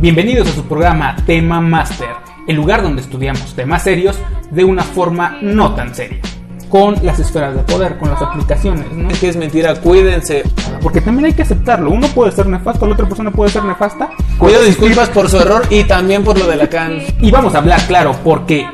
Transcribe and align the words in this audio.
Bienvenidos 0.00 0.48
a 0.48 0.52
su 0.52 0.64
programa 0.64 1.16
Tema 1.26 1.60
Master, 1.60 2.08
el 2.46 2.56
lugar 2.56 2.82
donde 2.82 3.02
estudiamos 3.02 3.54
temas 3.54 3.82
serios 3.84 4.18
de 4.50 4.64
una 4.64 4.82
forma 4.82 5.38
no 5.40 5.74
tan 5.74 5.94
seria. 5.94 6.20
Con 6.68 6.96
las 7.04 7.18
esferas 7.18 7.54
de 7.54 7.62
poder, 7.62 7.98
con 7.98 8.10
las 8.10 8.20
aplicaciones, 8.20 8.90
¿no? 8.92 9.10
Es 9.10 9.18
que 9.18 9.28
es 9.28 9.36
mentira, 9.36 9.74
cuídense. 9.76 10.42
Porque 10.80 11.00
también 11.00 11.26
hay 11.26 11.32
que 11.34 11.42
aceptarlo. 11.42 11.90
Uno 11.90 12.08
puede 12.08 12.32
ser 12.32 12.46
nefasto, 12.46 12.86
la 12.86 12.94
otra 12.94 13.06
persona 13.06 13.30
puede 13.30 13.50
ser 13.50 13.64
nefasta. 13.64 14.10
Pido 14.40 14.62
disculpas 14.62 15.08
por 15.10 15.28
su 15.28 15.38
error 15.38 15.62
y 15.70 15.84
también 15.84 16.24
por 16.24 16.38
lo 16.38 16.46
de 16.46 16.56
la 16.56 16.68
can. 16.68 16.98
Y 17.20 17.30
vamos 17.30 17.54
a 17.54 17.58
hablar 17.58 17.80
claro, 17.86 18.16
porque 18.24 18.66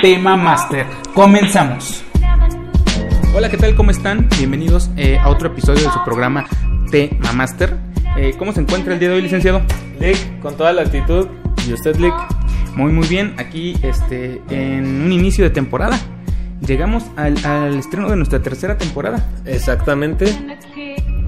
Tema 0.00 0.36
Master. 0.36 0.86
Comenzamos. 1.12 2.04
Hola, 3.34 3.50
¿qué 3.50 3.56
tal? 3.56 3.74
¿Cómo 3.74 3.90
están? 3.90 4.28
Bienvenidos 4.38 4.90
eh, 4.96 5.18
a 5.18 5.28
otro 5.28 5.48
episodio 5.48 5.82
de 5.82 5.90
su 5.90 6.04
programa 6.04 6.46
Tema 6.88 7.32
Master. 7.32 7.76
Eh, 8.16 8.34
¿Cómo 8.38 8.52
se 8.52 8.60
encuentra 8.60 8.94
el 8.94 9.00
día 9.00 9.08
de 9.08 9.16
hoy, 9.16 9.22
licenciado? 9.22 9.60
Lick, 9.98 10.38
con 10.40 10.56
toda 10.56 10.72
la 10.72 10.82
actitud. 10.82 11.26
¿Y 11.68 11.72
usted, 11.72 11.96
Lick? 11.96 12.14
Muy, 12.76 12.92
muy 12.92 13.08
bien. 13.08 13.34
Aquí, 13.38 13.74
este, 13.82 14.40
en 14.50 15.02
un 15.02 15.10
inicio 15.10 15.42
de 15.42 15.50
temporada. 15.50 15.98
Llegamos 16.64 17.04
al, 17.16 17.44
al 17.44 17.74
estreno 17.74 18.08
de 18.08 18.14
nuestra 18.14 18.40
tercera 18.40 18.78
temporada. 18.78 19.28
Exactamente. 19.46 20.26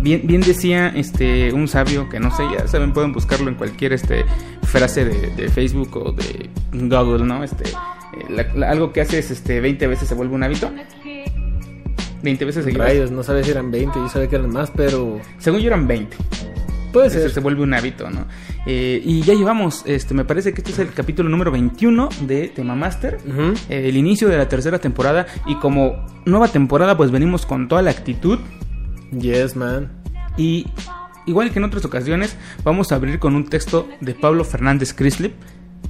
Bien, 0.00 0.20
bien 0.24 0.42
decía 0.42 0.92
este 0.94 1.52
un 1.52 1.66
sabio 1.66 2.08
que 2.08 2.20
no 2.20 2.34
sé, 2.34 2.44
ya 2.56 2.66
saben, 2.68 2.92
pueden 2.92 3.12
buscarlo 3.12 3.48
en 3.50 3.56
cualquier 3.56 3.92
este 3.92 4.24
frase 4.62 5.04
de, 5.04 5.34
de 5.34 5.48
Facebook 5.50 5.94
o 5.96 6.12
de 6.12 6.48
Google, 6.72 7.26
¿no? 7.26 7.44
Este 7.44 7.64
eh, 8.18 8.24
la- 8.28 8.52
la- 8.54 8.70
algo 8.70 8.92
que 8.92 9.00
haces 9.00 9.30
este 9.30 9.60
20 9.60 9.86
veces 9.86 10.08
se 10.08 10.14
vuelve 10.14 10.34
un 10.34 10.42
hábito. 10.42 10.70
20 12.22 12.44
veces 12.44 12.64
seguidas. 12.64 12.86
Rayos, 12.88 13.10
no 13.10 13.22
sabía 13.22 13.42
si 13.44 13.50
eran 13.50 13.70
20, 13.70 13.98
yo 13.98 14.08
sabía 14.08 14.28
que 14.28 14.36
eran 14.36 14.50
más, 14.52 14.70
pero 14.70 15.18
Según 15.38 15.60
yo 15.60 15.68
eran 15.68 15.86
20. 15.86 16.16
puede 16.92 17.08
ser. 17.08 17.30
se 17.30 17.40
vuelve 17.40 17.62
un 17.62 17.72
hábito, 17.72 18.10
¿no? 18.10 18.26
Eh, 18.66 19.00
y 19.02 19.22
ya 19.22 19.32
llevamos, 19.32 19.82
este, 19.86 20.12
me 20.12 20.24
parece 20.26 20.52
que 20.52 20.60
este 20.60 20.72
es 20.72 20.78
el 20.80 20.92
capítulo 20.92 21.28
número 21.30 21.50
21 21.50 22.10
de 22.26 22.48
Tema 22.48 22.74
Master. 22.74 23.18
Eh, 23.70 23.88
el 23.88 23.96
inicio 23.96 24.28
de 24.28 24.36
la 24.36 24.48
tercera 24.48 24.78
temporada. 24.78 25.26
Y 25.46 25.54
como 25.56 26.04
nueva 26.26 26.48
temporada, 26.48 26.94
pues 26.96 27.10
venimos 27.10 27.46
con 27.46 27.68
toda 27.68 27.80
la 27.80 27.90
actitud. 27.90 28.38
Yes, 29.18 29.56
man. 29.56 29.90
Y 30.36 30.66
igual 31.26 31.50
que 31.52 31.58
en 31.58 31.64
otras 31.64 31.84
ocasiones, 31.86 32.36
vamos 32.64 32.92
a 32.92 32.96
abrir 32.96 33.18
con 33.18 33.34
un 33.34 33.46
texto 33.48 33.88
de 34.02 34.14
Pablo 34.14 34.44
Fernández 34.44 34.92
Crislip. 34.92 35.32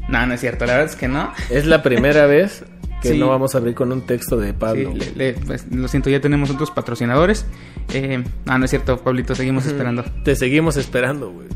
No, 0.08 0.26
no 0.26 0.34
es 0.34 0.40
cierto, 0.40 0.66
la 0.66 0.72
verdad 0.74 0.90
es 0.90 0.96
que 0.96 1.08
no. 1.08 1.32
Es 1.50 1.66
la 1.66 1.82
primera 1.82 2.26
vez 2.26 2.64
que 3.02 3.10
Sí. 3.12 3.18
no 3.18 3.28
vamos 3.28 3.54
a 3.54 3.58
abrir 3.58 3.74
con 3.74 3.92
un 3.92 4.02
texto 4.02 4.36
de 4.36 4.52
Pablo. 4.52 4.92
Sí, 4.92 5.12
le- 5.16 5.32
le- 5.32 5.40
pues, 5.40 5.66
lo 5.70 5.88
siento, 5.88 6.10
ya 6.10 6.20
tenemos 6.20 6.50
otros 6.50 6.70
patrocinadores. 6.70 7.46
Eh, 7.94 8.22
no, 8.44 8.58
no 8.58 8.64
es 8.64 8.70
cierto, 8.70 8.98
Pablito, 8.98 9.34
seguimos 9.34 9.64
esperando. 9.66 10.04
Te 10.24 10.36
seguimos 10.36 10.76
esperando, 10.76 11.30
güey. 11.30 11.48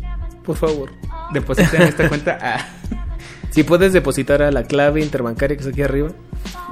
Por 0.45 0.57
favor. 0.57 0.91
Depositen 1.33 1.83
esta 1.83 2.09
cuenta 2.09 2.39
a... 2.41 2.67
Si 3.51 3.63
puedes 3.63 3.93
depositar 3.93 4.43
a 4.43 4.51
la 4.51 4.65
clave 4.65 5.01
interbancaria 5.01 5.57
que 5.57 5.61
está 5.61 5.71
aquí 5.71 5.83
arriba. 5.83 6.09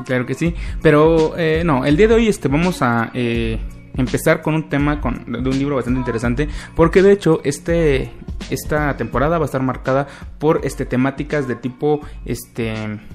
Claro 0.05 0.27
que 0.27 0.35
sí. 0.35 0.53
Pero 0.83 1.35
eh, 1.39 1.63
no, 1.65 1.85
el 1.85 1.97
día 1.97 2.09
de 2.09 2.15
hoy 2.15 2.27
este, 2.27 2.49
vamos 2.49 2.83
a 2.83 3.13
eh, 3.15 3.61
empezar 3.97 4.43
con 4.43 4.55
un 4.55 4.69
tema 4.69 5.01
con, 5.01 5.25
de 5.31 5.49
un 5.49 5.59
libro 5.59 5.77
bastante 5.77 5.99
interesante. 6.01 6.49
Porque 6.75 7.03
de 7.03 7.13
hecho, 7.13 7.41
este, 7.45 8.11
esta 8.51 8.97
temporada 8.97 9.39
va 9.39 9.45
a 9.45 9.47
estar 9.47 9.63
marcada 9.63 10.07
por 10.39 10.61
este, 10.65 10.87
temáticas 10.87 11.49
de 11.49 11.57
tipo 11.57 12.01
este, 12.25 12.75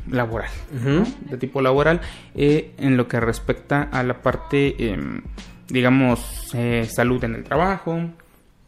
laboral. 0.10 0.50
¿no? 0.84 1.04
De 1.30 1.38
tipo 1.38 1.62
laboral. 1.62 2.02
eh, 2.36 2.74
en 2.78 2.98
lo 2.98 3.08
que 3.08 3.20
respecta 3.20 3.84
a 3.92 4.04
la 4.04 4.22
parte, 4.22 4.92
em, 4.92 5.22
digamos, 5.68 6.52
eh, 6.54 6.88
salud 6.90 7.24
en 7.24 7.36
el 7.36 7.44
trabajo. 7.44 8.00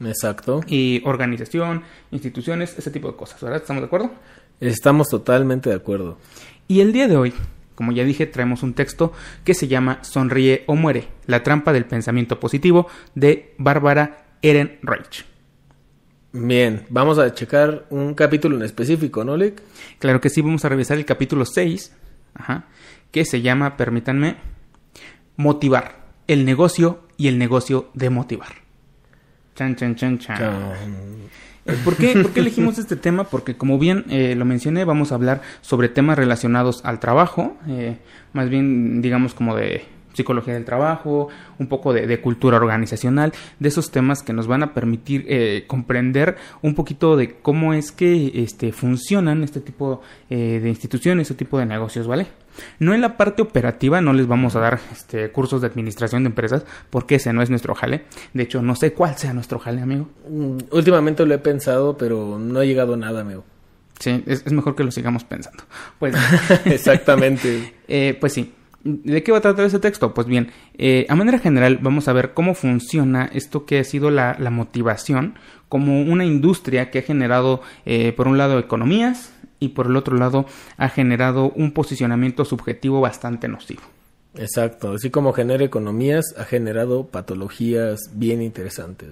Exacto. 0.02 0.61
Y 0.67 1.02
organización, 1.05 1.83
instituciones, 2.11 2.77
ese 2.77 2.91
tipo 2.91 3.09
de 3.09 3.17
cosas, 3.17 3.41
¿verdad? 3.41 3.61
¿Estamos 3.61 3.81
de 3.81 3.87
acuerdo? 3.87 4.11
Estamos 4.59 5.08
totalmente 5.09 5.70
de 5.70 5.76
acuerdo. 5.76 6.17
Y 6.67 6.81
el 6.81 6.93
día 6.93 7.08
de 7.08 7.17
hoy, 7.17 7.33
como 7.79 7.93
ya 7.93 8.03
dije, 8.03 8.25
traemos 8.25 8.61
un 8.61 8.73
texto 8.73 9.13
que 9.45 9.53
se 9.53 9.69
llama 9.69 10.03
Sonríe 10.03 10.65
o 10.67 10.75
muere, 10.75 11.07
la 11.27 11.43
trampa 11.43 11.71
del 11.71 11.85
pensamiento 11.85 12.37
positivo 12.37 12.87
de 13.15 13.55
Bárbara 13.57 14.25
Ehrenreich. 14.41 15.23
Bien, 16.33 16.83
vamos 16.89 17.19
a 17.19 17.33
checar 17.33 17.85
un 17.89 18.15
capítulo 18.15 18.57
en 18.57 18.63
específico, 18.63 19.23
¿no, 19.23 19.37
Lick? 19.37 19.61
Claro 19.97 20.19
que 20.19 20.29
sí, 20.29 20.41
vamos 20.41 20.65
a 20.65 20.67
revisar 20.67 20.97
el 20.97 21.05
capítulo 21.05 21.45
6, 21.45 21.95
ajá, 22.33 22.67
que 23.11 23.23
se 23.23 23.41
llama, 23.41 23.77
permítanme, 23.77 24.35
Motivar, 25.37 26.09
el 26.27 26.43
negocio 26.43 27.07
y 27.15 27.29
el 27.29 27.37
negocio 27.37 27.91
de 27.93 28.09
motivar. 28.09 28.68
Chan, 29.59 29.75
chan, 29.75 29.93
chan, 29.93 30.17
chan. 30.17 30.39
Eh, 31.65 31.75
¿Por 31.83 31.97
qué, 31.97 32.14
por 32.14 32.31
qué 32.31 32.39
elegimos 32.39 32.80
este 32.80 32.95
tema? 32.95 33.25
Porque 33.25 33.58
como 33.58 33.77
bien 33.77 34.05
eh, 34.09 34.33
lo 34.33 34.45
mencioné, 34.45 34.86
vamos 34.86 35.11
a 35.11 35.15
hablar 35.15 35.42
sobre 35.59 35.89
temas 35.89 36.17
relacionados 36.17 36.80
al 36.86 37.02
trabajo, 37.02 37.58
eh, 37.67 37.97
más 38.31 38.49
bien 38.49 39.02
digamos 39.02 39.33
como 39.33 39.58
de 39.58 39.83
psicología 40.14 40.53
del 40.53 40.65
trabajo, 40.65 41.30
un 41.58 41.67
poco 41.67 41.93
de, 41.93 42.08
de 42.08 42.20
cultura 42.21 42.58
organizacional, 42.58 43.33
de 43.59 43.70
esos 43.70 43.92
temas 43.92 44.23
que 44.23 44.33
nos 44.33 44.47
van 44.47 44.64
a 44.64 44.73
permitir 44.73 45.25
eh, 45.27 45.64
comprender 45.67 46.36
un 46.61 46.76
poquito 46.76 47.15
de 47.15 47.36
cómo 47.36 47.73
es 47.73 47.91
que 47.91 48.31
este, 48.36 48.71
funcionan 48.71 49.43
este 49.43 49.61
tipo 49.61 50.02
eh, 50.30 50.59
de 50.61 50.70
instituciones, 50.70 51.30
este 51.30 51.45
tipo 51.45 51.58
de 51.59 51.65
negocios, 51.65 52.08
¿vale? 52.08 52.27
No 52.80 52.93
en 52.93 53.02
la 53.02 53.17
parte 53.17 53.42
operativa, 53.42 54.02
no 54.02 54.14
les 54.14 54.27
vamos 54.27 54.55
a 54.55 54.59
dar 54.59 54.80
este, 54.92 55.31
cursos 55.31 55.61
de 55.61 55.67
administración 55.67 56.23
de 56.23 56.30
empresas, 56.30 56.65
porque 56.89 57.15
ese 57.15 57.33
no 57.33 57.42
es 57.42 57.49
nuestro 57.49 57.75
jale. 57.75 58.05
De 58.33 58.43
hecho, 58.43 58.61
no 58.61 58.75
sé 58.75 58.93
cuál 58.93 59.17
sea 59.17 59.33
nuestro 59.33 59.59
jale, 59.59 59.81
amigo. 59.81 60.09
Mm, 60.30 60.58
Últimamente 60.71 61.25
lo 61.25 61.33
he 61.33 61.39
pensado, 61.39 61.97
pero 61.97 62.37
no 62.39 62.59
ha 62.59 62.65
llegado 62.65 62.93
a 62.93 62.97
nada, 62.97 63.21
amigo. 63.21 63.43
Sí, 63.99 64.23
es, 64.25 64.43
es 64.45 64.53
mejor 64.53 64.75
que 64.75 64.83
lo 64.83 64.92
sigamos 64.92 65.23
pensando. 65.23 65.64
Pues, 65.99 66.15
Exactamente. 66.65 67.73
eh, 67.87 68.17
pues 68.20 68.33
sí. 68.33 68.53
¿De 68.81 69.23
qué 69.23 69.33
va 69.33 69.39
a 69.39 69.41
tratar 69.41 69.65
ese 69.65 69.80
texto? 69.80 70.14
Pues 70.14 70.26
bien, 70.26 70.52
eh, 70.77 71.05
a 71.09 71.15
manera 71.15 71.37
general 71.37 71.80
vamos 71.81 72.08
a 72.08 72.14
ver 72.14 72.33
cómo 72.33 72.53
funciona 72.53 73.30
esto 73.33 73.65
que 73.65 73.80
ha 73.80 73.83
sido 73.83 74.09
la, 74.09 74.37
la 74.39 74.52
motivación 74.52 75.37
como 75.67 76.02
una 76.02 76.23
industria 76.23 76.89
que 76.89 76.99
ha 76.99 77.02
generado, 77.02 77.61
eh, 77.86 78.14
por 78.14 78.30
un 78.30 78.37
lado, 78.37 78.58
economías 78.58 79.33
y 79.59 79.70
por 79.70 79.87
el 79.87 79.95
otro 79.95 80.15
lado, 80.17 80.45
ha 80.77 80.89
generado 80.89 81.52
un 81.55 81.71
posicionamiento 81.71 82.45
subjetivo 82.45 83.02
bastante 83.02 83.47
nocivo. 83.47 83.81
Exacto. 84.36 84.92
Así 84.93 85.09
como 85.09 85.33
genera 85.33 85.64
economías, 85.64 86.25
ha 86.37 86.43
generado 86.45 87.08
patologías 87.08 88.11
bien 88.14 88.42
interesantes. 88.42 89.09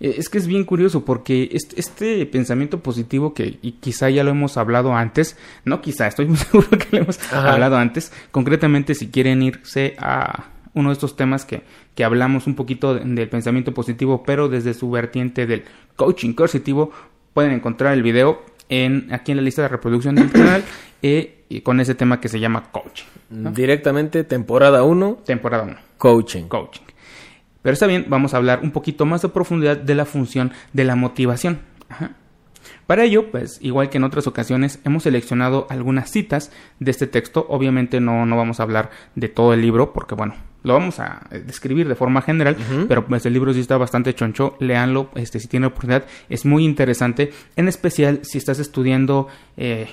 Eh, 0.00 0.14
Es 0.18 0.28
que 0.28 0.38
es 0.38 0.46
bien 0.46 0.64
curioso 0.64 1.04
porque 1.04 1.48
este, 1.52 1.80
este 1.80 2.26
pensamiento 2.26 2.80
positivo 2.80 3.34
que 3.34 3.58
y 3.60 3.72
quizá 3.72 4.08
ya 4.10 4.22
lo 4.22 4.30
hemos 4.30 4.56
hablado 4.56 4.94
antes, 4.94 5.36
no 5.64 5.80
quizá, 5.80 6.06
estoy 6.06 6.26
muy 6.28 6.36
seguro 6.36 6.68
que 6.70 6.86
lo 6.92 6.98
hemos 7.02 7.18
Ajá. 7.32 7.52
hablado 7.54 7.76
antes, 7.76 8.12
concretamente 8.30 8.94
si 8.94 9.08
quieren 9.08 9.42
irse 9.42 9.94
a 9.98 10.46
uno 10.74 10.88
de 10.90 10.94
estos 10.94 11.16
temas 11.16 11.44
que, 11.44 11.62
que 11.94 12.04
hablamos 12.04 12.46
un 12.46 12.54
poquito 12.54 12.94
de- 12.94 13.04
del 13.04 13.28
pensamiento 13.28 13.74
positivo, 13.74 14.22
pero 14.24 14.48
desde 14.48 14.74
su 14.74 14.90
vertiente 14.90 15.46
del 15.46 15.64
coaching 15.96 16.32
coercitivo, 16.34 16.92
pueden 17.34 17.52
encontrar 17.52 17.94
el 17.94 18.02
video 18.02 18.42
en, 18.68 19.12
aquí 19.12 19.32
en 19.32 19.38
la 19.38 19.42
lista 19.42 19.62
de 19.62 19.68
reproducción 19.68 20.14
del 20.14 20.30
canal 20.30 20.64
eh, 21.02 21.44
y 21.48 21.60
con 21.60 21.80
ese 21.80 21.94
tema 21.94 22.20
que 22.20 22.28
se 22.28 22.40
llama 22.40 22.70
coaching, 22.70 23.06
Directamente, 23.30 24.24
temporada 24.24 24.82
1, 24.82 25.22
temporada 25.24 25.64
1 25.64 25.76
coaching. 25.98 26.44
coaching. 26.48 26.82
Pero 27.62 27.74
está 27.74 27.86
bien, 27.86 28.06
vamos 28.08 28.34
a 28.34 28.38
hablar 28.38 28.60
un 28.62 28.72
poquito 28.72 29.06
más 29.06 29.22
de 29.22 29.28
profundidad 29.28 29.76
de 29.76 29.94
la 29.94 30.04
función 30.04 30.52
de 30.72 30.84
la 30.84 30.96
motivación. 30.96 31.60
Ajá. 31.88 32.16
Para 32.86 33.04
ello, 33.04 33.30
pues, 33.30 33.58
igual 33.60 33.88
que 33.88 33.98
en 33.98 34.04
otras 34.04 34.26
ocasiones, 34.26 34.80
hemos 34.84 35.04
seleccionado 35.04 35.66
algunas 35.70 36.10
citas 36.10 36.50
de 36.80 36.90
este 36.90 37.06
texto. 37.06 37.46
Obviamente 37.48 38.00
no, 38.00 38.26
no 38.26 38.36
vamos 38.36 38.60
a 38.60 38.64
hablar 38.64 38.90
de 39.14 39.28
todo 39.28 39.54
el 39.54 39.62
libro, 39.62 39.92
porque 39.92 40.14
bueno, 40.14 40.34
lo 40.62 40.74
vamos 40.74 41.00
a 41.00 41.26
eh, 41.30 41.40
describir 41.40 41.88
de 41.88 41.94
forma 41.94 42.22
general, 42.22 42.56
pero 42.88 43.06
pues 43.06 43.26
el 43.26 43.32
libro 43.32 43.52
sí 43.52 43.60
está 43.60 43.76
bastante 43.76 44.14
choncho, 44.14 44.56
léanlo, 44.60 45.10
este, 45.14 45.40
si 45.40 45.48
tienen 45.48 45.68
oportunidad, 45.68 46.04
es 46.28 46.44
muy 46.44 46.64
interesante, 46.64 47.32
en 47.56 47.68
especial 47.68 48.20
si 48.22 48.38
estás 48.38 48.58
estudiando 48.58 49.28
eh, 49.56 49.88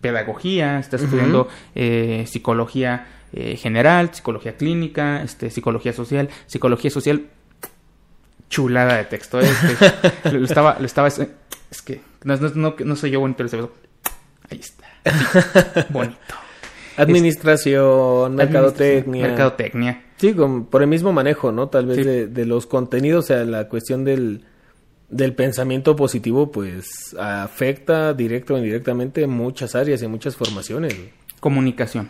pedagogía, 0.00 0.78
estás 0.78 1.02
estudiando 1.02 1.48
eh, 1.74 2.24
psicología 2.26 3.06
eh, 3.32 3.56
general, 3.56 4.14
psicología 4.14 4.56
clínica, 4.56 5.22
este, 5.22 5.48
psicología 5.48 5.94
social, 5.94 6.28
psicología 6.46 6.90
social, 6.90 7.28
chulada 8.50 8.98
de 8.98 9.04
texto. 9.04 9.40
este, 9.40 10.32
lo 10.32 10.44
estaba, 10.44 10.76
lo 10.78 10.84
estaba, 10.84 11.08
es 11.08 11.82
que 11.82 12.02
no, 12.24 12.36
no, 12.36 12.50
no, 12.54 12.74
no 12.84 12.96
soy 12.96 13.12
yo 13.12 13.20
bonito. 13.20 13.44
Ahí 14.50 14.60
está. 14.60 14.86
Bonito. 15.88 16.34
Administración, 16.96 18.34
mercadotecnia. 18.34 19.28
Mercadotecnia. 19.28 20.02
Sí, 20.16 20.34
con- 20.34 20.66
por 20.66 20.82
el 20.82 20.88
mismo 20.88 21.12
manejo, 21.12 21.52
¿no? 21.52 21.68
Tal 21.68 21.86
vez 21.86 21.98
Sí. 21.98 22.04
de, 22.04 22.26
de 22.26 22.46
los 22.46 22.66
contenidos, 22.66 23.24
o 23.24 23.28
sea, 23.28 23.44
la 23.44 23.68
cuestión 23.68 24.04
del, 24.04 24.44
del 25.08 25.34
pensamiento 25.34 25.96
positivo, 25.96 26.50
pues 26.52 27.14
afecta 27.18 28.14
directo 28.14 28.54
o 28.54 28.58
indirectamente 28.58 29.26
muchas 29.26 29.74
áreas 29.74 30.02
y 30.02 30.08
muchas 30.08 30.36
formaciones. 30.36 30.94
Comunicación. 31.40 32.08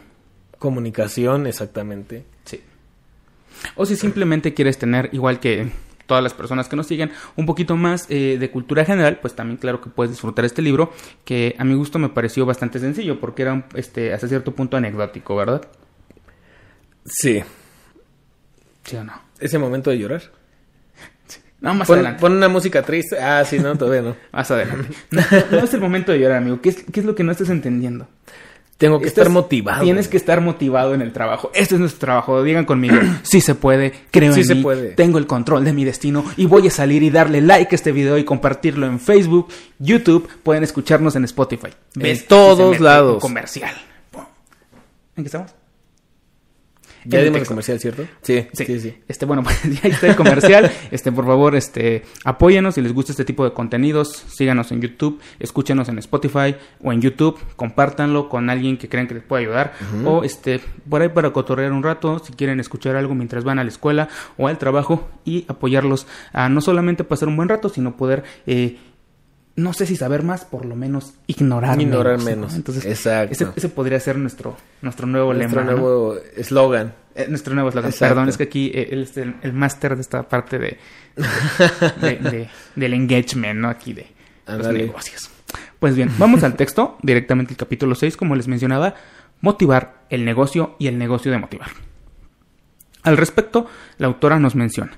Comunicación, 0.58 1.46
exactamente. 1.46 2.24
Sí. 2.44 2.60
O 3.76 3.86
si 3.86 3.96
simplemente 3.96 4.54
quieres 4.54 4.78
tener, 4.78 5.08
igual 5.12 5.40
que 5.40 5.68
todas 6.12 6.22
las 6.22 6.34
personas 6.34 6.68
que 6.68 6.76
nos 6.76 6.86
siguen, 6.86 7.10
un 7.36 7.46
poquito 7.46 7.74
más 7.74 8.04
eh, 8.10 8.36
de 8.38 8.50
cultura 8.50 8.84
general, 8.84 9.18
pues 9.22 9.34
también 9.34 9.56
claro 9.56 9.80
que 9.80 9.88
puedes 9.88 10.10
disfrutar 10.10 10.44
este 10.44 10.60
libro, 10.60 10.92
que 11.24 11.56
a 11.58 11.64
mi 11.64 11.72
gusto 11.72 11.98
me 11.98 12.10
pareció 12.10 12.44
bastante 12.44 12.78
sencillo, 12.78 13.18
porque 13.18 13.40
era 13.40 13.64
este, 13.74 14.12
hasta 14.12 14.28
cierto 14.28 14.54
punto 14.54 14.76
anecdótico, 14.76 15.34
¿verdad? 15.36 15.62
Sí. 17.06 17.42
¿Sí 18.84 18.96
o 18.96 19.04
no? 19.04 19.14
Ese 19.40 19.58
momento 19.58 19.88
de 19.88 19.98
llorar. 19.98 20.20
No, 21.62 21.72
más 21.72 21.86
Pon, 21.88 21.94
adelante. 22.00 22.20
pon 22.20 22.32
una 22.32 22.48
música 22.48 22.82
triste. 22.82 23.18
Ah, 23.18 23.42
sí, 23.46 23.58
no, 23.58 23.74
todavía 23.78 24.02
no. 24.02 24.16
Más 24.32 24.50
adelante. 24.50 24.94
No, 25.12 25.22
no 25.50 25.58
es 25.64 25.72
el 25.72 25.80
momento 25.80 26.12
de 26.12 26.18
llorar, 26.18 26.38
amigo. 26.38 26.60
¿Qué 26.60 26.68
es, 26.68 26.84
qué 26.92 27.00
es 27.00 27.06
lo 27.06 27.14
que 27.14 27.24
no 27.24 27.32
estás 27.32 27.48
entendiendo? 27.48 28.06
Tengo 28.82 28.98
que 28.98 29.06
Estás- 29.06 29.22
estar 29.22 29.32
motivado. 29.32 29.84
Tienes 29.84 30.08
que 30.08 30.16
estar 30.16 30.40
motivado 30.40 30.92
en 30.92 31.02
el 31.02 31.12
trabajo. 31.12 31.52
Este 31.54 31.76
es 31.76 31.80
nuestro 31.80 32.00
trabajo. 32.00 32.42
Digan 32.42 32.64
conmigo. 32.64 32.96
Sí 33.22 33.40
se 33.40 33.54
puede. 33.54 33.92
Creo 34.10 34.32
Sí 34.32 34.40
en 34.40 34.46
se 34.46 34.54
mí. 34.56 34.62
puede. 34.62 34.88
Tengo 34.90 35.18
el 35.18 35.28
control 35.28 35.64
de 35.64 35.72
mi 35.72 35.84
destino. 35.84 36.24
Y 36.36 36.46
voy 36.46 36.66
a 36.66 36.70
salir 36.72 37.04
y 37.04 37.10
darle 37.10 37.40
like 37.42 37.72
a 37.72 37.76
este 37.76 37.92
video 37.92 38.18
y 38.18 38.24
compartirlo 38.24 38.86
en 38.86 38.98
Facebook, 38.98 39.46
YouTube. 39.78 40.28
Pueden 40.42 40.64
escucharnos 40.64 41.14
en 41.14 41.22
Spotify. 41.26 41.68
En 41.96 42.26
todos 42.26 42.58
Se 42.58 42.64
mete 42.72 42.82
lados. 42.82 43.20
Comercial. 43.22 43.72
¿En 45.14 45.22
qué 45.22 45.28
estamos? 45.28 45.52
Ya 47.04 47.22
dimos 47.22 47.40
el 47.40 47.46
comercial, 47.46 47.80
¿cierto? 47.80 48.04
Sí, 48.22 48.46
Sí, 48.52 48.64
sí, 48.64 48.80
sí. 48.80 48.94
Este, 49.08 49.26
bueno, 49.26 49.42
pues 49.44 49.60
ya 49.62 49.88
está 49.88 50.06
el 50.06 50.16
comercial. 50.16 50.70
Este, 50.90 51.12
por 51.12 51.26
favor, 51.26 51.54
este, 51.54 52.02
apóyanos 52.24 52.74
si 52.74 52.82
les 52.82 52.92
gusta 52.92 53.12
este 53.12 53.24
tipo 53.24 53.44
de 53.44 53.52
contenidos. 53.52 54.24
Síganos 54.28 54.72
en 54.72 54.80
YouTube, 54.80 55.20
escúchenos 55.38 55.88
en 55.88 55.98
Spotify 55.98 56.56
o 56.82 56.92
en 56.92 57.00
YouTube. 57.00 57.38
Compártanlo 57.56 58.28
con 58.28 58.50
alguien 58.50 58.78
que 58.78 58.88
crean 58.88 59.06
que 59.06 59.14
les 59.14 59.22
pueda 59.22 59.40
ayudar. 59.40 59.72
O 60.04 60.24
este, 60.24 60.60
por 60.88 61.02
ahí 61.02 61.08
para 61.08 61.32
cotorrear 61.32 61.72
un 61.72 61.82
rato, 61.82 62.18
si 62.18 62.32
quieren 62.32 62.60
escuchar 62.60 62.96
algo 62.96 63.14
mientras 63.14 63.44
van 63.44 63.58
a 63.58 63.64
la 63.64 63.70
escuela 63.70 64.08
o 64.36 64.48
al 64.48 64.58
trabajo 64.58 65.08
y 65.24 65.44
apoyarlos 65.48 66.06
a 66.32 66.48
no 66.48 66.60
solamente 66.60 67.04
pasar 67.04 67.28
un 67.28 67.36
buen 67.36 67.48
rato, 67.48 67.68
sino 67.68 67.96
poder, 67.96 68.24
eh, 68.46 68.78
no 69.56 69.72
sé 69.72 69.86
si 69.86 69.96
saber 69.96 70.22
más, 70.22 70.44
por 70.44 70.64
lo 70.64 70.74
menos 70.76 71.14
ignorar, 71.26 71.80
Ignorar 71.80 72.18
¿no? 72.18 72.24
menos. 72.24 72.54
Entonces, 72.54 72.84
Exacto. 72.86 73.32
Ese, 73.32 73.46
ese 73.54 73.68
podría 73.68 74.00
ser 74.00 74.16
nuestro, 74.16 74.56
nuestro 74.80 75.06
nuevo 75.06 75.34
Nuestro 75.34 75.60
lema. 75.60 75.70
¿no? 75.72 75.78
nuevo 75.78 76.16
eslogan. 76.36 76.94
Eh, 77.14 77.26
nuestro 77.28 77.52
nuevo 77.54 77.68
eslogan. 77.68 77.90
Exacto. 77.90 78.14
Perdón, 78.14 78.28
es 78.30 78.36
que 78.38 78.44
aquí 78.44 78.70
eh, 78.74 78.88
él 78.92 79.02
es 79.02 79.16
el, 79.18 79.34
el 79.42 79.52
máster 79.52 79.94
de 79.94 80.00
esta 80.00 80.22
parte 80.28 80.58
de, 80.58 80.78
de- 82.00 82.16
de- 82.30 82.48
del 82.76 82.94
engagement, 82.94 83.60
¿no? 83.60 83.68
Aquí 83.68 83.92
de 83.92 84.06
los 84.46 84.66
negocios. 84.68 85.28
Pues 85.78 85.96
bien, 85.96 86.10
vamos 86.16 86.42
al 86.44 86.54
texto, 86.56 86.96
directamente 87.02 87.52
el 87.52 87.58
capítulo 87.58 87.94
6, 87.94 88.16
como 88.16 88.36
les 88.36 88.48
mencionaba, 88.48 88.94
motivar 89.40 90.04
el 90.08 90.24
negocio 90.24 90.76
y 90.78 90.86
el 90.86 90.96
negocio 90.96 91.30
de 91.32 91.38
motivar. 91.38 91.68
Al 93.02 93.16
respecto, 93.16 93.66
la 93.98 94.06
autora 94.06 94.38
nos 94.38 94.54
menciona, 94.54 94.92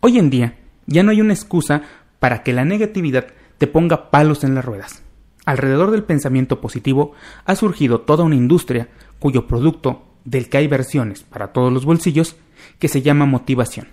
hoy 0.00 0.18
en 0.18 0.30
día 0.30 0.54
ya 0.86 1.02
no 1.02 1.10
hay 1.10 1.20
una 1.20 1.34
excusa 1.34 1.82
para 2.20 2.42
que 2.44 2.52
la 2.52 2.64
negatividad 2.64 3.26
te 3.58 3.66
ponga 3.66 4.10
palos 4.10 4.44
en 4.44 4.54
las 4.54 4.64
ruedas. 4.64 5.02
Alrededor 5.44 5.92
del 5.92 6.02
pensamiento 6.02 6.60
positivo 6.60 7.12
ha 7.44 7.54
surgido 7.54 8.00
toda 8.00 8.24
una 8.24 8.34
industria 8.34 8.88
cuyo 9.18 9.46
producto, 9.46 10.02
del 10.24 10.48
que 10.48 10.58
hay 10.58 10.66
versiones 10.66 11.22
para 11.22 11.52
todos 11.52 11.72
los 11.72 11.84
bolsillos, 11.84 12.36
que 12.78 12.88
se 12.88 13.02
llama 13.02 13.26
motivación. 13.26 13.88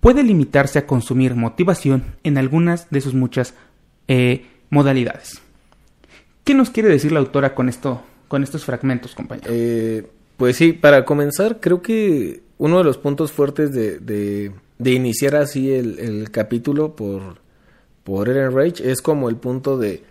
Puede 0.00 0.22
limitarse 0.22 0.80
a 0.80 0.86
consumir 0.86 1.34
motivación 1.36 2.16
en 2.24 2.38
algunas 2.38 2.90
de 2.90 3.00
sus 3.00 3.14
muchas 3.14 3.54
eh, 4.08 4.46
modalidades. 4.68 5.40
¿Qué 6.42 6.54
nos 6.54 6.70
quiere 6.70 6.88
decir 6.88 7.12
la 7.12 7.20
autora 7.20 7.54
con 7.54 7.68
esto, 7.68 8.02
con 8.28 8.42
estos 8.42 8.64
fragmentos, 8.64 9.14
compañero? 9.14 9.48
Eh, 9.50 10.06
pues 10.36 10.56
sí, 10.56 10.72
para 10.72 11.04
comenzar, 11.04 11.60
creo 11.60 11.80
que 11.80 12.42
uno 12.58 12.78
de 12.78 12.84
los 12.84 12.98
puntos 12.98 13.32
fuertes 13.32 13.72
de, 13.72 13.98
de, 13.98 14.52
de 14.78 14.90
iniciar 14.90 15.36
así 15.36 15.72
el, 15.72 15.98
el 16.00 16.30
capítulo 16.30 16.96
por, 16.96 17.38
por 18.04 18.28
Eren 18.28 18.54
Rage 18.54 18.90
es 18.90 19.02
como 19.02 19.28
el 19.28 19.36
punto 19.36 19.78
de 19.78 20.02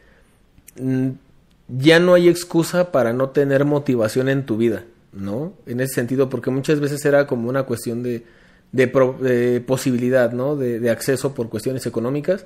mm, 0.80 1.10
ya 1.70 2.00
no 2.00 2.14
hay 2.14 2.28
excusa 2.28 2.92
para 2.92 3.14
no 3.14 3.30
tener 3.30 3.66
motivación 3.66 4.30
en 4.30 4.46
tu 4.46 4.58
vida, 4.58 4.84
¿no? 5.14 5.54
En 5.66 5.80
ese 5.80 5.94
sentido, 5.96 6.30
porque 6.30 6.52
muchas 6.52 6.80
veces 6.80 7.04
era 7.06 7.26
como 7.28 7.50
una 7.50 7.64
cuestión 7.64 8.04
de, 8.04 8.24
de, 8.72 8.88
de 9.22 9.62
posibilidad, 9.62 10.32
¿no? 10.34 10.56
De, 10.56 10.80
de 10.80 10.90
acceso 10.90 11.34
por 11.34 11.50
cuestiones 11.50 11.86
económicas. 11.86 12.46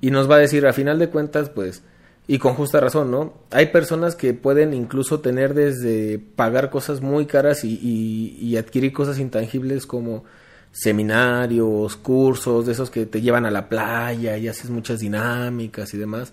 Y 0.00 0.10
nos 0.10 0.30
va 0.30 0.36
a 0.36 0.38
decir, 0.38 0.66
a 0.66 0.72
final 0.72 0.98
de 0.98 1.08
cuentas, 1.10 1.48
pues, 1.50 1.82
y 2.28 2.38
con 2.38 2.54
justa 2.54 2.80
razón, 2.80 3.10
¿no? 3.10 3.34
Hay 3.50 3.66
personas 3.66 4.14
que 4.14 4.32
pueden 4.34 4.74
incluso 4.74 5.20
tener 5.20 5.54
desde 5.54 6.18
pagar 6.18 6.70
cosas 6.70 7.00
muy 7.00 7.26
caras 7.26 7.64
y, 7.64 7.78
y- 7.82 8.38
y 8.40 8.56
adquirir 8.56 8.92
cosas 8.92 9.18
intangibles 9.18 9.86
como 9.86 10.24
seminarios, 10.72 11.96
cursos, 11.96 12.66
de 12.66 12.72
esos 12.72 12.90
que 12.90 13.06
te 13.06 13.20
llevan 13.20 13.44
a 13.44 13.50
la 13.50 13.68
playa 13.68 14.38
y 14.38 14.48
haces 14.48 14.70
muchas 14.70 15.00
dinámicas 15.00 15.92
y 15.94 15.98
demás. 15.98 16.32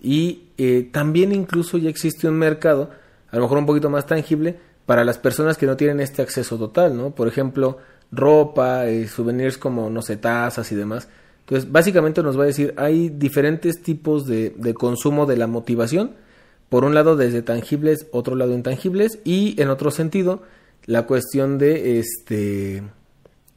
Y 0.00 0.50
eh, 0.58 0.88
también 0.92 1.32
incluso 1.32 1.78
ya 1.78 1.88
existe 1.88 2.28
un 2.28 2.34
mercado, 2.34 2.90
a 3.30 3.36
lo 3.36 3.42
mejor 3.42 3.58
un 3.58 3.66
poquito 3.66 3.90
más 3.90 4.06
tangible, 4.06 4.58
para 4.86 5.04
las 5.04 5.18
personas 5.18 5.58
que 5.58 5.66
no 5.66 5.76
tienen 5.76 6.00
este 6.00 6.22
acceso 6.22 6.56
total, 6.58 6.96
¿no? 6.96 7.14
Por 7.14 7.28
ejemplo, 7.28 7.78
ropa, 8.12 8.86
eh, 8.86 9.08
souvenirs 9.08 9.58
como, 9.58 9.90
no 9.90 10.02
sé, 10.02 10.16
tazas 10.16 10.70
y 10.70 10.74
demás. 10.74 11.08
Entonces, 11.40 11.70
básicamente 11.72 12.22
nos 12.22 12.38
va 12.38 12.44
a 12.44 12.46
decir, 12.46 12.74
hay 12.76 13.08
diferentes 13.08 13.82
tipos 13.82 14.26
de, 14.26 14.54
de 14.56 14.74
consumo 14.74 15.26
de 15.26 15.36
la 15.36 15.46
motivación. 15.46 16.12
Por 16.68 16.84
un 16.84 16.94
lado, 16.94 17.16
desde 17.16 17.42
tangibles, 17.42 18.06
otro 18.12 18.36
lado 18.36 18.52
intangibles. 18.52 19.18
Y 19.24 19.60
en 19.60 19.70
otro 19.70 19.90
sentido, 19.90 20.42
la 20.84 21.06
cuestión 21.06 21.58
de 21.58 21.98
este 21.98 22.82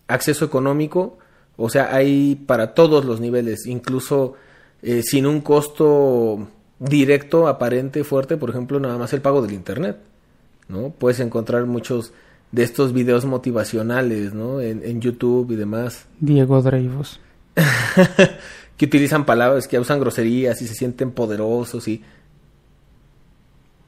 acceso 0.07 0.45
económico. 0.45 1.17
O 1.57 1.69
sea, 1.69 1.93
hay 1.95 2.35
para 2.35 2.73
todos 2.73 3.05
los 3.05 3.19
niveles, 3.19 3.65
incluso 3.65 4.35
eh, 4.81 5.03
sin 5.03 5.25
un 5.25 5.41
costo 5.41 6.47
directo, 6.79 7.47
aparente, 7.47 8.03
fuerte. 8.03 8.37
Por 8.37 8.49
ejemplo, 8.49 8.79
nada 8.79 8.97
más 8.97 9.13
el 9.13 9.21
pago 9.21 9.41
del 9.41 9.53
Internet. 9.53 9.97
¿no? 10.71 10.89
Puedes 10.89 11.19
encontrar 11.19 11.65
muchos 11.65 12.13
de 12.51 12.63
estos 12.63 12.93
videos 12.93 13.25
motivacionales, 13.25 14.33
¿no? 14.33 14.61
En, 14.61 14.83
en 14.83 15.01
YouTube 15.01 15.51
y 15.51 15.55
demás. 15.55 16.05
Diego 16.19 16.61
Dreyfus. 16.61 17.19
que 18.77 18.85
utilizan 18.85 19.25
palabras, 19.25 19.67
que 19.67 19.79
usan 19.79 19.99
groserías 19.99 20.61
y 20.61 20.67
se 20.67 20.73
sienten 20.73 21.11
poderosos 21.11 21.87
y... 21.87 22.01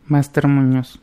Master 0.05 0.47
Muñoz. 0.47 0.99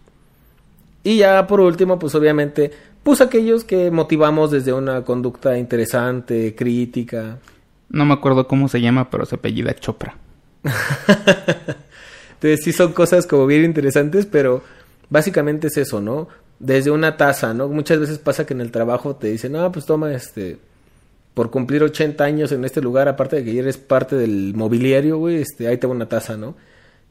Y 1.03 1.19
ya 1.19 1.47
por 1.47 1.61
último, 1.61 1.99
pues 1.99 2.15
obviamente, 2.15 2.71
pues 3.03 3.21
aquellos 3.21 3.65
que 3.65 3.91
motivamos 3.91 4.51
desde 4.51 4.73
una 4.73 5.03
conducta 5.03 5.57
interesante, 5.57 6.55
crítica. 6.55 7.39
No 7.89 8.05
me 8.05 8.15
acuerdo 8.15 8.47
cómo 8.47 8.69
se 8.69 8.81
llama, 8.81 9.11
pero 9.11 9.25
se 9.25 9.37
apellida 9.37 9.75
Chopra. 9.75 10.17
Entonces 12.35 12.61
sí 12.65 12.73
son 12.73 12.93
cosas 12.93 13.27
como 13.27 13.47
bien 13.47 13.65
interesantes, 13.65 14.27
pero 14.27 14.63
básicamente 15.09 15.67
es 15.67 15.77
eso, 15.77 16.01
¿no? 16.01 16.29
Desde 16.59 16.91
una 16.91 17.17
taza, 17.17 17.55
¿no? 17.55 17.69
Muchas 17.69 17.99
veces 17.99 18.19
pasa 18.19 18.47
que 18.47 18.55
en 18.55 18.61
el 18.61 18.71
trabajo 18.71 19.17
te 19.17 19.29
dicen, 19.29 19.53
no, 19.53 19.73
pues 19.73 19.87
toma 19.87 20.13
este, 20.13 20.59
por 21.35 21.51
cumplir 21.51 21.83
80 21.83 22.23
años 22.23 22.53
en 22.53 22.65
este 22.65 22.81
lugar, 22.81 23.09
aparte 23.09 23.37
de 23.37 23.45
que 23.45 23.55
ya 23.55 23.61
eres 23.61 23.79
parte 23.79 24.17
del 24.17 24.55
mobiliario, 24.55 25.19
güey, 25.19 25.37
este, 25.37 25.69
ahí 25.69 25.79
te 25.79 25.87
va 25.87 25.95
una 25.95 26.09
taza, 26.09 26.37
¿no? 26.37 26.55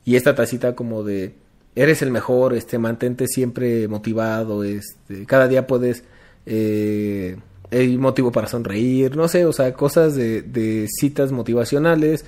Y 0.06 0.16
esta 0.16 0.36
tacita 0.36 0.76
como 0.76 1.04
de, 1.04 1.34
eres 1.76 2.02
el 2.02 2.12
mejor, 2.12 2.54
este, 2.54 2.78
mantente 2.78 3.28
siempre 3.28 3.88
motivado, 3.88 4.64
este, 4.64 5.26
cada 5.26 5.48
día 5.48 5.68
puedes, 5.68 6.04
eh, 6.46 7.38
hay 7.72 7.98
motivo 7.98 8.32
para 8.32 8.48
sonreír, 8.48 9.16
no 9.16 9.28
sé, 9.28 9.46
o 9.46 9.54
sea, 9.54 9.74
cosas 9.74 10.16
de, 10.16 10.42
de 10.42 10.88
citas 10.90 11.32
motivacionales, 11.32 12.26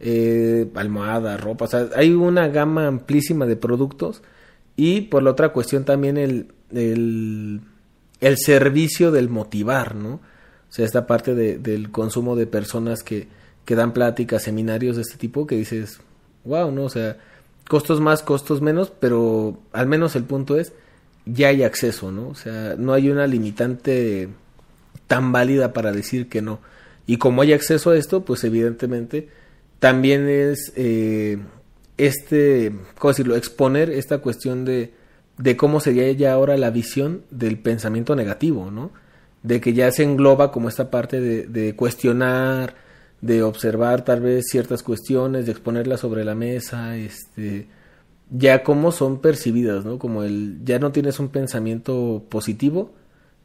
eh, 0.00 0.68
almohada, 0.74 1.36
ropa, 1.36 1.64
o 1.66 1.68
sea, 1.68 1.88
hay 1.96 2.12
una 2.12 2.48
gama 2.48 2.86
amplísima 2.86 3.46
de 3.46 3.56
productos 3.56 4.22
y 4.76 5.02
por 5.02 5.22
la 5.22 5.30
otra 5.30 5.50
cuestión 5.50 5.84
también 5.84 6.16
el, 6.16 6.48
el, 6.72 7.60
el 8.20 8.38
servicio 8.38 9.10
del 9.10 9.28
motivar, 9.28 9.94
¿no? 9.94 10.14
O 10.14 10.76
sea, 10.76 10.84
esta 10.84 11.06
parte 11.06 11.34
de, 11.34 11.58
del 11.58 11.92
consumo 11.92 12.34
de 12.34 12.46
personas 12.46 13.04
que, 13.04 13.28
que 13.64 13.76
dan 13.76 13.92
pláticas, 13.92 14.42
seminarios 14.42 14.96
de 14.96 15.02
este 15.02 15.16
tipo, 15.16 15.46
que 15.46 15.56
dices, 15.56 16.00
wow, 16.44 16.70
¿no? 16.72 16.84
O 16.84 16.90
sea, 16.90 17.16
costos 17.68 18.00
más, 18.00 18.22
costos 18.22 18.60
menos, 18.60 18.92
pero 18.98 19.58
al 19.72 19.86
menos 19.86 20.16
el 20.16 20.24
punto 20.24 20.58
es, 20.58 20.72
ya 21.26 21.48
hay 21.48 21.62
acceso, 21.62 22.12
¿no? 22.12 22.28
O 22.28 22.34
sea, 22.34 22.74
no 22.78 22.92
hay 22.92 23.10
una 23.10 23.26
limitante 23.26 24.28
tan 25.06 25.32
válida 25.32 25.72
para 25.72 25.92
decir 25.92 26.28
que 26.28 26.42
no. 26.42 26.60
Y 27.06 27.18
como 27.18 27.42
hay 27.42 27.52
acceso 27.52 27.90
a 27.90 27.96
esto, 27.96 28.24
pues 28.24 28.44
evidentemente 28.44 29.28
también 29.78 30.28
es 30.28 30.72
eh, 30.76 31.38
este, 31.98 32.72
¿cómo 32.98 33.12
decirlo? 33.12 33.36
Exponer 33.36 33.90
esta 33.90 34.18
cuestión 34.18 34.64
de, 34.64 34.92
de 35.38 35.56
cómo 35.56 35.80
sería 35.80 36.10
ya 36.12 36.32
ahora 36.32 36.56
la 36.56 36.70
visión 36.70 37.22
del 37.30 37.58
pensamiento 37.58 38.16
negativo, 38.16 38.70
¿no? 38.70 38.90
De 39.42 39.60
que 39.60 39.74
ya 39.74 39.90
se 39.90 40.02
engloba 40.02 40.50
como 40.52 40.68
esta 40.68 40.90
parte 40.90 41.20
de, 41.20 41.46
de 41.46 41.76
cuestionar, 41.76 42.74
de 43.24 43.42
observar 43.42 44.04
tal 44.04 44.20
vez 44.20 44.44
ciertas 44.50 44.82
cuestiones, 44.82 45.46
de 45.46 45.52
exponerlas 45.52 46.00
sobre 46.00 46.24
la 46.24 46.34
mesa, 46.34 46.94
este, 46.98 47.66
ya 48.30 48.62
cómo 48.62 48.92
son 48.92 49.22
percibidas, 49.22 49.86
¿no? 49.86 49.98
Como 49.98 50.24
el, 50.24 50.58
ya 50.62 50.78
no 50.78 50.92
tienes 50.92 51.18
un 51.18 51.30
pensamiento 51.30 52.22
positivo, 52.28 52.92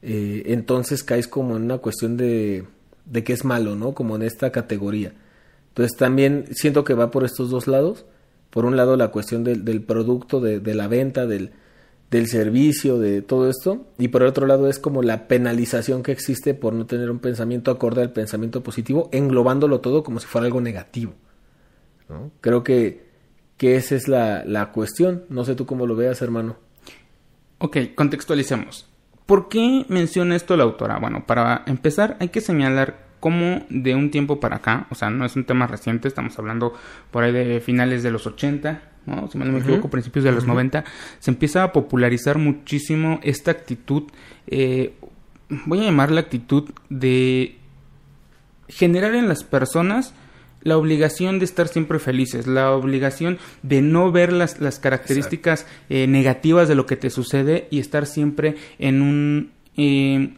eh, 0.02 0.44
entonces 0.48 1.02
caes 1.02 1.30
como 1.30 1.56
en 1.56 1.64
una 1.64 1.78
cuestión 1.78 2.18
de, 2.18 2.66
de 3.06 3.24
que 3.24 3.32
es 3.32 3.46
malo, 3.46 3.76
¿no? 3.76 3.94
Como 3.94 4.18
en 4.18 4.24
esta 4.24 4.52
categoría. 4.52 5.14
Entonces 5.70 5.98
también 5.98 6.48
siento 6.52 6.84
que 6.84 6.94
va 6.94 7.10
por 7.10 7.24
estos 7.24 7.50
dos 7.50 7.68
lados. 7.68 8.06
Por 8.50 8.66
un 8.66 8.76
lado 8.76 8.98
la 8.98 9.10
cuestión 9.10 9.46
del, 9.46 9.64
del 9.64 9.82
producto, 9.82 10.42
de, 10.42 10.60
de, 10.60 10.76
la 10.76 10.90
venta, 10.90 11.26
del, 11.26 11.52
del 12.12 12.28
servicio, 12.28 12.98
de 13.00 13.22
todo 13.22 13.50
esto. 13.50 13.88
Y 13.98 14.10
por 14.10 14.24
otro 14.24 14.48
lado 14.48 14.70
es 14.70 14.80
como 14.80 15.04
la 15.04 15.28
penalización 15.28 16.04
que 16.04 16.12
existe 16.12 16.54
por 16.54 16.74
no 16.74 16.86
tener 16.86 17.12
un 17.12 17.20
pensamiento 17.20 17.72
acorde 17.72 18.02
al 18.02 18.12
pensamiento 18.12 18.64
positivo, 18.64 19.10
englobándolo 19.12 19.82
todo 19.82 20.04
como 20.04 20.20
si 20.20 20.28
fuera 20.28 20.46
algo 20.46 20.62
negativo. 20.62 21.14
Creo 22.42 22.64
que, 22.64 23.08
que 23.58 23.76
esa 23.76 23.96
es 23.96 24.08
la, 24.08 24.44
la 24.44 24.72
cuestión. 24.72 25.26
No 25.30 25.46
sé 25.46 25.56
tú 25.56 25.66
cómo 25.66 25.86
lo 25.86 25.96
veas, 25.96 26.22
hermano. 26.22 26.58
Ok, 27.60 27.78
contextualicemos. 27.94 28.88
¿Por 29.28 29.48
qué 29.48 29.86
menciona 29.90 30.36
esto 30.36 30.58
la 30.58 30.64
autora? 30.64 30.98
Bueno, 30.98 31.28
para 31.28 31.64
empezar 31.68 32.18
hay 32.20 32.30
que 32.30 32.42
señalar 32.42 33.10
cómo 33.20 33.66
de 33.70 33.96
un 33.96 34.12
tiempo 34.12 34.40
para 34.40 34.58
acá, 34.58 34.88
o 34.90 34.96
sea, 34.96 35.10
no 35.10 35.26
es 35.26 35.36
un 35.36 35.46
tema 35.46 35.68
reciente, 35.68 36.08
estamos 36.08 36.40
hablando 36.40 36.74
por 37.12 37.24
ahí 37.24 37.32
de 37.32 37.60
finales 37.60 38.02
de 38.02 38.12
los 38.12 38.26
80, 38.26 38.82
¿no? 39.10 39.28
si 39.30 39.38
mal 39.38 39.48
no 39.48 39.54
me 39.54 39.60
equivoco, 39.60 39.84
uh 39.84 39.88
-huh. 39.88 39.92
principios 39.92 40.24
de 40.24 40.32
los 40.32 40.44
uh 40.44 40.48
-huh. 40.48 40.54
90, 40.54 40.84
se 41.20 41.32
empieza 41.32 41.64
a 41.64 41.74
popularizar 41.74 42.38
muchísimo 42.38 43.20
esta 43.24 43.52
actitud, 43.52 44.04
eh, 44.48 44.94
voy 45.66 45.80
a 45.80 45.84
llamarla 45.84 46.22
actitud 46.22 46.70
de 46.90 47.56
generar 48.68 49.16
en 49.16 49.28
las 49.28 49.44
personas 49.44 50.14
la 50.62 50.78
obligación 50.78 51.40
de 51.40 51.46
estar 51.46 51.68
siempre 51.68 52.00
felices, 52.00 52.48
la 52.48 52.72
obligación 52.72 53.38
de 53.64 53.82
no 53.82 54.12
ver 54.12 54.34
las, 54.34 54.60
las 54.60 54.80
características 54.80 55.66
eh, 55.90 56.08
negativas 56.08 56.68
de 56.68 56.76
lo 56.76 56.86
que 56.86 56.98
te 56.98 57.10
sucede 57.10 57.68
y 57.72 57.80
estar 57.80 58.06
siempre 58.06 58.56
en 58.78 59.02
un... 59.02 59.52
Eh, 59.78 60.34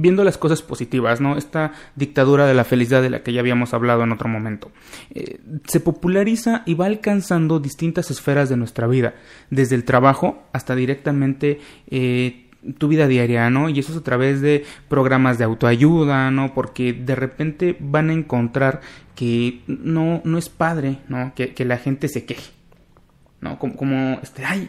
viendo 0.00 0.24
las 0.24 0.38
cosas 0.38 0.62
positivas, 0.62 1.20
¿no? 1.20 1.36
Esta 1.36 1.72
dictadura 1.96 2.46
de 2.46 2.54
la 2.54 2.64
felicidad 2.64 3.02
de 3.02 3.10
la 3.10 3.22
que 3.22 3.32
ya 3.32 3.40
habíamos 3.40 3.74
hablado 3.74 4.02
en 4.02 4.12
otro 4.12 4.28
momento. 4.28 4.70
Eh, 5.14 5.40
se 5.66 5.80
populariza 5.80 6.62
y 6.66 6.74
va 6.74 6.86
alcanzando 6.86 7.60
distintas 7.60 8.10
esferas 8.10 8.48
de 8.48 8.56
nuestra 8.56 8.86
vida, 8.86 9.14
desde 9.50 9.76
el 9.76 9.84
trabajo 9.84 10.42
hasta 10.52 10.74
directamente 10.74 11.60
eh, 11.90 12.46
tu 12.78 12.88
vida 12.88 13.06
diaria, 13.06 13.48
¿no? 13.50 13.68
Y 13.68 13.78
eso 13.78 13.92
es 13.92 13.98
a 13.98 14.04
través 14.04 14.40
de 14.40 14.64
programas 14.88 15.38
de 15.38 15.44
autoayuda, 15.44 16.30
¿no? 16.30 16.54
Porque 16.54 16.92
de 16.92 17.14
repente 17.14 17.76
van 17.80 18.10
a 18.10 18.12
encontrar 18.12 18.80
que 19.14 19.62
no, 19.66 20.20
no 20.24 20.38
es 20.38 20.48
padre, 20.48 20.98
¿no? 21.08 21.32
Que, 21.34 21.54
que 21.54 21.64
la 21.64 21.78
gente 21.78 22.08
se 22.08 22.24
queje, 22.24 22.50
¿no? 23.40 23.58
Como, 23.58 23.76
como 23.76 24.18
este, 24.22 24.44
ay, 24.44 24.68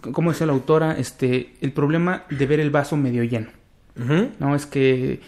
como 0.00 0.32
dice 0.32 0.46
la 0.46 0.52
autora, 0.52 0.98
este, 0.98 1.54
el 1.60 1.72
problema 1.72 2.24
de 2.28 2.46
ver 2.46 2.60
el 2.60 2.70
vaso 2.70 2.96
medio 2.96 3.24
lleno. 3.24 3.48
Uh 3.98 4.02
-huh. 4.02 4.30
No, 4.38 4.54
es 4.54 4.66
que 4.66 5.20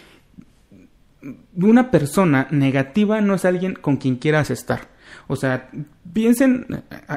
una 1.57 1.91
persona 1.91 2.49
negativa 2.51 3.21
no 3.21 3.35
es 3.35 3.45
alguien 3.45 3.75
con 3.75 3.97
quien 3.97 4.17
quieras 4.17 4.51
estar. 4.51 4.89
O 5.27 5.37
sea, 5.37 5.71
piensen 6.13 6.67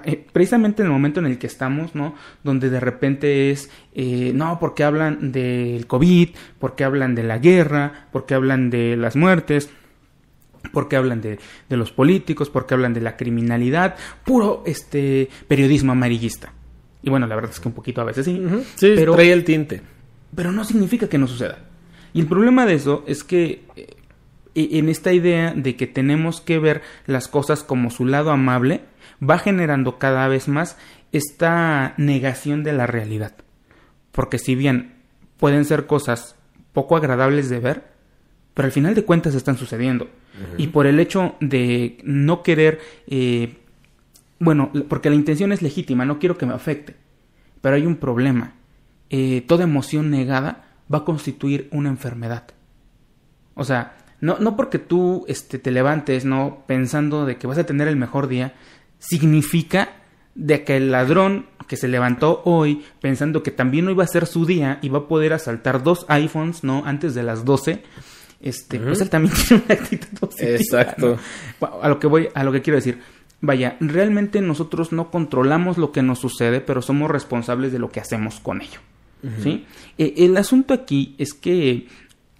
eh, 0.05 0.25
precisamente 0.31 0.81
en 0.81 0.87
el 0.87 0.91
momento 0.91 1.19
en 1.19 1.27
el 1.27 1.37
que 1.37 1.47
estamos, 1.47 1.95
¿no? 1.95 2.15
Donde 2.43 2.69
de 2.69 2.79
repente 2.79 3.51
es, 3.51 3.69
eh, 3.93 4.31
no, 4.33 4.59
porque 4.59 4.83
hablan 4.83 5.31
del 5.31 5.87
COVID, 5.87 6.29
porque 6.59 6.83
hablan 6.83 7.15
de 7.15 7.23
la 7.23 7.37
guerra, 7.37 8.07
porque 8.11 8.33
hablan 8.33 8.69
de 8.69 8.97
las 8.97 9.15
muertes, 9.15 9.69
porque 10.73 10.95
hablan 10.95 11.21
de, 11.21 11.39
de 11.69 11.77
los 11.77 11.91
políticos, 11.91 12.49
porque 12.49 12.73
hablan 12.73 12.93
de 12.93 13.01
la 13.01 13.17
criminalidad, 13.17 13.95
puro 14.25 14.63
este 14.65 15.29
periodismo 15.47 15.93
amarillista. 15.93 16.53
Y 17.03 17.09
bueno, 17.09 17.27
la 17.27 17.35
verdad 17.35 17.51
es 17.51 17.59
que 17.59 17.67
un 17.67 17.73
poquito 17.73 18.01
a 18.01 18.05
veces 18.05 18.25
sí. 18.25 18.39
Uh 18.39 18.49
-huh. 18.49 18.63
Sí, 18.75 18.93
pero 18.95 19.15
trae 19.15 19.31
el 19.31 19.43
tinte 19.43 19.81
pero 20.35 20.51
no 20.51 20.63
significa 20.63 21.09
que 21.09 21.17
no 21.17 21.27
suceda. 21.27 21.59
Y 22.13 22.21
el 22.21 22.27
problema 22.27 22.65
de 22.65 22.73
eso 22.73 23.03
es 23.07 23.23
que 23.23 23.63
eh, 23.75 23.95
en 24.55 24.89
esta 24.89 25.13
idea 25.13 25.53
de 25.53 25.75
que 25.75 25.87
tenemos 25.87 26.41
que 26.41 26.59
ver 26.59 26.81
las 27.05 27.27
cosas 27.27 27.63
como 27.63 27.89
su 27.89 28.05
lado 28.05 28.31
amable, 28.31 28.81
va 29.27 29.37
generando 29.37 29.97
cada 29.97 30.27
vez 30.27 30.47
más 30.47 30.77
esta 31.11 31.93
negación 31.97 32.63
de 32.63 32.73
la 32.73 32.87
realidad. 32.87 33.33
Porque 34.11 34.39
si 34.39 34.55
bien 34.55 34.95
pueden 35.37 35.65
ser 35.65 35.85
cosas 35.85 36.35
poco 36.73 36.97
agradables 36.97 37.49
de 37.49 37.59
ver, 37.59 37.91
pero 38.53 38.65
al 38.65 38.71
final 38.71 38.95
de 38.95 39.05
cuentas 39.05 39.35
están 39.35 39.57
sucediendo. 39.57 40.05
Uh 40.05 40.07
-huh. 40.07 40.63
Y 40.63 40.67
por 40.67 40.85
el 40.85 40.99
hecho 40.99 41.35
de 41.39 41.97
no 42.03 42.43
querer, 42.43 42.79
eh, 43.07 43.57
bueno, 44.39 44.71
porque 44.89 45.09
la 45.09 45.15
intención 45.15 45.51
es 45.51 45.61
legítima, 45.61 46.05
no 46.05 46.19
quiero 46.19 46.37
que 46.37 46.45
me 46.45 46.53
afecte, 46.53 46.95
pero 47.61 47.75
hay 47.75 47.85
un 47.85 47.97
problema 47.97 48.55
eh, 49.11 49.43
toda 49.45 49.65
emoción 49.65 50.09
negada 50.09 50.63
va 50.91 50.99
a 50.99 51.05
constituir 51.05 51.67
una 51.71 51.89
enfermedad. 51.89 52.45
O 53.55 53.65
sea, 53.65 53.97
no, 54.21 54.37
no 54.39 54.55
porque 54.55 54.79
tú 54.79 55.25
este, 55.27 55.59
te 55.59 55.69
levantes 55.69 56.23
no 56.23 56.63
pensando 56.65 57.25
de 57.25 57.35
que 57.37 57.45
vas 57.45 57.57
a 57.57 57.65
tener 57.65 57.89
el 57.89 57.97
mejor 57.97 58.29
día, 58.29 58.53
significa 58.99 59.89
de 60.33 60.63
que 60.63 60.77
el 60.77 60.91
ladrón 60.91 61.47
que 61.67 61.75
se 61.75 61.89
levantó 61.89 62.41
hoy 62.45 62.85
pensando 63.01 63.43
que 63.43 63.51
también 63.51 63.83
no 63.83 63.91
iba 63.91 64.05
a 64.05 64.07
ser 64.07 64.25
su 64.25 64.45
día 64.45 64.79
y 64.81 64.87
va 64.87 64.99
a 64.99 65.07
poder 65.09 65.33
asaltar 65.33 65.83
dos 65.83 66.05
iPhones, 66.07 66.63
¿no? 66.63 66.83
Antes 66.85 67.13
de 67.13 67.23
las 67.23 67.43
12, 67.43 67.83
este, 68.39 68.77
uh 68.77 68.81
-huh. 68.81 68.85
pues 68.85 69.01
él 69.01 69.09
también 69.09 69.33
tiene 69.47 69.63
una 69.65 69.75
actitud 69.75 70.19
positiva. 70.19 70.51
Exacto. 70.51 71.19
¿no? 71.59 71.81
A 71.81 71.89
lo 71.89 71.99
que 71.99 72.07
voy, 72.07 72.29
a 72.33 72.45
lo 72.45 72.53
que 72.53 72.61
quiero 72.61 72.77
decir. 72.77 73.01
Vaya, 73.41 73.75
realmente 73.81 74.39
nosotros 74.39 74.93
no 74.93 75.09
controlamos 75.11 75.77
lo 75.77 75.91
que 75.91 76.01
nos 76.01 76.19
sucede, 76.19 76.61
pero 76.61 76.81
somos 76.81 77.09
responsables 77.11 77.71
de 77.71 77.79
lo 77.79 77.89
que 77.89 77.99
hacemos 77.99 78.39
con 78.39 78.61
ello. 78.61 78.79
¿Sí? 79.41 79.65
Eh, 79.97 80.13
el 80.17 80.37
asunto 80.37 80.73
aquí 80.73 81.15
es 81.17 81.33
que 81.33 81.87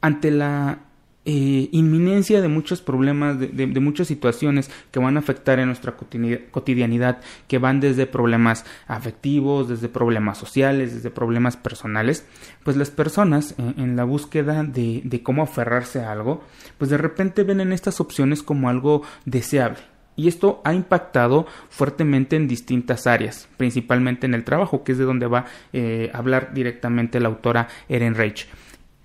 ante 0.01 0.31
la 0.31 0.79
eh, 1.23 1.69
inminencia 1.71 2.41
de 2.41 2.47
muchos 2.47 2.81
problemas, 2.81 3.39
de, 3.39 3.47
de, 3.49 3.67
de, 3.67 3.79
muchas 3.79 4.07
situaciones 4.07 4.71
que 4.89 4.99
van 4.99 5.17
a 5.17 5.19
afectar 5.19 5.59
en 5.59 5.67
nuestra 5.67 5.95
cotidianidad, 5.95 7.21
que 7.47 7.59
van 7.59 7.79
desde 7.79 8.07
problemas 8.07 8.65
afectivos, 8.87 9.69
desde 9.69 9.87
problemas 9.87 10.39
sociales, 10.39 10.95
desde 10.95 11.11
problemas 11.11 11.57
personales, 11.57 12.25
pues 12.63 12.75
las 12.75 12.89
personas 12.89 13.53
en, 13.59 13.75
en 13.77 13.95
la 13.95 14.03
búsqueda 14.03 14.63
de, 14.63 15.01
de 15.03 15.21
cómo 15.21 15.43
aferrarse 15.43 16.01
a 16.01 16.11
algo, 16.11 16.43
pues 16.79 16.89
de 16.89 16.97
repente 16.97 17.43
ven 17.43 17.61
en 17.61 17.71
estas 17.71 18.01
opciones 18.01 18.41
como 18.41 18.67
algo 18.67 19.03
deseable. 19.25 19.91
Y 20.21 20.27
esto 20.27 20.61
ha 20.63 20.75
impactado 20.75 21.47
fuertemente 21.69 22.35
en 22.35 22.47
distintas 22.47 23.07
áreas, 23.07 23.49
principalmente 23.57 24.27
en 24.27 24.35
el 24.35 24.43
trabajo, 24.43 24.83
que 24.83 24.91
es 24.91 24.99
de 24.99 25.03
donde 25.03 25.25
va 25.25 25.45
eh, 25.73 26.11
a 26.13 26.19
hablar 26.19 26.53
directamente 26.53 27.19
la 27.19 27.29
autora 27.29 27.67
Erin 27.89 28.13
Reich. 28.13 28.47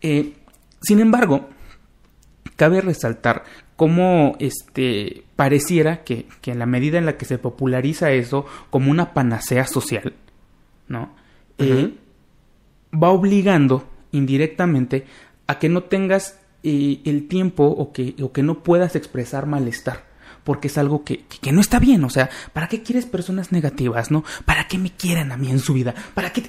Eh, 0.02 0.35
sin 0.82 1.00
embargo, 1.00 1.49
cabe 2.56 2.82
resaltar 2.82 3.44
cómo 3.76 4.37
este, 4.40 5.25
pareciera 5.37 6.04
que, 6.04 6.26
que, 6.42 6.50
en 6.50 6.58
la 6.58 6.66
medida 6.66 6.99
en 6.99 7.06
la 7.06 7.16
que 7.16 7.25
se 7.25 7.38
populariza 7.38 8.11
eso 8.11 8.44
como 8.68 8.90
una 8.90 9.14
panacea 9.14 9.66
social, 9.66 10.12
¿no? 10.87 11.14
Uh 11.58 11.64
-huh. 11.64 11.85
eh, 11.87 11.94
va 12.92 13.08
obligando 13.08 13.88
indirectamente 14.12 15.06
a 15.46 15.58
que 15.58 15.70
no 15.70 15.85
tengas 15.85 16.38
eh, 16.62 17.00
el 17.06 17.26
tiempo 17.26 17.64
o 17.64 17.90
que, 17.94 18.14
o 18.20 18.32
que 18.32 18.42
no 18.42 18.62
puedas 18.62 18.96
expresar 18.96 19.46
malestar 19.46 20.05
porque 20.46 20.68
es 20.68 20.78
algo 20.78 21.02
que, 21.02 21.24
que, 21.28 21.38
que, 21.38 21.52
no 21.52 21.60
está 21.60 21.80
bien. 21.80 22.04
O 22.04 22.08
sea, 22.08 22.30
¿para 22.52 22.68
qué 22.68 22.80
quieres 22.80 23.04
personas 23.04 23.50
negativas, 23.50 24.12
no? 24.12 24.24
¿Para 24.44 24.68
qué 24.68 24.78
me 24.78 24.92
quieren 24.92 25.32
a 25.32 25.36
mí 25.36 25.50
en 25.50 25.58
su 25.58 25.74
vida? 25.74 25.92
¿Para 26.14 26.32
qué? 26.32 26.44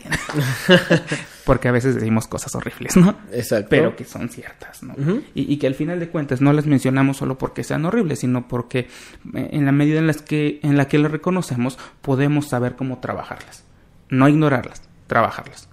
porque 1.46 1.68
a 1.68 1.72
veces 1.72 1.96
decimos 1.96 2.28
cosas 2.28 2.54
horribles, 2.54 2.96
¿no? 2.96 3.16
Exacto. 3.34 3.70
Pero 3.72 3.96
que 3.96 4.06
son 4.06 4.30
ciertas, 4.30 4.84
¿no? 4.84 4.94
Uh 4.94 4.98
-huh. 4.98 5.24
y, 5.34 5.52
y, 5.52 5.58
que 5.58 5.66
al 5.66 5.74
final 5.74 6.00
de 6.00 6.10
cuentas 6.10 6.42
no 6.42 6.54
las 6.54 6.68
mencionamos 6.68 7.18
solo 7.18 7.40
porque 7.40 7.64
sean 7.64 7.86
horribles, 7.86 8.20
sino 8.20 8.48
porque 8.48 8.88
eh, 9.34 9.50
en 9.52 9.66
la 9.66 9.72
medida 9.72 9.98
en, 9.98 10.06
las 10.06 10.22
que, 10.22 10.60
en 10.62 10.78
la 10.78 10.88
que 10.88 11.00
las 11.00 11.12
reconocemos, 11.12 11.80
podemos 12.04 12.48
saber 12.48 12.76
cómo 12.76 13.00
trabajarlas. 13.00 13.64
No 14.10 14.30
ignorarlas, 14.30 14.84
trabajarlas. 15.08 15.70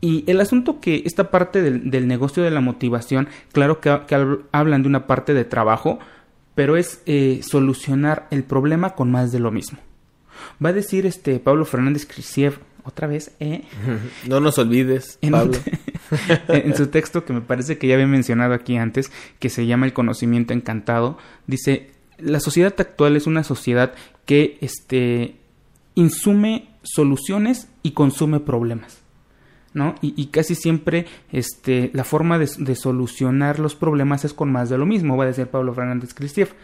Y 0.00 0.24
el 0.30 0.40
asunto 0.40 0.80
que 0.80 1.02
esta 1.04 1.30
parte 1.30 1.60
del, 1.60 1.90
del 1.90 2.08
negocio 2.08 2.42
de 2.42 2.50
la 2.50 2.62
motivación, 2.62 3.28
claro 3.52 3.80
que, 3.80 4.00
que 4.06 4.38
hablan 4.50 4.82
de 4.82 4.88
una 4.88 5.06
parte 5.06 5.34
de 5.34 5.44
trabajo, 5.44 5.98
pero 6.60 6.76
es 6.76 7.00
eh, 7.06 7.40
solucionar 7.42 8.28
el 8.30 8.44
problema 8.44 8.90
con 8.90 9.10
más 9.10 9.32
de 9.32 9.38
lo 9.38 9.50
mismo. 9.50 9.78
Va 10.62 10.68
a 10.68 10.72
decir 10.74 11.06
este 11.06 11.40
Pablo 11.40 11.64
Fernández 11.64 12.04
Crisiev 12.04 12.58
otra 12.84 13.06
vez, 13.06 13.32
¿eh? 13.40 13.62
No 14.28 14.40
nos 14.40 14.58
olvides, 14.58 15.16
en, 15.22 15.30
Pablo. 15.30 15.56
en 16.48 16.76
su 16.76 16.88
texto 16.88 17.24
que 17.24 17.32
me 17.32 17.40
parece 17.40 17.78
que 17.78 17.86
ya 17.86 17.94
había 17.94 18.06
mencionado 18.06 18.52
aquí 18.52 18.76
antes, 18.76 19.10
que 19.38 19.48
se 19.48 19.64
llama 19.64 19.86
El 19.86 19.94
conocimiento 19.94 20.52
encantado, 20.52 21.16
dice, 21.46 21.92
la 22.18 22.40
sociedad 22.40 22.74
actual 22.76 23.16
es 23.16 23.26
una 23.26 23.42
sociedad 23.42 23.94
que 24.26 24.58
este, 24.60 25.36
insume 25.94 26.68
soluciones 26.82 27.68
y 27.82 27.92
consume 27.92 28.38
problemas. 28.38 28.98
¿No? 29.72 29.94
Y, 30.02 30.14
y, 30.16 30.26
casi 30.26 30.54
siempre 30.54 31.06
este, 31.30 31.90
la 31.94 32.04
forma 32.04 32.38
de, 32.38 32.48
de, 32.58 32.74
solucionar 32.74 33.58
los 33.58 33.76
problemas 33.76 34.24
es 34.24 34.34
con 34.34 34.50
más 34.50 34.68
de 34.68 34.78
lo 34.78 34.86
mismo, 34.86 35.16
va 35.16 35.24
a 35.24 35.28
decir 35.28 35.46
Pablo 35.46 35.72
Fernández 35.74 36.12
Cristiev. 36.14 36.54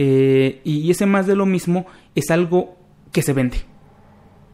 Eh, 0.00 0.60
y 0.62 0.88
ese 0.92 1.06
más 1.06 1.26
de 1.26 1.34
lo 1.34 1.44
mismo 1.44 1.84
es 2.14 2.30
algo 2.30 2.76
que 3.12 3.20
se 3.20 3.32
vende. 3.32 3.58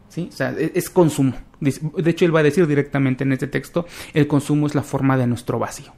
¿sí? 0.09 0.27
O 0.29 0.35
sea, 0.35 0.51
e, 0.57 0.71
es, 0.73 0.89
consumo. 0.89 1.33
De 1.59 2.09
hecho, 2.09 2.25
él 2.25 2.35
va 2.35 2.39
a 2.39 2.43
decir 2.43 2.65
directamente 2.67 3.23
en 3.23 3.31
este 3.31 3.47
texto, 3.47 3.85
el 4.13 4.27
consumo 4.27 4.65
es 4.65 4.73
la 4.73 4.81
forma 4.81 5.17
de 5.17 5.27
nuestro 5.27 5.59
vacío. 5.59 5.93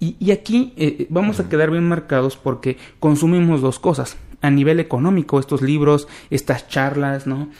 Y, 0.00 0.32
aquí 0.32 0.72
eh, 0.76 0.96
eh, 0.98 1.06
vamos 1.10 1.38
a 1.38 1.48
quedar 1.48 1.70
bien 1.70 1.86
marcados 1.86 2.36
porque 2.36 2.76
consumimos 2.98 3.60
dos 3.60 3.78
cosas. 3.78 4.16
A 4.40 4.50
nivel 4.50 4.80
económico, 4.80 5.38
estos 5.38 5.62
libros, 5.62 6.08
estas 6.30 6.66
charlas, 6.66 7.28
¿no? 7.28 7.50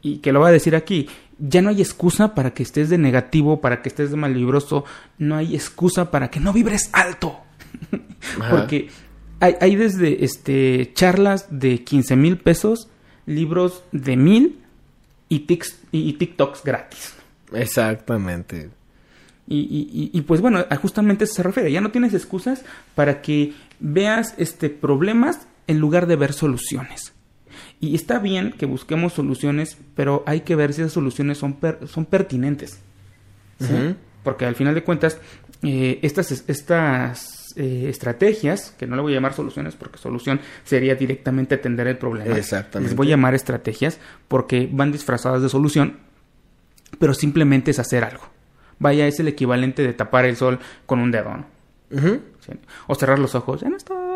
y 0.00 0.18
que 0.18 0.32
lo 0.32 0.40
va 0.40 0.48
a 0.48 0.52
decir 0.52 0.74
aquí, 0.74 1.06
ya 1.42 1.60
no 1.60 1.70
hay 1.70 1.80
excusa 1.80 2.34
para 2.34 2.54
que 2.54 2.62
estés 2.62 2.88
de 2.88 2.98
negativo, 2.98 3.60
para 3.60 3.82
que 3.82 3.88
estés 3.88 4.12
de 4.12 4.16
malibroso, 4.16 4.84
no 5.18 5.36
hay 5.36 5.56
excusa 5.56 6.10
para 6.10 6.30
que 6.30 6.38
no 6.38 6.52
vibres 6.52 6.88
alto. 6.92 7.40
porque 8.50 8.90
hay, 9.40 9.56
hay, 9.60 9.74
desde 9.74 10.24
este, 10.24 10.92
charlas 10.94 11.46
de 11.50 11.82
15 11.82 12.14
mil 12.14 12.38
pesos, 12.38 12.88
libros 13.26 13.82
de 13.90 14.16
mil 14.16 14.60
y, 15.28 15.44
y 15.90 16.12
TikToks 16.12 16.62
gratis. 16.62 17.14
Exactamente. 17.52 18.70
Y, 19.48 20.10
y, 20.14 20.20
pues 20.22 20.40
bueno, 20.40 20.64
justamente 20.80 21.24
eso 21.24 21.34
se 21.34 21.42
refiere. 21.42 21.70
Ya 21.70 21.82
no 21.82 21.90
tienes 21.90 22.14
excusas 22.14 22.64
para 22.94 23.20
que 23.20 23.52
veas 23.80 24.34
este 24.38 24.70
problemas 24.70 25.40
en 25.66 25.78
lugar 25.78 26.06
de 26.06 26.16
ver 26.16 26.32
soluciones. 26.32 27.12
Y 27.82 27.96
está 27.96 28.20
bien 28.20 28.52
que 28.52 28.64
busquemos 28.64 29.12
soluciones, 29.12 29.76
pero 29.96 30.22
hay 30.24 30.42
que 30.42 30.54
ver 30.54 30.72
si 30.72 30.82
esas 30.82 30.92
soluciones 30.92 31.38
son, 31.38 31.58
son 31.88 32.06
pertinentes. 32.06 32.78
Porque 34.22 34.46
al 34.46 34.54
final 34.54 34.76
de 34.76 34.84
cuentas, 34.84 35.18
eh, 35.64 35.98
estas, 36.02 36.44
estas 36.46 37.56
eh, 37.56 37.86
estrategias, 37.88 38.70
que 38.78 38.86
no 38.86 38.94
le 38.94 39.02
voy 39.02 39.12
a 39.12 39.16
llamar 39.16 39.34
soluciones 39.34 39.74
porque 39.74 39.98
solución 39.98 40.38
sería 40.62 40.94
directamente 40.94 41.56
atender 41.56 41.88
el 41.88 41.98
problema. 41.98 42.36
Exactamente. 42.36 42.90
Les 42.90 42.96
voy 42.96 43.08
a 43.08 43.10
llamar 43.10 43.34
estrategias 43.34 43.98
porque 44.28 44.68
van 44.70 44.92
disfrazadas 44.92 45.42
de 45.42 45.48
solución, 45.48 45.98
pero 47.00 47.14
simplemente 47.14 47.72
es 47.72 47.80
hacer 47.80 48.04
algo. 48.04 48.22
Vaya, 48.78 49.08
es 49.08 49.18
el 49.18 49.26
equivalente 49.26 49.82
de 49.82 49.92
tapar 49.92 50.24
el 50.24 50.36
sol 50.36 50.60
con 50.86 51.00
un 51.00 51.10
dedo, 51.10 51.36
¿no? 51.36 51.46
O 52.86 52.94
cerrar 52.94 53.18
los 53.18 53.34
ojos, 53.34 53.60
ya 53.60 53.68
no 53.68 53.76
estoy. 53.76 54.11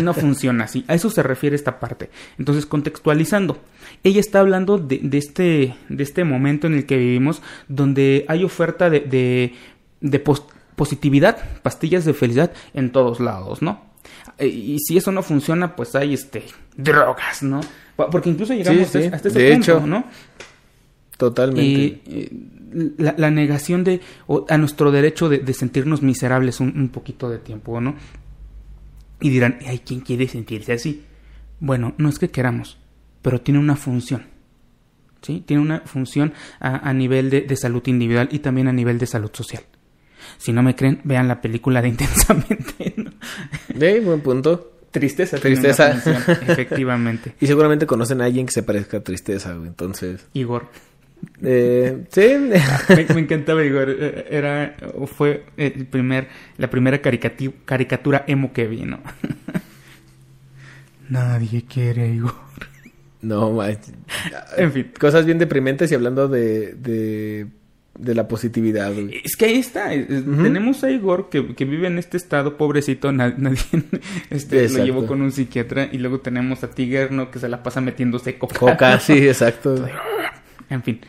No 0.00 0.14
funciona 0.14 0.64
así. 0.64 0.84
A 0.88 0.94
eso 0.94 1.10
se 1.10 1.22
refiere 1.22 1.56
esta 1.56 1.80
parte. 1.80 2.10
Entonces, 2.38 2.66
contextualizando, 2.66 3.58
ella 4.04 4.20
está 4.20 4.40
hablando 4.40 4.78
de, 4.78 5.00
este, 5.12 5.74
de 5.88 6.02
este 6.02 6.24
momento 6.24 6.66
en 6.66 6.74
el 6.74 6.86
que 6.86 6.96
vivimos, 6.96 7.42
donde 7.68 8.24
hay 8.28 8.44
oferta 8.44 8.90
de, 8.90 9.54
de, 10.00 10.24
positividad, 10.76 11.38
pastillas 11.62 12.04
de 12.04 12.14
felicidad 12.14 12.52
en 12.74 12.92
todos 12.92 13.20
lados, 13.20 13.62
¿no? 13.62 13.92
Eh, 14.38 14.46
y 14.46 14.78
si 14.80 14.96
eso 14.96 15.12
no 15.12 15.22
funciona, 15.22 15.76
pues 15.76 15.94
hay 15.94 16.14
este 16.14 16.44
drogas, 16.76 17.42
¿no? 17.42 17.60
Porque 17.96 18.30
incluso 18.30 18.54
llegamos 18.54 18.94
hasta 18.96 19.28
ese 19.28 19.38
de 19.38 19.52
punto, 19.52 19.72
hecho, 19.72 19.86
¿no? 19.86 20.04
Totalmente. 21.16 22.00
Eh, 22.06 22.30
la, 22.98 23.30
negación 23.30 23.84
de 23.84 24.00
a 24.48 24.58
nuestro 24.58 24.90
derecho 24.90 25.28
de, 25.28 25.52
sentirnos 25.52 26.02
miserables 26.02 26.60
un, 26.60 26.88
poquito 26.88 27.28
de 27.28 27.38
tiempo, 27.38 27.80
¿no? 27.80 27.94
Y 29.22 29.30
dirán, 29.30 29.58
hay 29.66 29.78
¿quién 29.78 30.00
quiere 30.00 30.28
sentirse 30.28 30.72
así? 30.72 31.04
Bueno, 31.60 31.94
no 31.96 32.08
es 32.08 32.18
que 32.18 32.30
queramos, 32.30 32.78
pero 33.22 33.40
tiene 33.40 33.60
una 33.60 33.76
función. 33.76 34.24
¿Sí? 35.22 35.44
Tiene 35.46 35.62
una 35.62 35.80
función 35.82 36.32
a, 36.58 36.92
nivel 36.92 37.30
de, 37.30 37.56
salud 37.56 37.86
individual 37.86 38.28
y 38.32 38.40
también 38.40 38.66
a 38.66 38.72
nivel 38.72 38.98
de 38.98 39.06
salud 39.06 39.30
social. 39.32 39.62
Si 40.36 40.52
no 40.52 40.64
me 40.64 40.74
creen, 40.74 41.00
vean 41.04 41.28
la 41.28 41.40
película 41.40 41.80
de 41.80 41.88
Intensamente. 41.90 42.94
¿no? 42.96 43.12
De 43.72 44.00
buen 44.00 44.20
punto. 44.20 44.72
Tristeza. 44.90 45.38
Tristeza. 45.38 45.92
efectivamente. 45.92 47.34
Y 47.40 47.46
seguramente 47.46 47.86
conocen 47.86 48.20
a 48.20 48.24
alguien 48.24 48.46
que 48.46 48.52
se 48.52 48.64
parezca 48.64 48.96
a 48.96 49.00
Tristeza, 49.00 49.52
entonces. 49.52 50.26
Igor. 50.34 50.68
Eh, 51.42 52.04
sí. 52.08 52.36
me, 53.14 53.20
encantaba 53.20 53.64
Igor. 53.64 53.90
Eh, 53.90 54.26
era, 54.30 54.76
fue 55.06 55.44
el 55.56 55.86
primer, 55.86 56.28
la 56.56 56.70
primera 56.70 57.00
caricatura 57.00 58.24
emo 58.26 58.52
que 58.52 58.66
vi, 58.66 58.82
¿no? 58.82 59.00
Nadie 61.08 61.64
quiere 61.64 62.08
Igor. 62.08 62.34
No, 63.20 63.62
en 64.56 64.72
fin. 64.72 64.90
Cosas 64.98 65.24
bien 65.24 65.38
deprimentes 65.38 65.92
y 65.92 65.94
hablando 65.94 66.26
de, 66.26 66.74
de, 66.74 68.14
la 68.14 68.26
positividad. 68.26 68.92
Es 69.24 69.36
que 69.36 69.44
ahí 69.44 69.58
está. 69.58 69.90
Tenemos 69.90 70.82
a 70.82 70.90
Igor 70.90 71.28
que, 71.28 71.40
vive 71.64 71.86
en 71.86 71.98
este 71.98 72.16
estado, 72.16 72.56
pobrecito, 72.56 73.12
nadie 73.12 73.36
este, 74.30 74.68
lo 74.68 74.84
llevó 74.84 75.06
con 75.06 75.22
un 75.22 75.30
psiquiatra. 75.30 75.88
Y 75.92 75.98
luego 75.98 76.18
tenemos 76.18 76.64
a 76.64 76.70
Tiger, 76.70 77.12
¿no? 77.12 77.30
Que 77.30 77.38
se 77.38 77.48
la 77.48 77.62
pasa 77.62 77.80
metiéndose 77.80 78.38
coca. 78.38 78.58
Coca, 78.58 78.98
sí, 78.98 79.18
exacto. 79.28 79.86
En 80.72 80.82
fin. 80.82 81.00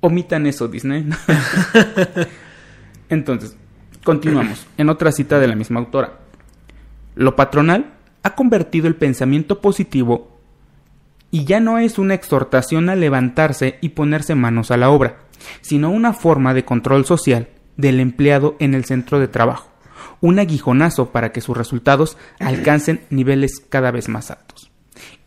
Omitan 0.00 0.46
eso, 0.46 0.68
Disney. 0.68 1.04
Entonces, 3.08 3.56
continuamos. 4.04 4.68
En 4.78 4.88
otra 4.88 5.10
cita 5.10 5.40
de 5.40 5.48
la 5.48 5.56
misma 5.56 5.80
autora. 5.80 6.20
Lo 7.16 7.34
patronal 7.34 7.94
ha 8.22 8.36
convertido 8.36 8.86
el 8.86 8.94
pensamiento 8.94 9.60
positivo 9.60 10.38
y 11.32 11.44
ya 11.44 11.58
no 11.58 11.78
es 11.78 11.98
una 11.98 12.14
exhortación 12.14 12.88
a 12.88 12.94
levantarse 12.94 13.78
y 13.80 13.90
ponerse 13.90 14.36
manos 14.36 14.70
a 14.70 14.76
la 14.76 14.90
obra, 14.90 15.16
sino 15.60 15.90
una 15.90 16.12
forma 16.12 16.54
de 16.54 16.64
control 16.64 17.04
social 17.04 17.48
del 17.76 17.98
empleado 17.98 18.54
en 18.60 18.74
el 18.74 18.84
centro 18.84 19.18
de 19.18 19.26
trabajo, 19.26 19.70
un 20.20 20.38
aguijonazo 20.38 21.10
para 21.10 21.32
que 21.32 21.40
sus 21.40 21.56
resultados 21.56 22.16
alcancen 22.38 23.00
niveles 23.10 23.60
cada 23.68 23.90
vez 23.90 24.08
más 24.08 24.30
altos. 24.30 24.71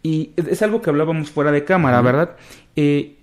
Y 0.06 0.34
es 0.36 0.62
algo 0.62 0.84
que 0.84 0.92
hablábamos 0.92 1.32
fuera 1.32 1.52
de 1.52 1.64
cámara, 1.64 2.00
¿verdad? 2.00 2.36
Eh, 2.76 3.16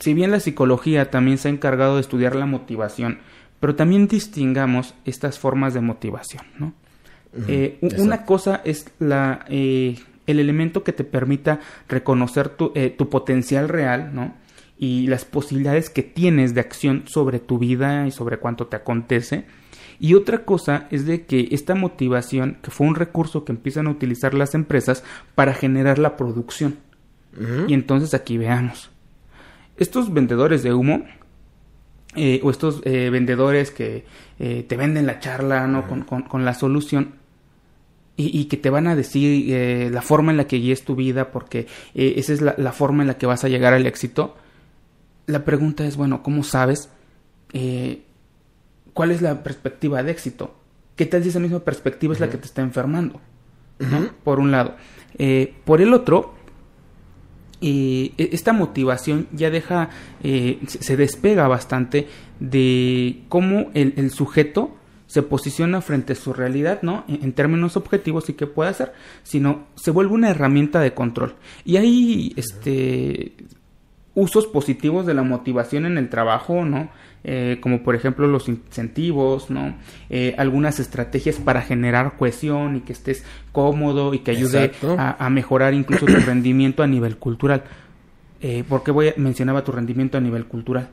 si 0.00 0.14
bien 0.14 0.30
la 0.30 0.40
psicología 0.40 1.10
también 1.10 1.36
se 1.36 1.48
ha 1.48 1.50
encargado 1.50 1.96
de 1.96 2.00
estudiar 2.00 2.34
la 2.34 2.46
motivación, 2.46 3.18
pero 3.60 3.74
también 3.74 4.08
distingamos 4.08 4.94
estas 5.04 5.38
formas 5.38 5.74
de 5.74 5.82
motivación, 5.82 6.46
¿no? 6.58 6.72
Eh, 7.46 7.78
una 7.98 8.24
cosa 8.24 8.62
es 8.64 8.86
la, 9.00 9.44
eh, 9.50 9.98
el 10.26 10.40
elemento 10.40 10.82
que 10.82 10.94
te 10.94 11.04
permita 11.04 11.60
reconocer 11.90 12.48
tu, 12.48 12.72
tu, 12.96 13.10
potencial 13.10 13.68
real, 13.68 14.14
¿no? 14.14 14.34
Y 14.78 15.08
las 15.08 15.26
posibilidades 15.26 15.90
que 15.90 16.02
tienes 16.02 16.54
de 16.54 16.62
acción 16.62 17.02
sobre 17.04 17.38
tu 17.38 17.58
vida 17.58 18.06
y 18.06 18.12
sobre 18.12 18.38
cuánto 18.38 18.66
te 18.66 18.76
acontece. 18.76 19.44
Y 20.02 20.14
otra 20.14 20.44
cosa 20.44 20.88
es 20.90 21.06
de 21.06 21.26
que 21.26 21.46
esta 21.52 21.76
motivación, 21.76 22.58
que 22.60 22.72
fue 22.72 22.88
un 22.88 22.96
recurso 22.96 23.44
que 23.44 23.52
empiezan 23.52 23.86
a 23.86 23.90
utilizar 23.90 24.34
las 24.34 24.56
empresas 24.56 25.04
para 25.36 25.54
generar 25.54 26.00
la 26.00 26.16
producción. 26.16 26.78
Y 27.68 27.72
entonces 27.72 28.12
aquí 28.12 28.36
veamos. 28.36 28.90
Estos 29.76 30.12
vendedores 30.12 30.64
de 30.64 30.74
humo, 30.74 31.04
eh, 32.16 32.40
o 32.42 32.50
estos 32.50 32.82
eh, 32.84 33.10
vendedores 33.10 33.70
que 33.70 34.04
eh, 34.40 34.66
te 34.68 34.76
venden 34.76 35.06
la 35.06 35.20
charla, 35.20 35.68
¿no? 35.68 35.86
con, 35.86 36.44
la 36.44 36.54
solución, 36.54 37.14
y, 38.16 38.46
que 38.46 38.56
te 38.56 38.70
van 38.70 38.88
a 38.88 38.96
decir 38.96 39.92
la 39.92 40.02
forma 40.02 40.32
en 40.32 40.36
la 40.36 40.48
que 40.48 40.56
guíes 40.56 40.84
tu 40.84 40.96
vida, 40.96 41.30
porque 41.30 41.68
esa 41.94 42.32
es 42.32 42.40
la, 42.40 42.56
la, 42.58 42.72
forma 42.72 43.04
en 43.04 43.06
la 43.06 43.18
que 43.18 43.26
vas 43.26 43.44
a 43.44 43.48
llegar 43.48 43.72
al 43.72 43.86
éxito. 43.86 44.34
La 45.26 45.44
pregunta 45.44 45.86
es, 45.86 45.96
bueno, 45.96 46.24
¿cómo 46.24 46.42
sabes 46.42 46.90
¿cuál 48.92 49.10
es 49.10 49.22
la 49.22 49.42
perspectiva 49.42 50.02
de 50.02 50.12
éxito? 50.12 50.54
¿Qué 50.96 51.06
tal 51.06 51.22
si 51.22 51.30
esa 51.30 51.40
misma 51.40 51.60
perspectiva 51.60 52.12
es 52.12 52.20
la 52.20 52.30
que 52.30 52.38
te 52.38 52.46
está 52.46 52.62
enfermando? 52.62 53.20
Por 54.22 54.38
un 54.38 54.52
lado. 54.52 54.76
Eh, 55.18 55.54
por 55.64 55.80
el 55.80 55.92
otro, 55.92 56.34
eh, 57.60 58.12
e-, 58.18 58.30
esta 58.32 58.52
motivación 58.52 59.28
ya 59.32 59.50
deja, 59.50 59.90
eh, 60.22 60.58
se 60.66 60.96
despega 60.96 61.48
bastante 61.48 62.08
de 62.40 63.22
cómo 63.28 63.70
el, 63.74 64.10
sujeto 64.10 64.76
se 65.06 65.22
posiciona 65.22 65.80
frente 65.80 66.14
a 66.14 66.16
su 66.16 66.32
realidad, 66.32 66.80
¿no? 66.82 67.04
En, 67.08 67.32
términos 67.32 67.76
objetivos 67.76 68.28
y 68.28 68.34
qué 68.34 68.46
puede 68.46 68.70
hacer, 68.70 68.92
sino 69.22 69.66
se 69.74 69.90
vuelve 69.90 70.14
una 70.14 70.30
herramienta 70.30 70.80
de 70.80 70.94
control. 70.94 71.34
Y 71.64 71.76
hay 71.76 72.32
este, 72.36 73.34
usos 74.14 74.46
positivos 74.46 75.06
de 75.06 75.14
la 75.14 75.22
motivación 75.22 75.86
en 75.86 75.98
el 75.98 76.08
trabajo, 76.08 76.64
¿no? 76.64 76.88
Eh, 77.24 77.58
como 77.60 77.84
por 77.84 77.94
ejemplo 77.94 78.26
los 78.26 78.48
incentivos, 78.48 79.48
¿no? 79.48 79.76
Eh, 80.10 80.34
algunas 80.38 80.80
estrategias 80.80 81.36
para 81.36 81.62
generar 81.62 82.16
cohesión 82.16 82.74
y 82.74 82.80
que 82.80 82.92
estés 82.92 83.24
cómodo 83.52 84.12
y 84.12 84.20
que 84.20 84.32
ayude 84.32 84.72
a, 84.98 85.30
mejorar 85.30 85.72
incluso 85.72 86.06
tu 86.06 86.12
rendimiento 86.26 86.82
a 86.82 86.88
nivel 86.88 87.18
cultural. 87.18 87.62
Eh, 88.40 88.64
¿Por 88.68 88.82
qué 88.82 88.90
voy 88.90 89.08
a, 89.08 89.14
mencionaba 89.18 89.62
tu 89.62 89.70
rendimiento 89.70 90.18
a 90.18 90.20
nivel 90.20 90.46
cultural? 90.46 90.88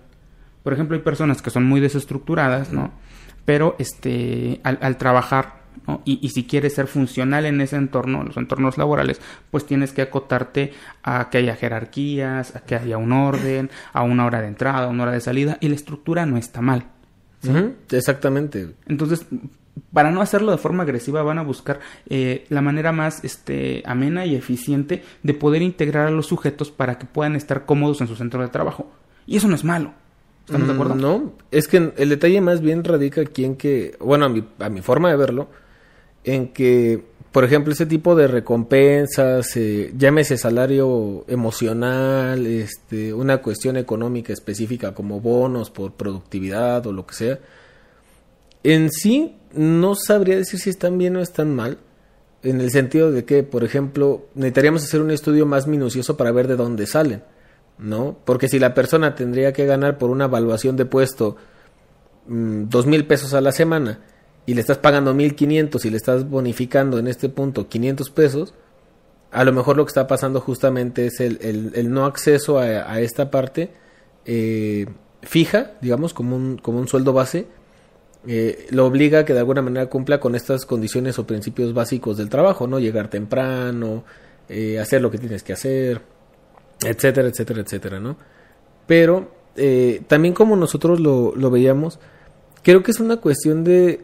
Por 0.61 0.73
ejemplo, 0.73 0.95
hay 0.95 1.01
personas 1.01 1.41
que 1.41 1.49
son 1.49 1.65
muy 1.65 1.81
desestructuradas, 1.81 2.71
¿no? 2.71 2.91
Pero 3.45 3.75
este, 3.79 4.59
al, 4.63 4.77
al 4.81 4.97
trabajar 4.97 5.58
y, 6.05 6.29
si 6.29 6.43
quieres 6.45 6.75
ser 6.75 6.87
funcional 6.87 7.45
en 7.45 7.61
ese 7.61 7.75
entorno, 7.75 8.23
los 8.23 8.37
entornos 8.37 8.77
laborales, 8.77 9.21
pues 9.51 9.65
tienes 9.65 9.91
que 9.91 10.01
acotarte 10.01 10.73
a 11.03 11.29
que 11.29 11.39
haya 11.39 11.55
jerarquías, 11.55 12.55
a 12.55 12.61
que 12.61 12.75
haya 12.75 12.97
un 12.97 13.11
orden, 13.11 13.69
a 13.93 14.03
una 14.03 14.25
hora 14.25 14.41
de 14.41 14.47
entrada, 14.47 14.85
a 14.85 14.89
una 14.89 15.03
hora 15.03 15.11
de 15.13 15.21
salida, 15.21 15.57
y 15.61 15.67
la 15.67 15.75
estructura 15.75 16.25
no 16.25 16.37
está 16.37 16.61
mal. 16.61 16.85
Exactamente. 17.91 18.75
Entonces, 18.87 19.25
para 19.93 20.11
no 20.11 20.21
hacerlo 20.21 20.51
de 20.51 20.57
forma 20.57 20.83
agresiva, 20.83 21.23
van 21.23 21.39
a 21.39 21.43
buscar 21.43 21.79
eh, 22.09 22.45
la 22.49 22.61
manera 22.61 22.91
más 22.91 23.23
este, 23.23 23.81
amena 23.85 24.25
y 24.25 24.35
eficiente 24.35 25.03
de 25.23 25.33
poder 25.33 25.61
integrar 25.61 26.07
a 26.07 26.11
los 26.11 26.27
sujetos 26.27 26.71
para 26.71 26.97
que 26.97 27.05
puedan 27.05 27.35
estar 27.35 27.65
cómodos 27.65 28.01
en 28.01 28.07
su 28.07 28.15
centro 28.15 28.41
de 28.41 28.49
trabajo. 28.49 28.91
Y 29.25 29.37
eso 29.37 29.47
no 29.47 29.55
es 29.55 29.63
malo. 29.63 29.93
¿Estamos 30.45 30.67
de 30.67 30.73
acuerdo? 30.73 30.95
Mm, 30.95 31.01
No, 31.01 31.33
es 31.51 31.67
que 31.67 31.93
el 31.95 32.09
detalle 32.09 32.41
más 32.41 32.61
bien 32.61 32.83
radica 32.83 33.21
aquí 33.21 33.45
en 33.45 33.55
que, 33.55 33.95
bueno, 33.99 34.25
a 34.25 34.29
mi, 34.29 34.43
a 34.57 34.69
mi 34.69 34.81
forma 34.81 35.09
de 35.09 35.15
verlo, 35.15 35.47
en 36.33 36.49
que, 36.49 37.03
por 37.31 37.43
ejemplo, 37.43 37.73
ese 37.73 37.85
tipo 37.85 38.15
de 38.15 38.27
recompensas, 38.27 39.55
eh, 39.57 39.91
llámese 39.97 40.37
salario 40.37 41.25
emocional, 41.27 42.45
este, 42.45 43.13
una 43.13 43.39
cuestión 43.39 43.77
económica 43.77 44.31
específica 44.31 44.93
como 44.93 45.19
bonos 45.19 45.71
por 45.71 45.93
productividad 45.93 46.85
o 46.85 46.91
lo 46.91 47.05
que 47.07 47.15
sea, 47.15 47.39
en 48.63 48.91
sí 48.91 49.37
no 49.53 49.95
sabría 49.95 50.37
decir 50.37 50.59
si 50.59 50.69
están 50.69 50.97
bien 50.97 51.15
o 51.15 51.21
están 51.21 51.55
mal, 51.55 51.79
en 52.43 52.61
el 52.61 52.71
sentido 52.71 53.11
de 53.11 53.25
que, 53.25 53.43
por 53.43 53.63
ejemplo, 53.63 54.27
necesitaríamos 54.35 54.83
hacer 54.83 55.01
un 55.01 55.11
estudio 55.11 55.45
más 55.45 55.67
minucioso 55.67 56.15
para 56.15 56.31
ver 56.31 56.47
de 56.47 56.55
dónde 56.55 56.85
salen, 56.85 57.23
¿no? 57.79 58.17
Porque 58.23 58.47
si 58.47 58.59
la 58.59 58.73
persona 58.73 59.15
tendría 59.15 59.51
que 59.51 59.65
ganar 59.65 59.97
por 59.97 60.09
una 60.09 60.25
evaluación 60.25 60.77
de 60.77 60.85
puesto 60.85 61.37
mm, 62.27 62.69
dos 62.69 62.85
mil 62.85 63.05
pesos 63.07 63.33
a 63.33 63.41
la 63.41 63.51
semana 63.51 63.99
y 64.49 64.55
le 64.55 64.61
estás 64.61 64.79
pagando 64.79 65.13
mil 65.13 65.35
quinientos 65.35 65.85
y 65.85 65.91
le 65.91 65.97
estás 65.97 66.27
bonificando 66.27 66.97
en 66.97 67.07
este 67.07 67.29
punto 67.29 67.67
500 67.69 68.09
pesos, 68.09 68.55
a 69.31 69.43
lo 69.43 69.53
mejor 69.53 69.77
lo 69.77 69.85
que 69.85 69.89
está 69.89 70.07
pasando 70.07 70.41
justamente 70.41 71.05
es 71.05 71.19
el, 71.19 71.37
el- 71.75 71.91
no 71.93 72.05
acceso 72.05 72.57
a, 72.57 72.99
esta 72.99 73.29
parte 73.29 73.69
eh, 74.25 74.87
fija, 75.21 75.73
digamos, 75.81 76.15
como 76.15 76.35
un, 76.35 76.57
como 76.57 76.79
un 76.79 76.87
sueldo 76.87 77.13
base, 77.13 77.45
eh, 78.27 78.65
lo 78.71 78.87
obliga 78.87 79.19
a 79.19 79.25
que 79.25 79.33
de 79.33 79.39
alguna 79.39 79.61
manera 79.61 79.85
cumpla 79.85 80.19
con 80.19 80.33
estas 80.33 80.65
condiciones 80.65 81.19
o 81.19 81.27
principios 81.27 81.75
básicos 81.75 82.17
del 82.17 82.29
trabajo, 82.29 82.65
¿no? 82.65 82.79
Llegar 82.79 83.07
temprano, 83.09 84.03
eh, 84.49 84.79
hacer 84.79 84.99
lo 85.03 85.11
que 85.11 85.19
tienes 85.19 85.43
que 85.43 85.53
hacer, 85.53 86.01
etcétera, 86.83 87.27
etcétera, 87.27 87.61
etcétera, 87.61 87.99
¿no? 87.99 88.17
Pero 88.87 89.37
también 90.07 90.33
como 90.33 90.55
nosotros 90.55 90.99
lo, 91.01 91.35
lo 91.35 91.51
veíamos, 91.51 91.99
creo 92.63 92.83
que 92.83 92.91
es 92.91 92.99
una 92.99 93.17
cuestión 93.17 93.63
de 93.63 93.99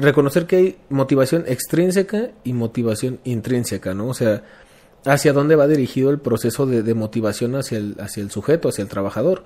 reconocer 0.00 0.46
que 0.46 0.56
hay 0.56 0.76
motivación 0.88 1.44
extrínseca 1.46 2.30
y 2.44 2.52
motivación 2.52 3.20
intrínseca, 3.24 3.94
¿no? 3.94 4.08
O 4.08 4.14
sea, 4.14 4.42
hacia 5.04 5.32
dónde 5.32 5.56
va 5.56 5.66
dirigido 5.66 6.10
el 6.10 6.18
proceso 6.18 6.66
de, 6.66 6.82
de 6.82 6.94
motivación 6.94 7.54
hacia 7.56 7.78
el, 7.78 7.96
hacia 8.00 8.22
el 8.22 8.30
sujeto, 8.30 8.68
hacia 8.68 8.82
el 8.82 8.88
trabajador, 8.88 9.44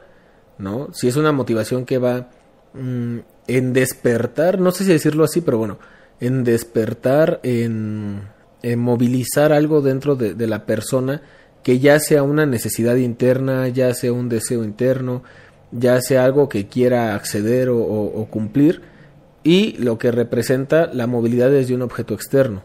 ¿no? 0.58 0.88
Si 0.92 1.08
es 1.08 1.16
una 1.16 1.32
motivación 1.32 1.84
que 1.84 1.98
va 1.98 2.30
mm, 2.74 3.18
en 3.46 3.72
despertar, 3.72 4.58
no 4.58 4.72
sé 4.72 4.84
si 4.84 4.92
decirlo 4.92 5.24
así, 5.24 5.40
pero 5.40 5.58
bueno, 5.58 5.78
en 6.20 6.44
despertar, 6.44 7.40
en, 7.42 8.22
en 8.62 8.78
movilizar 8.78 9.52
algo 9.52 9.80
dentro 9.80 10.16
de, 10.16 10.34
de 10.34 10.46
la 10.46 10.66
persona 10.66 11.22
que 11.62 11.78
ya 11.78 11.98
sea 11.98 12.22
una 12.22 12.46
necesidad 12.46 12.96
interna, 12.96 13.68
ya 13.68 13.94
sea 13.94 14.12
un 14.12 14.28
deseo 14.28 14.64
interno, 14.64 15.22
ya 15.76 16.00
sea 16.00 16.24
algo 16.24 16.48
que 16.48 16.68
quiera 16.68 17.14
acceder 17.14 17.68
o, 17.68 18.28
cumplir, 18.30 18.82
y 19.42 19.76
lo 19.78 19.98
que 19.98 20.10
representa 20.10 20.86
la 20.86 21.06
movilidad 21.06 21.50
desde 21.50 21.74
un 21.74 21.82
objeto 21.82 22.14
externo, 22.14 22.62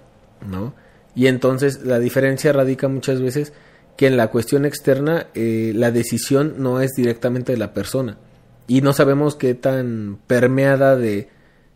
¿no? 0.47 0.73
Y 1.15 1.27
entonces 1.27 1.83
la 1.83 1.99
diferencia 1.99 2.53
radica 2.53 2.87
muchas 2.87 3.19
veces 3.19 3.51
que 3.97 4.07
en 4.07 4.15
la 4.15 4.27
cuestión 4.27 4.63
externa 4.63 5.27
eh, 5.33 5.73
la 5.75 5.91
decisión 5.91 6.55
no 6.59 6.79
es 6.79 6.91
directamente 6.95 7.51
de 7.51 7.57
la 7.57 7.73
persona 7.73 8.17
y 8.67 8.81
no 8.81 8.93
sabemos 8.93 9.35
qué 9.35 9.55
tan 9.55 10.19
permeada 10.27 10.95
de 10.95 11.27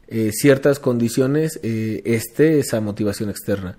eh, 0.08 0.30
ciertas 0.32 0.80
condiciones 0.80 1.60
eh, 1.64 2.02
esté 2.06 2.60
esa 2.60 2.80
motivación 2.80 3.30
externa. 3.30 3.78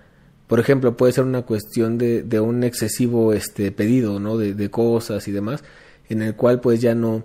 Por 0.49 0.61
ejemplo, 0.61 0.97
puede 0.97 1.13
ser 1.13 1.25
una 1.25 1.43
cuestión 1.43 1.97
de, 1.97 2.23
de 2.23 2.41
un 2.41 2.65
excesivo 2.65 3.33
este 3.33 3.73
pedido, 3.73 4.21
¿no? 4.21 4.37
De, 4.37 4.53
de 4.53 4.71
cosas 4.71 5.27
y 5.29 5.33
demás, 5.33 5.65
en 6.09 6.21
el 6.21 6.35
cual 6.35 6.61
pues 6.61 6.81
ya 6.81 6.95
no 6.95 7.25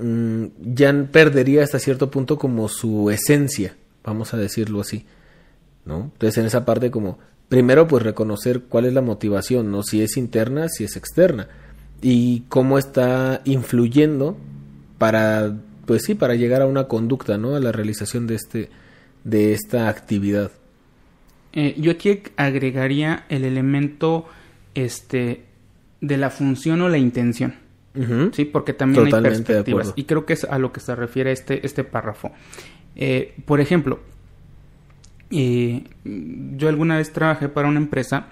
mm, 0.00 0.44
ya 0.74 1.08
perdería 1.10 1.62
hasta 1.62 1.78
cierto 1.78 2.10
punto 2.10 2.38
como 2.38 2.68
su 2.68 3.10
esencia, 3.10 3.76
vamos 4.04 4.34
a 4.34 4.36
decirlo 4.36 4.80
así, 4.80 5.04
¿no? 5.84 6.10
Entonces 6.12 6.38
en 6.38 6.46
esa 6.46 6.64
parte 6.64 6.90
como 6.90 7.18
primero 7.48 7.86
pues 7.88 8.02
reconocer 8.02 8.62
cuál 8.68 8.86
es 8.86 8.92
la 8.92 9.02
motivación, 9.02 9.70
¿no? 9.70 9.82
Si 9.82 10.02
es 10.02 10.16
interna, 10.16 10.68
si 10.68 10.84
es 10.84 10.96
externa 10.96 11.48
y 12.00 12.44
cómo 12.48 12.78
está 12.78 13.40
influyendo 13.44 14.36
para 14.98 15.56
pues 15.86 16.04
sí, 16.04 16.14
para 16.14 16.34
llegar 16.34 16.60
a 16.60 16.66
una 16.66 16.84
conducta, 16.84 17.38
¿no? 17.38 17.56
A 17.56 17.60
la 17.60 17.72
realización 17.72 18.26
de 18.26 18.34
este 18.34 18.68
de 19.24 19.52
esta 19.52 19.88
actividad. 19.88 20.52
Eh, 21.52 21.74
yo 21.78 21.92
aquí 21.92 22.22
agregaría 22.36 23.24
el 23.28 23.44
elemento 23.44 24.26
este 24.74 25.44
de 26.00 26.16
la 26.16 26.30
función 26.30 26.82
o 26.82 26.88
la 26.88 26.98
intención. 26.98 27.54
Sí, 28.32 28.44
porque 28.44 28.72
también 28.72 29.04
Totalmente 29.04 29.38
hay 29.38 29.44
perspectivas. 29.44 29.92
Y 29.96 30.04
creo 30.04 30.24
que 30.24 30.34
es 30.34 30.44
a 30.44 30.58
lo 30.58 30.72
que 30.72 30.80
se 30.80 30.94
refiere 30.94 31.32
este, 31.32 31.64
este 31.66 31.84
párrafo. 31.84 32.32
Eh, 32.96 33.34
por 33.44 33.60
ejemplo, 33.60 34.00
eh, 35.30 35.84
yo 36.04 36.68
alguna 36.68 36.96
vez 36.96 37.12
trabajé 37.12 37.48
para 37.48 37.68
una 37.68 37.78
empresa 37.78 38.26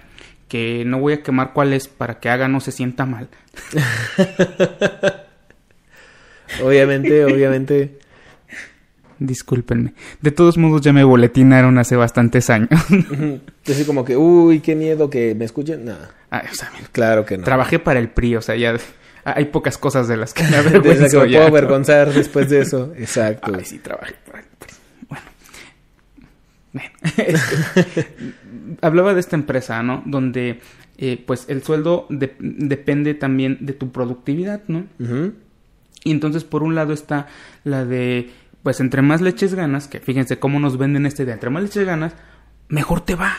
que 0.49 0.85
no 0.85 1.01
voy 1.01 1.15
a 1.15 1.23
quemar 1.23 1.53
cuál 1.53 1.73
es 1.73 1.89
para 1.89 2.21
que 2.21 2.29
haga 2.29 2.49
no 2.49 2.61
se 2.61 2.73
sienta 2.73 3.07
mal. 3.07 3.29
Obviamente, 6.63 7.25
obviamente. 7.25 7.99
Discúlpenme. 9.19 9.95
De 10.21 10.31
todos 10.31 10.59
modos 10.59 10.83
ya 10.83 10.93
me 10.93 11.03
boletinaron 11.03 11.79
hace 11.79 11.97
bastantes 11.97 12.51
años. 12.51 12.69
Así 13.67 13.85
como 13.85 14.05
que, 14.05 14.17
uy, 14.17 14.61
qué 14.61 14.77
miedo 14.77 15.11
que 15.11 15.35
me 15.35 15.45
escuchen. 15.45 15.87
Nada, 15.87 16.11
Ah, 16.31 16.45
o 16.51 16.55
sea, 16.55 16.71
claro 16.93 17.25
que 17.25 17.39
no. 17.39 17.45
Trabajé 17.45 17.79
para 17.79 17.99
el 17.99 18.11
PRI, 18.11 18.37
o 18.37 18.43
sea, 18.43 18.57
ya 18.57 18.77
hay 19.35 19.47
pocas 19.47 19.77
cosas 19.79 20.07
de 20.09 20.17
las 20.17 20.33
que 20.35 20.43
me 20.45 20.57
avergüenzo 20.57 21.21
me 21.21 21.27
puedo 21.27 21.47
avergonzar 21.47 22.13
después 22.13 22.49
de 22.51 22.61
eso. 22.61 22.93
Exacto. 22.97 23.53
Ay, 23.57 23.65
sí, 23.65 23.79
trabajé 23.79 24.15
PRI. 24.31 24.41
Bueno. 25.09 25.23
Bueno, 26.73 26.91
este, 27.17 28.07
hablaba 28.83 29.15
de 29.15 29.21
esta 29.21 29.37
empresa, 29.37 29.83
¿no? 29.83 30.03
Donde, 30.07 30.61
eh, 30.99 31.23
pues, 31.27 31.47
el 31.49 31.63
sueldo 31.63 32.07
de- 32.11 32.37
depende 32.39 33.15
también 33.15 33.59
de 33.61 33.73
tu 33.73 33.91
productividad, 33.93 34.63
¿no? 34.69 34.87
Ujú. 35.01 35.33
Y 36.05 36.11
entonces, 36.11 36.45
por 36.45 36.63
un 36.63 36.75
lado 36.75 36.93
está 36.93 37.27
la 37.65 37.85
de, 37.85 38.31
pues, 38.63 38.81
entre 38.81 39.03
más 39.03 39.23
leches 39.23 39.55
ganas, 39.55 39.89
que 39.89 40.01
fíjense 40.01 40.39
cómo 40.39 40.61
nos 40.61 40.77
venden 40.79 41.07
este 41.07 41.25
de 41.25 41.33
entre 41.33 41.51
más 41.51 41.63
leches 41.63 41.85
ganas, 41.87 42.13
mejor 42.69 43.01
te 43.01 43.15
va. 43.15 43.33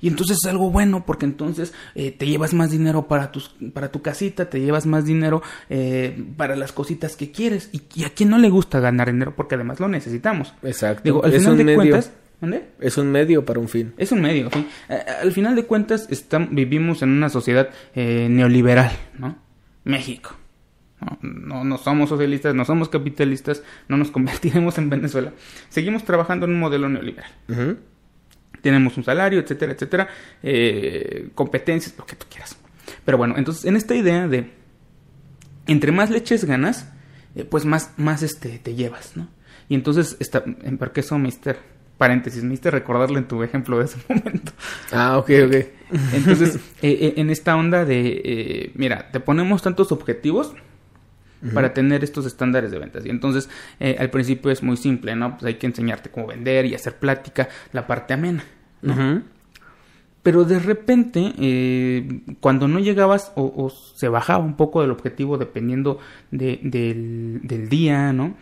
Y 0.00 0.08
entonces 0.08 0.38
es 0.42 0.50
algo 0.50 0.70
bueno 0.70 1.04
porque 1.06 1.24
entonces 1.26 1.72
eh, 1.94 2.10
te 2.10 2.26
llevas 2.26 2.54
más 2.54 2.70
dinero 2.70 3.08
para, 3.08 3.32
tus, 3.32 3.54
para 3.72 3.90
tu 3.90 4.02
casita, 4.02 4.50
te 4.50 4.60
llevas 4.60 4.86
más 4.86 5.04
dinero 5.04 5.42
eh, 5.70 6.24
para 6.36 6.56
las 6.56 6.72
cositas 6.72 7.16
que 7.16 7.30
quieres. 7.30 7.70
Y, 7.72 7.82
y 7.94 8.04
a 8.04 8.10
quién 8.10 8.28
no 8.30 8.38
le 8.38 8.50
gusta 8.50 8.80
ganar 8.80 9.10
dinero 9.10 9.34
porque 9.36 9.54
además 9.56 9.80
lo 9.80 9.88
necesitamos. 9.88 10.54
Exacto. 10.62 11.02
Digo, 11.04 11.24
al 11.24 11.32
es 11.32 11.38
final 11.40 11.52
un 11.52 11.58
de 11.58 11.64
medio. 11.64 11.76
cuentas... 11.78 12.12
¿Mande? 12.38 12.64
Es 12.80 12.98
un 12.98 13.10
medio 13.10 13.46
para 13.46 13.60
un 13.60 13.68
fin. 13.68 13.94
Es 13.96 14.12
un 14.12 14.20
medio, 14.20 14.50
¿sí? 14.52 14.66
Eh, 14.90 14.98
Al 15.22 15.32
final 15.32 15.56
de 15.56 15.64
cuentas, 15.64 16.06
estam- 16.10 16.48
vivimos 16.50 17.00
en 17.00 17.08
una 17.08 17.30
sociedad 17.30 17.70
eh, 17.94 18.28
neoliberal, 18.30 18.92
¿no? 19.18 19.38
México. 19.84 20.34
No, 21.00 21.18
no, 21.22 21.64
no 21.64 21.78
somos 21.78 22.10
socialistas, 22.10 22.54
no 22.54 22.66
somos 22.66 22.90
capitalistas, 22.90 23.62
no 23.88 23.96
nos 23.96 24.10
convertiremos 24.12 24.76
en 24.76 24.90
Venezuela. 24.90 25.32
Seguimos 25.70 26.04
trabajando 26.04 26.44
en 26.44 26.52
un 26.52 26.60
modelo 26.60 26.90
neoliberal. 26.90 27.30
Ujú. 27.48 27.76
Tenemos 28.66 28.96
un 28.96 29.04
salario, 29.04 29.38
etcétera, 29.38 29.74
etcétera, 29.74 30.08
eh, 30.42 31.28
competencias, 31.36 31.94
lo 31.96 32.04
que 32.04 32.16
tú 32.16 32.26
quieras. 32.28 32.56
Pero 33.04 33.16
bueno, 33.16 33.36
entonces 33.38 33.64
en 33.64 33.76
esta 33.76 33.94
idea 33.94 34.26
de 34.26 34.50
entre 35.68 35.92
más 35.92 36.10
leches 36.10 36.44
ganas, 36.44 36.90
eh, 37.36 37.44
pues 37.44 37.64
más, 37.64 37.92
más 37.96 38.24
este, 38.24 38.58
te 38.58 38.74
llevas, 38.74 39.16
¿no? 39.16 39.28
Y 39.68 39.76
entonces, 39.76 40.16
está, 40.18 40.42
en 40.64 40.78
porque 40.78 40.98
eso, 40.98 41.16
mister, 41.16 41.60
paréntesis, 41.96 42.42
me 42.42 42.54
hiciste 42.54 42.72
recordarle 42.72 43.18
en 43.18 43.28
tu 43.28 43.40
ejemplo 43.44 43.78
de 43.78 43.84
ese 43.84 43.98
momento. 44.08 44.50
Ah, 44.90 45.16
ok, 45.16 45.30
ok. 45.46 45.54
Entonces, 46.12 46.58
eh, 46.82 47.14
en 47.18 47.30
esta 47.30 47.54
onda 47.54 47.84
de, 47.84 48.20
eh, 48.24 48.72
mira, 48.74 49.12
te 49.12 49.20
ponemos 49.20 49.62
tantos 49.62 49.92
objetivos 49.92 50.54
para 51.54 51.72
tener 51.72 52.02
estos 52.02 52.26
estándares 52.26 52.72
de 52.72 52.78
ventas. 52.78 53.06
Y 53.06 53.10
entonces, 53.10 53.48
eh, 53.78 53.96
al 54.00 54.10
principio 54.10 54.50
es 54.50 54.62
muy 54.62 54.76
simple, 54.76 55.14
¿no? 55.14 55.32
Pues 55.36 55.44
hay 55.44 55.54
que 55.54 55.66
enseñarte 55.66 56.10
cómo 56.10 56.28
vender 56.28 56.66
y 56.66 56.74
hacer 56.74 56.96
plática, 56.96 57.48
la 57.72 57.86
parte 57.86 58.14
amena. 58.14 58.42
Pero 60.22 60.44
de 60.44 60.58
repente, 60.58 61.32
eh, 61.38 62.20
cuando 62.40 62.66
no 62.66 62.80
llegabas 62.80 63.32
o, 63.36 63.44
o 63.56 63.70
se 63.70 64.08
bajaba 64.08 64.44
un 64.44 64.56
poco 64.56 64.80
del 64.82 64.90
objetivo 64.90 65.38
dependiendo 65.38 66.00
de- 66.32 66.58
del, 66.64 67.40
del 67.44 67.68
día, 67.68 68.12
¿no? 68.12 68.34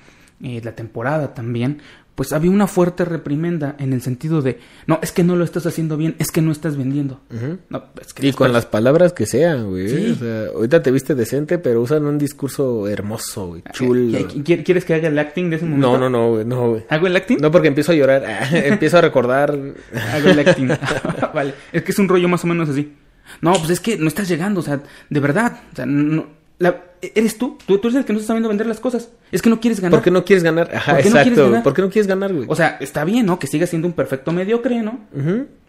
Eh, 0.43 0.61
la 0.65 0.75
temporada 0.75 1.35
también, 1.35 1.81
pues 2.15 2.33
había 2.33 2.51
una 2.51 2.67
fuerte 2.67 3.05
reprimenda 3.05 3.75
en 3.79 3.93
el 3.93 4.01
sentido 4.01 4.41
de, 4.41 4.61
no, 4.87 5.01
es 5.03 5.11
que 5.11 5.25
no 5.25 5.35
lo 5.35 5.45
estás 5.45 5.67
haciendo 5.67 5.97
bien, 5.97 6.15
es 6.19 6.31
que 6.31 6.41
no 6.43 6.53
estás 6.53 6.77
vendiendo. 6.77 7.21
no, 7.69 7.85
es 8.01 8.15
que 8.15 8.29
y 8.29 8.33
con 8.33 8.53
las 8.53 8.67
palabras 8.67 9.13
que 9.13 9.27
sean, 9.27 9.71
güey. 9.71 10.13
O 10.13 10.15
sea, 10.15 10.47
ahorita 10.55 10.83
te 10.83 10.91
viste 10.91 11.15
decente, 11.15 11.59
pero 11.59 11.81
usan 11.81 12.05
un 12.05 12.19
discurso 12.19 12.87
hermoso, 12.89 13.49
güey, 13.49 13.63
chulo. 13.73 14.19
¿Quieres 14.45 14.85
que 14.85 14.95
haga 14.95 15.09
el 15.09 15.19
acting 15.19 15.51
de 15.51 15.57
ese 15.57 15.65
momento? 15.65 15.93
No, 15.93 15.99
no, 15.99 16.11
no, 16.11 16.31
güey, 16.31 16.45
no, 16.45 16.71
güey. 16.71 16.85
¿Hago 16.89 17.07
el 17.07 17.17
acting? 17.17 17.39
No, 17.41 17.51
porque 17.51 17.69
empiezo 17.69 17.93
a 17.93 17.95
llorar, 17.97 18.25
empiezo 18.53 18.99
a 18.99 19.01
recordar. 19.01 19.51
Hago 19.51 20.29
el 20.29 20.39
acting. 20.39 20.69
vale, 21.35 21.55
es 21.73 21.83
que 21.83 21.91
es 21.91 21.99
un 21.99 22.09
rollo 22.09 22.29
más 22.29 22.45
o 22.45 22.47
menos 22.47 22.69
así. 22.69 22.93
No, 23.41 23.55
pues 23.55 23.71
es 23.71 23.81
que 23.81 23.97
no 23.97 24.07
estás 24.07 24.29
llegando, 24.29 24.61
o 24.61 24.63
sea, 24.63 24.81
de 25.11 25.21
verdad, 25.21 25.63
o 25.73 25.77
sea, 25.77 25.87
no 25.87 26.44
eres 26.59 27.39
tú. 27.39 27.59
tú. 27.67 27.75
eres 27.75 27.95
el 27.95 28.05
que 28.05 28.13
no 28.13 28.19
está 28.19 28.29
sabiendo 28.29 28.49
vender 28.49 28.67
las 28.67 28.81
cosas. 28.81 29.11
Es 29.33 29.43
que 29.43 29.51
no 29.51 29.61
quieres 29.61 29.81
ganar. 29.81 29.99
¿Por 29.99 30.05
qué 30.05 30.11
no 30.11 30.25
quieres 30.25 30.43
ganar? 30.43 30.75
Ajá, 30.75 30.99
exacto. 30.99 31.63
¿Por 31.63 31.75
qué 31.75 31.83
no 31.83 31.91
quieres 31.91 32.07
ganar, 32.07 32.33
güey? 32.33 32.47
O 32.49 32.57
sea, 32.57 32.77
está 32.81 33.05
bien, 33.05 33.27
¿no? 33.27 33.39
Que 33.39 33.47
sigas 33.47 33.71
siendo 33.71 33.89
un 33.89 33.95
perfecto 33.95 34.33
mediocre, 34.33 34.83
¿no? 34.83 35.01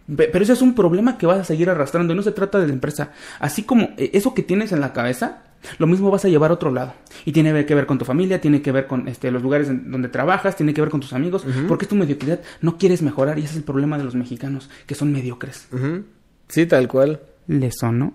Pero 0.07 0.43
ese 0.43 0.53
es 0.53 0.61
un 0.61 0.75
problema 0.75 1.17
que 1.17 1.25
vas 1.25 1.39
a 1.39 1.43
seguir 1.43 1.69
arrastrando 1.69 2.13
y 2.13 2.15
no 2.15 2.21
se 2.21 2.31
trata 2.31 2.59
de 2.59 2.67
la 2.67 2.73
empresa. 2.73 3.11
Así 3.39 3.63
como 3.63 3.89
eh, 3.97 4.11
eso 4.13 4.35
que 4.35 4.43
tienes 4.43 4.71
en 4.71 4.79
la 4.79 4.93
cabeza, 4.93 5.41
lo 5.79 5.87
mismo 5.87 6.11
vas 6.11 6.23
a 6.25 6.29
llevar 6.29 6.51
a 6.51 6.53
otro 6.53 6.71
lado. 6.71 6.93
Y 7.25 7.31
tiene 7.31 7.65
que 7.65 7.73
ver 7.73 7.87
con 7.87 7.97
tu 7.97 8.05
familia, 8.05 8.39
tiene 8.39 8.61
que 8.61 8.71
ver 8.71 8.85
con 8.85 9.07
este, 9.07 9.31
los 9.31 9.41
lugares 9.41 9.67
donde 9.67 10.07
trabajas, 10.09 10.55
tiene 10.55 10.75
que 10.75 10.81
ver 10.81 10.91
con 10.91 10.99
tus 10.99 11.13
amigos. 11.13 11.43
Porque 11.67 11.85
es 11.85 11.89
tu 11.89 11.95
mediocridad. 11.95 12.39
No 12.61 12.77
quieres 12.77 13.01
mejorar 13.01 13.39
y 13.39 13.43
ese 13.43 13.51
es 13.51 13.57
el 13.57 13.63
problema 13.63 13.97
de 13.97 14.03
los 14.03 14.13
mexicanos, 14.13 14.69
que 14.85 14.93
son 14.93 15.11
mediocres. 15.11 15.67
Sí, 16.49 16.67
tal 16.67 16.87
cual. 16.87 17.21
¿Le 17.47 17.71
sonó? 17.71 18.13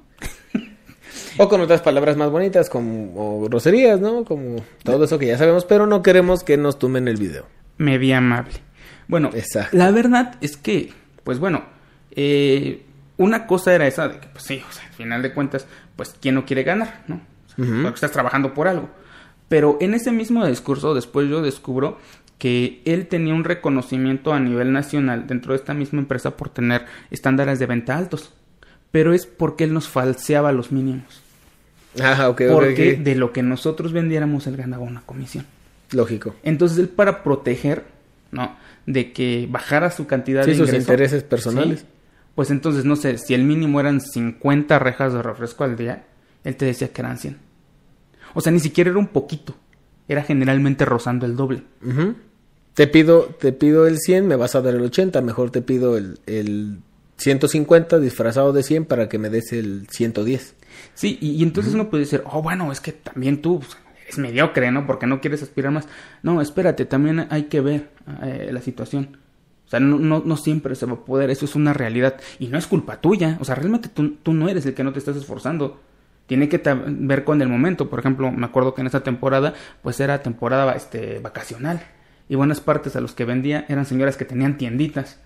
O 1.39 1.49
con 1.49 1.61
otras 1.61 1.83
palabras 1.83 2.17
más 2.17 2.31
bonitas, 2.31 2.69
como 2.69 3.43
groserías, 3.43 4.01
¿no? 4.01 4.25
Como 4.25 4.57
todo 4.83 5.05
eso 5.05 5.19
que 5.19 5.27
ya 5.27 5.39
sabemos, 5.39 5.65
pero 5.65 5.87
no 5.87 6.03
queremos 6.03 6.45
que 6.45 6.57
nos 6.57 6.79
tumben 6.79 7.09
el 7.09 7.17
video. 7.17 7.47
Media 7.79 8.19
amable. 8.19 8.55
Bueno, 9.09 9.31
la 9.73 9.91
verdad 9.91 10.37
es 10.41 10.57
que, 10.57 10.93
pues 11.25 11.39
bueno, 11.39 11.65
eh, 12.13 12.85
una 13.17 13.47
cosa 13.47 13.75
era 13.75 13.87
esa 13.87 14.09
de 14.09 14.21
que, 14.21 14.29
pues 14.29 14.45
sí, 14.45 14.63
o 14.69 14.73
sea, 14.73 14.87
al 14.87 14.93
final 14.93 15.23
de 15.23 15.35
cuentas, 15.35 15.67
pues, 15.97 16.15
¿quién 16.21 16.37
no 16.37 16.47
quiere 16.47 16.63
ganar, 16.63 17.03
no? 17.07 17.21
Porque 17.57 17.97
estás 17.97 18.13
trabajando 18.13 18.55
por 18.55 18.69
algo. 18.69 18.89
Pero 19.49 19.77
en 19.81 19.93
ese 19.95 20.13
mismo 20.13 20.47
discurso, 20.47 20.95
después 20.95 21.29
yo 21.29 21.43
descubro 21.43 21.99
que 22.39 22.81
él 22.87 23.07
tenía 23.09 23.35
un 23.35 23.45
reconocimiento 23.45 24.33
a 24.33 24.41
nivel 24.41 24.73
nacional 24.73 25.27
dentro 25.27 25.53
de 25.53 25.59
esta 25.59 25.75
misma 25.75 25.99
empresa 25.99 26.37
por 26.39 26.49
tener 26.49 26.87
estándares 27.11 27.59
de 27.59 27.67
venta 27.67 27.99
altos 27.99 28.33
pero 28.91 29.13
es 29.13 29.27
porque 29.27 29.65
él 29.65 29.73
nos 29.73 29.89
falseaba 29.89 30.53
los 30.53 30.73
mínimos. 30.73 31.23
Ah, 32.01 32.29
ok, 32.29 32.43
Porque 32.51 32.97
de 32.97 33.15
lo 33.17 33.33
que 33.33 33.43
nosotros 33.43 33.93
vendiéramos 33.93 34.47
él 34.47 34.57
ganaba 34.57 34.85
una 34.85 35.01
comisión. 35.03 35.45
Lógico. 35.93 36.35
Entonces 36.43 36.79
él 36.79 36.89
para 36.89 37.23
proteger, 37.25 37.85
¿no? 38.31 38.57
De 38.87 39.13
que 39.13 39.49
bajara 39.51 39.91
su 39.91 40.07
cantidad 40.07 40.45
de 40.45 40.53
ingresos. 40.53 40.71
sus 40.71 40.79
intereses 40.79 41.23
personales. 41.25 41.85
Pues 42.35 42.51
entonces, 42.51 42.85
no 42.85 42.97
sé, 42.97 43.19
si 43.19 43.35
el 43.35 43.43
mínimo 43.43 43.81
eran 43.81 44.01
50 44.01 44.79
rejas 44.79 45.13
de 45.13 45.23
refresco 45.23 45.65
al 45.65 45.77
día, 45.77 46.05
él 46.45 46.57
te 46.57 46.65
decía 46.65 46.89
que 46.89 47.03
eran 47.03 47.19
100. 47.19 47.39
O 48.35 48.41
sea, 48.41 48.53
ni 48.53 48.61
siquiera 48.61 48.91
era 48.91 48.99
un 48.99 49.09
poquito. 49.09 49.57
Era 50.09 50.23
generalmente 50.23 50.85
rozando 50.85 51.27
el 51.27 51.37
doble. 51.37 51.63
Te 52.75 52.87
pido, 52.87 53.25
te 53.25 53.53
pido 53.53 53.87
el 53.87 53.99
100, 53.99 54.27
me 54.27 54.37
vas 54.37 54.55
a 54.55 54.63
dar 54.63 54.75
el 54.75 54.83
80. 54.83 55.21
Mejor 55.23 55.51
te 55.51 55.61
pido 55.61 55.97
el, 55.97 56.21
el 56.27 56.79
150 57.21 57.99
disfrazado 57.99 58.53
de 58.53 58.63
100 58.63 58.87
para 58.87 59.09
que 59.09 59.19
me 59.19 59.29
des 59.29 59.53
el 59.53 59.87
110. 59.91 60.55
Sí, 60.95 61.19
y, 61.21 61.43
entonces 61.43 61.75
uno 61.75 61.91
puede 61.91 62.05
decir, 62.05 62.23
oh, 62.25 62.43
bueno, 62.43 62.73
es 62.73 62.81
que 62.81 62.93
también 62.93 63.43
tú 63.43 63.61
pues, 63.61 63.77
es 64.09 64.19
mediocre, 64.19 64.71
¿no? 64.71 64.87
Porque 64.87 65.07
no 65.07 65.21
quieres 65.21 65.43
aspirar 65.43 65.73
más. 65.73 65.87
No, 66.23 66.41
espérate, 66.41 66.85
también 66.87 67.27
hay 67.31 67.45
que 67.45 67.61
ver 67.61 67.91
eh, 68.23 68.51
la 68.53 68.61
situación. 68.61 69.19
O 69.67 69.71
sea, 69.71 69.81
no, 69.81 69.99
no, 69.99 70.23
no, 70.25 70.37
siempre 70.37 70.75
se 70.75 70.87
va 70.87 70.95
a 70.95 71.05
poder, 71.05 71.31
eso 71.31 71.45
es 71.45 71.55
una 71.55 71.73
realidad. 71.73 72.21
Y 72.39 72.49
no 72.49 72.59
es 72.59 72.67
culpa 72.67 73.01
tuya, 73.01 73.37
o 73.41 73.45
sea, 73.45 73.55
realmente 73.55 73.89
tú, 73.89 74.17
tú 74.23 74.33
no 74.33 74.49
eres 74.49 74.67
el 74.67 74.75
que 74.75 74.83
no 74.83 74.93
te 74.93 74.99
estás 74.99 75.17
esforzando. 75.17 75.81
Tiene 76.27 76.49
que 76.49 76.61
ver 76.87 77.25
con 77.25 77.43
el 77.43 77.49
momento. 77.49 77.91
Por 77.91 77.99
ejemplo, 77.99 78.31
me 78.31 78.47
acuerdo 78.47 78.73
que 78.75 78.81
en 78.81 78.87
esta 78.87 79.03
temporada, 79.03 79.55
pues 79.83 79.99
era 80.01 80.23
temporada 80.23 80.73
este, 80.73 81.19
vacacional. 81.19 81.83
Y 82.29 82.37
buenas 82.37 82.61
partes 82.61 82.95
a 82.95 83.01
los 83.01 83.13
que 83.13 83.25
vendía 83.25 83.67
eran 83.69 83.85
señoras 83.85 84.17
que 84.17 84.25
tenían 84.25 84.57
tienditas. 84.57 85.19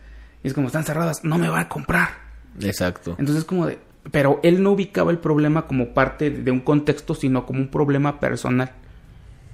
Y 0.45 0.49
es 0.49 0.55
como, 0.55 0.69
están 0.69 0.85
cerradas, 0.85 1.25
no 1.25 1.39
me 1.39 1.49
va 1.49 1.61
a 1.61 1.69
comprar. 1.69 2.11
Exacto. 2.61 3.17
Entonces 3.19 3.45
como 3.45 3.67
de, 3.67 3.79
pero 4.13 4.39
él 4.43 4.63
no 4.63 4.73
ubicaba 4.73 5.11
el 5.11 5.19
problema 5.19 5.67
como 5.67 5.89
parte 5.89 6.31
de 6.31 6.51
un 6.51 6.61
contexto, 6.61 7.15
sino 7.15 7.47
como 7.47 7.61
un 7.61 7.69
problema 7.69 8.21
personal. 8.21 8.71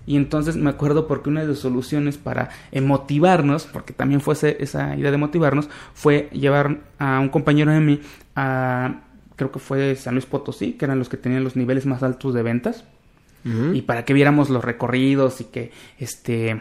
Y 0.06 0.16
entonces 0.16 0.56
me 0.56 0.70
acuerdo 0.70 1.06
porque 1.06 1.28
una 1.28 1.42
de 1.42 1.46
las 1.46 1.58
soluciones 1.58 2.18
para 2.18 2.50
motivarnos, 2.82 3.66
porque 3.66 3.92
también 3.92 4.20
fue 4.20 4.34
esa 4.34 4.96
idea 4.96 5.10
de 5.10 5.16
motivarnos, 5.16 5.68
fue 5.94 6.28
llevar 6.32 6.80
a 6.98 7.20
un 7.20 7.28
compañero 7.28 7.70
de 7.70 7.80
mí 7.80 8.00
a, 8.34 9.02
creo 9.36 9.52
que 9.52 9.60
fue 9.60 9.94
San 9.94 10.14
Luis 10.14 10.26
Potosí, 10.26 10.72
que 10.72 10.86
eran 10.86 10.98
los 10.98 11.08
que 11.08 11.16
tenían 11.16 11.44
los 11.44 11.54
niveles 11.54 11.86
más 11.86 12.02
altos 12.02 12.34
de 12.34 12.42
ventas. 12.42 12.84
Y 13.72 13.82
para 13.82 14.04
que 14.04 14.12
viéramos 14.12 14.50
los 14.50 14.62
recorridos 14.62 15.40
y 15.40 15.44
que 15.44 15.72
este 15.98 16.60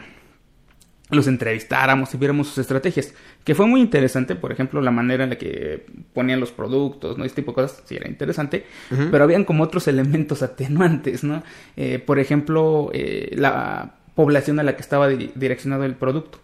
los 1.10 1.26
entrevistáramos 1.26 2.14
y 2.14 2.18
viéramos 2.18 2.48
sus 2.48 2.58
estrategias. 2.58 3.14
Que 3.44 3.54
fue 3.54 3.66
muy 3.66 3.80
interesante, 3.80 4.36
por 4.36 4.52
ejemplo, 4.52 4.80
la 4.80 4.90
manera 4.90 5.24
en 5.24 5.30
la 5.30 5.38
que 5.38 5.86
ponían 6.12 6.40
los 6.40 6.52
productos, 6.52 7.18
¿no? 7.18 7.24
Este 7.24 7.42
tipo 7.42 7.52
de 7.52 7.56
cosas, 7.56 7.82
sí 7.84 7.96
era 7.96 8.08
interesante, 8.08 8.64
pero 9.10 9.24
habían 9.24 9.44
como 9.44 9.64
otros 9.64 9.88
elementos 9.88 10.42
atenuantes, 10.42 11.24
¿no? 11.24 11.42
Eh, 11.76 11.98
por 11.98 12.18
ejemplo, 12.18 12.90
eh, 12.92 13.30
la 13.36 13.94
población 14.14 14.60
a 14.60 14.62
la 14.62 14.76
que 14.76 14.82
estaba 14.82 15.08
direccionado 15.08 15.84
el 15.84 15.94
producto. 15.94 16.38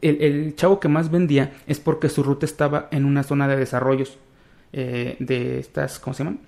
El, 0.00 0.54
chavo 0.56 0.80
que 0.80 0.88
más 0.88 1.10
vendía 1.12 1.52
es 1.68 1.78
porque 1.78 2.08
su 2.08 2.24
ruta 2.24 2.44
estaba 2.44 2.88
en 2.90 3.04
una 3.04 3.22
zona 3.22 3.46
de 3.46 3.56
desarrollos 3.56 4.18
eh, 4.72 5.16
de 5.20 5.60
estas, 5.60 6.00
¿cómo 6.00 6.14
se 6.14 6.24
llaman? 6.24 6.40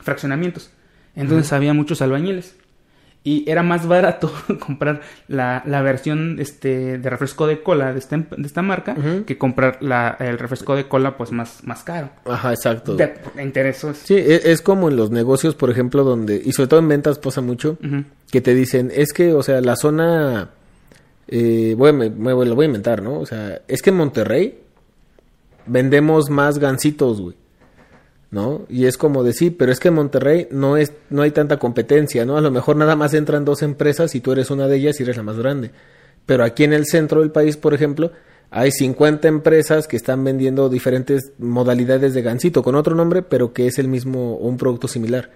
Fraccionamientos. 0.00 0.70
Entonces 1.14 1.52
había 1.54 1.72
muchos 1.72 2.02
albañiles 2.02 2.54
y 3.26 3.42
era 3.50 3.64
más 3.64 3.88
barato 3.88 4.30
comprar 4.64 5.00
la, 5.26 5.60
la 5.66 5.82
versión 5.82 6.36
este, 6.38 6.98
de 6.98 7.10
refresco 7.10 7.48
de 7.48 7.60
cola 7.60 7.92
de, 7.92 7.98
este, 7.98 8.18
de 8.18 8.46
esta 8.46 8.62
marca 8.62 8.96
que 9.26 9.36
comprar 9.36 9.78
la, 9.80 10.16
el 10.20 10.38
refresco 10.38 10.76
de 10.76 10.86
cola 10.86 11.16
pues 11.16 11.32
más, 11.32 11.64
más 11.64 11.82
caro. 11.82 12.10
Ajá, 12.24 12.52
exacto. 12.52 12.94
De, 12.94 13.14
intereses. 13.42 13.98
Sí, 14.04 14.14
e, 14.14 14.52
es, 14.52 14.62
como 14.62 14.88
en 14.88 14.96
los 14.96 15.10
negocios, 15.10 15.56
por 15.56 15.70
ejemplo, 15.70 16.04
donde, 16.04 16.40
y 16.42 16.52
sobre 16.52 16.68
todo 16.68 16.78
en 16.78 16.86
ventas 16.86 17.18
pasa 17.18 17.40
mucho, 17.40 17.78
que 18.30 18.40
te 18.40 18.54
dicen, 18.54 18.92
es 18.94 19.12
que, 19.12 19.32
o 19.32 19.42
sea, 19.42 19.60
la 19.60 19.74
zona, 19.74 20.50
eh, 21.26 21.74
voy, 21.76 21.92
me, 21.92 22.10
lo 22.10 22.54
voy 22.54 22.64
a 22.64 22.66
inventar, 22.66 23.02
¿no? 23.02 23.18
O 23.18 23.26
sea, 23.26 23.60
es 23.66 23.82
que 23.82 23.90
en 23.90 23.96
Monterrey 23.96 24.60
vendemos 25.66 26.30
más 26.30 26.60
gancitos, 26.60 27.20
güey. 27.20 27.34
¿No? 28.30 28.66
Y 28.68 28.86
es 28.86 28.98
como 28.98 29.22
decir, 29.22 29.56
pero 29.56 29.72
es 29.72 29.80
que 29.80 29.88
en 29.88 29.94
Monterrey 29.94 30.48
no 30.50 30.76
es 30.76 30.92
no 31.10 31.22
hay 31.22 31.30
tanta 31.30 31.58
competencia, 31.58 32.24
¿no? 32.24 32.36
A 32.36 32.40
lo 32.40 32.50
mejor 32.50 32.76
nada 32.76 32.96
más 32.96 33.14
entran 33.14 33.44
dos 33.44 33.62
empresas 33.62 34.14
y 34.14 34.20
tú 34.20 34.32
eres 34.32 34.50
una 34.50 34.68
de 34.68 34.76
ellas 34.76 34.98
y 34.98 35.04
eres 35.04 35.16
la 35.16 35.22
más 35.22 35.38
grande. 35.38 35.70
Pero 36.26 36.44
aquí 36.44 36.64
en 36.64 36.72
el 36.72 36.86
centro 36.86 37.20
del 37.20 37.30
país, 37.30 37.56
por 37.56 37.72
ejemplo, 37.72 38.10
hay 38.50 38.72
50 38.72 39.28
empresas 39.28 39.86
que 39.88 39.96
están 39.96 40.24
vendiendo 40.24 40.68
diferentes 40.68 41.32
modalidades 41.38 42.14
de 42.14 42.22
gansito 42.22 42.62
con 42.62 42.74
otro 42.74 42.94
nombre, 42.94 43.22
pero 43.22 43.52
que 43.52 43.66
es 43.66 43.78
el 43.78 43.88
mismo 43.88 44.36
un 44.36 44.56
producto 44.56 44.88
similar. 44.88 45.30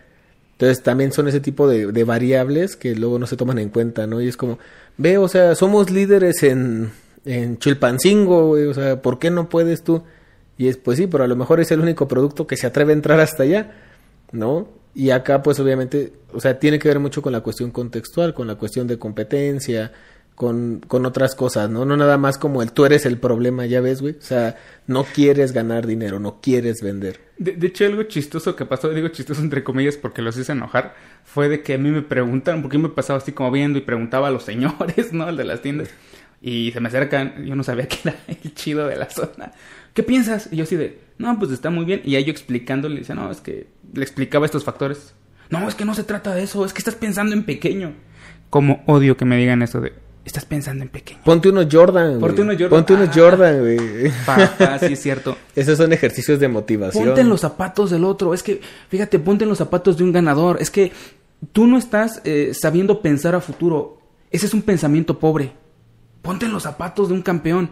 Entonces 0.52 0.82
también 0.82 1.12
son 1.12 1.26
ese 1.26 1.40
tipo 1.40 1.68
de, 1.68 1.90
de 1.90 2.04
variables 2.04 2.76
que 2.76 2.94
luego 2.94 3.18
no 3.18 3.26
se 3.26 3.36
toman 3.36 3.58
en 3.58 3.70
cuenta, 3.70 4.06
¿no? 4.06 4.20
Y 4.20 4.28
es 4.28 4.36
como, 4.36 4.58
ve, 4.98 5.16
o 5.16 5.28
sea, 5.28 5.54
somos 5.54 5.90
líderes 5.90 6.42
en, 6.42 6.90
en 7.24 7.58
Chilpancingo, 7.58 8.50
o 8.50 8.74
sea, 8.74 9.00
¿por 9.00 9.18
qué 9.18 9.30
no 9.30 9.48
puedes 9.48 9.82
tú? 9.82 10.02
Y 10.60 10.68
es, 10.68 10.76
pues 10.76 10.98
sí, 10.98 11.06
pero 11.06 11.24
a 11.24 11.26
lo 11.26 11.36
mejor 11.36 11.58
es 11.60 11.70
el 11.70 11.80
único 11.80 12.06
producto 12.06 12.46
que 12.46 12.54
se 12.54 12.66
atreve 12.66 12.92
a 12.92 12.94
entrar 12.94 13.18
hasta 13.18 13.44
allá, 13.44 13.72
¿no? 14.30 14.68
Y 14.94 15.08
acá, 15.08 15.42
pues 15.42 15.58
obviamente, 15.58 16.12
o 16.34 16.40
sea, 16.40 16.58
tiene 16.58 16.78
que 16.78 16.86
ver 16.86 16.98
mucho 16.98 17.22
con 17.22 17.32
la 17.32 17.40
cuestión 17.40 17.70
contextual, 17.70 18.34
con 18.34 18.46
la 18.46 18.56
cuestión 18.56 18.86
de 18.86 18.98
competencia, 18.98 19.90
con, 20.34 20.82
con 20.86 21.06
otras 21.06 21.34
cosas, 21.34 21.70
¿no? 21.70 21.86
No 21.86 21.96
nada 21.96 22.18
más 22.18 22.36
como 22.36 22.60
el 22.60 22.72
tú 22.72 22.84
eres 22.84 23.06
el 23.06 23.16
problema, 23.16 23.64
ya 23.64 23.80
ves, 23.80 24.02
güey. 24.02 24.16
O 24.18 24.22
sea, 24.22 24.58
no 24.86 25.04
quieres 25.04 25.52
ganar 25.52 25.86
dinero, 25.86 26.20
no 26.20 26.42
quieres 26.42 26.82
vender. 26.82 27.20
De, 27.38 27.66
hecho, 27.66 27.86
algo 27.86 28.02
chistoso 28.02 28.54
que 28.54 28.66
pasó, 28.66 28.90
digo 28.90 29.08
chistoso 29.08 29.40
entre 29.40 29.64
comillas 29.64 29.96
porque 29.96 30.20
los 30.20 30.36
hice 30.36 30.52
enojar, 30.52 30.94
fue 31.24 31.48
de 31.48 31.62
que 31.62 31.72
a 31.72 31.78
mí 31.78 31.90
me 31.90 32.02
preguntan, 32.02 32.60
porque 32.60 32.76
yo 32.76 32.82
me 32.82 32.90
pasaba 32.90 33.18
así 33.18 33.32
como 33.32 33.50
viendo 33.50 33.78
y 33.78 33.80
preguntaba 33.80 34.28
a 34.28 34.30
los 34.30 34.42
señores, 34.42 35.10
¿no? 35.14 35.26
El 35.26 35.38
de 35.38 35.44
las 35.44 35.62
tiendas. 35.62 35.88
Y 36.40 36.72
se 36.72 36.80
me 36.80 36.88
acercan, 36.88 37.44
yo 37.44 37.54
no 37.54 37.62
sabía 37.62 37.86
que 37.88 37.98
era 38.04 38.16
el 38.26 38.54
chido 38.54 38.86
de 38.86 38.96
la 38.96 39.10
zona. 39.10 39.52
¿qué 39.94 40.02
piensas? 40.02 40.48
Y 40.50 40.56
yo 40.56 40.64
así 40.64 40.76
de, 40.76 40.98
no, 41.18 41.38
pues 41.38 41.50
está 41.50 41.70
muy 41.70 41.84
bien. 41.84 42.02
Y 42.04 42.16
ahí 42.16 42.24
yo 42.24 42.30
explicándole, 42.30 43.00
dice, 43.00 43.14
no, 43.14 43.30
es 43.30 43.40
que 43.40 43.68
le 43.92 44.02
explicaba 44.02 44.46
estos 44.46 44.64
factores. 44.64 45.14
No, 45.50 45.68
es 45.68 45.74
que 45.74 45.84
no 45.84 45.94
se 45.94 46.04
trata 46.04 46.34
de 46.34 46.42
eso, 46.42 46.64
es 46.64 46.72
que 46.72 46.78
estás 46.78 46.94
pensando 46.94 47.34
en 47.34 47.44
pequeño. 47.44 47.94
Como 48.50 48.82
odio 48.86 49.16
que 49.16 49.24
me 49.24 49.36
digan 49.36 49.62
eso 49.62 49.80
de, 49.80 49.92
estás 50.24 50.44
pensando 50.44 50.84
en 50.84 50.90
pequeño. 50.90 51.20
Ponte 51.24 51.48
unos 51.48 51.66
Jordan. 51.70 52.20
Ponte 52.20 52.42
unos 52.42 52.54
Jordan. 52.54 52.70
Ponte 52.70 52.94
unos 52.94 53.08
ah. 53.08 53.12
Jordan, 53.14 53.58
güey. 53.60 53.78
sí 54.80 54.92
es 54.92 55.02
cierto. 55.02 55.36
Esos 55.56 55.78
son 55.78 55.92
ejercicios 55.92 56.38
de 56.38 56.48
motivación. 56.48 57.04
Ponte 57.04 57.20
en 57.20 57.28
los 57.28 57.40
zapatos 57.40 57.90
del 57.90 58.04
otro. 58.04 58.32
Es 58.32 58.42
que, 58.42 58.60
fíjate, 58.88 59.18
ponte 59.18 59.44
en 59.44 59.48
los 59.48 59.58
zapatos 59.58 59.96
de 59.96 60.04
un 60.04 60.12
ganador. 60.12 60.58
Es 60.60 60.70
que 60.70 60.92
tú 61.52 61.66
no 61.66 61.78
estás 61.78 62.20
eh, 62.24 62.52
sabiendo 62.54 63.02
pensar 63.02 63.34
a 63.34 63.40
futuro. 63.40 63.98
Ese 64.30 64.46
es 64.46 64.54
un 64.54 64.62
pensamiento 64.62 65.18
pobre. 65.18 65.52
Ponte 66.22 66.46
en 66.46 66.52
los 66.52 66.62
zapatos 66.62 67.08
de 67.08 67.14
un 67.14 67.22
campeón. 67.22 67.70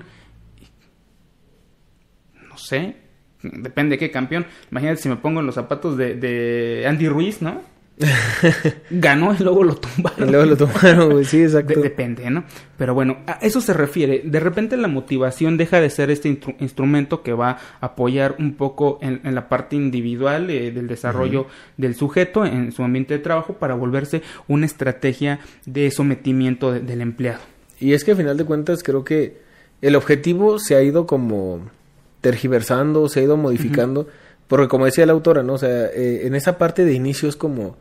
No 2.48 2.56
sé, 2.56 2.96
depende 3.42 3.96
de 3.96 3.98
qué 3.98 4.11
campeón. 4.11 4.46
Imagínate 4.70 5.02
si 5.02 5.08
me 5.08 5.16
pongo 5.16 5.40
en 5.40 5.46
los 5.46 5.54
zapatos 5.54 5.96
de, 5.96 6.14
de 6.14 6.87
Andy 6.87 7.08
Ruiz, 7.08 7.42
¿no? 7.42 7.61
Ganó 8.90 9.34
y 9.34 9.42
luego 9.42 9.64
lo 9.64 9.74
tumbaron. 9.74 10.28
Y 10.28 10.30
luego 10.30 10.46
lo 10.46 10.56
tumbaron, 10.56 11.11
güey. 11.11 11.24
Sí, 11.24 11.42
exacto. 11.42 11.80
depende, 11.80 12.30
¿no? 12.30 12.44
Pero 12.76 12.94
bueno, 12.94 13.18
a 13.26 13.38
eso 13.42 13.61
se 13.61 13.72
refiere. 13.72 14.22
De 14.24 14.40
repente 14.40 14.76
la 14.76 14.88
motivación 14.88 15.56
deja 15.56 15.80
de 15.80 15.90
ser 15.90 16.11
este 16.11 16.38
instrumento 16.61 17.22
que 17.22 17.32
va 17.32 17.58
a 17.80 17.87
apoyar 17.87 18.37
un 18.38 18.54
poco 18.54 18.98
en, 19.02 19.20
la 19.34 19.48
parte 19.48 19.76
individual 19.76 20.48
eh, 20.50 20.70
del 20.70 20.87
desarrollo 20.87 21.46
del 21.76 21.94
sujeto 21.94 22.44
en 22.44 22.72
su 22.72 22.82
ambiente 22.82 23.14
de 23.14 23.20
trabajo 23.20 23.54
para 23.54 23.74
volverse 23.74 24.22
una 24.46 24.66
estrategia 24.66 25.40
de 25.66 25.90
sometimiento 25.90 26.72
del 26.72 27.00
empleado. 27.00 27.40
Y 27.81 27.93
es 27.93 28.05
que 28.05 28.12
al 28.12 28.17
final 28.17 28.37
de 28.37 28.45
cuentas 28.45 28.83
creo 28.83 29.05
que 29.05 29.38
el 29.83 29.97
objetivo 29.97 30.59
se 30.59 30.75
ha 30.75 30.83
ido 30.83 31.07
como 31.07 31.71
tergiversando, 32.21 33.09
se 33.09 33.21
ha 33.21 33.23
ido 33.23 33.37
modificando. 33.37 34.09
Porque 34.49 34.69
como 34.69 34.87
decía 34.87 35.07
la 35.07 35.12
autora, 35.12 35.43
¿no? 35.43 35.55
O 35.55 35.59
sea, 35.59 35.87
eh, 35.87 36.27
en 36.27 36.35
esa 36.35 36.59
parte 36.59 36.85
de 36.85 36.95
inicio 36.95 37.29
es 37.29 37.37
como 37.37 37.77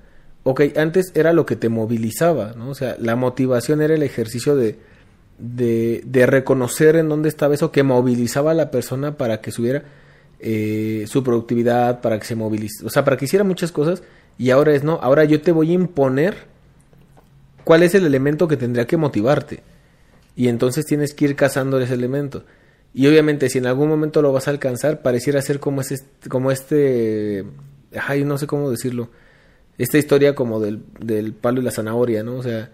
ok, 0.50 0.62
antes 0.78 1.12
era 1.14 1.34
lo 1.34 1.46
que 1.46 1.58
te 1.58 1.68
movilizaba, 1.68 2.54
¿no? 2.56 2.70
O 2.70 2.76
sea, 2.76 2.96
la 3.00 3.18
motivación 3.18 3.82
era 3.82 3.96
el 3.96 4.04
ejercicio 4.04 4.56
de, 4.56 4.78
de, 5.38 6.26
reconocer 6.26 6.96
en 6.96 7.10
dónde 7.10 7.28
estaba 7.28 7.54
eso 7.54 7.70
que 7.70 7.84
movilizaba 7.84 8.52
a 8.52 8.54
la 8.54 8.72
persona 8.72 9.18
para 9.18 9.42
que 9.42 9.52
subiera 9.52 9.84
eh, 10.40 11.04
su 11.08 11.22
productividad, 11.22 12.00
para 12.00 12.18
que 12.18 12.26
se 12.26 12.36
movilice, 12.36 12.86
o 12.86 12.90
sea, 12.90 13.04
para 13.04 13.18
que 13.18 13.26
hiciera 13.26 13.44
muchas 13.44 13.74
cosas. 13.74 14.04
Y 14.38 14.52
ahora 14.52 14.74
es, 14.74 14.86
no, 14.86 15.00
ahora 15.02 15.26
yo 15.26 15.42
te 15.42 15.52
voy 15.52 15.72
a 15.72 15.74
imponer 15.74 16.36
cuál 17.66 17.84
es 17.84 17.94
el 17.94 18.06
elemento 18.06 18.48
que 18.48 18.56
tendría 18.56 18.88
que 18.88 18.96
motivarte. 18.96 19.64
Y 20.38 20.50
entonces 20.50 20.86
tienes 20.86 21.16
que 21.16 21.26
ir 21.26 21.36
cazando 21.36 21.80
ese 21.80 21.96
elemento. 21.96 22.46
Y 22.94 23.08
obviamente 23.08 23.50
si 23.50 23.58
en 23.58 23.66
algún 23.66 23.90
momento 23.90 24.22
lo 24.22 24.32
vas 24.32 24.48
a 24.48 24.52
alcanzar, 24.52 25.02
pareciera 25.02 25.42
ser 25.42 25.60
como, 25.60 25.82
ese, 25.82 25.96
como 26.30 26.52
este, 26.52 27.44
ay, 28.08 28.24
no 28.24 28.38
sé 28.38 28.46
cómo 28.46 28.70
decirlo, 28.70 29.10
esta 29.80 29.98
historia 29.98 30.36
como 30.36 30.60
del, 30.60 30.84
del 31.00 31.34
palo 31.34 31.60
y 31.60 31.64
la 31.64 31.72
zanahoria, 31.72 32.22
¿no? 32.22 32.36
O 32.36 32.44
sea, 32.44 32.70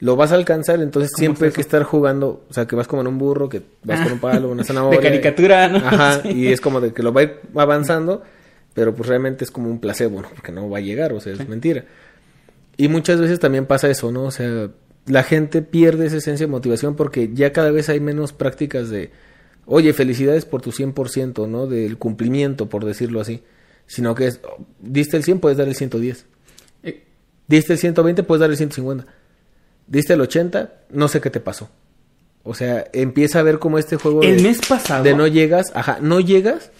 lo 0.00 0.16
vas 0.16 0.32
a 0.32 0.34
alcanzar, 0.34 0.80
entonces 0.80 1.12
siempre 1.16 1.46
hay 1.46 1.52
que 1.52 1.60
estar 1.60 1.84
jugando, 1.84 2.44
o 2.50 2.52
sea, 2.52 2.66
que 2.66 2.74
vas 2.74 2.88
como 2.88 3.02
en 3.02 3.08
un 3.08 3.18
burro, 3.18 3.48
que 3.48 3.62
vas 3.84 4.00
con 4.00 4.12
un 4.12 4.18
palo, 4.18 4.50
una 4.50 4.64
zanahoria. 4.64 4.98
de 4.98 5.06
caricatura, 5.06 5.68
¿no? 5.68 5.78
Ajá, 5.78 6.22
y 6.28 6.48
es 6.48 6.60
como 6.60 6.80
de 6.80 6.92
que 6.92 7.04
lo 7.04 7.12
va 7.12 7.22
avanzando, 7.54 8.24
pero 8.74 8.96
pues 8.96 9.08
realmente 9.08 9.44
es 9.44 9.52
como 9.52 9.70
un 9.70 9.78
placebo, 9.78 10.22
¿no? 10.22 10.28
Porque 10.28 10.50
no 10.50 10.68
va 10.68 10.78
a 10.78 10.80
llegar, 10.80 11.12
o 11.12 11.20
sea, 11.20 11.32
es 11.32 11.48
mentira. 11.48 11.84
Y 12.76 12.88
muchas 12.88 13.20
veces 13.20 13.38
también 13.38 13.64
pasa 13.64 13.88
eso, 13.88 14.10
¿no? 14.10 14.24
O 14.24 14.30
sea, 14.32 14.70
la 15.06 15.22
gente 15.22 15.62
pierde 15.62 16.06
esa 16.06 16.16
esencia 16.16 16.46
de 16.46 16.50
motivación 16.50 16.96
porque 16.96 17.30
ya 17.32 17.52
cada 17.52 17.70
vez 17.70 17.88
hay 17.88 18.00
menos 18.00 18.32
prácticas 18.32 18.90
de, 18.90 19.10
oye, 19.64 19.92
felicidades 19.92 20.44
por 20.44 20.62
tu 20.62 20.72
100%, 20.72 21.48
¿no? 21.48 21.66
Del 21.66 21.96
cumplimiento, 21.96 22.68
por 22.68 22.84
decirlo 22.84 23.20
así. 23.20 23.42
Sino 23.86 24.14
que 24.14 24.26
es, 24.26 24.40
diste 24.80 25.16
el 25.16 25.24
100, 25.24 25.38
puedes 25.38 25.58
dar 25.58 25.68
el 25.68 25.76
110. 25.76 26.26
Diste 27.46 27.72
el 27.74 27.78
120, 27.78 28.22
puedes 28.24 28.40
dar 28.40 28.50
el 28.50 28.56
150. 28.56 29.06
Diste 29.86 30.14
el 30.14 30.20
80, 30.20 30.74
no 30.90 31.06
sé 31.08 31.20
qué 31.20 31.30
te 31.30 31.40
pasó. 31.40 31.70
O 32.42 32.54
sea, 32.54 32.86
empieza 32.92 33.40
a 33.40 33.42
ver 33.42 33.58
como 33.58 33.78
este 33.78 33.96
juego 33.96 34.22
el 34.22 34.42
mes 34.42 34.60
pasado 34.68 35.02
de 35.02 35.14
no 35.14 35.26
llegas, 35.26 35.72
ajá, 35.74 35.98
no 36.00 36.20
llegas 36.20 36.70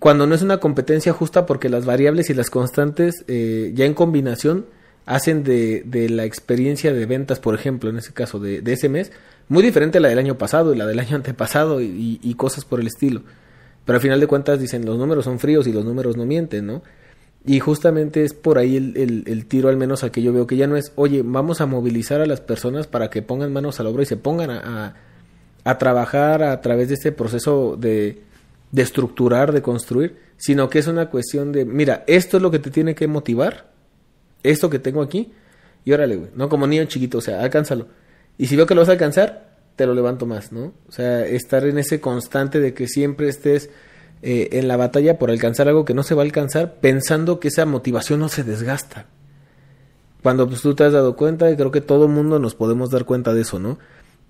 cuando 0.00 0.26
no 0.26 0.34
es 0.34 0.42
una 0.42 0.58
competencia 0.58 1.12
justa 1.12 1.46
porque 1.46 1.68
las 1.68 1.84
variables 1.84 2.30
y 2.30 2.34
las 2.34 2.50
constantes 2.50 3.24
eh, 3.28 3.70
ya 3.74 3.84
en 3.84 3.94
combinación 3.94 4.66
hacen 5.06 5.44
de, 5.44 5.82
de, 5.84 6.08
la 6.08 6.24
experiencia 6.24 6.92
de 6.92 7.06
ventas, 7.06 7.40
por 7.40 7.54
ejemplo, 7.54 7.90
en 7.90 7.98
ese 7.98 8.12
caso 8.12 8.38
de, 8.38 8.60
de, 8.60 8.72
ese 8.72 8.88
mes, 8.88 9.12
muy 9.48 9.62
diferente 9.62 9.98
a 9.98 10.00
la 10.00 10.08
del 10.08 10.18
año 10.18 10.38
pasado 10.38 10.72
y 10.72 10.76
la 10.76 10.86
del 10.86 10.98
año 10.98 11.16
antepasado 11.16 11.80
y, 11.80 12.20
y, 12.22 12.34
cosas 12.34 12.64
por 12.64 12.80
el 12.80 12.86
estilo. 12.86 13.22
Pero 13.84 13.96
al 13.96 14.02
final 14.02 14.20
de 14.20 14.26
cuentas 14.26 14.60
dicen 14.60 14.84
los 14.84 14.98
números 14.98 15.24
son 15.24 15.38
fríos 15.38 15.66
y 15.66 15.72
los 15.72 15.84
números 15.84 16.16
no 16.16 16.24
mienten, 16.24 16.66
¿no? 16.66 16.82
Y 17.44 17.58
justamente 17.58 18.22
es 18.22 18.34
por 18.34 18.58
ahí 18.58 18.76
el, 18.76 19.24
el, 19.26 19.46
tiro 19.46 19.68
al 19.68 19.76
menos 19.76 20.04
a 20.04 20.12
que 20.12 20.22
yo 20.22 20.32
veo 20.32 20.46
que 20.46 20.56
ya 20.56 20.68
no 20.68 20.76
es, 20.76 20.92
oye, 20.94 21.22
vamos 21.24 21.60
a 21.60 21.66
movilizar 21.66 22.20
a 22.20 22.26
las 22.26 22.40
personas 22.40 22.86
para 22.86 23.10
que 23.10 23.20
pongan 23.20 23.52
manos 23.52 23.80
a 23.80 23.82
la 23.82 23.90
obra 23.90 24.04
y 24.04 24.06
se 24.06 24.16
pongan 24.16 24.50
a, 24.50 24.94
a, 25.64 25.78
trabajar 25.78 26.44
a 26.44 26.60
través 26.60 26.86
de 26.86 26.94
este 26.94 27.10
proceso 27.10 27.76
de, 27.76 28.22
de 28.70 28.82
estructurar, 28.82 29.50
de 29.50 29.60
construir, 29.60 30.18
sino 30.36 30.70
que 30.70 30.78
es 30.78 30.86
una 30.86 31.10
cuestión 31.10 31.50
de, 31.50 31.64
mira, 31.64 32.04
esto 32.06 32.36
es 32.36 32.42
lo 32.44 32.52
que 32.52 32.60
te 32.60 32.70
tiene 32.70 32.94
que 32.94 33.08
motivar, 33.08 33.71
esto 34.42 34.70
que 34.70 34.78
tengo 34.78 35.02
aquí, 35.02 35.32
y 35.84 35.92
órale, 35.92 36.16
güey, 36.16 36.30
no 36.34 36.48
como 36.48 36.66
niño 36.66 36.84
chiquito, 36.84 37.18
o 37.18 37.20
sea, 37.20 37.42
alcánzalo. 37.42 37.88
Y 38.38 38.46
si 38.46 38.56
veo 38.56 38.66
que 38.66 38.74
lo 38.74 38.82
vas 38.82 38.88
a 38.88 38.92
alcanzar, 38.92 39.56
te 39.76 39.86
lo 39.86 39.94
levanto 39.94 40.26
más, 40.26 40.52
¿no? 40.52 40.72
O 40.88 40.92
sea, 40.92 41.26
estar 41.26 41.64
en 41.64 41.78
ese 41.78 42.00
constante 42.00 42.60
de 42.60 42.74
que 42.74 42.88
siempre 42.88 43.28
estés 43.28 43.70
eh, 44.22 44.50
en 44.52 44.68
la 44.68 44.76
batalla 44.76 45.18
por 45.18 45.30
alcanzar 45.30 45.68
algo 45.68 45.84
que 45.84 45.94
no 45.94 46.02
se 46.02 46.14
va 46.14 46.22
a 46.22 46.24
alcanzar, 46.24 46.76
pensando 46.80 47.40
que 47.40 47.48
esa 47.48 47.66
motivación 47.66 48.20
no 48.20 48.28
se 48.28 48.44
desgasta. 48.44 49.06
Cuando 50.22 50.48
pues, 50.48 50.62
tú 50.62 50.74
te 50.74 50.84
has 50.84 50.92
dado 50.92 51.16
cuenta, 51.16 51.50
y 51.50 51.56
creo 51.56 51.72
que 51.72 51.80
todo 51.80 52.06
mundo 52.08 52.38
nos 52.38 52.54
podemos 52.54 52.90
dar 52.90 53.04
cuenta 53.04 53.34
de 53.34 53.42
eso, 53.42 53.58
¿no? 53.58 53.78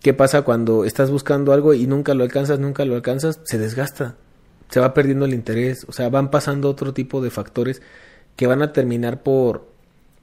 ¿Qué 0.01 0.15
pasa 0.15 0.43
cuando 0.43 0.85
estás 0.85 1.11
buscando 1.11 1.53
algo 1.53 1.75
y 1.75 1.87
nunca 1.87 2.15
lo 2.15 2.25
alcanzas, 2.25 2.59
nunca 2.59 2.85
lo 2.85 2.95
alcanzas? 2.95 3.41
Se 3.45 3.59
desgasta, 3.59 4.17
se 4.69 4.81
va 4.81 4.95
perdiendo 4.95 5.27
el 5.27 5.35
interés, 5.35 5.85
o 5.89 5.93
sea, 5.93 6.09
van 6.09 6.31
pasando 6.31 6.71
otro 6.71 6.93
tipo 6.93 7.21
de 7.21 7.31
factores 7.31 7.83
que 8.35 8.47
van 8.47 8.63
a 8.63 8.73
terminar 8.73 9.23
por, 9.23 9.72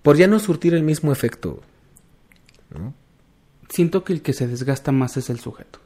por 0.01 0.17
ya 0.17 0.27
no 0.27 0.39
surtir 0.39 0.73
el 0.73 0.83
mismo 0.83 1.11
efecto. 1.11 1.61
Siento 3.69 4.03
que 4.03 4.13
el 4.13 4.21
que 4.21 4.33
se 4.33 4.47
desgasta 4.47 4.91
más 4.91 5.17
es 5.17 5.29
el 5.29 5.39
sujeto. 5.39 5.79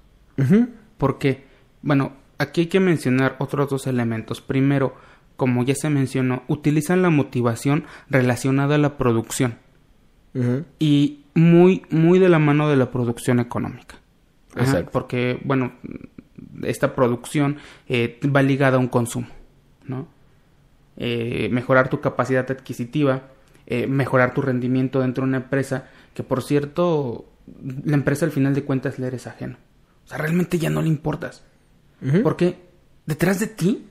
Porque, 0.98 1.46
bueno, 1.82 2.14
Aquí 2.44 2.62
hay 2.62 2.68
que 2.68 2.80
mencionar 2.80 3.36
otros 3.40 3.70
dos 3.70 3.88
elementos. 3.88 4.42
Primero, 4.42 4.96
como 5.38 5.64
ya 5.64 5.76
se 5.76 5.90
mencionó, 5.90 6.44
utilizan 6.48 7.02
la 7.02 7.10
motivación 7.10 7.86
relacionada 8.10 8.76
a 8.76 8.80
la 8.80 8.98
producción. 8.98 9.58
Y 10.80 11.26
muy, 11.36 11.84
muy 11.90 12.18
de 12.18 12.28
la 12.28 12.40
mano 12.40 12.68
de 12.68 12.76
la 12.76 12.90
producción 12.92 13.40
económica. 13.40 13.98
Exacto. 14.56 14.90
Porque, 14.92 15.40
bueno, 15.44 15.74
esta 16.64 16.96
producción 16.96 17.58
eh, 17.88 18.20
va 18.26 18.42
ligada 18.42 18.78
a 18.78 18.80
un 18.80 18.88
consumo, 18.88 19.28
¿no? 19.86 20.08
Eh, 20.98 21.50
mejorar 21.52 21.90
tu 21.90 22.02
capacidad 22.02 22.50
adquisitiva, 22.50 23.30
eh, 23.66 23.88
mejorar 23.88 24.34
tu 24.34 24.42
rendimiento 24.42 25.00
dentro 25.02 25.24
de 25.24 25.30
una 25.30 25.38
empresa, 25.38 25.88
que 26.14 26.24
por 26.24 26.44
cierto, 26.44 27.26
la 27.86 27.96
empresa 27.96 28.26
al 28.26 28.32
final 28.32 28.54
de 28.54 28.64
cuentas 28.64 29.00
le 29.00 29.08
eres 29.08 29.28
ajeno. 29.28 29.58
O 30.06 30.08
sea, 30.08 30.18
realmente 30.18 30.60
ya 30.60 30.70
no 30.70 30.82
le 30.82 30.90
importas. 30.90 31.44
Porque 32.22 32.58
detrás 33.06 33.40
de 33.40 33.48
ti, 33.48 33.86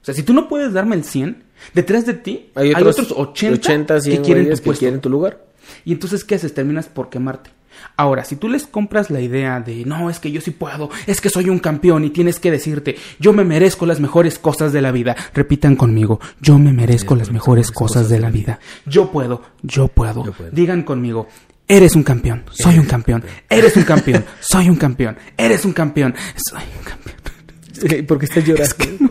o 0.00 0.04
sea, 0.04 0.14
si 0.14 0.22
tú 0.22 0.32
no 0.32 0.48
puedes 0.48 0.72
darme 0.72 0.96
el 0.96 1.04
100, 1.04 1.44
detrás 1.74 2.06
de 2.06 2.14
ti 2.14 2.50
hay 2.54 2.72
otros, 2.72 3.12
80, 3.12 4.00
que, 4.00 4.22
quieren 4.22 4.48
tu, 4.48 4.62
que 4.62 4.78
quieren 4.78 5.00
tu 5.02 5.10
lugar. 5.10 5.44
Y 5.84 5.92
entonces, 5.92 6.24
¿qué 6.24 6.36
haces? 6.36 6.54
Terminas 6.54 6.88
por 6.88 7.10
quemarte. 7.10 7.50
Ahora, 7.96 8.24
si 8.24 8.36
tú 8.36 8.48
les 8.48 8.66
compras 8.66 9.10
la 9.10 9.20
idea 9.20 9.60
de, 9.60 9.84
no, 9.84 10.10
es 10.10 10.18
que 10.18 10.30
yo 10.30 10.40
sí 10.40 10.50
puedo, 10.50 10.90
es 11.06 11.20
que 11.20 11.30
soy 11.30 11.48
un 11.48 11.58
campeón 11.58 12.04
y 12.04 12.10
tienes 12.10 12.38
que 12.38 12.50
decirte, 12.50 12.96
yo 13.18 13.32
me 13.32 13.44
merezco 13.44 13.86
las 13.86 14.00
mejores 14.00 14.38
cosas 14.38 14.72
de 14.72 14.82
la 14.82 14.92
vida. 14.92 15.16
Repitan 15.34 15.76
conmigo, 15.76 16.20
yo 16.40 16.58
me 16.58 16.72
merezco 16.72 17.16
las 17.16 17.30
mejores 17.30 17.70
cosas 17.70 18.08
de 18.08 18.20
la 18.20 18.30
vida. 18.30 18.58
Yo 18.86 19.10
puedo, 19.10 19.42
yo 19.62 19.88
puedo. 19.88 20.24
Digan 20.52 20.82
conmigo, 20.82 21.28
Eres 21.68 21.96
un 21.96 22.04
campeón, 22.04 22.44
soy 22.50 22.78
un 22.78 22.86
campeón. 22.86 23.24
Eres 23.50 23.76
un 23.76 23.82
campeón, 23.82 24.24
soy 24.40 24.68
un 24.68 24.76
campeón. 24.76 25.16
Eres 25.36 25.64
un 25.64 25.72
campeón, 25.72 26.14
soy 26.36 26.62
un 26.78 26.84
campeón. 26.84 28.06
¿Por 28.06 28.18
qué 28.18 28.26
estás 28.26 28.44
llorando? 28.44 28.74
no, 29.00 29.10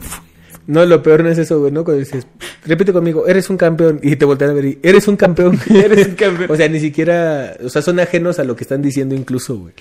lo 0.68 1.04
peor 1.04 1.24
no 1.24 1.30
es 1.30 1.38
eso, 1.38 1.60
güey, 1.60 1.72
¿no? 1.72 1.84
Cuando 1.84 2.00
dices, 2.00 2.28
repite 2.66 2.92
conmigo, 2.92 3.28
eres 3.28 3.50
un 3.50 3.58
campeón, 3.58 4.00
y 4.02 4.16
te 4.16 4.26
voltean 4.26 4.52
a 4.52 4.54
ver 4.54 4.66
y, 4.66 4.80
eres 4.82 5.08
un 5.08 5.16
campeón, 5.16 5.60
eres 5.70 6.08
un 6.08 6.16
campeón. 6.16 6.52
o 6.52 6.56
sea, 6.56 6.68
ni 6.68 6.80
siquiera, 6.80 7.56
o 7.64 7.70
sea, 7.70 7.82
son 7.82 8.00
ajenos 8.00 8.40
a 8.40 8.44
lo 8.44 8.56
que 8.56 8.64
están 8.64 8.82
diciendo 8.82 9.16
incluso, 9.16 9.58
güey. 9.58 9.74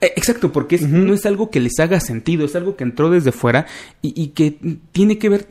Eh, 0.00 0.12
exacto, 0.16 0.50
porque 0.50 0.78
no 0.78 1.12
es 1.12 1.26
algo 1.26 1.50
que 1.50 1.60
les 1.60 1.78
haga 1.78 2.00
sentido, 2.00 2.46
es 2.46 2.56
algo 2.56 2.74
que 2.74 2.84
entró 2.84 3.10
desde 3.10 3.32
fuera 3.32 3.66
y, 4.00 4.28
que 4.28 4.56
tiene 4.92 5.18
que 5.18 5.28
ver 5.28 5.46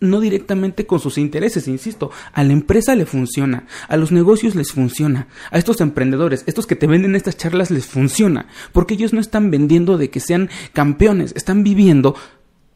no 0.00 0.20
directamente 0.20 0.86
con 0.86 1.00
sus 1.00 1.16
intereses, 1.16 1.66
insisto, 1.66 2.10
a 2.34 2.44
la 2.44 2.52
empresa 2.52 2.94
le 2.94 3.06
funciona, 3.06 3.66
a 3.88 3.96
los 3.96 4.12
negocios 4.12 4.54
les 4.54 4.72
funciona, 4.72 5.28
a 5.50 5.56
estos 5.56 5.80
emprendedores, 5.80 6.44
estos 6.46 6.66
que 6.66 6.76
te 6.76 6.86
venden 6.86 7.16
estas 7.16 7.38
charlas 7.38 7.70
les 7.70 7.86
funciona, 7.86 8.46
porque 8.72 8.94
ellos 8.94 9.14
no 9.14 9.20
están 9.20 9.50
vendiendo 9.50 9.96
de 9.96 10.10
que 10.10 10.20
sean 10.20 10.50
campeones, 10.74 11.32
están 11.34 11.64
viviendo 11.64 12.14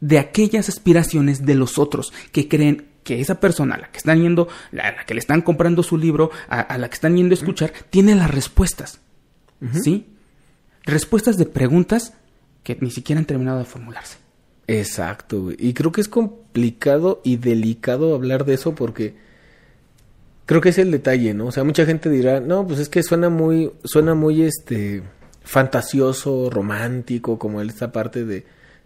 de 0.01 0.19
aquellas 0.19 0.69
aspiraciones 0.69 1.45
de 1.45 1.55
los 1.55 1.77
otros 1.77 2.13
que 2.31 2.47
creen 2.47 2.87
que 3.03 3.19
esa 3.19 3.39
persona 3.39 3.75
a 3.75 3.79
la 3.79 3.91
que 3.91 3.97
están 3.97 4.21
yendo, 4.21 4.47
a 4.71 4.91
la 4.91 5.05
que 5.05 5.13
le 5.13 5.19
están 5.19 5.41
comprando 5.41 5.83
su 5.83 5.97
libro, 5.97 6.31
a, 6.47 6.77
la 6.77 6.89
que 6.89 6.95
están 6.95 7.17
yendo 7.17 7.33
a 7.33 7.37
escuchar, 7.37 7.73
tiene 7.89 8.15
las 8.15 8.29
respuestas. 8.31 8.99
¿Sí? 9.83 10.07
Respuestas 10.83 11.37
de 11.37 11.45
preguntas 11.45 12.13
que 12.63 12.77
ni 12.79 12.91
siquiera 12.91 13.19
han 13.19 13.25
terminado 13.25 13.59
de 13.59 13.65
formularse. 13.65 14.17
Exacto, 14.67 15.49
Y 15.57 15.73
creo 15.73 15.91
que 15.91 16.01
es 16.01 16.07
complicado 16.07 17.21
y 17.23 17.37
delicado 17.37 18.13
hablar 18.13 18.45
de 18.45 18.53
eso 18.53 18.75
porque 18.75 19.15
creo 20.45 20.61
que 20.61 20.69
es 20.69 20.77
el 20.77 20.91
detalle, 20.91 21.33
¿no? 21.33 21.47
O 21.47 21.51
sea, 21.51 21.63
mucha 21.63 21.87
gente 21.87 22.09
dirá, 22.09 22.39
no, 22.39 22.67
pues 22.67 22.79
es 22.79 22.87
que 22.87 23.01
suena 23.01 23.29
muy, 23.29 23.71
suena 23.83 24.13
muy, 24.13 24.43
este, 24.43 25.01
fantasioso, 25.43 26.51
romántico, 26.51 27.39
como 27.39 27.61
esta 27.61 27.91
parte 27.91 28.25
de, 28.25 28.45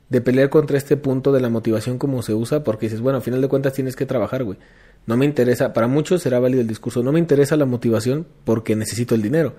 de 0.10 0.22
pelear 0.22 0.49
contra 0.49 0.78
este 0.78 0.97
punto 0.97 1.32
de 1.32 1.41
la 1.41 1.49
motivación 1.49 1.97
como 1.97 2.22
se 2.22 2.34
usa, 2.34 2.64
porque 2.64 2.88
dices, 2.88 3.01
bueno, 3.01 3.18
al 3.18 3.24
final 3.24 3.41
de 3.41 3.47
cuentas 3.47 3.74
tienes 3.74 3.95
que 3.95 4.06
trabajar, 4.06 4.43
güey. 4.43 4.58
No 5.06 5.18
me 5.18 5.26
interesa, 5.26 5.74
para 5.74 5.88
muchos 5.88 6.22
será 6.22 6.39
válido 6.39 6.62
el 6.62 6.68
discurso, 6.68 7.04
no 7.04 7.12
me 7.12 7.20
interesa 7.20 7.58
la 7.58 7.66
motivación 7.66 8.26
porque 8.45 8.76
necesito 8.76 9.16
el 9.16 9.22
dinero. 9.22 9.54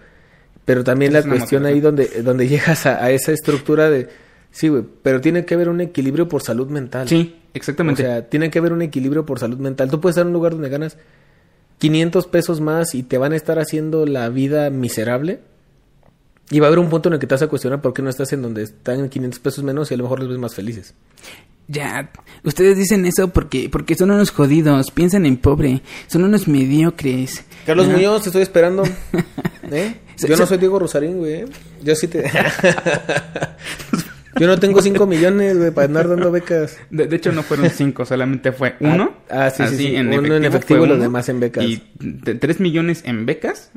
Pero 0.65 0.83
también 0.83 1.13
la 1.13 1.23
cuestión 1.23 1.67
ahí 1.67 1.81
donde, 1.81 2.23
donde 2.23 2.49
llegas 2.49 2.87
a, 2.87 3.11
esa 3.11 3.33
estructura 3.33 3.91
de, 3.91 4.09
sí, 4.51 4.69
güey, 4.69 4.85
pero 5.03 5.21
tiene 5.21 5.45
que 5.45 5.55
haber 5.55 5.69
un 5.69 5.81
equilibrio 5.81 6.29
por 6.29 6.43
salud 6.43 6.69
mental. 6.69 7.09
Sí, 7.09 7.37
exactamente. 7.53 8.03
O 8.03 8.07
sea, 8.07 8.29
tiene 8.29 8.51
que 8.51 8.59
haber 8.59 8.73
un 8.73 8.83
equilibrio 8.83 9.27
por 9.27 9.39
salud 9.39 9.59
mental. 9.59 9.91
Tú 9.91 10.01
puedes 10.01 10.15
estar 10.15 10.23
en 10.23 10.29
un 10.29 10.35
lugar 10.35 10.53
donde 10.53 10.71
ganas 10.71 10.97
500 11.79 12.27
pesos 12.29 12.61
más 12.61 12.95
y 12.95 13.03
te 13.03 13.19
van 13.19 13.33
a 13.33 13.37
estar 13.37 13.59
haciendo 13.59 14.07
la 14.07 14.29
vida 14.31 14.71
miserable. 14.71 15.41
Y 16.51 16.61
va 16.61 16.67
a 16.67 16.69
haber 16.69 16.79
un 16.79 16.91
punto 16.91 17.09
en 17.09 17.15
el 17.15 17.21
que 17.21 17.27
te 17.27 17.35
vas 17.35 17.43
a 17.43 17.47
cuestionar 17.47 17.81
por 17.81 17.95
qué 17.95 18.03
no 18.03 18.11
estás 18.11 18.33
en 18.33 18.43
donde 18.43 18.63
están 18.63 19.09
500 19.09 19.41
pesos 19.41 19.65
menos 19.65 19.91
y 19.91 19.95
a 19.95 19.97
lo 19.97 20.05
mejor 20.05 20.21
los 20.21 20.29
ves 20.29 20.39
más 20.39 20.55
felices. 20.55 20.95
Ya, 21.67 22.11
ustedes 22.43 22.77
dicen 22.77 23.07
eso 23.07 23.29
porque, 23.29 23.71
porque 23.71 23.95
son 23.95 24.11
unos 24.11 24.31
jodidos, 24.31 24.91
piensan 24.91 25.25
en 25.25 25.39
pobre, 25.39 25.81
son 26.09 26.25
unos 26.25 26.47
mediocres. 26.47 27.43
Carlos 27.65 27.89
Muñoz, 27.89 28.23
te 28.23 28.29
estoy 28.29 28.43
esperando. 28.43 28.83
¿Eh? 29.73 29.97
Yo 30.19 30.37
no 30.37 30.47
soy 30.47 30.59
Diego 30.59 30.79
Rosarín, 30.79 31.19
güey. 31.19 31.47
Yo 31.83 31.97
sí 31.97 32.09
te... 32.09 32.31
Yo 34.39 34.49
no 34.49 34.59
tengo 34.59 34.83
5 34.83 35.07
millones, 35.07 35.57
güey, 35.57 35.71
para 35.71 35.87
andar 35.87 36.09
dando 36.09 36.31
becas. 36.33 36.77
De, 36.91 37.15
hecho, 37.15 37.31
no 37.31 37.45
fueron 37.45 37.71
5, 37.71 38.05
solamente 38.05 38.51
fue 38.51 38.75
uno. 38.81 39.15
Ah, 39.31 39.47
ah 39.47 39.51
sí, 39.51 39.63
sí, 39.77 39.95
En 39.95 40.09
uno 40.09 40.17
efectivo 40.17 40.37
en 40.37 40.45
efectivo 40.45 40.85
y 40.85 40.89
los 40.89 41.01
demás 41.01 41.29
en 41.29 41.41
becas. 41.41 41.65
Y 41.65 41.77
3 41.79 42.61
millones 42.61 43.03
en 43.05 43.27
becas. 43.27 43.71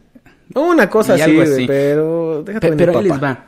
Una 0.55 0.89
cosa 0.89 1.15
así, 1.15 1.65
pero... 1.67 2.43
Déjate 2.43 2.71
pero 2.73 2.97
ahí 2.97 3.05
les 3.05 3.21
va. 3.21 3.47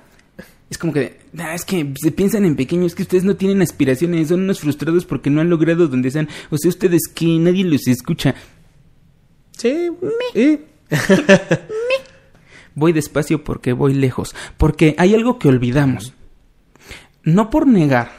Es 0.69 0.77
como 0.77 0.93
que, 0.93 1.17
ah, 1.37 1.55
es 1.55 1.65
que 1.65 1.93
se 1.99 2.11
piensan 2.11 2.45
en 2.45 2.55
pequeño, 2.55 2.85
es 2.85 2.93
que 2.93 3.01
ustedes 3.01 3.23
no 3.23 3.35
tienen 3.35 3.61
aspiraciones, 3.61 4.27
son 4.27 4.41
unos 4.41 4.59
frustrados 4.59 5.03
porque 5.05 5.31
no 5.31 5.41
han 5.41 5.49
logrado 5.49 5.87
donde 5.87 6.11
sean. 6.11 6.29
O 6.51 6.57
sea, 6.57 6.69
ustedes 6.69 7.01
que 7.13 7.25
nadie 7.25 7.63
los 7.63 7.87
escucha. 7.87 8.35
Sí, 9.57 9.89
me. 10.01 10.59
voy 12.75 12.93
despacio 12.93 13.43
porque 13.43 13.73
voy 13.73 13.93
lejos. 13.95 14.35
Porque 14.57 14.95
hay 14.99 15.15
algo 15.15 15.39
que 15.39 15.47
olvidamos. 15.47 16.13
No 17.23 17.49
por 17.49 17.65
negar 17.65 18.11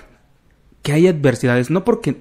que 0.82 0.92
hay 0.92 1.06
adversidades, 1.06 1.70
no 1.70 1.84
porque 1.84 2.16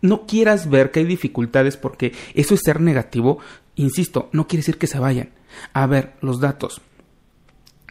no 0.00 0.26
quieras 0.26 0.70
ver 0.70 0.90
que 0.90 1.00
hay 1.00 1.06
dificultades, 1.06 1.76
porque 1.76 2.12
eso 2.34 2.54
es 2.54 2.60
ser 2.64 2.80
negativo. 2.80 3.38
Insisto, 3.74 4.30
no 4.32 4.46
quiere 4.46 4.60
decir 4.60 4.78
que 4.78 4.86
se 4.86 4.98
vayan. 4.98 5.30
A 5.72 5.86
ver, 5.86 6.14
los 6.20 6.40
datos. 6.40 6.80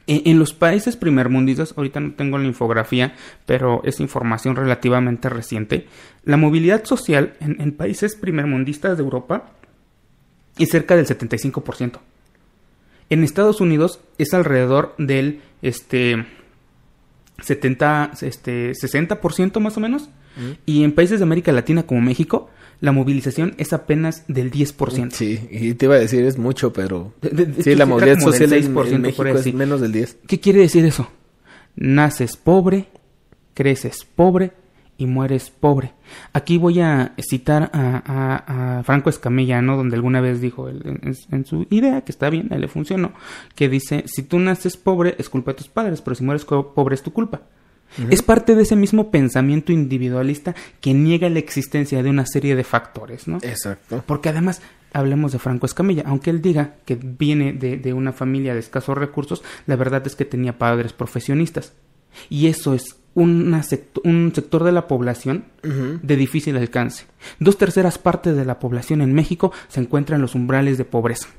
En, 0.07 0.38
los 0.38 0.53
países 0.53 0.97
primermundistas, 0.97 1.74
ahorita 1.76 1.99
no 1.99 2.13
tengo 2.13 2.38
la 2.38 2.45
infografía, 2.45 3.16
pero 3.47 3.82
es 3.84 3.99
información 3.99 4.55
relativamente 4.55 5.30
reciente, 5.30 5.88
la 6.24 6.38
movilidad 6.38 6.86
social 6.86 7.34
en, 7.39 7.72
países 7.72 8.16
primermundistas 8.16 8.97
de 8.97 9.03
Europa 9.03 9.51
es 10.59 10.70
cerca 10.70 10.95
del 10.95 11.07
75%. 11.07 11.99
En 13.09 13.24
Estados 13.24 13.61
Unidos 13.61 13.99
es 14.20 14.34
alrededor 14.36 14.93
del 14.99 15.41
este, 15.63 16.26
70, 17.41 18.11
este, 18.22 18.72
60% 18.74 19.59
más 19.59 19.78
o 19.78 19.80
menos. 19.80 20.09
Y 20.66 20.84
en 20.84 20.91
países 20.91 21.20
de 21.20 21.24
América 21.24 21.53
Latina 21.53 21.84
como 21.84 22.01
México 22.01 22.49
la 22.80 22.91
movilización 22.91 23.55
es 23.57 23.73
apenas 23.73 24.23
del 24.28 24.51
10%. 24.51 25.11
Sí, 25.11 25.47
y 25.49 25.73
te 25.73 25.86
iba 25.86 25.95
a 25.95 25.99
decir 25.99 26.23
es 26.26 26.38
mucho, 26.38 26.73
pero 26.73 27.13
sí, 27.61 27.76
la 27.76 27.86
movilidad 27.86 28.19
social 28.19 28.51
en, 28.53 29.01
México 29.01 29.26
es 29.26 29.53
menos 29.53 29.82
del 29.82 29.91
10. 29.91 30.17
¿Qué 30.28 30.39
quiere 30.39 30.59
decir 30.59 30.86
eso? 30.86 31.09
Naces 31.76 32.38
pobre, 32.38 32.88
creces 33.53 34.05
pobre 34.15 34.53
y 34.97 35.07
mueres 35.07 35.49
pobre. 35.49 35.93
Aquí 36.34 36.57
voy 36.57 36.80
a 36.80 37.13
citar 37.17 37.69
a, 37.73 38.82
Franco 38.86 39.09
Escamilla, 39.09 39.61
¿no? 39.61 39.78
Donde 39.78 39.95
alguna 39.95 40.21
vez 40.21 40.41
dijo 40.41 40.69
en, 40.69 41.45
su 41.45 41.67
idea, 41.69 42.01
que 42.01 42.11
está 42.11 42.30
bien, 42.30 42.47
a 42.51 42.55
él 42.55 42.61
le 42.61 42.67
funcionó, 42.67 43.13
que 43.55 43.67
dice, 43.69 44.03
si 44.07 44.23
tú 44.23 44.39
naces 44.39 44.78
pobre 44.78 45.15
es 45.17 45.30
culpa 45.30 45.51
de 45.51 45.57
tus 45.57 45.67
padres, 45.67 46.01
pero 46.01 46.15
si 46.15 46.23
mueres 46.23 46.45
pobre 46.45 46.95
es 46.95 47.03
tu 47.03 47.11
culpa. 47.11 47.41
Es 48.10 48.22
parte 48.22 48.56
de 48.56 48.64
ese 48.64 48.76
mismo 48.76 49.10
pensamiento 49.10 49.72
individualista 49.72 50.54
que 50.82 50.94
niega 50.94 51.30
la 51.30 51.40
existencia 51.40 52.04
de 52.04 52.10
una 52.10 52.26
serie 52.26 52.56
de 52.56 52.64
factores, 52.64 53.28
¿no? 53.28 53.38
Exacto. 53.42 54.04
Porque 54.06 54.30
además, 54.30 54.62
hablemos 54.92 55.32
de 55.32 55.40
Franco 55.40 55.66
Escamilla, 55.66 56.04
aunque 56.06 56.30
él 56.30 56.42
diga 56.42 56.76
que 56.86 56.96
viene 56.96 57.54
de, 57.54 57.94
una 57.94 58.12
familia 58.12 58.54
de 58.54 58.60
escasos 58.60 58.98
recursos, 58.98 59.44
la 59.66 59.76
verdad 59.76 60.06
es 60.06 60.16
que 60.16 60.26
tenía 60.26 60.58
padres 60.58 60.94
profesionistas. 60.94 61.74
Y 62.30 62.48
eso 62.48 62.74
es 62.74 62.98
un 63.14 63.62
sector 63.64 64.64
de 64.64 64.72
la 64.72 64.88
población 64.88 65.46
de 65.64 66.16
difícil 66.16 66.58
alcance. 66.58 67.06
Dos 67.40 67.58
terceras 67.58 67.98
partes 67.98 68.36
de 68.36 68.46
la 68.46 68.60
población 68.60 69.02
en 69.02 69.14
México 69.14 69.52
se 69.70 69.80
encuentran 69.80 70.18
en 70.18 70.22
los 70.22 70.36
umbrales 70.36 70.78
de 70.78 70.86
pobreza. 70.86 71.30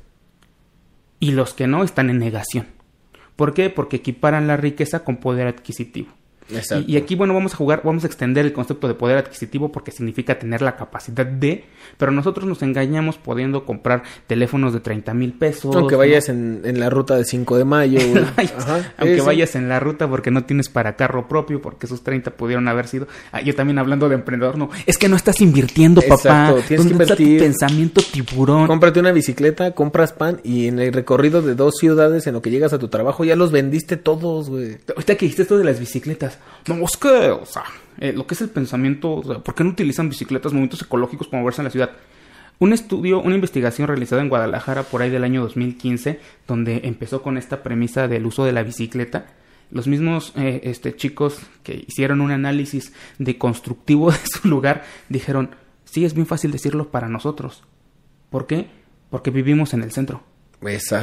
Y 1.21 1.33
los 1.33 1.55
que 1.55 1.67
no 1.67 1.83
están 1.83 2.11
en 2.11 2.19
negación. 2.19 2.67
¿Por 3.37 3.53
qué? 3.53 3.69
Porque 3.69 3.97
equiparan 3.97 4.47
la 4.47 4.57
riqueza 4.57 5.05
con 5.05 5.19
poder 5.19 5.47
adquisitivo. 5.47 6.09
Y, 6.87 6.97
aquí, 6.97 7.15
bueno, 7.15 7.35
vamos 7.35 7.55
a 7.55 7.57
jugar, 7.57 7.83
vamos 7.85 8.05
a 8.05 8.07
extender 8.07 8.45
el 8.45 8.53
concepto 8.53 8.89
de 8.89 8.95
poder 8.95 9.19
adquisitivo 9.19 9.73
porque 9.73 9.91
significa 9.91 10.39
tener 10.39 10.63
la 10.63 10.77
capacidad 10.77 11.27
de, 11.27 11.65
pero 11.99 12.13
nosotros 12.13 12.47
nos 12.47 12.63
engañamos 12.63 13.19
pudiendo 13.19 13.65
comprar 13.65 14.03
teléfonos 14.27 14.73
de 14.73 14.81
30 14.81 15.15
mil 15.15 15.33
pesos. 15.33 15.75
Aunque 15.75 15.97
vayas 15.97 16.29
en, 16.29 16.63
la 16.79 16.91
ruta 16.91 17.17
de 17.17 17.25
5 17.25 17.59
de 17.59 17.65
mayo. 17.65 17.99
aunque 18.97 19.21
vayas 19.21 19.55
en 19.57 19.69
la 19.69 19.81
ruta 19.81 20.09
porque 20.09 20.31
no 20.31 20.45
tienes 20.45 20.69
para 20.69 20.97
carro 20.97 21.29
propio, 21.29 21.61
porque 21.61 21.87
esos 21.87 22.03
30 22.03 22.33
pudieron 22.33 22.69
haber 22.69 22.87
sido. 22.89 23.09
Ah, 23.33 23.41
yo 23.41 23.55
también 23.55 23.79
hablando 23.79 24.09
de 24.09 24.15
emprendedor, 24.15 24.57
no, 24.57 24.71
es 24.87 24.99
que 24.99 25.09
no 25.09 25.17
estás 25.17 25.41
invirtiendo, 25.41 26.03
papá. 26.03 26.55
Tienes 26.67 26.87
que 26.87 26.93
invertir. 26.93 27.41
pensamiento 27.41 28.01
tiburón. 28.03 28.67
Cómprate 28.67 29.01
una 29.01 29.13
bicicleta, 29.13 29.73
compras 29.73 30.13
pan 30.13 30.41
y 30.45 30.69
en 30.69 30.79
el 30.79 30.93
recorrido 30.93 31.43
de 31.43 31.55
dos 31.55 31.75
ciudades 31.79 32.27
en 32.27 32.35
lo 32.35 32.43
que 32.43 32.51
llegas 32.51 32.73
a 32.73 32.79
tu 32.79 32.89
trabajo 32.89 33.25
ya 33.25 33.37
los 33.37 33.53
vendiste 33.53 33.97
todos, 33.97 34.49
güey. 34.49 34.79
Ahorita 34.89 35.17
que 35.17 35.27
dijiste 35.27 35.43
esto 35.43 35.59
de 35.59 35.65
las 35.65 35.79
bicicletas. 35.79 36.36
No, 36.69 36.85
es 36.85 36.97
que, 36.97 37.09
o 37.09 37.47
sea, 37.47 37.65
eh, 37.99 38.13
lo 38.13 38.27
que 38.27 38.35
es 38.35 38.41
el 38.41 38.51
pensamiento, 38.51 39.15
o 39.15 39.25
sea, 39.25 39.39
¿por 39.39 39.55
qué 39.55 39.65
no 39.65 39.71
utilizan 39.71 40.09
bicicletas, 40.09 40.53
movimientos 40.53 40.83
ecológicos 40.83 41.29
para 41.29 41.41
moverse 41.41 41.61
en 41.61 41.65
la 41.65 41.71
ciudad? 41.71 41.91
Un 42.59 42.73
estudio, 42.73 43.21
una 43.21 43.35
investigación 43.35 43.87
realizada 43.87 44.23
en 44.23 44.29
Guadalajara 44.29 44.83
por 44.85 45.03
ahí 45.03 45.11
del 45.11 45.25
año 45.25 45.43
2015, 45.43 46.21
donde 46.47 46.81
empezó 46.85 47.23
con 47.23 47.37
esta 47.37 47.63
premisa 47.63 48.09
del 48.09 48.25
uso 48.25 48.45
de 48.45 48.53
la 48.53 48.63
bicicleta. 48.63 49.27
Los 49.71 49.87
mismos 49.87 50.33
eh, 50.37 50.61
este, 50.65 50.97
chicos 50.97 51.39
que 51.63 51.85
hicieron 51.87 52.21
un 52.21 52.31
análisis 52.31 52.93
de 53.19 53.37
constructivo 53.37 54.11
de 54.13 54.19
su 54.25 54.49
lugar 54.49 54.85
dijeron, 55.09 55.51
sí, 55.85 56.05
es 56.05 56.15
bien 56.15 56.27
fácil 56.27 56.51
decirlo 56.51 56.91
para 56.91 57.09
nosotros. 57.09 57.63
¿Por 58.31 58.47
qué? 58.47 58.69
Porque 59.11 59.31
vivimos 59.31 59.75
en 59.75 59.83
el 59.83 59.93
centro. 59.93 60.23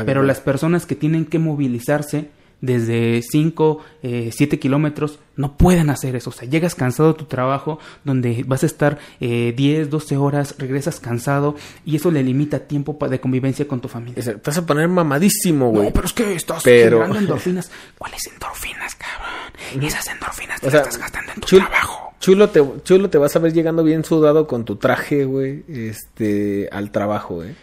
Pero 0.06 0.24
las 0.24 0.40
personas 0.40 0.86
que 0.86 0.96
tienen 0.96 1.26
que 1.26 1.40
movilizarse 1.40 2.30
desde 2.64 3.22
5, 3.22 3.84
7 4.02 4.56
eh, 4.56 4.60
kilómetros, 4.60 5.20
no 5.36 5.58
pueden 5.58 5.90
hacer 5.90 6.16
eso. 6.16 6.30
O 6.30 6.34
sea, 6.34 6.48
llegas 6.48 6.76
cansado 6.76 7.12
de 7.12 7.20
tu 7.20 7.26
trabajo, 7.26 7.78
donde 8.06 8.46
vas 8.48 8.64
a 8.64 8.68
estar 8.68 9.00
eh, 9.20 9.54
10, 9.56 9.90
12 9.90 10.16
horas, 10.16 10.56
regresas 10.58 11.02
cansado 11.02 11.56
y 11.86 11.98
eso 11.98 12.10
le 12.10 12.24
limita 12.24 12.60
tiempo 12.60 12.98
de 13.10 13.20
convivencia 13.20 13.68
con 13.68 13.82
tu 13.82 13.90
familia. 13.90 14.24
Te 14.24 14.36
vas 14.36 14.58
a 14.58 14.66
poner 14.66 14.88
mamadísimo, 14.88 15.72
güey. 15.72 15.88
No, 15.88 15.94
pero 15.94 16.06
es 16.06 16.14
que 16.14 16.36
estás 16.36 16.64
generando 16.64 17.18
endorfinas. 17.20 17.70
¿Cuáles 17.98 18.26
endorfinas, 18.28 18.96
cabrón? 18.96 19.84
Esas 19.86 20.08
endorfinas 20.08 20.62
te 20.62 20.68
las 20.68 20.76
estás 20.76 20.98
gastando 20.98 21.34
en 21.34 21.42
tu 21.42 21.58
trabajo. 21.58 22.14
Chulo 22.22 22.50
te, 22.50 22.64
chulo 22.84 23.10
te 23.10 23.18
vas 23.18 23.36
a 23.36 23.40
ver 23.40 23.52
llegando 23.52 23.84
bien 23.84 24.06
sudado 24.06 24.48
con 24.48 24.64
tu 24.64 24.78
traje, 24.78 25.26
güey, 25.26 25.66
este, 25.68 26.70
al 26.72 26.92
trabajo, 26.92 27.36
güey. 27.36 27.56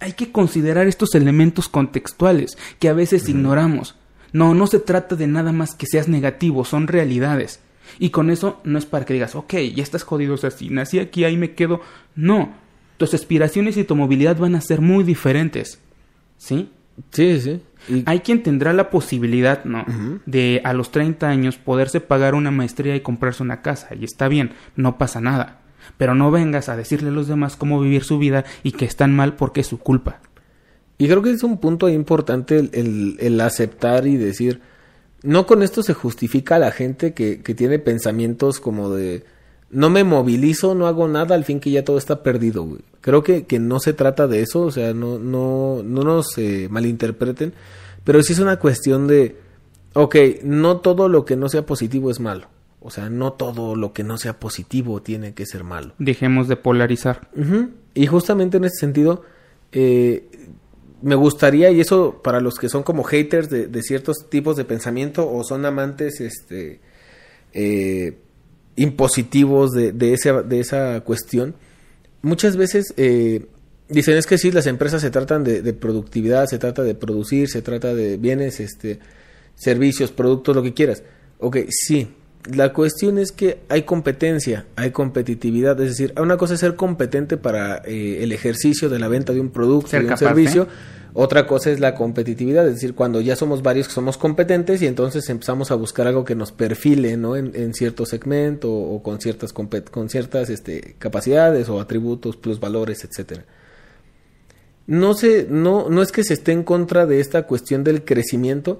Hay 0.00 0.14
que 0.14 0.32
considerar 0.32 0.88
estos 0.88 1.14
elementos 1.14 1.68
contextuales 1.68 2.58
que 2.80 2.88
a 2.88 2.92
veces 2.92 3.28
ignoramos. 3.28 3.94
No, 4.32 4.54
no 4.54 4.66
se 4.66 4.78
trata 4.78 5.16
de 5.16 5.26
nada 5.26 5.52
más 5.52 5.74
que 5.74 5.86
seas 5.86 6.08
negativo, 6.08 6.64
son 6.64 6.86
realidades. 6.86 7.60
Y 7.98 8.10
con 8.10 8.30
eso 8.30 8.60
no 8.64 8.78
es 8.78 8.86
para 8.86 9.04
que 9.04 9.14
digas, 9.14 9.34
ok, 9.34 9.54
ya 9.74 9.82
estás 9.82 10.02
jodido, 10.02 10.34
o 10.34 10.36
sea, 10.36 10.50
si 10.50 10.68
nací 10.68 10.98
aquí, 10.98 11.24
ahí 11.24 11.36
me 11.36 11.54
quedo. 11.54 11.80
No, 12.14 12.52
tus 12.96 13.14
aspiraciones 13.14 13.76
y 13.76 13.84
tu 13.84 13.96
movilidad 13.96 14.36
van 14.36 14.54
a 14.54 14.60
ser 14.60 14.80
muy 14.80 15.04
diferentes. 15.04 15.80
¿Sí? 16.36 16.70
Sí, 17.10 17.40
sí. 17.40 17.62
Hay 18.06 18.20
quien 18.20 18.42
tendrá 18.42 18.72
la 18.72 18.90
posibilidad, 18.90 19.64
¿no? 19.64 19.84
De 20.26 20.60
a 20.64 20.72
los 20.72 20.90
30 20.90 21.28
años 21.28 21.56
poderse 21.56 22.00
pagar 22.00 22.34
una 22.34 22.50
maestría 22.50 22.96
y 22.96 23.00
comprarse 23.00 23.42
una 23.42 23.62
casa. 23.62 23.88
Y 23.98 24.04
está 24.04 24.28
bien, 24.28 24.52
no 24.76 24.98
pasa 24.98 25.20
nada. 25.20 25.60
Pero 25.96 26.14
no 26.14 26.30
vengas 26.30 26.68
a 26.68 26.76
decirle 26.76 27.08
a 27.08 27.12
los 27.12 27.28
demás 27.28 27.56
cómo 27.56 27.80
vivir 27.80 28.04
su 28.04 28.18
vida 28.18 28.44
y 28.62 28.72
que 28.72 28.84
están 28.84 29.14
mal 29.14 29.36
porque 29.36 29.60
es 29.60 29.68
su 29.68 29.78
culpa. 29.78 30.20
Y 30.98 31.06
creo 31.06 31.22
que 31.22 31.30
es 31.30 31.44
un 31.44 31.58
punto 31.58 31.88
importante 31.88 32.58
el, 32.58 33.16
el, 33.20 33.40
aceptar 33.40 34.06
y 34.06 34.16
decir, 34.16 34.60
no 35.22 35.46
con 35.46 35.62
esto 35.62 35.82
se 35.82 35.94
justifica 35.94 36.56
a 36.56 36.58
la 36.58 36.72
gente 36.72 37.14
que, 37.14 37.40
que, 37.40 37.54
tiene 37.54 37.78
pensamientos 37.78 38.58
como 38.58 38.90
de, 38.90 39.22
no 39.70 39.90
me 39.90 40.02
movilizo, 40.02 40.74
no 40.74 40.88
hago 40.88 41.06
nada, 41.06 41.36
al 41.36 41.44
fin 41.44 41.60
que 41.60 41.70
ya 41.70 41.84
todo 41.84 41.98
está 41.98 42.22
perdido, 42.24 42.64
güey. 42.64 42.80
Creo 43.00 43.22
que, 43.22 43.46
que 43.46 43.60
no 43.60 43.78
se 43.78 43.92
trata 43.92 44.26
de 44.26 44.42
eso, 44.42 44.62
o 44.62 44.70
sea, 44.72 44.92
no, 44.92 45.20
no, 45.20 45.82
no 45.84 46.02
nos 46.02 46.36
eh, 46.36 46.66
malinterpreten, 46.68 47.52
pero 48.02 48.22
sí 48.22 48.32
es 48.32 48.40
una 48.40 48.58
cuestión 48.58 49.06
de, 49.06 49.36
ok, 49.94 50.16
no 50.42 50.78
todo 50.78 51.08
lo 51.08 51.24
que 51.24 51.36
no 51.36 51.48
sea 51.48 51.64
positivo 51.64 52.10
es 52.10 52.18
malo. 52.18 52.48
O 52.80 52.90
sea, 52.90 53.10
no 53.10 53.32
todo 53.32 53.74
lo 53.74 53.92
que 53.92 54.04
no 54.04 54.18
sea 54.18 54.38
positivo 54.38 55.02
tiene 55.02 55.34
que 55.34 55.46
ser 55.46 55.64
malo. 55.64 55.94
Dejemos 55.98 56.46
de 56.48 56.56
polarizar. 56.56 57.28
Y 57.92 58.06
justamente 58.06 58.58
en 58.58 58.64
ese 58.64 58.76
sentido, 58.76 59.22
eh, 59.72 60.28
me 61.02 61.14
gustaría, 61.14 61.70
y 61.70 61.80
eso 61.80 62.20
para 62.22 62.40
los 62.40 62.56
que 62.56 62.68
son 62.68 62.82
como 62.82 63.04
haters 63.04 63.48
de, 63.50 63.66
de 63.66 63.82
ciertos 63.82 64.28
tipos 64.28 64.56
de 64.56 64.64
pensamiento 64.64 65.30
o 65.30 65.44
son 65.44 65.64
amantes 65.64 66.20
este, 66.20 66.80
eh, 67.52 68.18
impositivos 68.76 69.72
de, 69.72 69.92
de, 69.92 70.14
esa, 70.14 70.42
de 70.42 70.60
esa 70.60 71.00
cuestión, 71.00 71.54
muchas 72.22 72.56
veces 72.56 72.94
eh, 72.96 73.46
dicen 73.88 74.16
es 74.16 74.26
que 74.26 74.38
sí, 74.38 74.50
las 74.52 74.66
empresas 74.66 75.02
se 75.02 75.10
tratan 75.10 75.44
de, 75.44 75.62
de 75.62 75.72
productividad, 75.72 76.46
se 76.46 76.58
trata 76.58 76.82
de 76.82 76.94
producir, 76.94 77.48
se 77.48 77.62
trata 77.62 77.94
de 77.94 78.16
bienes, 78.16 78.60
este, 78.60 78.98
servicios, 79.54 80.12
productos, 80.12 80.54
lo 80.54 80.62
que 80.62 80.74
quieras. 80.74 81.02
Ok, 81.38 81.58
sí. 81.70 82.08
La 82.54 82.72
cuestión 82.72 83.18
es 83.18 83.30
que 83.32 83.58
hay 83.68 83.82
competencia, 83.82 84.64
hay 84.76 84.90
competitividad, 84.90 85.78
es 85.80 85.90
decir, 85.90 86.14
una 86.20 86.36
cosa 86.36 86.54
es 86.54 86.60
ser 86.60 86.76
competente 86.76 87.36
para 87.36 87.82
eh, 87.84 88.20
el 88.22 88.32
ejercicio 88.32 88.88
de 88.88 88.98
la 88.98 89.08
venta 89.08 89.32
de 89.32 89.40
un 89.40 89.50
producto, 89.50 89.90
de 89.90 89.98
un 89.98 90.04
capaz, 90.06 90.18
servicio, 90.20 90.62
¿eh? 90.62 90.66
otra 91.12 91.46
cosa 91.46 91.70
es 91.70 91.80
la 91.80 91.94
competitividad, 91.94 92.66
es 92.66 92.74
decir, 92.74 92.94
cuando 92.94 93.20
ya 93.20 93.36
somos 93.36 93.62
varios 93.62 93.88
que 93.88 93.94
somos 93.94 94.16
competentes 94.16 94.80
y 94.82 94.86
entonces 94.86 95.28
empezamos 95.28 95.70
a 95.70 95.74
buscar 95.74 96.06
algo 96.06 96.24
que 96.24 96.34
nos 96.34 96.52
perfile, 96.52 97.16
¿no? 97.16 97.34
En, 97.36 97.52
en 97.54 97.74
cierto 97.74 98.06
segmento 98.06 98.72
o 98.72 99.02
con 99.02 99.20
ciertas 99.20 99.52
con 99.52 100.08
ciertas 100.08 100.48
este, 100.48 100.94
capacidades 100.98 101.68
o 101.68 101.80
atributos, 101.80 102.36
plusvalores, 102.36 103.04
etcétera. 103.04 103.44
No 104.86 105.12
se, 105.14 105.46
no, 105.50 105.90
no 105.90 106.00
es 106.00 106.12
que 106.12 106.24
se 106.24 106.32
esté 106.34 106.52
en 106.52 106.62
contra 106.62 107.04
de 107.04 107.20
esta 107.20 107.42
cuestión 107.42 107.84
del 107.84 108.04
crecimiento, 108.04 108.78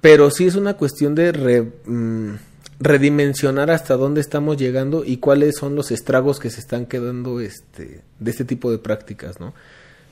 pero 0.00 0.30
sí 0.30 0.46
es 0.46 0.54
una 0.54 0.74
cuestión 0.74 1.14
de 1.16 1.32
re- 1.32 1.72
mm, 1.86 2.34
redimensionar 2.80 3.70
hasta 3.70 3.96
dónde 3.96 4.20
estamos 4.22 4.56
llegando 4.56 5.04
y 5.04 5.18
cuáles 5.18 5.56
son 5.56 5.76
los 5.76 5.90
estragos 5.90 6.40
que 6.40 6.48
se 6.50 6.60
están 6.60 6.86
quedando 6.86 7.40
este, 7.40 8.00
de 8.18 8.30
este 8.30 8.44
tipo 8.44 8.70
de 8.70 8.78
prácticas, 8.78 9.38
¿no? 9.38 9.52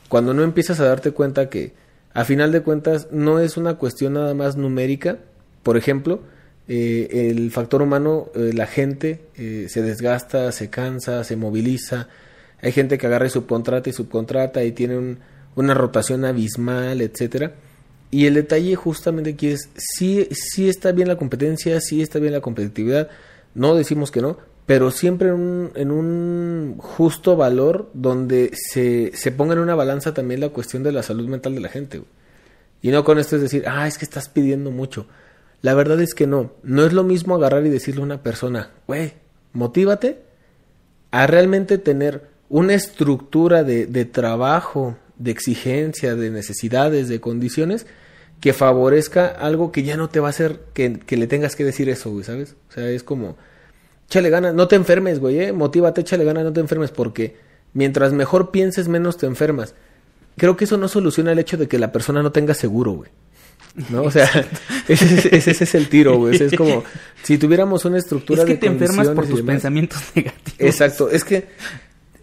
Cuando 0.09 0.35
no 0.35 0.43
empiezas 0.43 0.79
a 0.81 0.85
darte 0.85 1.13
cuenta 1.13 1.49
que, 1.49 1.73
a 2.13 2.25
final 2.25 2.53
de 2.53 2.61
cuentas, 2.63 3.09
no 3.11 3.41
es 3.41 3.57
una 3.57 3.75
cuestión 3.75 4.13
nada 4.15 4.35
más 4.35 4.57
numérica, 4.57 5.19
por 5.63 5.77
ejemplo, 5.77 6.21
eh, 6.69 7.31
el 7.31 7.51
factor 7.51 7.81
humano, 7.81 8.29
eh, 8.35 8.53
la 8.55 8.67
gente 8.67 9.23
eh, 9.37 9.67
se 9.69 9.81
desgasta, 9.83 10.53
se 10.53 10.69
cansa, 10.69 11.25
se 11.25 11.37
moviliza, 11.37 12.09
hay 12.61 12.73
gente 12.73 12.99
que 12.99 13.07
agarra 13.07 13.27
y 13.27 13.31
subcontrata 13.31 13.89
y 13.89 13.93
subcontrata 13.95 14.63
y 14.65 14.73
tiene 14.73 14.99
un- 14.99 15.19
una 15.57 15.73
rotación 15.75 16.25
abismal, 16.25 17.01
etcétera. 17.01 17.53
Y 18.11 18.27
el 18.27 18.35
detalle 18.35 18.75
justamente 18.75 19.31
aquí 19.31 19.49
es, 19.49 19.69
sí, 19.77 20.29
sí 20.31 20.69
está 20.69 20.93
bien 20.93 21.09
la 21.09 21.17
competencia, 21.17 21.81
sí 21.81 22.01
está 22.01 22.19
bien 22.19 22.33
la 22.33 22.41
competitividad, 22.41 23.09
no 23.55 23.75
decimos 23.75 24.11
que 24.11 24.23
no, 24.23 24.39
pero 24.65 24.91
siempre 24.91 25.29
en 25.29 25.35
un, 25.35 25.71
en 25.75 25.91
un 25.91 26.77
justo 26.79 27.37
valor 27.37 27.91
donde 27.95 28.51
se, 28.55 29.13
se 29.15 29.33
ponga 29.33 29.55
en 29.55 29.61
una 29.61 29.75
balanza 29.75 30.15
también 30.15 30.41
la 30.41 30.51
cuestión 30.51 30.83
de 30.83 30.93
la 30.93 31.03
salud 31.03 31.29
mental 31.29 31.55
de 31.55 31.61
la 31.61 31.69
gente. 31.69 32.03
Y 32.81 32.91
no 32.91 33.05
con 33.05 33.19
esto 33.19 33.37
es 33.37 33.43
decir, 33.43 33.65
ah, 33.67 33.87
es 33.87 33.99
que 33.99 34.05
estás 34.05 34.29
pidiendo 34.29 34.71
mucho. 34.71 35.07
La 35.63 35.75
verdad 35.75 36.01
es 36.01 36.15
que 36.15 36.27
no, 36.27 36.53
no 36.63 36.85
es 36.85 36.93
lo 36.93 37.03
mismo 37.03 37.35
agarrar 37.35 37.67
y 37.67 37.71
decirle 37.71 38.03
a 38.03 38.05
una 38.05 38.23
persona, 38.23 38.71
güey, 38.87 39.15
motívate 39.53 40.23
a 41.11 41.27
realmente 41.27 41.79
tener 41.79 42.29
una 42.49 42.75
estructura 42.75 43.65
de, 43.65 43.87
de 43.87 44.05
trabajo, 44.05 44.97
de 45.19 45.31
exigencia, 45.31 46.15
de 46.15 46.31
necesidades, 46.31 47.09
de 47.09 47.21
condiciones 47.21 47.87
que 48.41 48.53
favorezca 48.53 49.27
algo 49.27 49.73
que 49.73 49.83
ya 49.83 49.97
no 49.97 50.09
te 50.09 50.21
va 50.21 50.29
a 50.29 50.31
hacer 50.31 50.61
que, 50.73 51.01
que 51.01 51.17
le 51.17 51.27
tengas 51.27 51.57
que 51.57 51.65
decir 51.65 51.89
eso, 51.89 52.11
güey, 52.11 52.25
¿sabes? 52.25 52.55
O 52.71 52.73
sea, 52.73 52.89
es 52.89 53.03
como, 53.03 53.37
échale 54.09 54.31
ganas, 54.31 54.55
no 54.55 54.69
te 54.69 54.77
enfermes, 54.77 55.19
güey, 55.19 55.41
¿eh? 55.41 55.53
Motívate, 55.53 56.03
échale 56.03 56.25
ganas, 56.25 56.45
no 56.45 56.53
te 56.53 56.61
enfermes, 56.61 56.93
porque 56.93 57.37
mientras 57.73 58.13
mejor 58.13 58.53
pienses, 58.53 58.87
menos 58.89 59.17
te 59.17 59.27
enfermas. 59.27 59.75
Creo 60.37 60.57
que 60.57 60.65
eso 60.67 60.77
no 60.77 60.87
soluciona 60.87 61.33
el 61.33 61.41
hecho 61.41 61.57
de 61.57 61.67
que 61.67 61.81
la 61.81 61.91
persona 61.91 62.23
no 62.23 62.31
tenga 62.31 62.55
seguro, 62.55 62.93
güey. 62.93 63.11
¿No? 63.91 64.03
O 64.03 64.11
sea, 64.13 64.25
ese, 64.89 65.05
es- 65.05 65.27
ese- 65.27 65.51
ese 65.51 65.65
es 65.65 65.75
el 65.75 65.89
tiro, 65.89 66.17
güey. 66.17 66.37
O 66.37 66.39
sea, 66.39 66.47
es 66.47 66.55
como 66.57 66.85
si 67.25 67.39
tuviéramos 67.39 67.85
una 67.87 67.99
estructura 67.99 68.43
Es 68.43 68.47
que 68.47 68.55
de 68.55 68.61
te 68.61 68.67
enfermas 68.69 69.09
por 69.09 69.27
tus 69.27 69.39
demás. 69.39 69.55
pensamientos 69.57 70.01
negativos. 70.15 70.55
Exacto, 70.61 71.11
es 71.11 71.25
que 71.25 71.49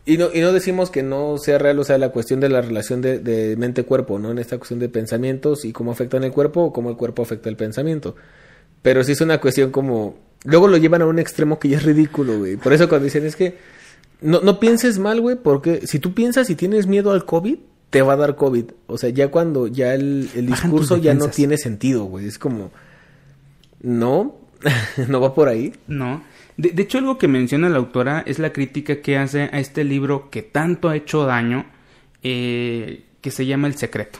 y 0.05 0.17
no, 0.17 0.29
y 0.31 0.41
no 0.41 0.53
decimos 0.53 0.91
que 0.91 1.01
no 1.01 1.37
sea 1.39 1.57
real, 1.57 1.79
o 1.79 1.83
sea, 1.83 1.97
la 1.97 2.09
cuestión 2.09 2.39
de 2.39 2.49
la 2.49 2.61
relación 2.61 3.01
de, 3.01 3.19
de 3.19 3.57
mente-cuerpo, 3.57 4.19
¿no? 4.19 4.31
En 4.31 4.37
esta 4.37 4.57
cuestión 4.57 4.79
de 4.79 4.87
pensamientos 4.87 5.65
y 5.65 5.73
cómo 5.73 5.91
afectan 5.91 6.23
el 6.23 6.31
cuerpo 6.31 6.61
o 6.61 6.73
cómo 6.73 6.91
el 6.91 6.95
cuerpo 6.95 7.23
afecta 7.23 7.49
el 7.49 7.55
pensamiento. 7.55 8.15
Pero 8.83 9.03
sí 9.03 9.13
es 9.13 9.21
una 9.21 9.41
cuestión 9.41 9.71
como... 9.71 10.15
Luego 10.43 10.67
lo 10.67 10.77
llevan 10.77 11.01
a 11.01 11.07
un 11.07 11.17
extremo 11.17 11.57
que 11.57 11.69
ya 11.69 11.77
es 11.77 11.83
ridículo, 11.83 12.37
güey. 12.37 12.55
Por 12.55 12.71
eso 12.71 12.87
cuando 12.87 13.05
dicen 13.05 13.25
es 13.25 13.35
que 13.35 13.57
no, 14.21 14.41
no 14.41 14.59
pienses 14.59 14.99
mal, 14.99 15.21
güey, 15.21 15.37
porque 15.37 15.87
si 15.87 15.97
tú 15.97 16.13
piensas 16.13 16.51
y 16.51 16.55
tienes 16.55 16.85
miedo 16.85 17.11
al 17.11 17.25
COVID, 17.25 17.57
te 17.89 18.03
va 18.03 18.13
a 18.13 18.17
dar 18.17 18.35
COVID. 18.35 18.65
O 18.85 18.99
sea, 18.99 19.09
ya 19.09 19.29
cuando 19.29 19.65
ya 19.65 19.95
el, 19.95 20.29
el 20.35 20.45
discurso 20.45 20.97
ya 20.97 21.15
no 21.15 21.29
tiene 21.29 21.57
sentido, 21.57 22.05
güey. 22.05 22.27
Es 22.27 22.37
como... 22.37 22.69
No, 23.81 24.35
no 25.07 25.19
va 25.19 25.33
por 25.33 25.47
ahí. 25.47 25.73
No. 25.87 26.21
De, 26.57 26.69
de 26.69 26.83
hecho, 26.83 26.97
algo 26.99 27.17
que 27.17 27.27
menciona 27.27 27.69
la 27.69 27.77
autora 27.77 28.23
es 28.25 28.39
la 28.39 28.53
crítica 28.53 29.01
que 29.01 29.17
hace 29.17 29.49
a 29.51 29.59
este 29.59 29.83
libro 29.83 30.29
que 30.29 30.41
tanto 30.41 30.89
ha 30.89 30.95
hecho 30.95 31.25
daño, 31.25 31.65
eh, 32.23 33.03
que 33.21 33.31
se 33.31 33.45
llama 33.45 33.67
El 33.67 33.75
Secreto. 33.75 34.19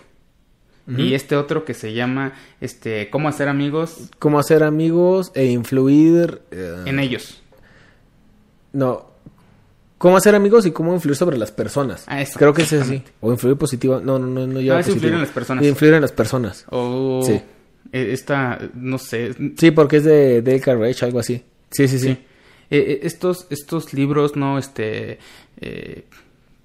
Y 0.88 1.16
este 1.16 1.36
otro 1.36 1.66
que 1.66 1.74
se 1.74 1.94
llama 1.94 2.34
este 2.62 3.10
Cómo 3.10 3.28
hacer 3.28 3.48
amigos 3.48 4.12
Cómo 4.20 4.38
hacer 4.38 4.62
amigos 4.62 5.32
e 5.34 5.46
influir... 5.46 6.44
eh, 6.52 6.84
en 6.86 7.00
ellos. 7.00 7.42
No. 8.72 9.08
Cómo 9.98 10.18
hacer 10.18 10.36
amigos 10.36 10.66
y 10.68 10.72
cómo 10.72 10.94
influir 10.94 11.16
sobre 11.16 11.40
las 11.40 11.52
personas. 11.52 12.04
Ah, 12.08 12.22
eso, 12.22 12.38
Creo 12.38 12.54
que 12.54 12.62
es 12.62 12.74
así. 12.74 13.02
O 13.20 13.32
influir 13.32 13.58
positiva. 13.58 14.00
No, 14.04 14.20
no, 14.20 14.28
no, 14.28 14.46
no 14.46 14.62
lleva 14.62 14.78
Ah, 14.78 14.82
es 14.82 14.90
influir 14.90 15.14
en 15.16 15.22
las 15.22 15.30
personas. 15.30 15.66
Influir 15.66 15.94
en 15.96 16.02
las 16.02 16.12
personas. 16.12 16.66
O 16.70 17.24
Sí. 17.26 17.32
eh, 17.92 18.10
esta, 18.12 18.60
no 18.76 19.00
sé, 19.00 19.34
Sí, 19.58 19.72
porque 19.72 19.98
es 19.98 20.04
de 20.04 20.44
Dale 20.44 20.60
Carrage, 20.60 21.04
algo 21.04 21.18
así. 21.18 21.42
Sí, 21.76 21.88
sí, 21.88 22.00
sí. 22.00 22.08
Sí. 22.08 22.12
Eh, 22.12 22.78
eh, 22.78 23.00
estos, 23.04 23.48
estos 23.50 23.94
libros, 23.94 24.36
¿no? 24.36 24.58
Este. 24.58 25.20
eh, 25.62 26.06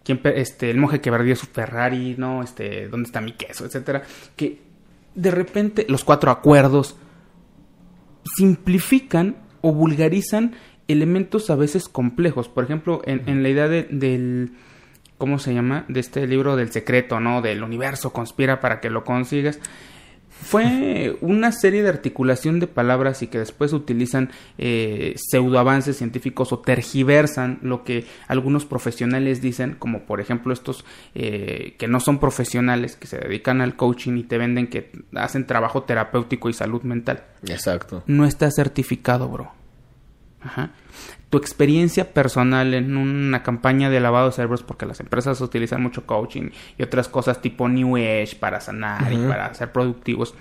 ¿quién 0.03 0.19
pe- 0.19 0.41
este, 0.41 0.71
el 0.71 0.79
monje 0.79 1.01
que 1.01 1.11
perdió 1.11 1.37
su 1.37 1.47
Ferrari, 1.47 2.15
¿no? 2.19 2.43
Este. 2.43 2.89
¿Dónde 2.89 3.07
está 3.07 3.21
mi 3.21 3.33
queso? 3.33 3.65
etcétera. 3.67 4.03
Que 4.37 4.59
de 5.15 5.31
repente 5.31 5.85
los 5.89 6.05
cuatro 6.05 6.31
acuerdos 6.31 6.97
simplifican 8.37 9.37
o 9.61 9.73
vulgarizan 9.73 10.55
elementos 10.89 11.51
a 11.51 11.57
veces 11.57 11.89
complejos. 11.89 12.49
Por 12.49 12.65
ejemplo, 12.65 13.03
en, 13.05 13.23
en 13.29 13.43
la 13.43 13.49
idea 13.49 13.69
de- 13.69 13.85
del. 13.91 14.53
¿Cómo 15.19 15.39
se 15.39 15.53
llama? 15.53 15.85
De 15.89 16.01
este 16.01 16.27
libro 16.27 16.57
del 16.57 16.73
secreto, 16.73 17.21
¿no? 17.21 17.43
Del 17.43 17.63
universo 17.63 18.11
conspira 18.11 18.59
para 18.61 18.81
que 18.81 18.89
lo 18.89 19.05
consigas. 19.05 19.61
Fue 20.43 21.16
una 21.20 21.53
serie 21.53 21.82
de 21.82 21.88
articulación 21.88 22.61
de 22.61 22.66
palabras 22.66 23.22
y 23.22 23.26
que 23.26 23.38
después 23.38 23.72
utilizan 23.72 24.30
eh, 24.59 25.14
pseudoavances 25.16 25.97
científicos 25.97 26.53
o 26.53 26.59
tergiversan 26.61 27.59
lo 27.62 27.84
que 27.84 28.07
algunos 28.26 28.64
profesionales 28.64 29.41
dicen, 29.43 29.76
como 29.78 30.07
por 30.07 30.20
ejemplo 30.20 30.53
estos 30.53 30.84
eh, 31.14 31.74
que 31.78 31.88
no 31.88 32.01
son 32.01 32.18
profesionales, 32.18 32.97
que 32.97 33.07
se 33.07 33.18
dedican 33.18 33.61
al 33.61 33.76
coaching 33.76 34.16
y 34.16 34.22
te 34.24 34.38
venden 34.38 34.68
que 34.68 34.91
hacen 35.14 35.47
trabajo 35.47 35.82
terapéutico 35.82 36.49
y 36.49 36.55
salud 36.55 36.82
mental. 36.82 37.24
Exacto. 37.47 38.03
No 38.07 38.24
está 38.24 38.51
certificado, 38.51 39.28
bro. 39.28 39.60
Ajá. 40.43 40.70
Tu 41.28 41.38
experiencia 41.38 42.12
personal 42.12 42.74
en 42.74 42.97
una 42.97 43.43
campaña 43.43 43.91
de 43.91 44.01
lavado 44.01 44.26
de 44.26 44.32
cerebros, 44.32 44.62
porque 44.62 44.86
las 44.86 44.99
empresas 45.01 45.41
utilizan 45.41 45.82
mucho 45.82 46.07
coaching 46.07 46.51
y 46.78 46.82
otras 46.82 47.09
cosas 47.09 47.41
tipo 47.43 47.68
New 47.68 47.97
Age 47.97 48.36
para 48.41 48.61
sanar 48.61 49.12
y 49.12 49.16
para 49.28 49.53
ser 49.55 49.70
productivos. 49.72 50.34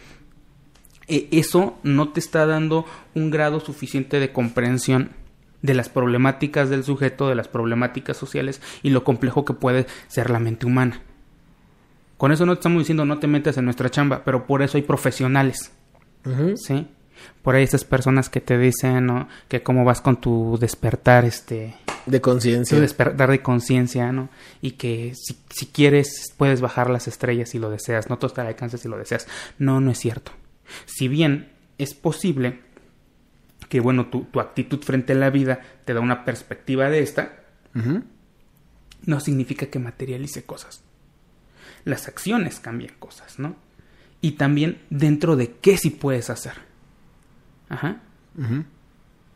e- 1.08 1.28
Eso 1.32 1.78
no 1.84 2.10
te 2.10 2.20
está 2.20 2.46
dando 2.46 2.86
un 3.14 3.30
grado 3.30 3.60
suficiente 3.60 4.20
de 4.20 4.32
comprensión 4.32 5.12
de 5.62 5.74
las 5.74 5.90
problemáticas 5.90 6.70
del 6.70 6.84
sujeto, 6.86 7.28
de 7.28 7.36
las 7.36 7.48
problemáticas 7.50 8.16
sociales 8.16 8.62
y 8.82 8.92
lo 8.92 9.04
complejo 9.04 9.44
que 9.44 9.54
puede 9.54 9.86
ser 10.08 10.30
la 10.30 10.40
mente 10.40 10.66
humana. 10.66 11.02
Con 12.18 12.32
eso 12.32 12.46
no 12.46 12.54
te 12.54 12.60
estamos 12.60 12.80
diciendo 12.80 13.06
no 13.06 13.20
te 13.20 13.28
metas 13.28 13.58
en 13.58 13.66
nuestra 13.66 13.90
chamba, 13.90 14.24
pero 14.24 14.46
por 14.48 14.62
eso 14.62 14.78
hay 14.78 14.84
profesionales. 14.84 15.72
Sí. 16.58 16.88
Por 17.42 17.56
ahí 17.56 17.64
esas 17.64 17.84
personas 17.84 18.30
que 18.30 18.42
te 18.42 18.58
dicen, 18.58 19.06
¿no? 19.06 19.28
Que 19.48 19.64
cómo 19.64 19.86
vas 19.86 20.02
con 20.02 20.20
tu 20.20 20.58
despertar, 20.60 21.26
este... 21.26 21.76
De 22.06 22.22
conciencia. 22.22 22.76
Tu 22.76 22.82
despertar 22.82 23.30
de 23.30 23.42
conciencia, 23.42 24.12
¿no? 24.12 24.30
Y 24.62 24.72
que 24.72 25.14
si, 25.16 25.38
si 25.50 25.68
quieres 25.68 26.34
puedes 26.38 26.62
bajar 26.62 26.90
las 26.90 27.08
estrellas 27.08 27.50
si 27.50 27.60
lo 27.60 27.70
deseas. 27.70 28.10
No 28.10 28.18
todo 28.18 28.28
está 28.28 28.42
al 28.42 28.48
alcance 28.48 28.78
si 28.78 28.88
lo 28.88 28.98
deseas. 28.98 29.28
No, 29.58 29.80
no 29.80 29.92
es 29.92 30.00
cierto. 30.00 30.32
Si 30.86 31.08
bien 31.08 31.52
es 31.78 31.94
posible 31.94 32.62
que, 33.68 33.80
bueno, 33.80 34.08
tu, 34.08 34.24
tu 34.26 34.40
actitud 34.40 34.82
frente 34.82 35.14
a 35.14 35.18
la 35.18 35.30
vida 35.30 35.60
te 35.86 35.94
da 35.94 36.00
una 36.00 36.26
perspectiva 36.26 36.90
de 36.90 37.00
esta, 37.00 37.44
no 39.06 39.20
significa 39.20 39.68
que 39.68 39.80
materialice 39.80 40.44
cosas. 40.44 40.82
Las 41.86 42.08
acciones 42.08 42.60
cambian 42.60 42.96
cosas, 43.00 43.40
¿no? 43.40 43.56
y 44.22 44.32
también 44.32 44.82
dentro 44.90 45.36
de 45.36 45.52
qué 45.52 45.78
sí 45.78 45.90
puedes 45.90 46.30
hacer. 46.30 46.69
Ajá. 47.70 48.02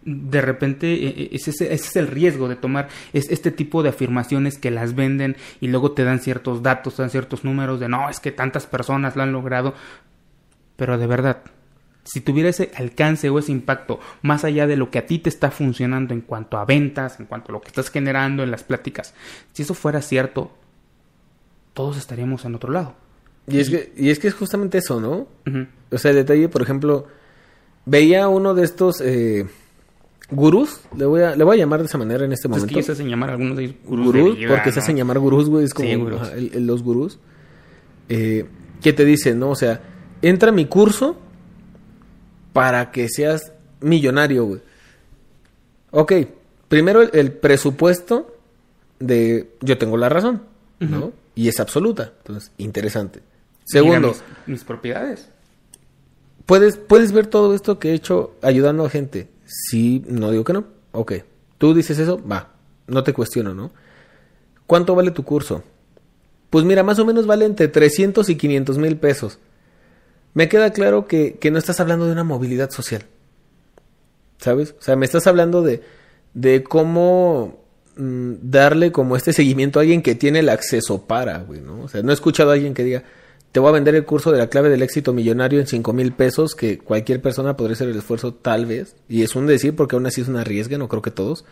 De 0.05 0.41
repente, 0.41 0.93
e, 0.93 1.07
e, 1.07 1.29
ese, 1.35 1.51
ese, 1.51 1.73
es 1.73 1.95
el 1.95 2.07
riesgo 2.07 2.49
de 2.49 2.55
tomar 2.55 2.89
este 3.13 3.51
tipo 3.51 3.83
de 3.83 3.89
afirmaciones 3.89 4.57
que 4.57 4.71
las 4.71 4.95
venden 4.95 5.37
y 5.61 5.67
luego 5.67 5.93
te 5.93 6.03
dan 6.03 6.19
ciertos 6.19 6.61
datos, 6.61 6.95
te 6.95 7.03
dan 7.03 7.09
ciertos 7.09 7.43
números 7.43 7.79
de 7.79 7.87
no, 7.87 8.09
es 8.09 8.19
que 8.19 8.31
tantas 8.31 8.65
personas 8.65 9.15
lo 9.15 9.23
han 9.23 9.31
logrado. 9.31 9.73
Pero 10.75 10.97
de 10.97 11.07
verdad, 11.07 11.43
si 12.03 12.21
tuviera 12.21 12.49
ese 12.49 12.71
alcance 12.75 13.29
o 13.29 13.39
ese 13.39 13.51
impacto 13.51 13.99
más 14.21 14.43
allá 14.43 14.67
de 14.67 14.75
lo 14.75 14.91
que 14.91 14.99
a 14.99 15.05
ti 15.05 15.19
te 15.19 15.29
está 15.29 15.51
funcionando 15.51 16.13
en 16.13 16.21
cuanto 16.21 16.57
a 16.57 16.65
ventas, 16.65 17.19
en 17.19 17.25
cuanto 17.25 17.51
a 17.51 17.53
lo 17.53 17.61
que 17.61 17.69
estás 17.69 17.89
generando 17.89 18.43
en 18.43 18.51
las 18.51 18.63
pláticas, 18.63 19.13
si 19.53 19.63
eso 19.63 19.73
fuera 19.73 20.01
cierto, 20.01 20.51
todos 21.73 21.97
estaríamos 21.97 22.45
en 22.45 22.55
otro 22.55 22.71
lado. 22.71 22.95
Y 23.47 23.59
es 23.59 23.69
que, 23.69 23.91
y 23.97 24.09
es, 24.09 24.19
que 24.19 24.27
es 24.27 24.33
justamente 24.33 24.77
eso, 24.77 25.01
¿no? 25.01 25.27
O 25.91 25.97
sea, 25.97 26.11
el 26.11 26.17
detalle, 26.17 26.47
por 26.47 26.61
ejemplo, 26.61 27.07
veía 27.85 28.27
uno 28.27 28.53
de 28.53 28.63
estos 28.63 29.01
eh, 29.01 29.47
gurús, 30.31 30.81
le 30.97 31.05
voy, 31.05 31.21
a, 31.21 31.35
le 31.35 31.43
voy 31.43 31.57
a 31.57 31.59
llamar 31.59 31.79
de 31.79 31.85
esa 31.85 31.97
manera 31.97 32.25
en 32.25 32.33
este 32.33 32.47
momento. 32.47 32.67
Es 32.67 32.75
que 32.75 32.83
se 32.83 32.91
hacen 32.93 33.09
llamar 33.09 33.31
algunos 33.31 33.57
de 33.57 33.63
ellos 33.65 33.75
gurús. 33.85 34.37
porque 34.47 34.71
se 34.71 34.79
hacen 34.79 34.97
llamar 34.97 35.19
gurús, 35.19 35.49
güey, 35.49 35.65
es 35.65 35.73
como 35.73 36.09
los 36.53 36.83
gurús. 36.83 37.19
Eh, 38.09 38.45
que 38.81 38.93
te 38.93 39.05
dicen, 39.05 39.39
¿no? 39.39 39.51
O 39.51 39.55
sea, 39.55 39.81
entra 40.21 40.49
a 40.49 40.51
mi 40.51 40.65
curso 40.65 41.17
para 42.51 42.91
que 42.91 43.07
seas 43.09 43.53
millonario, 43.79 44.45
güey. 44.45 44.61
Ok, 45.91 46.13
primero 46.67 47.01
el, 47.01 47.31
presupuesto 47.31 48.35
de 48.99 49.51
yo 49.61 49.77
tengo 49.77 49.97
la 49.97 50.09
razón, 50.09 50.43
¿no? 50.79 51.13
Y 51.35 51.47
es 51.47 51.59
absoluta, 51.59 52.13
entonces, 52.19 52.51
interesante. 52.57 53.21
Segundo, 53.63 54.13
mis, 54.45 54.63
propiedades. 54.63 55.29
Puedes, 56.45 56.77
puedes 56.77 57.11
ver 57.11 57.27
todo 57.27 57.55
esto 57.55 57.79
que 57.79 57.91
he 57.91 57.93
hecho 57.93 58.35
ayudando 58.41 58.85
a 58.85 58.89
gente. 58.89 59.29
Sí, 59.45 60.03
no 60.07 60.31
digo 60.31 60.43
que 60.43 60.53
no. 60.53 60.65
Ok, 60.91 61.13
tú 61.57 61.73
dices 61.73 61.99
eso, 61.99 62.21
va, 62.27 62.53
no 62.87 63.03
te 63.03 63.13
cuestiono, 63.13 63.53
¿no? 63.53 63.71
¿Cuánto 64.67 64.95
vale 64.95 65.11
tu 65.11 65.23
curso? 65.23 65.63
Pues 66.49 66.65
mira, 66.65 66.83
más 66.83 66.99
o 66.99 67.05
menos 67.05 67.25
vale 67.25 67.45
entre 67.45 67.67
300 67.67 68.29
y 68.29 68.35
500 68.35 68.77
mil 68.77 68.97
pesos 68.97 69.39
me 70.33 70.49
queda 70.49 70.71
claro 70.71 71.07
que, 71.07 71.37
no 71.51 71.57
estás 71.57 71.79
hablando 71.79 72.05
de 72.05 72.11
una 72.11 72.23
movilidad 72.23 72.71
social. 72.71 73.03
¿Sabes? 74.39 74.75
O 74.79 74.81
sea, 74.81 74.95
me 74.95 75.05
estás 75.05 75.27
hablando 75.27 75.61
de, 75.61 75.81
de 76.33 76.63
cómo 76.63 77.63
mm, 77.95 78.33
darle 78.41 78.91
como 78.91 79.15
este 79.15 79.31
seguimiento 79.31 79.79
a 79.79 79.83
alguien 79.83 80.01
que 80.01 80.15
tiene 80.15 80.39
el 80.39 80.49
acceso 80.49 81.05
para, 81.05 81.37
güey, 81.39 81.61
¿no? 81.61 81.81
O 81.81 81.87
sea, 81.87 82.01
no 82.01 82.11
he 82.11 82.13
escuchado 82.13 82.49
a 82.49 82.53
alguien 82.53 82.73
que 82.73 82.83
diga, 82.83 83.03
te 83.53 83.59
voy 83.59 83.69
a 83.69 83.73
vender 83.73 83.93
el 83.93 84.03
curso 84.03 84.31
de 84.31 84.39
la 84.39 84.47
clave 84.47 84.69
del 84.69 84.81
éxito 84.81 85.13
millonario 85.13 85.59
en 85.59 85.67
cinco 85.67 85.93
mil 85.93 86.11
pesos, 86.11 86.55
que 86.55 86.79
cualquier 86.79 87.21
persona 87.21 87.55
podría 87.55 87.75
hacer 87.75 87.87
el 87.87 87.95
esfuerzo 87.95 88.33
tal 88.33 88.65
vez, 88.65 88.95
y 89.07 89.21
es 89.21 89.35
un 89.35 89.45
decir 89.45 89.75
porque 89.75 89.95
aún 89.95 90.07
así 90.07 90.21
es 90.21 90.27
una 90.27 90.43
riesga, 90.43 90.79
no 90.79 90.89
creo 90.89 91.03
que 91.03 91.11
todos, 91.11 91.45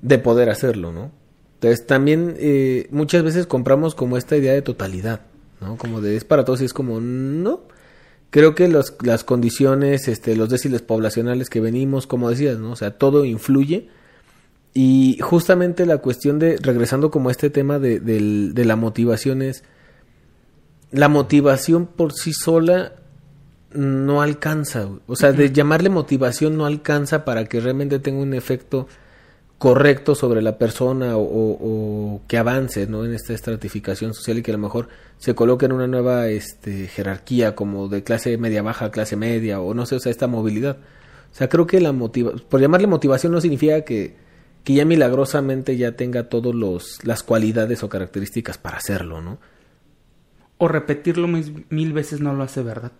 de 0.00 0.20
poder 0.20 0.48
hacerlo, 0.48 0.92
¿no? 0.92 1.10
Entonces 1.54 1.86
también 1.88 2.36
eh, 2.38 2.86
muchas 2.92 3.24
veces 3.24 3.48
compramos 3.48 3.96
como 3.96 4.16
esta 4.16 4.36
idea 4.36 4.52
de 4.52 4.62
totalidad, 4.62 5.22
¿no? 5.60 5.76
Como 5.76 6.00
de 6.00 6.14
es 6.14 6.22
para 6.22 6.44
todos 6.44 6.60
y 6.62 6.66
es 6.66 6.72
como, 6.72 7.00
no, 7.00 7.62
creo 8.30 8.54
que 8.54 8.68
las 8.68 9.24
condiciones, 9.24 10.06
este, 10.06 10.36
los 10.36 10.50
déciles 10.50 10.82
poblacionales 10.82 11.50
que 11.50 11.60
venimos, 11.60 12.06
como 12.06 12.30
decías, 12.30 12.58
¿no? 12.58 12.70
O 12.70 12.76
sea, 12.76 12.92
todo 12.92 13.24
influye. 13.24 13.88
Y 14.72 15.18
justamente 15.20 15.84
la 15.84 15.98
cuestión 15.98 16.38
de, 16.38 16.58
regresando 16.58 17.10
como 17.10 17.28
a 17.28 17.32
este 17.32 17.50
tema 17.50 17.80
de, 17.80 17.98
de 17.98 18.64
la 18.64 18.76
motivación 18.76 19.42
es, 19.42 19.64
la 20.90 21.08
motivación 21.08 21.86
por 21.86 22.12
sí 22.12 22.32
sola 22.32 22.92
no 23.72 24.22
alcanza, 24.22 24.88
o 25.06 25.16
sea, 25.16 25.32
de 25.32 25.52
llamarle 25.52 25.90
motivación 25.90 26.56
no 26.56 26.64
alcanza 26.64 27.24
para 27.24 27.44
que 27.44 27.60
realmente 27.60 27.98
tenga 27.98 28.20
un 28.20 28.32
efecto 28.32 28.88
correcto 29.58 30.14
sobre 30.14 30.40
la 30.40 30.56
persona 30.56 31.16
o, 31.16 32.22
que 32.28 32.38
avance 32.38 32.86
¿no? 32.86 33.04
en 33.04 33.12
esta 33.12 33.34
estratificación 33.34 34.14
social 34.14 34.38
y 34.38 34.42
que 34.42 34.52
a 34.52 34.56
lo 34.56 34.62
mejor 34.62 34.88
se 35.18 35.34
coloque 35.34 35.66
en 35.66 35.72
una 35.72 35.86
nueva 35.86 36.28
este, 36.28 36.86
jerarquía 36.86 37.54
como 37.54 37.88
de 37.88 38.04
clase 38.04 38.38
media 38.38 38.62
baja 38.62 38.86
a 38.86 38.90
clase 38.90 39.16
media 39.16 39.60
o 39.60 39.74
no 39.74 39.84
sé, 39.84 39.96
o 39.96 40.00
sea, 40.00 40.10
esta 40.10 40.28
movilidad. 40.28 40.78
O 41.32 41.34
sea, 41.34 41.48
creo 41.48 41.66
que 41.66 41.80
la 41.80 41.92
motivación, 41.92 42.44
por 42.48 42.60
llamarle 42.60 42.86
motivación 42.86 43.32
no 43.32 43.40
significa 43.40 43.82
que, 43.82 44.14
que 44.64 44.74
ya 44.74 44.84
milagrosamente 44.84 45.76
ya 45.76 45.92
tenga 45.92 46.28
todas 46.28 46.54
las 47.02 47.22
cualidades 47.22 47.82
o 47.82 47.88
características 47.88 48.58
para 48.58 48.78
hacerlo, 48.78 49.20
¿no? 49.20 49.38
O 50.58 50.68
repetirlo 50.68 51.28
mil, 51.28 51.92
veces 51.92 52.20
no 52.20 52.34
lo 52.34 52.42
hace 52.42 52.62
verdad. 52.62 52.92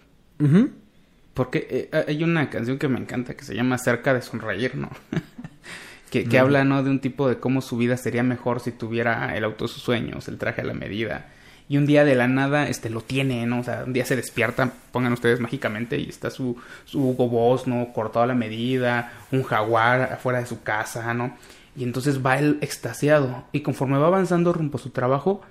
Porque 1.35 1.89
eh, 1.93 2.05
hay 2.09 2.23
una 2.23 2.51
canción 2.51 2.79
que 2.79 2.89
me 2.89 2.99
encanta 2.99 3.35
que 3.35 3.45
se 3.45 3.55
llama 3.55 3.79
Cerca 3.79 4.15
de 4.15 4.23
Sonreír, 4.23 4.77
¿no? 4.77 4.91
que, 6.11 6.39
habla 6.39 6.65
¿no? 6.65 6.83
de 6.83 6.91
un 6.91 7.01
tipo 7.01 7.29
de 7.29 7.39
cómo 7.39 7.61
su 7.61 7.77
vida 7.77 7.97
sería 7.97 8.23
mejor 8.23 8.61
si 8.61 8.73
tuviera 8.73 9.37
el 9.37 9.45
auto 9.45 9.67
de 9.67 9.69
sus 9.69 9.83
sueños, 9.83 10.29
el 10.29 10.39
traje 10.39 10.63
a 10.63 10.65
la 10.65 10.75
medida. 10.75 11.27
Y 11.69 11.77
un 11.77 11.87
día 11.87 12.05
de 12.05 12.15
la 12.15 12.29
nada 12.29 12.67
este, 12.69 12.89
lo 12.89 13.03
tiene, 13.03 13.45
¿no? 13.47 13.61
O 13.61 13.65
sea, 13.65 13.85
un 13.85 13.93
día 13.93 14.07
se 14.07 14.17
despierta, 14.17 14.73
pongan 14.91 15.13
ustedes 15.13 15.39
mágicamente, 15.39 15.99
y 15.99 16.09
está 16.09 16.31
su, 16.31 16.57
su 16.87 17.11
Hugo 17.11 17.29
Boss, 17.29 17.67
¿no? 17.67 17.93
Cortado 17.93 18.23
a 18.23 18.27
la 18.27 18.35
medida, 18.35 19.13
un 19.33 19.43
jaguar 19.43 20.15
afuera 20.15 20.41
de 20.41 20.47
su 20.47 20.63
casa, 20.63 21.13
¿no? 21.13 21.37
Y 21.77 21.85
entonces 21.85 22.25
va 22.25 22.39
él 22.39 22.59
extasiado. 22.63 23.45
Y 23.53 23.61
conforme 23.61 23.99
va 23.99 24.07
avanzando 24.07 24.53
rumbo 24.55 24.79
a 24.79 24.81
su 24.81 24.91
trabajo, 24.91 25.43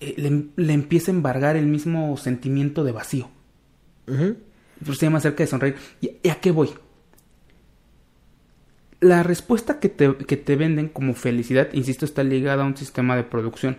eh, 0.00 0.14
le, 0.56 0.72
empieza 0.72 1.10
a 1.10 1.14
embargar 1.14 1.56
el 1.56 1.66
mismo 1.66 2.16
sentimiento 2.16 2.84
de 2.84 2.92
vacío. 2.92 3.28
Uh 4.06 4.36
se 4.84 5.06
llama 5.06 5.20
cerca 5.20 5.42
de 5.42 5.46
sonreír. 5.46 5.76
¿Y 6.02 6.28
a 6.28 6.34
qué 6.34 6.50
voy? 6.50 6.68
la 9.00 9.22
respuesta 9.22 9.78
que 9.78 9.88
te, 9.88 10.16
que 10.16 10.36
te 10.36 10.56
venden 10.56 10.88
como 10.88 11.14
felicidad, 11.14 11.68
insisto, 11.72 12.04
está 12.04 12.22
ligada 12.22 12.62
a 12.62 12.66
un 12.66 12.76
sistema 12.76 13.16
de 13.16 13.24
producción. 13.24 13.78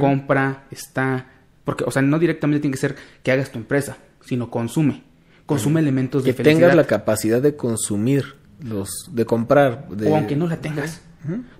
Compra, 0.00 0.64
está... 0.70 1.26
Porque, 1.64 1.84
o 1.84 1.90
sea, 1.90 2.00
no 2.00 2.18
directamente 2.18 2.60
tiene 2.60 2.72
que 2.72 2.80
ser 2.80 2.96
que 3.22 3.32
hagas 3.32 3.50
tu 3.50 3.58
empresa, 3.58 3.98
sino 4.22 4.50
consume. 4.50 5.02
Consume 5.44 5.80
elementos 5.80 6.24
de 6.24 6.32
felicidad. 6.32 6.54
Que 6.54 6.60
tengas 6.62 6.76
la 6.76 6.86
capacidad 6.86 7.42
de 7.42 7.54
consumir, 7.54 8.36
los 8.60 8.88
de 9.10 9.26
comprar. 9.26 9.88
De... 9.90 10.10
O 10.10 10.16
aunque 10.16 10.36
no 10.36 10.46
la 10.46 10.56
tengas. 10.56 11.02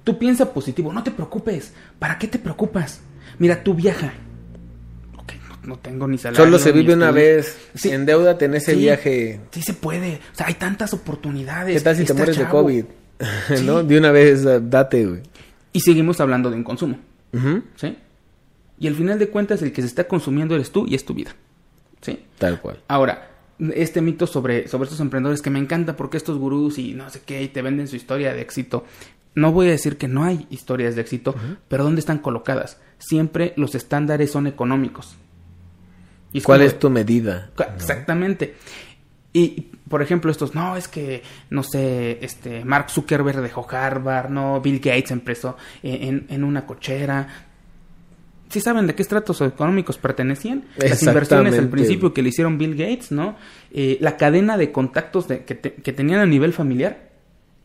Tú 0.04 0.18
piensa 0.18 0.54
positivo, 0.54 0.92
no 0.92 1.02
te 1.02 1.10
preocupes. 1.10 1.74
¿Para 1.98 2.18
qué 2.18 2.28
te 2.28 2.38
preocupas? 2.38 3.02
Mira, 3.38 3.62
tú 3.62 3.74
viaja 3.74 4.12
no 5.66 5.78
tengo 5.78 6.06
ni 6.06 6.18
salario. 6.18 6.44
Solo 6.44 6.58
se 6.58 6.72
vive 6.72 6.94
una 6.94 7.10
vez. 7.10 7.58
Sí. 7.74 7.90
Endeudate 7.90 8.46
en 8.46 8.54
ese 8.54 8.74
viaje. 8.74 9.40
Sí 9.50 9.62
se 9.62 9.74
puede. 9.74 10.20
O 10.32 10.36
sea, 10.36 10.46
hay 10.46 10.54
tantas 10.54 10.92
oportunidades. 10.94 11.76
¿Qué 11.76 11.84
tal 11.84 11.96
si 11.96 12.04
te 12.04 12.14
mueres 12.14 12.36
de 12.36 12.46
COVID? 12.46 12.84
¿No? 13.64 13.82
De 13.82 13.98
una 13.98 14.10
vez, 14.10 14.44
date, 14.44 15.06
güey. 15.06 15.22
Y 15.72 15.80
seguimos 15.80 16.20
hablando 16.20 16.50
de 16.50 16.56
un 16.56 16.64
consumo. 16.64 16.98
¿Sí? 17.76 17.96
Y 18.78 18.86
al 18.86 18.94
final 18.94 19.18
de 19.18 19.28
cuentas, 19.28 19.62
el 19.62 19.72
que 19.72 19.82
se 19.82 19.88
está 19.88 20.06
consumiendo 20.06 20.54
eres 20.54 20.70
tú 20.70 20.86
y 20.86 20.94
es 20.94 21.04
tu 21.04 21.14
vida. 21.14 21.34
¿Sí? 22.00 22.24
Tal 22.38 22.60
cual. 22.60 22.80
Ahora, 22.86 23.30
este 23.74 24.00
mito 24.00 24.26
sobre, 24.26 24.68
sobre 24.68 24.84
estos 24.84 25.00
emprendedores 25.00 25.42
que 25.42 25.50
me 25.50 25.58
encanta 25.58 25.96
porque 25.96 26.16
estos 26.16 26.38
gurús 26.38 26.78
y 26.78 26.94
no 26.94 27.08
sé 27.10 27.22
qué, 27.24 27.42
y 27.42 27.48
te 27.48 27.62
venden 27.62 27.88
su 27.88 27.96
historia 27.96 28.34
de 28.34 28.42
éxito. 28.42 28.84
No 29.34 29.52
voy 29.52 29.68
a 29.68 29.70
decir 29.70 29.96
que 29.96 30.08
no 30.08 30.24
hay 30.24 30.46
historias 30.50 30.94
de 30.94 31.02
éxito, 31.02 31.34
pero 31.68 31.84
¿dónde 31.84 32.00
están 32.00 32.18
colocadas? 32.18 32.78
Siempre 32.98 33.52
los 33.56 33.74
estándares 33.74 34.30
son 34.30 34.46
económicos. 34.46 35.16
¿Cuál 36.42 36.62
es 36.62 36.78
tu 36.78 36.90
medida? 36.90 37.50
Exactamente. 37.76 38.54
Y, 39.32 39.72
por 39.88 40.00
ejemplo, 40.02 40.30
estos, 40.30 40.54
no, 40.54 40.76
es 40.76 40.86
que, 40.86 41.22
no 41.50 41.64
sé, 41.64 42.18
este, 42.24 42.64
Mark 42.64 42.90
Zuckerberg 42.90 43.40
dejó 43.40 43.66
Harvard, 43.68 44.30
no, 44.30 44.60
Bill 44.60 44.78
Gates 44.78 45.10
empezó 45.10 45.56
en, 45.82 46.26
en 46.28 46.44
una 46.44 46.66
cochera. 46.66 47.26
¿Sí 48.48 48.60
saben 48.60 48.86
de 48.86 48.94
qué 48.94 49.02
estratos 49.02 49.40
económicos 49.40 49.98
pertenecían? 49.98 50.64
Las 50.76 51.02
inversiones 51.02 51.58
al 51.58 51.68
principio 51.68 52.14
que 52.14 52.22
le 52.22 52.28
hicieron 52.28 52.58
Bill 52.58 52.76
Gates, 52.76 53.10
¿no? 53.10 53.36
Eh, 53.72 53.98
la 54.00 54.16
cadena 54.16 54.56
de 54.56 54.70
contactos 54.70 55.26
de, 55.26 55.44
que, 55.44 55.58
que 55.58 55.92
tenían 55.92 56.20
a 56.20 56.26
nivel 56.26 56.52
familiar. 56.52 57.10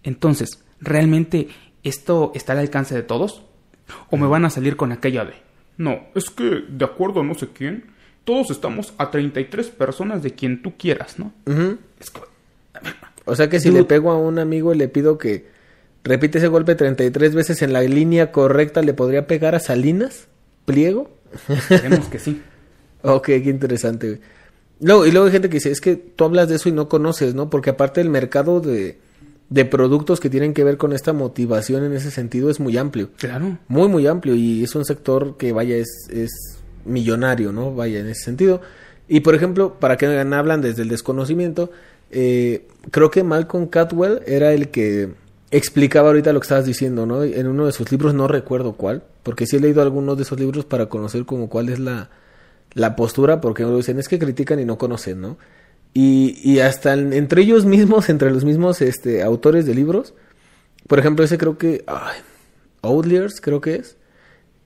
Entonces, 0.02 0.64
¿realmente 0.82 1.50
esto 1.84 2.32
está 2.36 2.54
al 2.54 2.60
alcance 2.60 2.96
de 2.96 3.04
todos? 3.04 3.44
¿O 4.10 4.18
me 4.18 4.28
van 4.28 4.46
a 4.46 4.50
salir 4.50 4.76
con 4.76 4.92
aquella 4.92 5.26
de, 5.26 5.34
no, 5.80 6.02
es 6.14 6.30
que 6.30 6.64
de 6.68 6.86
acuerdo 6.86 7.22
a 7.22 7.24
no 7.24 7.36
sé 7.36 7.48
quién, 7.54 7.86
todos 8.26 8.52
estamos 8.52 8.94
a 8.98 9.10
33 9.10 9.70
personas 9.70 10.22
de 10.22 10.32
quien 10.32 10.62
tú 10.62 10.74
quieras, 10.78 11.18
¿no? 11.18 11.34
o 13.26 13.36
sea 13.36 13.50
que 13.50 13.62
si 13.62 13.72
le 13.72 13.86
pego 13.86 14.12
a 14.12 14.18
un 14.18 14.40
amigo 14.40 14.74
y 14.74 14.78
le 14.78 14.90
pido 14.90 15.18
que 15.18 15.48
repite 16.04 16.38
ese 16.38 16.48
golpe 16.48 16.76
33 16.76 17.34
veces 17.34 17.62
en 17.62 17.72
la 17.72 17.82
línea 17.82 18.32
correcta, 18.34 18.82
¿le 18.82 18.94
podría 18.94 19.26
pegar 19.26 19.56
a 19.56 19.60
Salinas? 19.60 20.28
¿Pliego? 20.66 21.18
Esperemos 21.48 22.08
que 22.08 22.20
sí. 22.20 22.42
ok, 23.02 23.26
qué 23.26 23.50
interesante. 23.50 24.20
Luego, 24.82 25.06
y 25.06 25.12
luego 25.12 25.28
hay 25.28 25.32
gente 25.32 25.50
que 25.50 25.56
dice, 25.56 25.72
es 25.72 25.80
que 25.80 25.96
tú 25.96 26.26
hablas 26.26 26.50
de 26.50 26.56
eso 26.56 26.68
y 26.68 26.74
no 26.74 26.90
conoces, 26.90 27.36
¿no? 27.36 27.50
Porque 27.50 27.70
aparte 27.70 28.02
el 28.02 28.10
mercado 28.10 28.60
de, 28.60 29.00
de 29.50 29.66
productos 29.66 30.20
que 30.20 30.30
tienen 30.30 30.54
que 30.54 30.64
ver 30.64 30.78
con 30.78 30.94
esta 30.94 31.12
motivación 31.12 31.84
en 31.84 31.94
ese 31.94 32.12
sentido 32.12 32.50
es 32.50 32.60
muy 32.60 32.78
amplio. 32.78 33.10
Claro. 33.18 33.58
Muy, 33.68 33.88
muy 33.88 34.06
amplio 34.08 34.36
y 34.36 34.64
es 34.64 34.76
un 34.76 34.86
sector 34.86 35.38
que 35.38 35.52
vaya, 35.52 35.76
es, 35.76 36.08
es 36.12 36.60
millonario, 36.86 37.52
¿no? 37.52 37.74
Vaya, 37.74 38.00
en 38.00 38.08
ese 38.08 38.24
sentido. 38.26 38.62
Y 39.08 39.22
por 39.22 39.34
ejemplo, 39.34 39.76
para 39.80 39.98
que 39.98 40.06
hablan 40.06 40.62
desde 40.62 40.84
el 40.84 40.90
desconocimiento, 40.90 41.72
eh, 42.12 42.68
creo 42.92 43.10
que 43.10 43.24
Malcolm 43.24 43.68
Catwell 43.68 44.22
era 44.28 44.54
el 44.54 44.70
que 44.70 45.14
explicaba 45.52 46.10
ahorita 46.10 46.32
lo 46.32 46.40
que 46.40 46.46
estabas 46.46 46.66
diciendo, 46.66 47.08
¿no? 47.08 47.24
En 47.24 47.48
uno 47.48 47.66
de 47.66 47.72
sus 47.72 47.92
libros, 47.92 48.14
no 48.14 48.28
recuerdo 48.28 48.74
cuál, 48.74 49.04
porque 49.24 49.48
sí 49.48 49.58
he 49.58 49.60
leído 49.60 49.82
algunos 49.82 50.16
de 50.16 50.24
esos 50.24 50.40
libros 50.40 50.66
para 50.66 50.88
conocer 50.88 51.26
como 51.26 51.50
cuál 51.50 51.70
es 51.70 51.80
la, 51.80 52.12
la 52.74 52.96
postura, 52.96 53.42
porque 53.42 53.66
dicen 53.66 53.98
es 53.98 54.08
que 54.08 54.20
critican 54.20 54.60
y 54.60 54.66
no 54.66 54.78
conocen, 54.78 55.22
¿no? 55.22 55.38
Y, 55.94 56.40
y 56.44 56.60
hasta 56.60 56.94
entre 56.94 57.42
ellos 57.42 57.66
mismos, 57.66 58.10
entre 58.10 58.32
los 58.32 58.46
mismos 58.46 58.82
este, 58.82 59.24
autores 59.24 59.66
de 59.66 59.76
libros, 59.76 60.14
por 60.88 61.00
ejemplo, 61.00 61.24
ese 61.24 61.38
creo 61.38 61.58
que, 61.58 61.84
ay, 61.88 62.18
Outliers 62.82 63.42
creo 63.42 63.62
que 63.62 63.76
es, 63.76 63.98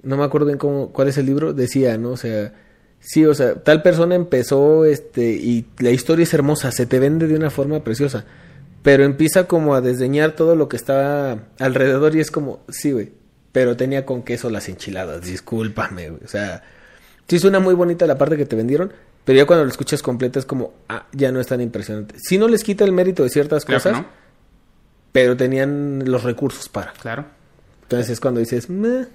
no 0.04 0.18
me 0.18 0.24
acuerdo 0.24 0.48
bien 0.48 0.58
cómo, 0.58 0.92
cuál 0.92 1.08
es 1.08 1.18
el 1.18 1.26
libro, 1.26 1.54
decía, 1.54 1.98
¿no? 1.98 2.12
O 2.12 2.18
sea, 2.18 2.54
sí, 3.00 3.26
o 3.26 3.34
sea, 3.34 3.56
tal 3.56 3.82
persona 3.82 4.16
empezó, 4.16 4.86
este, 4.86 5.32
y 5.34 5.66
la 5.80 5.92
historia 5.92 6.24
es 6.24 6.34
hermosa, 6.34 6.72
se 6.72 6.86
te 6.86 7.00
vende 7.00 7.28
de 7.28 7.36
una 7.36 7.50
forma 7.50 7.84
preciosa, 7.84 8.26
pero 8.84 9.04
empieza 9.04 9.48
como 9.48 9.76
a 9.76 9.82
desdeñar 9.82 10.36
todo 10.36 10.56
lo 10.56 10.70
que 10.70 10.78
está 10.78 11.48
alrededor 11.60 12.16
y 12.16 12.20
es 12.20 12.32
como, 12.32 12.60
sí, 12.70 12.92
güey, 12.92 13.12
pero 13.52 13.78
tenía 13.78 14.06
con 14.06 14.24
queso 14.24 14.50
las 14.50 14.70
enchiladas, 14.70 15.22
discúlpame, 15.22 16.10
güey, 16.10 16.24
o 16.24 16.28
sea, 16.28 16.64
sí 17.28 17.40
suena 17.40 17.60
muy 17.60 17.74
bonita 17.76 18.06
la 18.08 18.18
parte 18.18 18.38
que 18.38 18.46
te 18.46 18.56
vendieron, 18.56 18.94
pero 19.26 19.38
ya 19.38 19.46
cuando 19.46 19.64
lo 19.66 19.72
escuchas 19.72 20.02
completa 20.02 20.40
es 20.40 20.46
como, 20.46 20.74
ah, 20.90 21.08
ya 21.14 21.32
no 21.32 21.40
es 21.40 21.48
tan 21.48 21.62
impresionante. 21.62 22.16
Si 22.18 22.38
no 22.38 22.48
les 22.48 22.64
quita 22.64 22.84
el 22.84 22.92
mérito 22.92 23.24
de 23.24 23.30
ciertas 23.30 23.66
cosas, 23.66 24.04
pero 25.12 25.38
tenían 25.38 26.04
los 26.10 26.24
recursos 26.24 26.68
para. 26.68 26.92
Claro. 26.94 27.26
Entonces 27.84 28.10
es 28.10 28.20
cuando 28.20 28.40
dices, 28.40 28.70
Meh. 28.70 29.08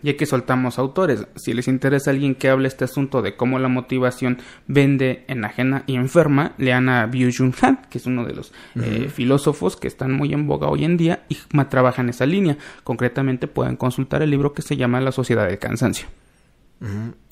Ya 0.00 0.16
que 0.16 0.26
soltamos 0.26 0.78
autores, 0.78 1.26
si 1.34 1.52
les 1.54 1.66
interesa 1.66 2.12
alguien 2.12 2.36
que 2.36 2.48
hable 2.48 2.68
este 2.68 2.84
asunto 2.84 3.20
de 3.20 3.36
cómo 3.36 3.58
la 3.58 3.66
motivación 3.66 4.38
vende, 4.68 5.24
enajena 5.26 5.82
y 5.86 5.96
enferma, 5.96 6.54
lean 6.56 6.88
a 6.88 7.08
Byung-Jun 7.08 7.52
Han, 7.60 7.86
que 7.90 7.98
es 7.98 8.06
uno 8.06 8.24
de 8.24 8.32
los 8.32 8.52
eh, 8.76 9.10
filósofos 9.12 9.76
que 9.76 9.88
están 9.88 10.12
muy 10.12 10.32
en 10.32 10.46
boga 10.46 10.68
hoy 10.68 10.84
en 10.84 10.96
día 10.96 11.24
y 11.28 11.36
trabaja 11.68 12.02
en 12.02 12.10
esa 12.10 12.26
línea. 12.26 12.58
Concretamente 12.84 13.48
pueden 13.48 13.74
consultar 13.74 14.22
el 14.22 14.30
libro 14.30 14.52
que 14.52 14.62
se 14.62 14.76
llama 14.76 15.00
La 15.00 15.10
Sociedad 15.10 15.48
del 15.48 15.58
Cansancio. 15.58 16.06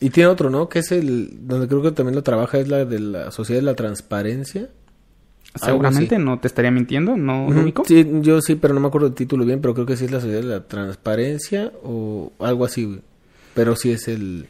Y 0.00 0.10
tiene 0.10 0.28
otro, 0.28 0.50
¿no? 0.50 0.68
Que 0.68 0.80
es 0.80 0.90
el, 0.92 1.46
donde 1.46 1.68
creo 1.68 1.82
que 1.82 1.92
también 1.92 2.16
lo 2.16 2.22
trabaja, 2.22 2.58
es 2.58 2.68
la 2.68 2.84
de 2.84 2.98
la 2.98 3.30
Sociedad 3.30 3.60
de 3.60 3.66
la 3.66 3.74
Transparencia. 3.74 4.68
Seguramente 5.54 6.18
no 6.18 6.38
te 6.38 6.48
estaría 6.48 6.70
mintiendo, 6.70 7.16
¿no, 7.16 7.48
Sí, 7.86 8.06
yo 8.20 8.42
sí, 8.42 8.56
pero 8.56 8.74
no 8.74 8.80
me 8.80 8.88
acuerdo 8.88 9.06
el 9.06 9.14
título 9.14 9.44
bien, 9.44 9.60
pero 9.60 9.72
creo 9.74 9.86
que 9.86 9.96
sí 9.96 10.04
es 10.04 10.10
la 10.10 10.20
Sociedad 10.20 10.42
de 10.42 10.48
la 10.48 10.66
Transparencia 10.66 11.72
o 11.82 12.32
algo 12.40 12.64
así, 12.64 13.00
Pero 13.54 13.76
sí 13.76 13.92
es 13.92 14.08
el... 14.08 14.48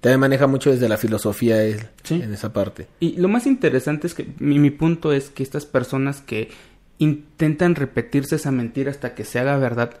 También 0.00 0.20
maneja 0.20 0.46
mucho 0.46 0.70
desde 0.70 0.88
la 0.88 0.98
filosofía 0.98 1.62
él, 1.62 1.80
en 2.10 2.32
esa 2.32 2.52
parte. 2.52 2.86
Y 3.00 3.16
lo 3.16 3.28
más 3.28 3.46
interesante 3.46 4.06
es 4.06 4.14
que 4.14 4.28
mi, 4.38 4.58
mi 4.58 4.70
punto 4.70 5.12
es 5.12 5.30
que 5.30 5.42
estas 5.42 5.66
personas 5.66 6.20
que 6.20 6.50
intentan 6.98 7.74
repetirse 7.74 8.36
esa 8.36 8.50
mentira 8.50 8.90
hasta 8.90 9.14
que 9.14 9.24
se 9.24 9.38
haga 9.38 9.58
verdad, 9.58 9.98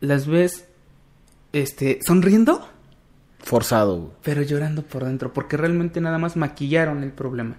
las 0.00 0.26
ves 0.26 0.66
este 1.52 2.00
sonriendo 2.04 2.68
forzado. 3.44 4.12
Pero 4.22 4.42
llorando 4.42 4.82
por 4.82 5.04
dentro, 5.04 5.32
porque 5.32 5.56
realmente 5.56 6.00
nada 6.00 6.18
más 6.18 6.36
maquillaron 6.36 7.02
el 7.02 7.12
problema. 7.12 7.56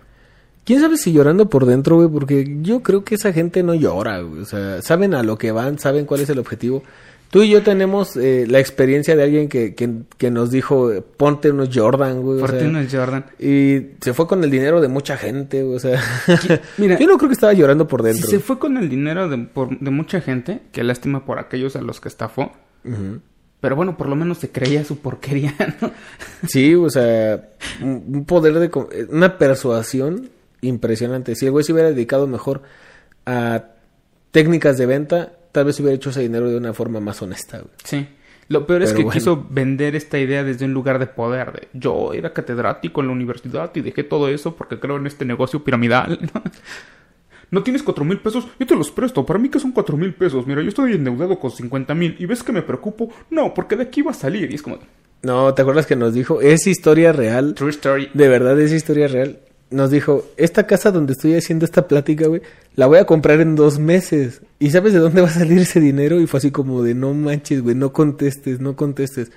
¿Quién 0.66 0.82
sabe 0.82 0.98
si 0.98 1.14
llorando 1.14 1.48
por 1.48 1.66
dentro, 1.66 1.98
güey? 1.98 2.10
Porque 2.10 2.58
yo 2.62 2.82
creo 2.82 3.04
que 3.04 3.16
esa 3.16 3.32
gente 3.32 3.62
no 3.62 3.76
llora, 3.76 4.20
güey. 4.22 4.42
O 4.42 4.46
sea, 4.46 4.82
saben 4.82 5.14
a 5.14 5.22
lo 5.22 5.38
que 5.38 5.52
van, 5.52 5.78
saben 5.78 6.06
cuál 6.06 6.22
es 6.22 6.30
el 6.30 6.40
objetivo. 6.40 6.84
Tú 7.30 7.44
y 7.44 7.50
yo 7.50 7.62
tenemos 7.62 8.16
eh, 8.16 8.46
la 8.48 8.60
experiencia 8.60 9.16
de 9.16 9.24
alguien 9.24 9.50
que, 9.50 9.76
que, 9.76 10.32
nos 10.32 10.52
dijo, 10.52 10.92
ponte 11.18 11.52
unos 11.52 11.70
Jordan, 11.72 12.22
güey. 12.22 12.40
Ponte 12.40 12.66
unos 12.66 12.92
Jordan. 12.92 13.26
Y 13.40 13.98
se 14.02 14.14
fue 14.14 14.26
con 14.26 14.44
el 14.44 14.50
dinero 14.50 14.82
de 14.82 14.88
mucha 14.88 15.18
gente, 15.18 15.62
güey. 15.62 15.76
O 15.76 15.80
sea, 15.80 16.02
mira, 16.78 16.98
yo 16.98 17.08
no 17.08 17.18
creo 17.18 17.30
que 17.30 17.34
estaba 17.34 17.54
llorando 17.54 17.88
por 17.88 18.02
dentro. 18.02 18.26
Si 18.26 18.32
se 18.32 18.40
fue 18.40 18.58
con 18.58 18.78
el 18.78 18.90
dinero 18.90 19.28
de, 19.30 19.48
de 19.80 19.92
mucha 19.92 20.22
gente, 20.22 20.62
qué 20.72 20.84
lástima 20.84 21.26
por 21.26 21.38
aquellos 21.38 21.76
a 21.76 21.82
los 21.82 22.00
que 22.00 22.08
estafó. 22.08 22.54
Pero 23.66 23.76
bueno, 23.76 23.97
por 23.97 24.07
lo 24.07 24.16
menos 24.16 24.38
se 24.38 24.51
creía 24.51 24.86
su 24.86 24.99
porquería, 24.99 25.55
¿no? 25.82 25.89
Sí, 26.47 26.76
o 26.76 26.88
sea, 26.88 27.49
un 27.82 28.24
poder 28.24 28.53
de... 28.59 28.70
Una 29.09 29.39
persuasión 29.39 30.30
impresionante. 30.61 31.34
Si 31.34 31.47
el 31.47 31.51
güey 31.51 31.66
se 31.66 31.74
hubiera 31.74 31.89
dedicado 31.89 32.28
mejor 32.28 32.61
a 33.26 33.63
técnicas 34.30 34.78
de 34.78 34.86
venta, 34.86 35.34
tal 35.51 35.66
vez 35.66 35.80
hubiera 35.80 35.95
hecho 35.95 36.11
ese 36.11 36.22
dinero 36.22 36.47
de 36.47 36.57
una 36.57 36.76
forma 36.76 36.99
más 36.99 37.24
honesta, 37.24 37.57
güey. 37.57 37.72
Sí. 37.84 38.07
Lo 38.49 38.68
peor 38.68 38.84
es 38.84 38.93
que 38.93 39.03
quiso 39.07 39.47
vender 39.49 39.95
esta 39.95 40.20
idea 40.20 40.43
desde 40.43 40.66
un 40.66 40.74
lugar 40.76 40.99
de 40.99 41.07
poder. 41.07 41.51
De, 41.51 41.68
yo 41.74 42.13
era 42.13 42.34
catedrático 42.34 43.01
en 43.01 43.07
la 43.07 43.13
universidad 43.13 43.72
y 43.74 43.82
dejé 43.82 44.03
todo 44.03 44.30
eso 44.30 44.55
porque 44.55 44.80
creo 44.80 44.97
en 44.97 45.07
este 45.07 45.26
negocio 45.26 45.63
piramidal. 45.63 46.20
¿no? 46.36 46.43
¿No 47.56 47.64
tienes 47.64 47.84
cuatro 47.84 48.03
mil 48.03 48.20
pesos? 48.20 48.45
Yo 48.60 48.68
te 48.68 48.76
los 48.76 48.91
presto. 48.91 49.26
Para 49.26 49.39
mí 49.39 49.47
que 49.47 49.62
son 49.62 49.72
cuatro 49.72 49.95
mil 49.95 50.14
pesos. 50.14 50.45
Mira, 50.45 50.62
yo 50.62 50.68
estoy 50.68 50.91
endeudado 50.91 51.39
con 51.39 51.51
cincuenta 51.51 51.95
mil. 51.95 52.14
¿Y 52.20 52.26
ves 52.26 52.43
que 52.43 52.51
me 52.51 52.62
preocupo? 52.62 53.10
No, 53.30 53.53
porque 53.53 53.78
de 53.78 53.84
aquí 53.84 54.01
va 54.01 54.12
a 54.12 54.14
salir. 54.14 54.51
Y 54.51 54.56
es 54.56 54.62
como... 54.62 54.78
No, 55.24 55.53
¿te 55.53 55.62
acuerdas 55.62 55.86
que 55.86 55.95
nos 55.95 56.14
dijo? 56.14 56.41
Es 56.41 56.68
historia 56.68 57.14
real. 57.14 57.53
True 57.53 57.70
story. 57.70 58.10
De 58.14 58.28
verdad, 58.28 58.60
es 58.60 58.74
historia 58.74 59.08
real. 59.08 59.39
Nos 59.70 59.89
dijo, 59.89 60.26
esta 60.36 60.68
casa 60.68 60.91
donde 60.91 61.14
estoy 61.14 61.36
haciendo 61.36 61.64
esta 61.64 61.88
plática, 61.88 62.28
güey, 62.28 62.41
la 62.76 62.88
voy 62.88 62.97
a 62.97 63.06
comprar 63.06 63.39
en 63.39 63.56
dos 63.56 63.80
meses. 63.80 64.41
¿Y 64.60 64.72
sabes 64.72 64.91
de 64.91 64.99
dónde 64.99 65.22
va 65.22 65.30
a 65.30 65.32
salir 65.32 65.60
ese 65.60 65.80
dinero? 65.80 66.20
Y 66.20 66.28
fue 66.28 66.39
así 66.39 66.51
como 66.51 66.84
de, 66.84 66.93
no 66.93 67.14
manches, 67.14 67.62
güey, 67.62 67.74
no 67.74 67.93
contestes, 67.93 68.60
no 68.60 68.76
contestes 68.76 69.32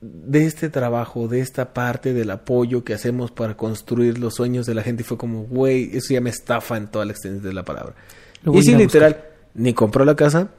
de 0.00 0.46
este 0.46 0.68
trabajo, 0.68 1.26
de 1.26 1.40
esta 1.40 1.72
parte 1.72 2.12
del 2.12 2.30
apoyo 2.30 2.84
que 2.84 2.94
hacemos 2.94 3.30
para 3.30 3.56
construir 3.56 4.18
los 4.18 4.34
sueños 4.34 4.66
de 4.66 4.74
la 4.74 4.82
gente. 4.82 5.02
Y 5.02 5.04
fue 5.04 5.16
como, 5.16 5.44
güey, 5.44 5.96
eso 5.96 6.14
ya 6.14 6.20
me 6.20 6.30
estafa 6.30 6.76
en 6.76 6.88
toda 6.88 7.04
la 7.04 7.12
extensión 7.12 7.42
de 7.42 7.52
la 7.52 7.64
palabra. 7.64 7.94
y 8.52 8.62
sí, 8.62 8.74
literal, 8.74 9.24
ni 9.54 9.74
compró 9.74 10.04
la 10.04 10.14
casa, 10.14 10.50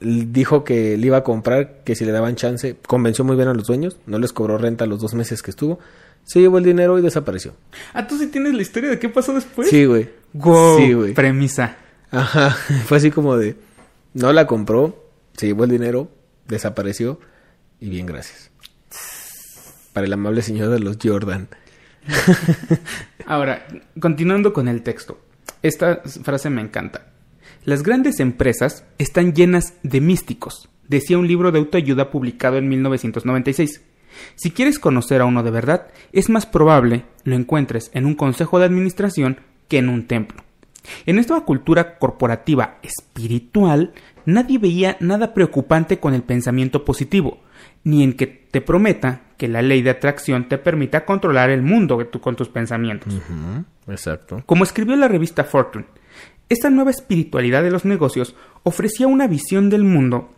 dijo 0.00 0.64
que 0.64 0.96
le 0.96 1.06
iba 1.06 1.18
a 1.18 1.24
comprar, 1.24 1.82
que 1.84 1.94
si 1.94 2.04
le 2.04 2.12
daban 2.12 2.34
chance, 2.34 2.76
convenció 2.86 3.24
muy 3.24 3.36
bien 3.36 3.48
a 3.48 3.54
los 3.54 3.66
dueños, 3.66 3.98
no 4.06 4.18
les 4.18 4.32
cobró 4.32 4.58
renta 4.58 4.86
los 4.86 5.00
dos 5.00 5.14
meses 5.14 5.42
que 5.42 5.52
estuvo, 5.52 5.78
se 6.24 6.40
llevó 6.40 6.58
el 6.58 6.64
dinero 6.64 6.98
y 6.98 7.02
desapareció. 7.02 7.54
Ah, 7.94 8.06
¿tú 8.06 8.18
sí 8.18 8.26
tienes 8.28 8.54
la 8.54 8.62
historia 8.62 8.90
de 8.90 8.98
qué 8.98 9.08
pasó 9.08 9.32
después? 9.32 9.68
Sí, 9.68 9.84
güey. 9.84 10.10
sí, 10.78 10.92
güey. 10.92 11.14
Premisa. 11.14 11.76
Ajá, 12.10 12.50
fue 12.86 12.98
así 12.98 13.10
como 13.12 13.36
de, 13.36 13.56
no 14.14 14.32
la 14.32 14.46
compró, 14.46 15.04
se 15.36 15.46
llevó 15.46 15.64
el 15.64 15.70
dinero, 15.70 16.10
desapareció 16.48 17.20
y 17.80 17.88
bien, 17.88 18.06
gracias 18.06 18.51
para 19.92 20.06
el 20.06 20.12
amable 20.12 20.42
señor 20.42 20.70
de 20.70 20.80
los 20.80 20.98
Jordan. 21.02 21.48
Ahora, 23.26 23.66
continuando 24.00 24.52
con 24.52 24.68
el 24.68 24.82
texto. 24.82 25.20
Esta 25.62 26.02
frase 26.22 26.50
me 26.50 26.60
encanta. 26.60 27.12
Las 27.64 27.82
grandes 27.82 28.18
empresas 28.18 28.84
están 28.98 29.34
llenas 29.34 29.74
de 29.84 30.00
místicos, 30.00 30.68
decía 30.88 31.18
un 31.18 31.28
libro 31.28 31.52
de 31.52 31.60
autoayuda 31.60 32.10
publicado 32.10 32.56
en 32.56 32.68
1996. 32.68 33.82
Si 34.34 34.50
quieres 34.50 34.78
conocer 34.78 35.20
a 35.20 35.26
uno 35.26 35.42
de 35.42 35.50
verdad, 35.50 35.86
es 36.12 36.28
más 36.28 36.46
probable 36.46 37.04
lo 37.24 37.36
encuentres 37.36 37.90
en 37.94 38.06
un 38.06 38.14
consejo 38.14 38.58
de 38.58 38.66
administración 38.66 39.40
que 39.68 39.78
en 39.78 39.88
un 39.88 40.06
templo. 40.06 40.42
En 41.06 41.18
esta 41.18 41.40
cultura 41.42 41.98
corporativa 41.98 42.78
espiritual, 42.82 43.92
nadie 44.26 44.58
veía 44.58 44.96
nada 45.00 45.32
preocupante 45.32 45.98
con 45.98 46.14
el 46.14 46.22
pensamiento 46.22 46.84
positivo, 46.84 47.40
ni 47.84 48.02
en 48.02 48.14
que 48.14 48.26
te 48.26 48.60
prometa 48.60 49.21
que 49.36 49.48
la 49.48 49.62
ley 49.62 49.82
de 49.82 49.90
atracción 49.90 50.48
te 50.48 50.58
permita 50.58 51.04
controlar 51.04 51.50
el 51.50 51.62
mundo 51.62 52.08
con 52.20 52.36
tus 52.36 52.48
pensamientos. 52.48 53.12
Exacto. 53.88 54.42
Como 54.46 54.64
escribió 54.64 54.96
la 54.96 55.08
revista 55.08 55.44
Fortune, 55.44 55.86
esta 56.48 56.70
nueva 56.70 56.90
espiritualidad 56.90 57.62
de 57.62 57.70
los 57.70 57.84
negocios 57.84 58.34
ofrecía 58.62 59.06
una 59.06 59.26
visión 59.26 59.70
del 59.70 59.84
mundo 59.84 60.32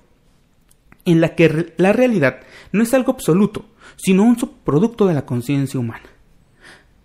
en 1.04 1.20
la 1.20 1.34
que 1.34 1.74
la 1.76 1.92
realidad 1.92 2.40
no 2.72 2.82
es 2.82 2.94
algo 2.94 3.12
absoluto, 3.12 3.66
sino 3.96 4.22
un 4.22 4.38
subproducto 4.38 5.06
de 5.06 5.14
la 5.14 5.26
conciencia 5.26 5.78
humana. 5.78 6.04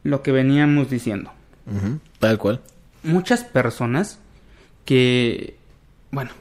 Lo 0.03 0.23
que 0.23 0.31
veníamos 0.31 0.89
diciendo. 0.89 1.31
Tal 2.19 2.37
cual. 2.37 2.61
Muchas 3.03 3.43
personas 3.43 4.19
que, 4.85 5.57
bueno, 6.11 6.31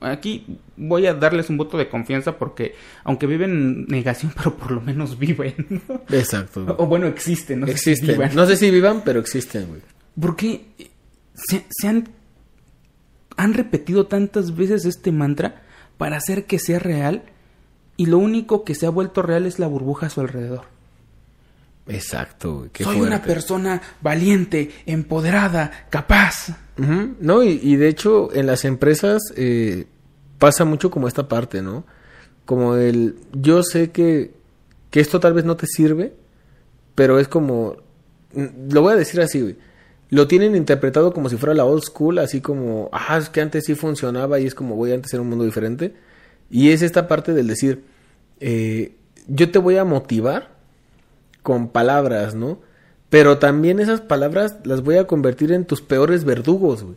aquí 0.00 0.58
voy 0.76 1.06
a 1.06 1.14
darles 1.14 1.50
un 1.50 1.56
voto 1.56 1.78
de 1.78 1.88
confianza 1.88 2.38
porque 2.38 2.74
aunque 3.04 3.26
viven 3.26 3.50
en 3.50 3.86
negación, 3.86 4.32
pero 4.36 4.56
por 4.56 4.70
lo 4.70 4.80
menos 4.80 5.18
viven. 5.18 5.82
Exacto. 6.10 6.76
O, 6.78 6.86
bueno, 6.86 7.06
existen, 7.06 7.60
no 7.60 7.66
existen. 7.66 8.18
no 8.34 8.46
sé 8.46 8.56
si 8.56 8.70
vivan, 8.70 9.02
pero 9.04 9.20
existen, 9.20 9.66
güey. 9.68 9.80
Porque 10.20 10.66
se, 11.34 11.66
se, 11.68 11.88
han, 11.88 12.08
han 13.36 13.54
repetido 13.54 14.06
tantas 14.06 14.56
veces 14.56 14.84
este 14.84 15.12
mantra 15.12 15.62
para 15.98 16.16
hacer 16.16 16.46
que 16.46 16.58
sea 16.58 16.78
real 16.78 17.22
y 17.96 18.06
lo 18.06 18.18
único 18.18 18.64
que 18.64 18.74
se 18.74 18.86
ha 18.86 18.90
vuelto 18.90 19.22
real 19.22 19.46
es 19.46 19.58
la 19.58 19.66
burbuja 19.66 20.06
a 20.06 20.10
su 20.10 20.20
alrededor. 20.20 20.76
Exacto. 21.88 22.68
Qué 22.72 22.84
Soy 22.84 23.00
una 23.00 23.22
persona 23.22 23.80
valiente, 24.00 24.70
empoderada, 24.86 25.86
capaz. 25.90 26.48
No, 26.76 27.42
y, 27.42 27.76
de 27.76 27.88
hecho 27.88 28.34
en 28.34 28.46
las 28.46 28.66
empresas 28.66 29.22
eh, 29.34 29.86
pasa 30.38 30.64
mucho 30.64 30.90
como 30.90 31.08
esta 31.08 31.28
parte, 31.28 31.62
¿no? 31.62 31.84
Como 32.44 32.76
el, 32.76 33.16
yo 33.32 33.62
sé 33.62 33.90
que, 33.90 34.34
que 34.90 35.00
esto 35.00 35.20
tal 35.20 35.34
vez 35.34 35.44
no 35.44 35.56
te 35.56 35.66
sirve, 35.66 36.14
pero 36.94 37.18
es 37.18 37.28
como, 37.28 37.76
lo 38.34 38.82
voy 38.82 38.92
a 38.92 38.96
decir 38.96 39.20
así, 39.20 39.40
güey. 39.40 39.56
Lo 40.08 40.28
tienen 40.28 40.54
interpretado 40.54 41.12
como 41.12 41.28
si 41.28 41.36
fuera 41.36 41.54
la 41.54 41.64
old 41.64 41.82
school, 41.82 42.18
así 42.18 42.40
como, 42.40 42.88
ah, 42.92 43.18
es 43.18 43.28
que 43.28 43.40
antes 43.40 43.64
sí 43.64 43.74
funcionaba 43.74 44.38
y 44.38 44.46
es 44.46 44.54
como, 44.54 44.76
güey, 44.76 44.92
antes 44.92 45.12
era 45.12 45.22
un 45.22 45.28
mundo 45.28 45.44
diferente. 45.44 45.94
Y 46.48 46.70
es 46.70 46.82
esta 46.82 47.08
parte 47.08 47.32
del 47.32 47.48
decir, 47.48 47.82
eh, 48.38 48.94
yo 49.26 49.50
te 49.50 49.58
voy 49.58 49.76
a 49.76 49.84
motivar 49.84 50.54
con 51.42 51.68
palabras, 51.68 52.34
¿no? 52.34 52.60
Pero 53.10 53.38
también 53.38 53.80
esas 53.80 54.00
palabras 54.00 54.56
las 54.64 54.82
voy 54.82 54.96
a 54.96 55.06
convertir 55.06 55.52
en 55.52 55.64
tus 55.64 55.80
peores 55.80 56.24
verdugos, 56.24 56.84
güey. 56.84 56.96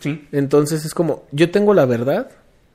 Sí. 0.00 0.28
Entonces 0.32 0.84
es 0.84 0.94
como, 0.94 1.24
yo 1.32 1.50
tengo 1.50 1.74
la 1.74 1.84
verdad, 1.84 2.30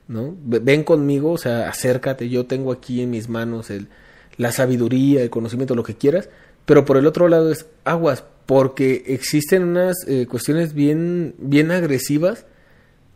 ¿no? 0.08 0.36
Ve- 0.44 0.58
Ven 0.60 0.84
conmigo, 0.84 1.32
o 1.32 1.38
sea, 1.38 1.68
acércate, 1.68 2.28
yo 2.28 2.46
tengo 2.46 2.72
aquí 2.72 3.00
en 3.02 3.10
mis 3.10 3.28
manos 3.28 3.70
el, 3.70 3.88
la 4.36 4.52
sabiduría, 4.52 5.22
el 5.22 5.30
conocimiento, 5.30 5.74
lo 5.74 5.82
que 5.82 5.94
quieras, 5.96 6.28
pero 6.66 6.84
por 6.84 6.96
el 6.96 7.06
otro 7.06 7.28
lado 7.28 7.50
es 7.50 7.66
aguas, 7.84 8.24
porque 8.46 9.04
existen 9.06 9.62
unas 9.64 9.96
eh, 10.06 10.26
cuestiones 10.26 10.74
bien, 10.74 11.34
bien 11.38 11.70
agresivas 11.70 12.46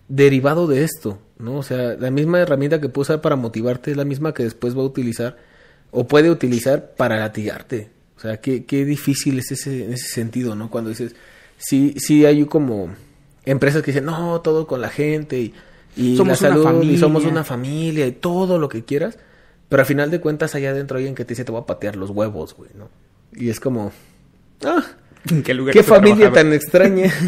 derivado 0.08 0.66
de 0.66 0.84
esto, 0.84 1.18
¿no? 1.38 1.58
O 1.58 1.62
sea, 1.62 1.94
la 1.98 2.10
misma 2.10 2.40
herramienta 2.40 2.80
que 2.80 2.88
puedo 2.88 3.02
usar 3.02 3.20
para 3.20 3.36
motivarte 3.36 3.90
es 3.90 3.96
la 3.96 4.04
misma 4.04 4.32
que 4.32 4.44
después 4.44 4.76
va 4.76 4.80
a 4.80 4.86
utilizar 4.86 5.36
o 5.90 6.06
puede 6.06 6.30
utilizar 6.30 6.92
para 6.96 7.18
latigarte. 7.18 7.90
O 8.16 8.20
sea, 8.20 8.38
qué, 8.38 8.64
qué 8.64 8.84
difícil 8.84 9.38
es 9.38 9.52
ese, 9.52 9.92
ese 9.92 10.08
sentido, 10.08 10.54
¿no? 10.54 10.70
Cuando 10.70 10.90
dices, 10.90 11.14
sí, 11.58 11.94
sí 11.98 12.24
hay 12.24 12.44
como 12.46 12.88
empresas 13.44 13.82
que 13.82 13.92
dicen, 13.92 14.06
no, 14.06 14.40
todo 14.40 14.66
con 14.66 14.80
la 14.80 14.88
gente 14.88 15.38
y, 15.38 15.54
y 15.98 16.16
Somos 16.16 16.40
la 16.40 16.48
una 16.48 16.56
salud 16.56 16.62
y 16.62 16.64
familia". 16.64 16.98
somos 16.98 17.24
una 17.24 17.44
familia 17.44 18.06
y 18.06 18.12
todo 18.12 18.58
lo 18.58 18.68
que 18.68 18.84
quieras, 18.84 19.18
pero 19.68 19.80
al 19.80 19.86
final 19.86 20.10
de 20.10 20.20
cuentas 20.20 20.54
allá 20.54 20.70
adentro 20.70 20.96
hay 20.96 21.02
alguien 21.02 21.14
que 21.14 21.24
te 21.24 21.32
dice, 21.34 21.44
te 21.44 21.52
voy 21.52 21.60
a 21.60 21.66
patear 21.66 21.96
los 21.96 22.10
huevos, 22.10 22.54
güey, 22.54 22.70
¿no? 22.74 22.88
Y 23.32 23.50
es 23.50 23.60
como, 23.60 23.92
ah, 24.64 24.84
¿En 25.30 25.42
qué 25.42 25.54
lugar 25.54 25.76
familia 25.82 26.32
tan 26.32 26.52
extraña. 26.52 27.12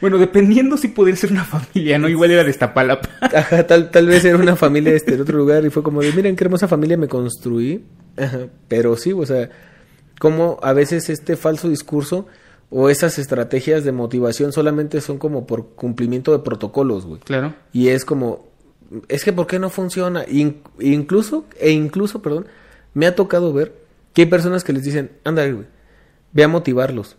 Bueno, 0.00 0.16
dependiendo 0.18 0.76
si 0.76 0.86
pudiera 0.86 1.18
ser 1.18 1.32
una 1.32 1.42
familia, 1.42 1.98
¿no? 1.98 2.08
Igual 2.08 2.30
era 2.30 2.44
de 2.44 2.50
Iztapalapa. 2.50 3.08
Ajá, 3.20 3.66
tal, 3.66 3.90
tal 3.90 4.06
vez 4.06 4.24
era 4.24 4.38
una 4.38 4.54
familia 4.54 4.92
este, 4.92 5.16
de 5.16 5.22
otro 5.22 5.36
lugar 5.36 5.64
y 5.64 5.70
fue 5.70 5.82
como 5.82 6.02
de, 6.02 6.12
miren 6.12 6.36
qué 6.36 6.44
hermosa 6.44 6.68
familia 6.68 6.96
me 6.96 7.08
construí. 7.08 7.84
Ajá, 8.16 8.46
pero 8.68 8.96
sí, 8.96 9.12
o 9.12 9.26
sea, 9.26 9.50
como 10.20 10.60
a 10.62 10.72
veces 10.72 11.10
este 11.10 11.36
falso 11.36 11.68
discurso 11.68 12.28
o 12.70 12.90
esas 12.90 13.18
estrategias 13.18 13.84
de 13.84 13.92
motivación 13.92 14.52
solamente 14.52 15.00
son 15.00 15.18
como 15.18 15.46
por 15.46 15.68
cumplimiento 15.70 16.32
de 16.32 16.40
protocolos, 16.40 17.06
güey. 17.06 17.20
Claro. 17.20 17.54
Y 17.72 17.88
es 17.88 18.04
como, 18.04 18.46
es 19.08 19.24
que 19.24 19.32
¿por 19.32 19.46
qué 19.46 19.58
no 19.58 19.70
funciona? 19.70 20.24
In- 20.28 20.62
incluso, 20.80 21.46
e 21.58 21.70
incluso, 21.70 22.20
perdón, 22.20 22.46
me 22.94 23.06
ha 23.06 23.14
tocado 23.14 23.52
ver 23.52 23.74
que 24.12 24.22
hay 24.22 24.28
personas 24.28 24.64
que 24.64 24.72
les 24.72 24.84
dicen, 24.84 25.12
ándale, 25.24 25.52
güey, 25.52 25.66
ve 26.32 26.44
a 26.44 26.48
motivarlos. 26.48 27.16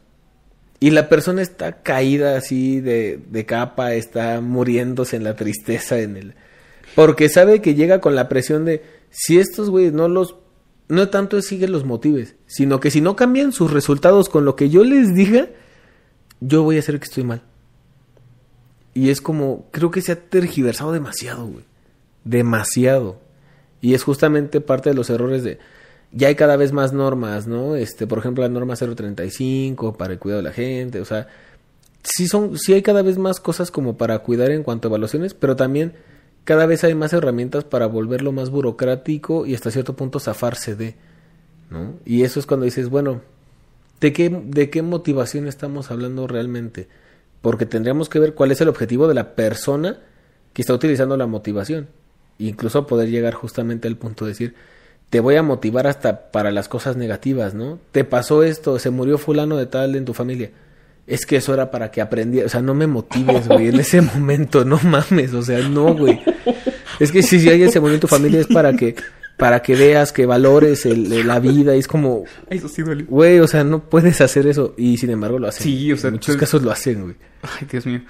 Y 0.82 0.92
la 0.92 1.10
persona 1.10 1.42
está 1.42 1.82
caída 1.82 2.38
así 2.38 2.80
de, 2.80 3.20
de 3.30 3.46
capa, 3.46 3.94
está 3.96 4.40
muriéndose 4.40 5.18
en 5.18 5.24
la 5.26 5.36
tristeza, 5.36 6.00
en 6.00 6.16
el... 6.16 6.34
Porque 6.96 7.28
sabe 7.28 7.62
que 7.62 7.76
llega 7.76 8.00
con 8.00 8.16
la 8.16 8.30
presión 8.30 8.66
de, 8.66 8.82
si 9.10 9.40
estos 9.40 9.70
güeyes 9.70 9.94
no 9.94 10.08
los... 10.08 10.36
No 10.90 11.10
tanto 11.10 11.38
es 11.38 11.46
sigue 11.46 11.68
los 11.68 11.86
motives, 11.86 12.36
sino 12.48 12.80
que 12.80 12.92
si 12.92 13.00
no 13.00 13.16
cambian 13.16 13.54
sus 13.54 13.72
resultados 13.72 14.28
con 14.28 14.44
lo 14.44 14.56
que 14.56 14.70
yo 14.70 14.84
les 14.84 15.14
diga, 15.14 15.48
yo 16.42 16.64
voy 16.64 16.78
a 16.78 16.80
hacer 16.80 17.00
que 17.00 17.06
estoy 17.06 17.24
mal. 17.24 17.44
Y 18.94 19.12
es 19.12 19.22
como, 19.22 19.68
creo 19.72 19.92
que 19.92 20.02
se 20.02 20.12
ha 20.12 20.20
tergiversado 20.20 20.92
demasiado, 20.92 21.46
güey. 21.46 21.64
Demasiado. 22.24 23.22
Y 23.82 23.94
es 23.94 24.04
justamente 24.04 24.62
parte 24.62 24.90
de 24.90 24.96
los 24.96 25.10
errores 25.10 25.44
de, 25.44 25.60
ya 26.12 26.28
hay 26.28 26.36
cada 26.36 26.58
vez 26.58 26.72
más 26.72 26.92
normas, 26.92 27.48
¿no? 27.48 27.76
Este, 27.76 28.08
por 28.08 28.18
ejemplo, 28.18 28.44
la 28.44 28.50
norma 28.50 28.76
035 28.76 29.94
para 29.94 30.14
el 30.14 30.20
cuidado 30.20 30.42
de 30.42 30.50
la 30.50 30.54
gente, 30.54 31.00
o 31.00 31.06
sea, 31.06 31.28
sí 32.04 32.28
son, 32.28 32.58
sí 32.58 32.74
hay 32.74 32.82
cada 32.82 33.02
vez 33.02 33.18
más 33.18 33.40
cosas 33.40 33.72
como 33.72 33.98
para 33.98 34.20
cuidar 34.20 34.52
en 34.52 34.64
cuanto 34.64 34.88
a 34.88 34.90
evaluaciones, 34.90 35.34
pero 35.34 35.56
también 35.56 35.94
cada 36.44 36.66
vez 36.66 36.84
hay 36.84 36.96
más 36.96 37.14
herramientas 37.14 37.64
para 37.64 37.86
volverlo 37.86 38.32
más 38.32 38.50
burocrático 38.50 39.46
y 39.46 39.56
hasta 39.56 39.72
cierto 39.72 39.96
punto 39.96 40.20
zafarse 40.20 40.76
de, 40.76 40.96
¿no? 41.70 41.96
Y 42.06 42.24
eso 42.24 42.40
es 42.40 42.46
cuando 42.46 42.66
dices, 42.66 42.90
bueno, 42.90 43.22
¿de 44.00 44.14
qué, 44.14 44.30
de 44.30 44.70
qué 44.70 44.82
motivación 44.82 45.48
estamos 45.48 45.92
hablando 45.92 46.28
realmente? 46.28 46.88
Porque 47.42 47.66
tendríamos 47.66 48.10
que 48.10 48.20
ver 48.20 48.34
cuál 48.34 48.52
es 48.52 48.62
el 48.62 48.70
objetivo 48.70 49.08
de 49.08 49.14
la 49.14 49.36
persona 49.36 50.00
que 50.54 50.62
está 50.62 50.74
utilizando 50.74 51.16
la 51.18 51.28
motivación. 51.28 51.88
Incluso 52.38 52.88
poder 52.88 53.10
llegar 53.10 53.34
justamente 53.34 53.88
al 53.88 53.98
punto 53.98 54.26
de 54.26 54.32
decir, 54.32 54.56
te 55.10 55.20
voy 55.20 55.36
a 55.36 55.44
motivar 55.44 55.88
hasta 55.88 56.32
para 56.32 56.52
las 56.52 56.68
cosas 56.68 56.96
negativas, 56.96 57.54
¿no? 57.54 57.80
Te 57.92 58.04
pasó 58.04 58.44
esto, 58.44 58.80
se 58.80 58.90
murió 58.90 59.18
fulano 59.18 59.58
de 59.58 59.66
tal 59.66 59.96
en 59.96 60.06
tu 60.06 60.14
familia. 60.14 60.52
Es 61.10 61.26
que 61.26 61.38
eso 61.38 61.54
era 61.54 61.72
para 61.72 61.90
que 61.90 62.02
aprendiera, 62.02 62.46
o 62.46 62.50
sea, 62.50 62.62
no 62.62 62.74
me 62.76 62.86
motives, 62.88 63.48
güey, 63.48 63.70
en 63.70 63.80
ese 63.80 64.00
momento, 64.02 64.64
no 64.64 64.80
mames, 64.84 65.34
o 65.34 65.42
sea, 65.42 65.60
no, 65.68 65.96
güey. 65.96 66.22
Es 67.00 67.12
que 67.12 67.24
si, 67.24 67.40
si 67.40 67.50
alguien 67.50 67.72
se 67.72 67.80
murió 67.80 67.96
en 67.96 68.00
tu 68.02 68.08
familia 68.08 68.40
es 68.42 68.48
para 68.48 68.74
que 68.74 68.96
para 69.38 69.62
que 69.62 69.74
veas, 69.74 70.12
que 70.12 70.26
valores 70.26 70.86
el- 70.86 71.12
el- 71.14 71.26
la 71.26 71.40
vida, 71.40 71.74
y 71.76 71.80
es 71.80 71.88
como, 71.88 72.26
Eso 72.50 72.68
sí 72.68 72.82
duele. 72.82 73.06
güey, 73.06 73.40
o 73.40 73.48
sea, 73.48 73.64
no 73.64 73.80
puedes 73.90 74.20
hacer 74.20 74.46
eso 74.48 74.74
y 74.78 74.98
sin 74.98 75.10
embargo 75.12 75.40
lo 75.40 75.48
hacen. 75.48 75.64
Sí, 75.64 75.92
o 75.94 75.98
sea, 75.98 76.10
en 76.10 76.16
muchos 76.16 76.36
casos 76.36 76.62
lo 76.62 76.72
hacen, 76.72 77.04
güey. 77.04 77.16
Ay, 77.42 77.66
Dios 77.72 77.86
mío. 77.86 78.02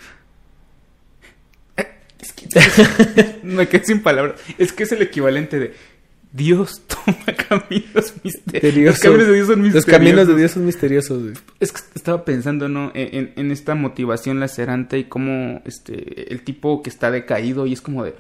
Es 2.22 2.34
que 2.34 3.40
me 3.44 3.68
quedé 3.70 3.86
sin 3.86 4.02
palabras. 4.02 4.42
Es 4.58 4.74
que 4.74 4.84
es 4.84 4.92
el 4.92 5.02
equivalente 5.02 5.58
de 5.60 5.74
Dios 6.32 6.84
toma 6.88 7.26
caminos 7.48 8.14
misteriosos. 8.24 9.04
Los 9.04 9.18
caminos 9.18 9.28
de 9.28 9.34
Dios 9.34 9.48
son 9.48 9.56
Los 9.58 9.74
misteriosos. 9.74 9.86
caminos 9.86 10.28
de 10.28 10.36
Dios 10.36 10.52
son 10.52 10.66
misteriosos, 10.66 11.22
güey. 11.24 11.34
Es 11.60 11.72
que 11.72 11.82
estaba 11.96 12.24
pensando, 12.26 12.70
¿no? 12.70 12.92
En, 12.94 13.16
en- 13.16 13.34
en 13.36 13.52
esta 13.52 13.74
motivación 13.76 14.40
lacerante 14.40 15.00
y 15.00 15.06
cómo 15.06 15.62
este, 15.66 16.32
el 16.32 16.44
tipo 16.44 16.84
que 16.84 16.90
está 16.90 17.10
decaído 17.12 17.66
y 17.66 17.74
es 17.74 17.82
como 17.82 18.04
de... 18.04 18.16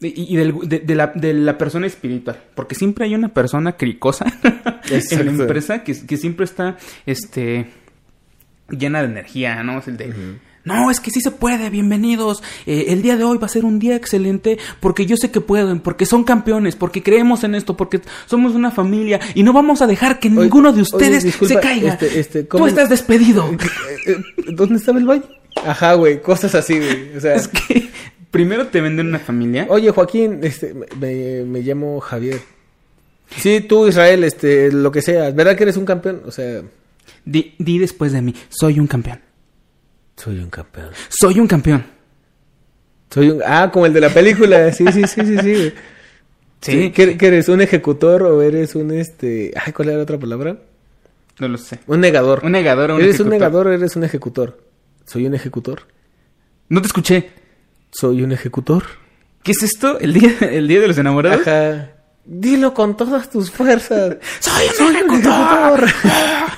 Y, 0.00 0.34
y 0.34 0.36
del- 0.36 0.58
de, 0.68 0.80
de 0.80 0.94
la, 0.94 1.06
de 1.14 1.32
la 1.34 1.56
persona 1.56 1.86
espiritual. 1.86 2.42
Porque 2.54 2.74
siempre 2.74 3.04
hay 3.06 3.14
una 3.14 3.32
persona 3.32 3.76
cricosa 3.76 4.26
en 4.90 5.24
la 5.26 5.30
empresa 5.42 5.84
que, 5.84 5.94
que 6.06 6.16
siempre 6.16 6.44
está 6.44 6.76
este, 7.06 7.68
llena 8.70 9.00
de 9.02 9.06
energía, 9.06 9.62
¿no? 9.62 9.78
Es 9.78 9.88
el 9.88 9.96
de... 9.96 10.12
No, 10.66 10.90
es 10.90 10.98
que 10.98 11.12
sí 11.12 11.20
se 11.20 11.30
puede, 11.30 11.70
bienvenidos. 11.70 12.42
Eh, 12.66 12.86
el 12.88 13.00
día 13.00 13.16
de 13.16 13.22
hoy 13.22 13.38
va 13.38 13.46
a 13.46 13.48
ser 13.48 13.64
un 13.64 13.78
día 13.78 13.94
excelente 13.94 14.58
porque 14.80 15.06
yo 15.06 15.16
sé 15.16 15.30
que 15.30 15.40
pueden, 15.40 15.78
porque 15.78 16.06
son 16.06 16.24
campeones, 16.24 16.74
porque 16.74 17.04
creemos 17.04 17.44
en 17.44 17.54
esto, 17.54 17.76
porque 17.76 18.00
somos 18.26 18.52
una 18.54 18.72
familia 18.72 19.20
y 19.34 19.44
no 19.44 19.52
vamos 19.52 19.80
a 19.80 19.86
dejar 19.86 20.18
que 20.18 20.26
Oye, 20.28 20.40
ninguno 20.40 20.72
de 20.72 20.80
oye, 20.80 20.82
ustedes 20.82 21.22
disculpa, 21.22 21.54
se 21.54 21.60
caiga. 21.60 21.92
este, 21.92 22.18
este, 22.20 22.42
Tú 22.42 22.48
¿cómo- 22.48 22.66
estás 22.66 22.88
despedido. 22.88 23.48
Eh, 23.48 23.56
eh, 24.08 24.16
¿Dónde 24.52 24.76
estaba 24.76 24.98
el 24.98 25.06
baño? 25.06 25.22
Ajá, 25.64 25.94
güey, 25.94 26.20
cosas 26.20 26.52
así, 26.56 26.76
güey. 26.78 27.16
O 27.16 27.20
sea, 27.20 27.36
es 27.36 27.46
que 27.48 27.88
primero 28.32 28.66
te 28.66 28.80
venden 28.80 29.06
una 29.06 29.20
familia. 29.20 29.66
oye, 29.70 29.90
Joaquín, 29.92 30.40
este, 30.42 30.74
me 31.00 31.60
llamo 31.62 32.00
Javier. 32.00 32.40
Sí, 33.36 33.60
tú, 33.60 33.86
Israel, 33.86 34.24
este, 34.24 34.72
lo 34.72 34.90
que 34.90 35.00
sea. 35.00 35.30
¿Verdad 35.30 35.56
que 35.56 35.62
eres 35.62 35.76
un 35.76 35.84
campeón? 35.84 36.22
O 36.26 36.32
sea, 36.32 36.62
Di, 37.24 37.54
di 37.58 37.78
después 37.78 38.10
de 38.12 38.20
mí, 38.22 38.34
soy 38.48 38.78
un 38.80 38.86
campeón. 38.88 39.20
Soy 40.16 40.38
un 40.38 40.50
campeón. 40.50 40.90
Soy 41.08 41.40
un 41.40 41.46
campeón. 41.46 41.84
Soy 43.10 43.30
un... 43.30 43.42
Ah, 43.44 43.70
como 43.72 43.86
el 43.86 43.92
de 43.92 44.00
la 44.00 44.10
película. 44.10 44.72
Sí, 44.72 44.84
sí, 44.92 45.06
sí, 45.06 45.20
sí, 45.24 45.38
sí. 45.38 45.72
Sí. 46.58 46.90
¿Qué, 46.90 47.18
qué 47.18 47.26
eres? 47.26 47.48
¿Un 47.50 47.60
ejecutor 47.60 48.22
o 48.22 48.40
eres 48.40 48.74
un, 48.74 48.90
este... 48.90 49.52
Ay, 49.62 49.72
¿cuál 49.74 49.88
era 49.88 49.98
la 49.98 50.02
otra 50.02 50.18
palabra? 50.18 50.56
No 51.38 51.48
lo 51.48 51.58
sé. 51.58 51.80
Un 51.86 52.00
negador. 52.00 52.44
Un 52.44 52.52
negador 52.52 52.90
o 52.90 52.96
un 52.96 53.02
¿Eres 53.02 53.20
un 53.20 53.28
negador 53.28 53.66
o 53.66 53.72
eres 53.72 53.94
un 53.94 54.04
ejecutor? 54.04 54.58
Soy 55.04 55.26
un 55.26 55.34
ejecutor. 55.34 55.82
No 56.70 56.80
te 56.80 56.86
escuché. 56.86 57.30
Soy 57.90 58.22
un 58.22 58.32
ejecutor. 58.32 58.84
¿Qué 59.42 59.52
es 59.52 59.62
esto? 59.62 60.00
¿El 60.00 60.14
día, 60.14 60.34
el 60.40 60.66
día 60.66 60.80
de 60.80 60.88
los 60.88 60.98
enamorados? 60.98 61.46
Ajá. 61.46 61.95
Dilo 62.26 62.74
con 62.74 62.96
todas 62.96 63.30
tus 63.30 63.50
fuerzas. 63.50 64.16
¡Soy 64.40 64.86
un 64.88 64.96
ejecutor! 64.96 65.86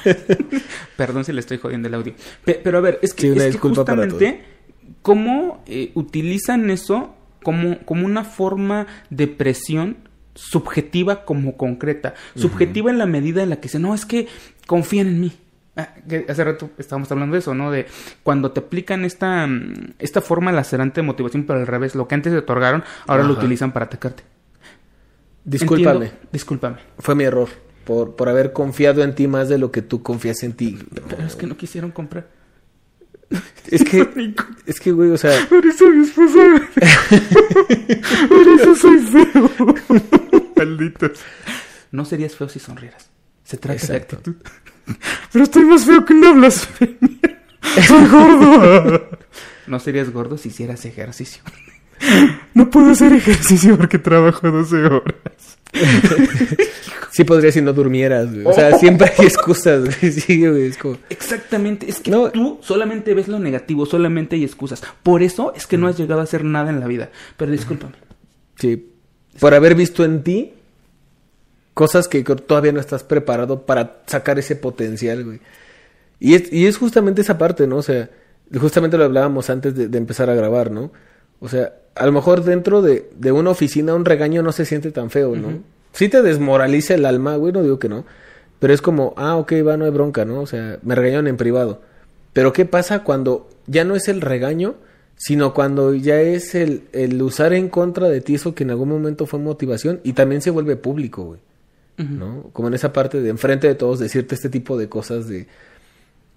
Perdón 0.96 1.24
si 1.24 1.32
le 1.32 1.40
estoy 1.40 1.58
jodiendo 1.58 1.88
el 1.88 1.94
audio. 1.94 2.14
Pe- 2.44 2.60
pero 2.62 2.78
a 2.78 2.80
ver, 2.80 2.98
es 3.02 3.12
que, 3.14 3.22
Sí, 3.22 3.28
una 3.30 3.36
es 3.38 3.42
que 3.44 3.50
disculpa 3.52 3.84
para 3.84 4.02
justamente 4.04 4.44
cómo 5.02 5.62
eh, 5.66 5.90
utilizan 5.94 6.70
eso 6.70 7.14
como, 7.42 7.78
como 7.80 8.06
una 8.06 8.24
forma 8.24 8.86
de 9.10 9.26
presión 9.28 9.98
subjetiva 10.34 11.24
como 11.24 11.56
concreta. 11.56 12.14
Subjetiva 12.34 12.90
en 12.90 12.98
la 12.98 13.06
medida 13.06 13.42
en 13.42 13.50
la 13.50 13.56
que 13.56 13.62
dicen, 13.62 13.82
no, 13.82 13.94
es 13.94 14.06
que 14.06 14.28
confían 14.66 15.08
en 15.08 15.20
mí. 15.20 15.32
Ah, 15.76 15.90
que 16.08 16.26
hace 16.28 16.42
rato 16.42 16.70
estábamos 16.78 17.10
hablando 17.12 17.34
de 17.34 17.40
eso, 17.40 17.54
¿no? 17.54 17.70
De 17.70 17.86
cuando 18.24 18.50
te 18.52 18.60
aplican 18.60 19.04
esta, 19.04 19.46
mm, 19.46 19.94
esta 19.98 20.20
forma 20.20 20.50
lacerante 20.50 21.00
de 21.00 21.06
motivación, 21.06 21.44
pero 21.44 21.60
al 21.60 21.66
revés, 21.68 21.94
lo 21.94 22.08
que 22.08 22.14
antes 22.16 22.32
te 22.32 22.38
otorgaron, 22.38 22.82
ahora 23.06 23.22
lo 23.22 23.34
utilizan 23.34 23.70
para 23.72 23.84
atacarte. 23.86 24.24
Discúlpame. 25.50 26.06
Entiendo- 26.06 26.28
discúlpame. 26.32 26.76
Fue 26.98 27.14
mi 27.14 27.24
error. 27.24 27.48
Por, 27.84 28.16
por 28.16 28.28
haber 28.28 28.52
confiado 28.52 29.02
en 29.02 29.14
ti 29.14 29.26
más 29.28 29.48
de 29.48 29.56
lo 29.56 29.72
que 29.72 29.80
tú 29.82 30.02
confías 30.02 30.42
en 30.42 30.52
ti. 30.52 30.78
Pero 31.08 31.22
es 31.26 31.34
que 31.36 31.46
no 31.46 31.56
quisieron 31.56 31.90
comprar. 31.90 32.28
Es 33.70 33.82
que, 33.84 34.34
es 34.66 34.78
que, 34.80 34.92
güey, 34.92 35.10
o 35.10 35.16
sea, 35.18 35.46
Por 35.48 35.64
eso 35.64 35.88
mi 35.88 36.04
esposa. 36.04 36.38
Por 38.28 38.48
eso 38.48 38.74
soy 38.76 38.98
feo. 38.98 39.50
Malditos. 40.56 41.18
No 41.90 42.04
serías 42.04 42.34
feo 42.36 42.48
si 42.48 42.58
sonrieras. 42.58 43.08
Se 43.44 43.56
trata 43.56 43.76
Exacto. 43.80 44.16
de 44.16 44.30
actitud. 44.30 44.36
Pero 45.32 45.44
estoy 45.44 45.64
más 45.64 45.84
feo 45.84 46.04
que 46.04 46.12
una 46.12 46.32
blasfemia. 46.32 47.42
Soy 47.86 48.06
gordo. 48.08 49.08
No 49.66 49.78
serías 49.78 50.10
gordo 50.10 50.38
si 50.38 50.48
hicieras 50.48 50.82
ejercicio. 50.86 51.42
No 52.54 52.70
puedo 52.70 52.90
hacer 52.90 53.12
ejercicio 53.12 53.76
porque 53.76 53.98
trabajo 53.98 54.50
12 54.50 54.76
horas. 54.84 55.14
sí 57.12 57.24
podría 57.24 57.52
si 57.52 57.60
no 57.62 57.72
durmieras, 57.72 58.32
güey. 58.32 58.46
O 58.46 58.52
sea, 58.52 58.70
Oh. 58.74 58.78
siempre 58.78 59.10
hay 59.16 59.26
excusas, 59.26 59.84
güey. 59.84 60.12
Sí, 60.12 60.46
güey, 60.46 60.66
es 60.66 60.76
como... 60.78 60.96
Exactamente, 61.10 61.88
es 61.88 62.00
que 62.00 62.10
No. 62.10 62.30
tú 62.30 62.58
solamente 62.62 63.14
ves 63.14 63.28
lo 63.28 63.38
negativo, 63.38 63.86
solamente 63.86 64.36
hay 64.36 64.44
excusas. 64.44 64.82
Por 65.02 65.22
eso 65.22 65.52
es 65.54 65.66
que 65.66 65.76
no 65.78 65.86
has 65.88 65.96
llegado 65.98 66.20
a 66.20 66.24
hacer 66.24 66.44
nada 66.44 66.70
en 66.70 66.80
la 66.80 66.86
vida. 66.86 67.10
Pero 67.36 67.52
discúlpame. 67.52 67.94
Sí. 68.56 68.90
Por 69.38 69.54
haber 69.54 69.74
visto 69.74 70.04
en 70.04 70.22
ti 70.22 70.54
cosas 71.74 72.08
que 72.08 72.22
todavía 72.24 72.72
no 72.72 72.80
estás 72.80 73.04
preparado 73.04 73.64
para 73.66 74.02
sacar 74.06 74.38
ese 74.38 74.56
potencial, 74.56 75.24
güey. 75.24 75.40
Y 76.18 76.34
es, 76.34 76.52
y 76.52 76.66
es 76.66 76.76
justamente 76.76 77.22
esa 77.22 77.38
parte, 77.38 77.68
¿no? 77.68 77.76
O 77.76 77.82
sea, 77.82 78.10
justamente 78.58 78.98
lo 78.98 79.04
hablábamos 79.04 79.48
antes 79.50 79.76
de, 79.76 79.86
de 79.86 79.98
empezar 79.98 80.28
a 80.28 80.34
grabar, 80.34 80.72
¿no? 80.72 80.90
O 81.40 81.48
sea, 81.48 81.72
a 81.94 82.06
lo 82.06 82.12
mejor 82.12 82.44
dentro 82.44 82.82
de, 82.82 83.10
de 83.16 83.32
una 83.32 83.50
oficina 83.50 83.94
un 83.94 84.04
regaño 84.04 84.42
no 84.42 84.52
se 84.52 84.64
siente 84.64 84.90
tan 84.90 85.10
feo, 85.10 85.36
¿no? 85.36 85.60
Sí 85.92 86.08
te 86.08 86.22
desmoraliza 86.22 86.94
el 86.94 87.04
alma, 87.04 87.36
güey, 87.36 87.52
no 87.52 87.62
digo 87.62 87.78
que 87.78 87.88
no. 87.88 88.04
Pero 88.58 88.72
es 88.72 88.82
como, 88.82 89.14
ah, 89.16 89.36
ok, 89.36 89.52
va, 89.66 89.76
no 89.76 89.84
hay 89.84 89.90
bronca, 89.90 90.24
¿no? 90.24 90.40
O 90.40 90.46
sea, 90.46 90.78
me 90.82 90.94
regañaron 90.94 91.28
en 91.28 91.36
privado. 91.36 91.80
Pero 92.32 92.52
¿qué 92.52 92.64
pasa 92.64 93.02
cuando 93.02 93.48
ya 93.66 93.84
no 93.84 93.96
es 93.96 94.08
el 94.08 94.20
regaño, 94.20 94.76
sino 95.16 95.54
cuando 95.54 95.94
ya 95.94 96.20
es 96.20 96.54
el, 96.54 96.84
el 96.92 97.20
usar 97.22 97.52
en 97.52 97.68
contra 97.68 98.08
de 98.08 98.20
ti 98.20 98.36
eso 98.36 98.54
que 98.54 98.64
en 98.64 98.70
algún 98.70 98.88
momento 98.88 99.26
fue 99.26 99.40
motivación 99.40 100.00
y 100.04 100.12
también 100.12 100.42
se 100.42 100.50
vuelve 100.50 100.76
público, 100.76 101.24
güey? 101.24 101.40
¿no? 101.98 102.50
Como 102.52 102.68
en 102.68 102.74
esa 102.74 102.92
parte 102.92 103.20
de 103.20 103.28
enfrente 103.28 103.66
de 103.66 103.74
todos 103.74 103.98
decirte 103.98 104.36
este 104.36 104.48
tipo 104.48 104.78
de 104.78 104.88
cosas 104.88 105.26
de, 105.26 105.48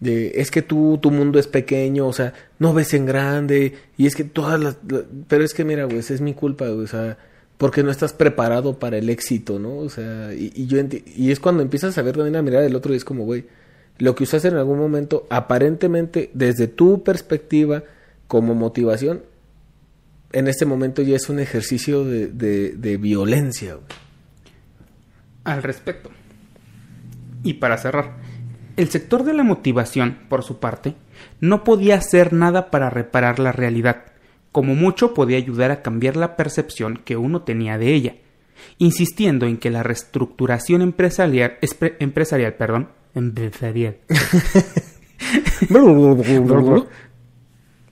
de 0.01 0.33
es 0.35 0.51
que 0.51 0.61
tú, 0.61 0.99
tu 1.01 1.09
mundo 1.11 1.39
es 1.39 1.47
pequeño, 1.47 2.05
o 2.07 2.11
sea, 2.13 2.33
no 2.59 2.73
ves 2.73 2.93
en 2.93 3.05
grande, 3.05 3.75
y 3.97 4.07
es 4.07 4.15
que 4.15 4.25
todas 4.25 4.59
las, 4.59 4.77
la- 4.89 5.03
pero 5.29 5.45
es 5.45 5.53
que 5.53 5.63
mira, 5.63 5.85
güey, 5.85 5.99
es 5.99 6.19
mi 6.19 6.33
culpa, 6.33 6.69
o 6.69 6.85
sea, 6.87 7.17
porque 7.57 7.83
no 7.83 7.91
estás 7.91 8.11
preparado 8.11 8.79
para 8.79 8.97
el 8.97 9.09
éxito, 9.09 9.59
¿no? 9.59 9.77
O 9.77 9.87
sea, 9.89 10.33
y, 10.33 10.51
y 10.55 10.65
yo 10.67 10.79
y 11.15 11.31
es 11.31 11.39
cuando 11.39 11.61
empiezas 11.63 11.97
a 11.97 12.01
ver 12.01 12.15
también 12.15 12.33
la 12.33 12.41
mirada 12.41 12.63
del 12.63 12.75
otro 12.75 12.93
y 12.93 12.97
es 12.97 13.05
como, 13.05 13.23
güey, 13.23 13.45
lo 13.99 14.15
que 14.15 14.23
usaste 14.23 14.47
en 14.47 14.55
algún 14.55 14.79
momento, 14.79 15.27
aparentemente, 15.29 16.31
desde 16.33 16.67
tu 16.67 17.03
perspectiva, 17.03 17.83
como 18.27 18.55
motivación, 18.55 19.21
en 20.31 20.47
este 20.47 20.65
momento 20.65 21.03
ya 21.03 21.15
es 21.17 21.29
un 21.29 21.39
ejercicio 21.39 22.03
de, 22.05 22.27
de, 22.27 22.69
de 22.71 22.97
violencia, 22.97 23.75
güey. 23.75 23.85
al 25.43 25.61
respecto. 25.61 26.09
Y 27.43 27.53
para 27.55 27.77
cerrar, 27.77 28.17
el 28.77 28.89
sector 28.89 29.23
de 29.23 29.33
la 29.33 29.43
motivación, 29.43 30.17
por 30.29 30.43
su 30.43 30.59
parte, 30.59 30.95
no 31.39 31.63
podía 31.63 31.95
hacer 31.95 32.33
nada 32.33 32.71
para 32.71 32.89
reparar 32.89 33.39
la 33.39 33.51
realidad, 33.51 34.05
como 34.51 34.75
mucho 34.75 35.13
podía 35.13 35.37
ayudar 35.37 35.71
a 35.71 35.81
cambiar 35.81 36.17
la 36.17 36.35
percepción 36.35 36.99
que 37.03 37.17
uno 37.17 37.41
tenía 37.43 37.77
de 37.77 37.93
ella, 37.93 38.15
insistiendo 38.77 39.45
en 39.45 39.57
que 39.57 39.69
la 39.69 39.83
reestructuración 39.83 40.81
empresarial, 40.81 41.57
empresarial, 41.99 42.53
perdón, 42.55 42.89
empresarial, 43.15 43.97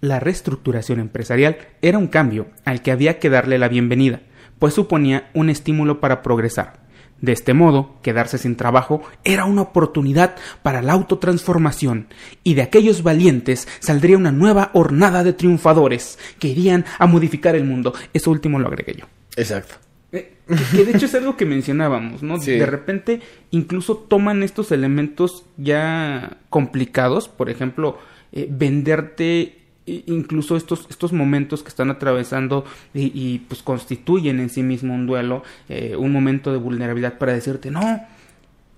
La 0.01 0.19
reestructuración 0.19 0.99
empresarial 0.99 1.57
era 1.81 1.97
un 1.97 2.07
cambio 2.07 2.47
al 2.63 2.81
que 2.81 2.91
había 2.91 3.19
que 3.19 3.29
darle 3.29 3.57
la 3.57 3.67
bienvenida, 3.67 4.21
pues 4.57 4.73
suponía 4.73 5.29
un 5.33 5.49
estímulo 5.49 5.99
para 5.99 6.21
progresar. 6.21 6.88
De 7.21 7.33
este 7.33 7.53
modo, 7.53 7.95
quedarse 8.01 8.37
sin 8.37 8.55
trabajo 8.55 9.01
era 9.23 9.45
una 9.45 9.61
oportunidad 9.63 10.35
para 10.63 10.81
la 10.81 10.93
autotransformación, 10.93 12.07
y 12.43 12.53
de 12.53 12.61
aquellos 12.61 13.03
valientes 13.03 13.67
saldría 13.79 14.17
una 14.17 14.31
nueva 14.31 14.71
hornada 14.73 15.23
de 15.23 15.33
triunfadores 15.33 16.17
que 16.39 16.47
irían 16.49 16.85
a 16.97 17.07
modificar 17.07 17.55
el 17.55 17.65
mundo. 17.65 17.93
Eso 18.13 18.31
último 18.31 18.57
lo 18.59 18.67
agregué 18.67 18.95
yo. 18.99 19.05
Exacto. 19.35 19.75
Eh, 20.11 20.37
que- 20.47 20.77
que 20.77 20.85
de 20.85 20.91
hecho 20.97 21.05
es 21.05 21.13
algo 21.13 21.37
que 21.37 21.45
mencionábamos, 21.45 22.23
¿no? 22.23 22.39
Sí. 22.39 22.53
De 22.53 22.65
repente 22.65 23.21
incluso 23.51 23.95
toman 23.97 24.41
estos 24.41 24.71
elementos 24.71 25.43
ya 25.57 26.37
complicados, 26.49 27.27
por 27.29 27.49
ejemplo, 27.51 27.99
eh, 28.31 28.47
venderte 28.49 29.58
incluso 30.07 30.55
estos, 30.55 30.85
estos 30.89 31.13
momentos 31.13 31.63
que 31.63 31.69
están 31.69 31.89
atravesando 31.89 32.65
y, 32.93 33.11
y, 33.13 33.39
pues 33.39 33.63
constituyen 33.63 34.39
en 34.39 34.49
sí 34.49 34.63
mismo 34.63 34.93
un 34.93 35.07
duelo, 35.07 35.43
eh, 35.67 35.95
un 35.97 36.11
momento 36.11 36.51
de 36.51 36.57
vulnerabilidad 36.57 37.17
para 37.17 37.33
decirte, 37.33 37.71
no, 37.71 38.01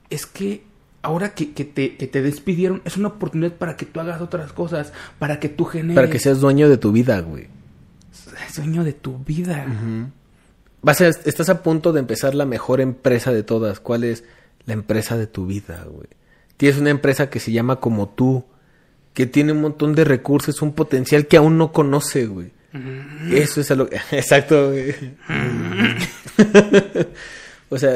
es 0.10 0.26
que 0.26 0.64
ahora 1.02 1.34
que, 1.34 1.54
que 1.54 1.66
te, 1.66 1.96
que 1.98 2.08
te 2.08 2.22
despidieron 2.22 2.82
es 2.86 2.98
una 2.98 3.10
oportunidad 3.10 3.54
para 3.54 3.76
que 3.76 3.86
tú 3.86 4.00
hagas 4.00 4.22
otras 4.22 4.54
cosas, 4.54 4.94
para 5.20 5.40
que 5.40 5.50
tú 5.50 5.66
generes 5.66 5.96
Para 5.96 6.10
que 6.10 6.20
seas 6.20 6.40
dueño 6.40 6.70
de 6.70 6.78
tu 6.78 6.92
vida, 6.92 7.20
güey. 7.22 7.48
el 8.48 8.54
sueño 8.54 8.84
de 8.84 8.94
tu 8.94 9.18
vida. 9.20 9.66
Vas 10.82 11.02
a, 11.02 11.08
estás 11.08 11.50
a 11.50 11.62
punto 11.62 11.94
de 11.94 12.00
empezar 12.00 12.34
la 12.34 12.46
mejor 12.46 12.82
empresa 12.82 13.32
de 13.32 13.44
todas. 13.44 13.80
¿Cuál 13.80 14.04
es? 14.04 14.24
La 14.66 14.74
empresa 14.74 15.18
de 15.18 15.28
tu 15.28 15.46
vida, 15.46 15.86
güey. 15.90 16.08
Tienes 16.58 16.80
una 16.80 16.92
empresa 16.92 17.30
que 17.30 17.40
se 17.40 17.52
llama 17.52 17.78
como 17.78 18.10
tú, 18.10 18.46
que 19.14 19.26
tiene 19.26 19.52
un 19.52 19.62
montón 19.62 19.94
de 19.96 20.04
recursos, 20.04 20.62
un 20.62 20.74
potencial 20.74 21.28
que 21.28 21.38
aún 21.38 21.58
no 21.58 21.72
conoce, 21.72 22.26
güey. 22.28 22.52
Eso 23.32 23.60
es 23.60 23.70
a 23.72 23.76
lo 23.76 23.90
que... 23.90 23.98
Exacto, 24.12 24.72
güey. 24.72 24.96
o 27.70 27.78
sea, 27.78 27.94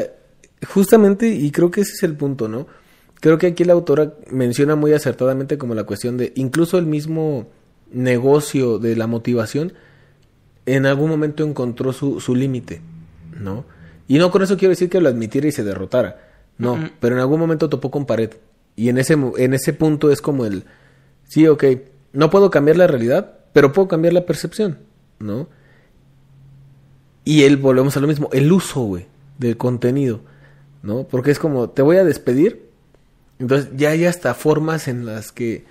justamente, 0.68 1.28
y 1.28 1.52
creo 1.52 1.72
que 1.72 1.82
ese 1.82 1.94
es 1.94 2.04
el 2.04 2.16
punto, 2.16 2.48
¿no? 2.48 2.68
Creo 3.22 3.38
que 3.38 3.48
aquí 3.48 3.64
la 3.64 3.74
autora 3.74 4.14
menciona 4.30 4.76
muy 4.76 4.94
acertadamente 4.94 5.58
como 5.58 5.74
la 5.74 5.86
cuestión 5.86 6.18
de 6.18 6.34
incluso 6.36 6.78
el 6.78 6.86
mismo 6.86 7.48
negocio 7.92 8.78
de 8.78 8.96
la 8.96 9.08
motivación 9.08 9.74
en 10.66 10.86
algún 10.86 11.10
momento 11.10 11.44
encontró 11.44 11.94
su, 11.94 12.20
su 12.20 12.36
límite, 12.36 12.82
¿no? 13.40 13.66
Y 14.08 14.18
no 14.18 14.32
con 14.32 14.44
eso 14.44 14.58
quiero 14.58 14.72
decir 14.72 14.90
que 14.90 15.00
lo 15.00 15.10
admitiera 15.10 15.48
y 15.48 15.52
se 15.52 15.64
derrotara, 15.64 16.22
no, 16.58 16.90
pero 17.00 17.16
en 17.16 17.22
algún 17.22 17.40
momento 17.40 17.70
topó 17.70 17.90
con 17.90 18.06
pared. 18.06 18.32
Y 18.76 18.90
en 18.90 18.98
ese, 18.98 19.14
en 19.14 19.54
ese 19.54 19.74
punto 19.74 20.12
es 20.12 20.22
como 20.22 20.46
el, 20.46 20.66
sí, 21.26 21.48
ok, 21.48 21.64
no 22.14 22.30
puedo 22.30 22.50
cambiar 22.50 22.78
la 22.78 22.88
realidad, 22.88 23.40
pero 23.54 23.72
puedo 23.72 23.88
cambiar 23.88 24.14
la 24.14 24.26
percepción, 24.26 24.80
¿no? 25.20 25.48
Y 27.24 27.44
él, 27.44 27.58
volvemos 27.58 27.98
a 27.98 28.00
lo 28.00 28.08
mismo, 28.08 28.30
el 28.34 28.52
uso, 28.52 28.82
güey, 28.82 29.08
del 29.38 29.58
contenido, 29.58 30.22
¿no? 30.84 31.04
Porque 31.04 31.32
es 31.32 31.40
como, 31.40 31.70
te 31.70 31.82
voy 31.82 31.98
a 31.98 32.04
despedir, 32.04 32.70
entonces 33.40 33.70
ya 33.76 33.90
hay 33.90 34.06
hasta 34.06 34.34
formas 34.34 34.88
en 34.88 35.06
las 35.06 35.32
que 35.32 35.66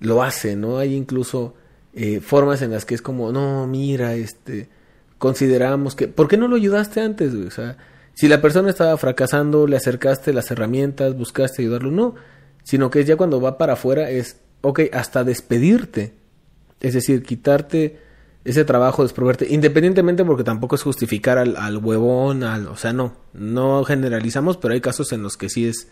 lo 0.00 0.22
hace, 0.22 0.56
¿no? 0.56 0.78
Hay 0.78 0.94
incluso 0.94 1.54
eh, 1.94 2.20
formas 2.20 2.62
en 2.62 2.70
las 2.70 2.84
que 2.84 2.94
es 2.94 3.02
como, 3.02 3.32
no, 3.32 3.66
mira, 3.66 4.14
este, 4.14 4.68
consideramos 5.18 5.94
que, 5.94 6.08
¿por 6.08 6.28
qué 6.28 6.36
no 6.36 6.48
lo 6.48 6.56
ayudaste 6.56 7.00
antes, 7.00 7.34
güey? 7.34 7.46
O 7.46 7.50
sea, 7.50 7.76
si 8.14 8.28
la 8.28 8.40
persona 8.40 8.70
estaba 8.70 8.96
fracasando, 8.96 9.66
le 9.66 9.76
acercaste 9.76 10.32
las 10.32 10.50
herramientas, 10.50 11.16
buscaste 11.16 11.62
ayudarlo, 11.62 11.90
no, 11.90 12.14
sino 12.64 12.90
que 12.90 13.04
ya 13.04 13.16
cuando 13.16 13.40
va 13.40 13.58
para 13.58 13.74
afuera 13.74 14.10
es, 14.10 14.40
ok, 14.60 14.80
hasta 14.92 15.24
despedirte, 15.24 16.14
es 16.80 16.94
decir, 16.94 17.22
quitarte 17.22 18.00
ese 18.44 18.64
trabajo, 18.64 19.02
desproverte, 19.02 19.46
independientemente 19.50 20.24
porque 20.24 20.44
tampoco 20.44 20.76
es 20.76 20.82
justificar 20.82 21.38
al, 21.38 21.56
al 21.56 21.76
huevón, 21.78 22.44
al, 22.44 22.66
o 22.68 22.76
sea, 22.76 22.92
no, 22.92 23.14
no 23.34 23.84
generalizamos, 23.84 24.56
pero 24.56 24.74
hay 24.74 24.80
casos 24.80 25.12
en 25.12 25.22
los 25.22 25.36
que 25.36 25.48
sí 25.48 25.66
es 25.66 25.88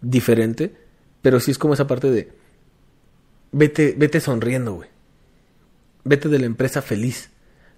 diferente, 0.00 0.74
pero 1.22 1.40
sí 1.40 1.50
es 1.50 1.58
como 1.58 1.74
esa 1.74 1.86
parte 1.86 2.10
de, 2.10 2.32
vete, 3.52 3.94
vete 3.96 4.20
sonriendo, 4.20 4.74
güey. 4.74 4.88
Vete 6.04 6.28
de 6.28 6.38
la 6.38 6.46
empresa 6.46 6.82
feliz. 6.82 7.30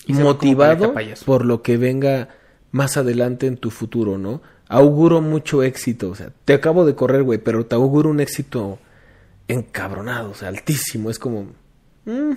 Y 0.06 0.14
motivado 0.14 0.94
por 1.24 1.44
lo 1.44 1.62
que 1.62 1.76
venga 1.76 2.28
más 2.72 2.96
adelante 2.96 3.46
en 3.46 3.56
tu 3.56 3.70
futuro, 3.70 4.18
¿no? 4.18 4.42
Auguro 4.68 5.20
mucho 5.20 5.62
éxito, 5.62 6.10
o 6.10 6.14
sea, 6.14 6.32
te 6.44 6.54
acabo 6.54 6.84
de 6.84 6.94
correr, 6.94 7.22
güey, 7.22 7.38
pero 7.38 7.66
te 7.66 7.74
auguro 7.74 8.10
un 8.10 8.20
éxito 8.20 8.78
encabronado, 9.52 10.30
o 10.30 10.34
sea, 10.34 10.48
altísimo, 10.48 11.10
es 11.10 11.18
como... 11.18 11.52
mm. 12.04 12.32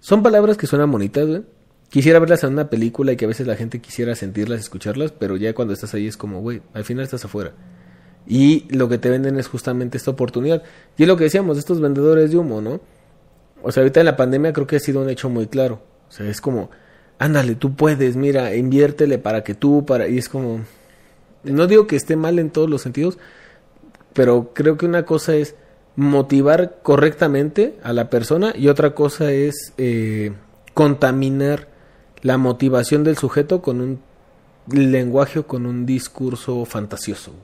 Son 0.00 0.22
palabras 0.22 0.56
que 0.56 0.66
suenan 0.66 0.90
bonitas, 0.90 1.26
güey. 1.26 1.42
Quisiera 1.88 2.18
verlas 2.18 2.42
en 2.44 2.52
una 2.52 2.68
película 2.68 3.12
y 3.12 3.16
que 3.16 3.24
a 3.24 3.28
veces 3.28 3.46
la 3.46 3.56
gente 3.56 3.80
quisiera 3.80 4.14
sentirlas, 4.14 4.60
escucharlas, 4.60 5.12
pero 5.12 5.36
ya 5.36 5.54
cuando 5.54 5.72
estás 5.72 5.94
ahí 5.94 6.06
es 6.06 6.16
como, 6.16 6.40
güey, 6.40 6.60
al 6.72 6.84
final 6.84 7.04
estás 7.04 7.24
afuera. 7.24 7.52
Y 8.26 8.66
lo 8.74 8.88
que 8.88 8.98
te 8.98 9.10
venden 9.10 9.38
es 9.38 9.48
justamente 9.48 9.96
esta 9.96 10.10
oportunidad. 10.10 10.62
Y 10.96 11.02
es 11.02 11.08
lo 11.08 11.16
que 11.16 11.24
decíamos, 11.24 11.56
estos 11.56 11.80
vendedores 11.80 12.30
de 12.30 12.36
humo, 12.36 12.60
¿no? 12.60 12.80
O 13.62 13.70
sea, 13.70 13.82
ahorita 13.82 14.00
en 14.00 14.06
la 14.06 14.16
pandemia 14.16 14.52
creo 14.52 14.66
que 14.66 14.76
ha 14.76 14.80
sido 14.80 15.02
un 15.02 15.08
hecho 15.08 15.30
muy 15.30 15.46
claro. 15.46 15.82
O 16.08 16.12
sea, 16.12 16.28
es 16.28 16.40
como, 16.40 16.70
ándale, 17.18 17.54
tú 17.54 17.74
puedes, 17.74 18.16
mira, 18.16 18.54
inviértele 18.54 19.18
para 19.18 19.44
que 19.44 19.54
tú, 19.54 19.86
para... 19.86 20.08
Y 20.08 20.18
es 20.18 20.28
como... 20.28 20.60
No 21.44 21.66
digo 21.66 21.86
que 21.86 21.96
esté 21.96 22.16
mal 22.16 22.38
en 22.38 22.50
todos 22.50 22.68
los 22.68 22.82
sentidos, 22.82 23.18
pero 24.14 24.52
creo 24.54 24.76
que 24.76 24.86
una 24.86 25.04
cosa 25.04 25.34
es 25.34 25.54
motivar 25.96 26.78
correctamente 26.82 27.78
a 27.82 27.92
la 27.92 28.10
persona 28.10 28.52
y 28.56 28.68
otra 28.68 28.94
cosa 28.94 29.30
es 29.32 29.72
eh, 29.78 30.32
contaminar 30.74 31.68
la 32.22 32.38
motivación 32.38 33.04
del 33.04 33.16
sujeto 33.16 33.62
con 33.62 33.80
un 33.80 34.00
lenguaje 34.70 35.40
o 35.40 35.46
con 35.46 35.66
un 35.66 35.86
discurso 35.86 36.64
fantasioso. 36.64 37.34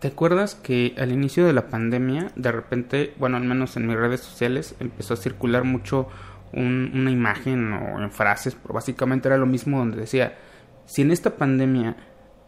¿Te 0.00 0.08
acuerdas 0.08 0.54
que 0.54 0.94
al 0.98 1.12
inicio 1.12 1.46
de 1.46 1.52
la 1.52 1.68
pandemia, 1.68 2.32
de 2.34 2.52
repente, 2.52 3.14
bueno, 3.18 3.36
al 3.36 3.44
menos 3.44 3.76
en 3.76 3.86
mis 3.86 3.96
redes 3.96 4.20
sociales, 4.20 4.74
empezó 4.80 5.14
a 5.14 5.18
circular 5.18 5.64
mucho 5.64 6.08
una 6.52 7.10
imagen 7.10 7.72
o 7.74 8.02
en 8.02 8.10
frases, 8.10 8.56
pero 8.60 8.74
básicamente 8.74 9.28
era 9.28 9.36
lo 9.36 9.46
mismo 9.46 9.78
donde 9.78 9.98
decía, 9.98 10.36
si 10.84 11.02
en 11.02 11.12
esta 11.12 11.36
pandemia 11.36 11.96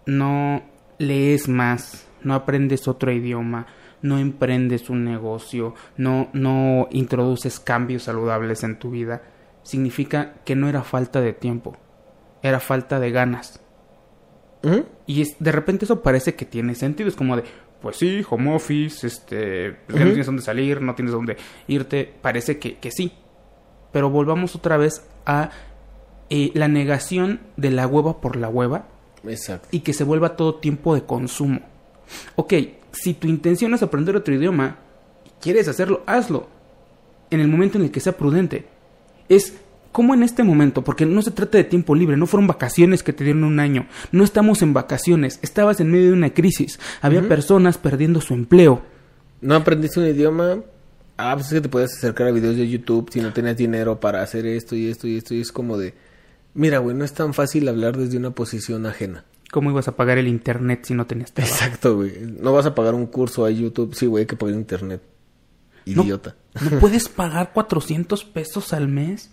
no 0.06 0.62
lees 0.98 1.48
más, 1.48 2.06
no 2.22 2.34
aprendes 2.34 2.88
otro 2.88 3.12
idioma, 3.12 3.66
no 4.02 4.18
emprendes 4.18 4.90
un 4.90 5.04
negocio, 5.04 5.74
no, 5.96 6.28
no 6.32 6.88
introduces 6.90 7.60
cambios 7.60 8.04
saludables 8.04 8.62
en 8.64 8.78
tu 8.78 8.90
vida, 8.90 9.22
significa 9.62 10.34
que 10.44 10.56
no 10.56 10.68
era 10.68 10.82
falta 10.82 11.20
de 11.20 11.32
tiempo, 11.32 11.76
era 12.42 12.60
falta 12.60 13.00
de 13.00 13.10
ganas. 13.10 13.60
Y 15.06 15.22
es, 15.22 15.36
de 15.40 15.50
repente 15.50 15.86
eso 15.86 16.02
parece 16.02 16.34
que 16.34 16.44
tiene 16.44 16.76
sentido, 16.76 17.08
es 17.08 17.16
como 17.16 17.36
de, 17.36 17.42
pues 17.80 17.96
sí, 17.96 18.24
home 18.28 18.54
office, 18.54 19.06
este, 19.06 19.72
pues 19.72 19.98
no 19.98 20.06
tienes 20.06 20.26
dónde 20.26 20.42
salir, 20.42 20.80
no 20.80 20.94
tienes 20.94 21.12
dónde 21.12 21.36
irte, 21.66 22.12
parece 22.20 22.58
que, 22.58 22.78
que 22.78 22.92
sí. 22.92 23.12
Pero 23.90 24.08
volvamos 24.08 24.54
otra 24.54 24.76
vez 24.76 25.04
a 25.26 25.50
eh, 26.30 26.50
la 26.54 26.68
negación 26.68 27.40
de 27.56 27.72
la 27.72 27.86
hueva 27.86 28.20
por 28.20 28.36
la 28.36 28.48
hueva. 28.48 28.86
Exacto. 29.24 29.68
Y 29.70 29.80
que 29.80 29.92
se 29.92 30.04
vuelva 30.04 30.36
todo 30.36 30.54
tiempo 30.54 30.94
de 30.94 31.02
consumo. 31.02 31.60
Ok, 32.36 32.54
si 32.92 33.14
tu 33.14 33.28
intención 33.28 33.74
es 33.74 33.82
aprender 33.82 34.16
otro 34.16 34.34
idioma, 34.34 34.78
quieres 35.40 35.68
hacerlo, 35.68 36.02
hazlo. 36.06 36.48
En 37.30 37.40
el 37.40 37.48
momento 37.48 37.78
en 37.78 37.84
el 37.84 37.90
que 37.90 38.00
sea 38.00 38.16
prudente. 38.16 38.66
Es 39.28 39.54
como 39.92 40.14
en 40.14 40.22
este 40.22 40.42
momento, 40.42 40.82
porque 40.82 41.06
no 41.06 41.20
se 41.22 41.30
trata 41.30 41.58
de 41.58 41.64
tiempo 41.64 41.94
libre, 41.94 42.16
no 42.16 42.26
fueron 42.26 42.46
vacaciones 42.46 43.02
que 43.02 43.12
te 43.12 43.24
dieron 43.24 43.44
un 43.44 43.60
año, 43.60 43.86
no 44.10 44.24
estamos 44.24 44.62
en 44.62 44.72
vacaciones, 44.72 45.38
estabas 45.42 45.80
en 45.80 45.90
medio 45.90 46.06
de 46.06 46.12
una 46.14 46.32
crisis, 46.32 46.80
había 47.02 47.28
personas 47.28 47.76
perdiendo 47.76 48.22
su 48.22 48.32
empleo. 48.32 48.82
¿No 49.42 49.54
aprendiste 49.54 50.00
un 50.00 50.06
idioma? 50.06 50.60
Ah, 51.18 51.34
pues 51.34 51.48
es 51.48 51.52
que 51.52 51.60
te 51.60 51.68
puedes 51.68 51.92
acercar 51.92 52.26
a 52.26 52.32
videos 52.32 52.56
de 52.56 52.68
YouTube 52.68 53.10
si 53.12 53.20
no 53.20 53.32
tenías 53.34 53.56
dinero 53.56 54.00
para 54.00 54.22
hacer 54.22 54.46
esto 54.46 54.74
y 54.74 54.88
esto 54.88 55.06
y 55.06 55.18
esto, 55.18 55.34
y 55.34 55.42
es 55.42 55.52
como 55.52 55.76
de, 55.76 55.94
mira, 56.54 56.78
güey, 56.78 56.96
no 56.96 57.04
es 57.04 57.12
tan 57.12 57.34
fácil 57.34 57.68
hablar 57.68 57.96
desde 57.96 58.16
una 58.16 58.30
posición 58.30 58.86
ajena. 58.86 59.26
¿Cómo 59.52 59.70
ibas 59.70 59.86
a 59.86 59.96
pagar 59.96 60.16
el 60.16 60.28
internet 60.28 60.86
si 60.86 60.94
no 60.94 61.06
tenías 61.06 61.30
trabajo? 61.30 61.54
Exacto, 61.54 61.96
güey. 61.96 62.12
No 62.40 62.54
vas 62.54 62.64
a 62.64 62.74
pagar 62.74 62.94
un 62.94 63.04
curso 63.04 63.44
a 63.44 63.50
YouTube. 63.50 63.94
Sí, 63.94 64.06
güey, 64.06 64.22
hay 64.22 64.26
que 64.26 64.34
pagar 64.34 64.54
internet. 64.54 65.02
Idiota. 65.84 66.36
¿No, 66.58 66.78
puedes 66.80 67.10
pagar 67.10 67.52
400 67.52 68.24
pesos 68.24 68.72
al 68.72 68.88
mes? 68.88 69.30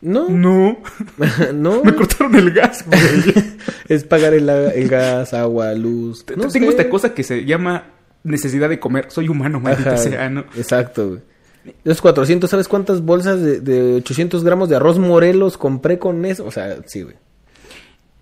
No. 0.00 0.28
No. 0.28 0.78
no. 1.54 1.84
Me 1.84 1.94
cortaron 1.94 2.34
el 2.34 2.50
gas, 2.50 2.84
güey. 2.88 3.34
es 3.88 4.02
pagar 4.02 4.34
el, 4.34 4.88
gas, 4.88 5.32
agua, 5.32 5.72
luz. 5.74 6.26
No 6.36 6.48
Tengo 6.48 6.68
esta 6.68 6.90
cosa 6.90 7.14
que 7.14 7.22
se 7.22 7.44
llama 7.44 7.84
necesidad 8.24 8.68
de 8.68 8.80
comer. 8.80 9.12
Soy 9.12 9.28
humano, 9.28 9.60
maldita 9.60 9.96
sea, 9.96 10.28
¿no? 10.28 10.40
Exacto, 10.56 11.08
güey. 11.08 11.20
Esos 11.84 12.02
400, 12.02 12.50
¿sabes 12.50 12.66
cuántas 12.66 13.00
bolsas 13.00 13.40
de, 13.40 13.60
de 13.60 13.94
800 13.94 14.42
gramos 14.42 14.68
de 14.68 14.74
arroz 14.74 14.98
morelos 14.98 15.56
compré 15.56 16.00
con 16.00 16.24
eso? 16.24 16.44
O 16.44 16.50
sea, 16.50 16.78
sí, 16.86 17.02
güey. 17.02 17.14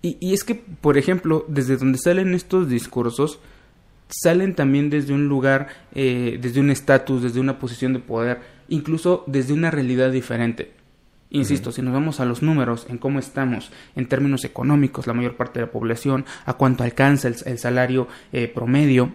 Y, 0.05 0.33
es 0.35 0.43
que, 0.43 0.53
por 0.53 0.99
ejemplo, 0.99 1.45
desde 1.47 1.77
donde 1.77 1.97
salen 1.97 2.35
estos 2.35 2.69
discursos, 2.69 3.39
salen 4.07 4.53
también 4.53 4.91
desde 4.91 5.13
un 5.13 5.27
lugar, 5.27 5.69
eh, 5.95 6.37
desde 6.39 6.59
un 6.59 6.69
estatus, 6.69 7.23
desde 7.23 7.39
una 7.39 7.57
posición 7.57 7.93
de 7.93 7.99
poder, 7.99 8.41
incluso 8.69 9.23
desde 9.25 9.53
una 9.53 9.71
realidad 9.71 10.11
diferente. 10.11 10.73
Insisto, 11.31 11.71
si 11.71 11.81
nos 11.81 11.91
vamos 11.91 12.19
a 12.19 12.25
los 12.25 12.43
números, 12.43 12.85
en 12.87 12.99
cómo 12.99 13.17
estamos 13.17 13.71
en 13.95 14.07
términos 14.07 14.45
económicos, 14.45 15.07
la 15.07 15.13
mayor 15.13 15.35
parte 15.35 15.59
de 15.59 15.65
la 15.65 15.71
población, 15.71 16.23
a 16.45 16.53
cuánto 16.53 16.83
alcanza 16.83 17.27
el, 17.27 17.57
salario 17.57 18.07
eh, 18.31 18.47
promedio, 18.47 19.09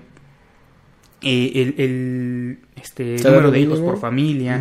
eh, 1.23 1.73
el, 1.79 2.59
este, 2.75 3.17
número 3.23 3.53
de 3.53 3.61
hijos 3.61 3.79
por 3.79 4.01
familia, 4.01 4.61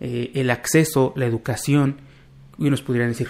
el 0.00 0.50
acceso, 0.50 1.14
la 1.16 1.24
educación, 1.24 1.96
y 2.58 2.68
nos 2.68 2.82
pudieran 2.82 3.08
decir, 3.08 3.28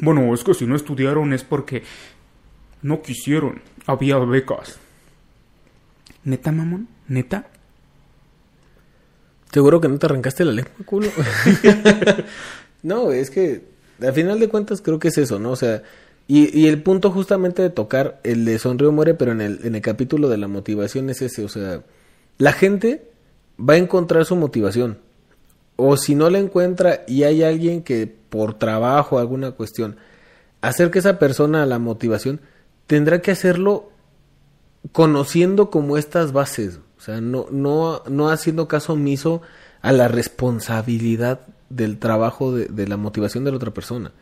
bueno, 0.00 0.32
es 0.34 0.44
que 0.44 0.54
si 0.54 0.66
no 0.66 0.76
estudiaron 0.76 1.32
es 1.32 1.44
porque 1.44 1.82
no 2.82 3.02
quisieron. 3.02 3.62
Había 3.86 4.18
becas. 4.18 4.78
¿Neta, 6.24 6.52
mamón? 6.52 6.88
¿Neta? 7.08 7.46
Seguro 9.52 9.80
que 9.80 9.88
no 9.88 9.98
te 9.98 10.06
arrancaste 10.06 10.44
la 10.44 10.52
lengua, 10.52 10.72
culo. 10.86 11.08
no, 12.82 13.12
es 13.12 13.30
que 13.30 13.64
al 14.00 14.12
final 14.12 14.40
de 14.40 14.48
cuentas 14.48 14.80
creo 14.80 14.98
que 14.98 15.08
es 15.08 15.18
eso, 15.18 15.38
¿no? 15.38 15.50
O 15.50 15.56
sea, 15.56 15.82
y, 16.26 16.66
el 16.66 16.82
punto 16.82 17.10
justamente 17.10 17.60
de 17.60 17.70
tocar 17.70 18.20
el 18.24 18.44
de 18.44 18.58
sonrío 18.58 18.92
muere, 18.92 19.14
pero 19.14 19.32
en 19.32 19.40
el, 19.40 19.60
en 19.64 19.74
el 19.74 19.82
capítulo 19.82 20.28
de 20.28 20.38
la 20.38 20.48
motivación 20.48 21.10
es 21.10 21.20
ese, 21.20 21.44
o 21.44 21.48
sea, 21.48 21.82
la 22.38 22.52
gente 22.52 23.02
va 23.58 23.74
a 23.74 23.78
encontrar 23.78 24.24
su 24.24 24.36
motivación. 24.36 24.98
O 25.76 25.96
si 25.96 26.14
no 26.14 26.30
la 26.30 26.38
encuentra 26.38 27.02
y 27.06 27.22
hay 27.24 27.42
alguien 27.42 27.82
que 27.82 28.06
por 28.06 28.54
trabajo, 28.54 29.18
alguna 29.18 29.52
cuestión, 29.52 29.96
hacer 30.60 30.90
que 30.90 31.00
esa 31.00 31.18
persona 31.18 31.62
a 31.62 31.66
la 31.66 31.78
motivación, 31.78 32.40
tendrá 32.86 33.20
que 33.20 33.30
hacerlo 33.30 33.90
conociendo 34.92 35.70
como 35.70 35.96
estas 35.96 36.32
bases, 36.32 36.80
o 36.98 37.00
sea, 37.00 37.20
no, 37.20 37.46
no, 37.50 38.02
no 38.08 38.30
haciendo 38.30 38.68
caso 38.68 38.94
omiso 38.94 39.42
a 39.80 39.92
la 39.92 40.08
responsabilidad 40.08 41.40
del 41.70 41.98
trabajo 41.98 42.54
de, 42.54 42.66
de, 42.66 42.88
la 42.88 42.96
motivación 42.96 43.44
de 43.44 43.50
la 43.50 43.56
otra 43.56 43.72
persona, 43.72 44.12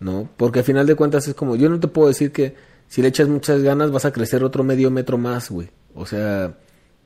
¿no? 0.00 0.28
Porque 0.36 0.60
al 0.60 0.64
final 0.64 0.86
de 0.86 0.94
cuentas 0.94 1.26
es 1.28 1.34
como, 1.34 1.56
yo 1.56 1.68
no 1.68 1.80
te 1.80 1.88
puedo 1.88 2.08
decir 2.08 2.32
que 2.32 2.54
si 2.88 3.00
le 3.00 3.08
echas 3.08 3.28
muchas 3.28 3.62
ganas 3.62 3.90
vas 3.90 4.04
a 4.04 4.12
crecer 4.12 4.44
otro 4.44 4.64
medio 4.64 4.90
metro 4.90 5.16
más, 5.16 5.50
güey. 5.50 5.70
O 5.94 6.04
sea, 6.04 6.54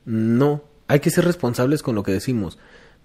no, 0.05 0.61
hay 0.87 0.99
que 0.99 1.09
ser 1.09 1.23
responsables 1.23 1.81
con 1.81 1.95
lo 1.95 2.03
que 2.03 2.11
decimos. 2.11 2.57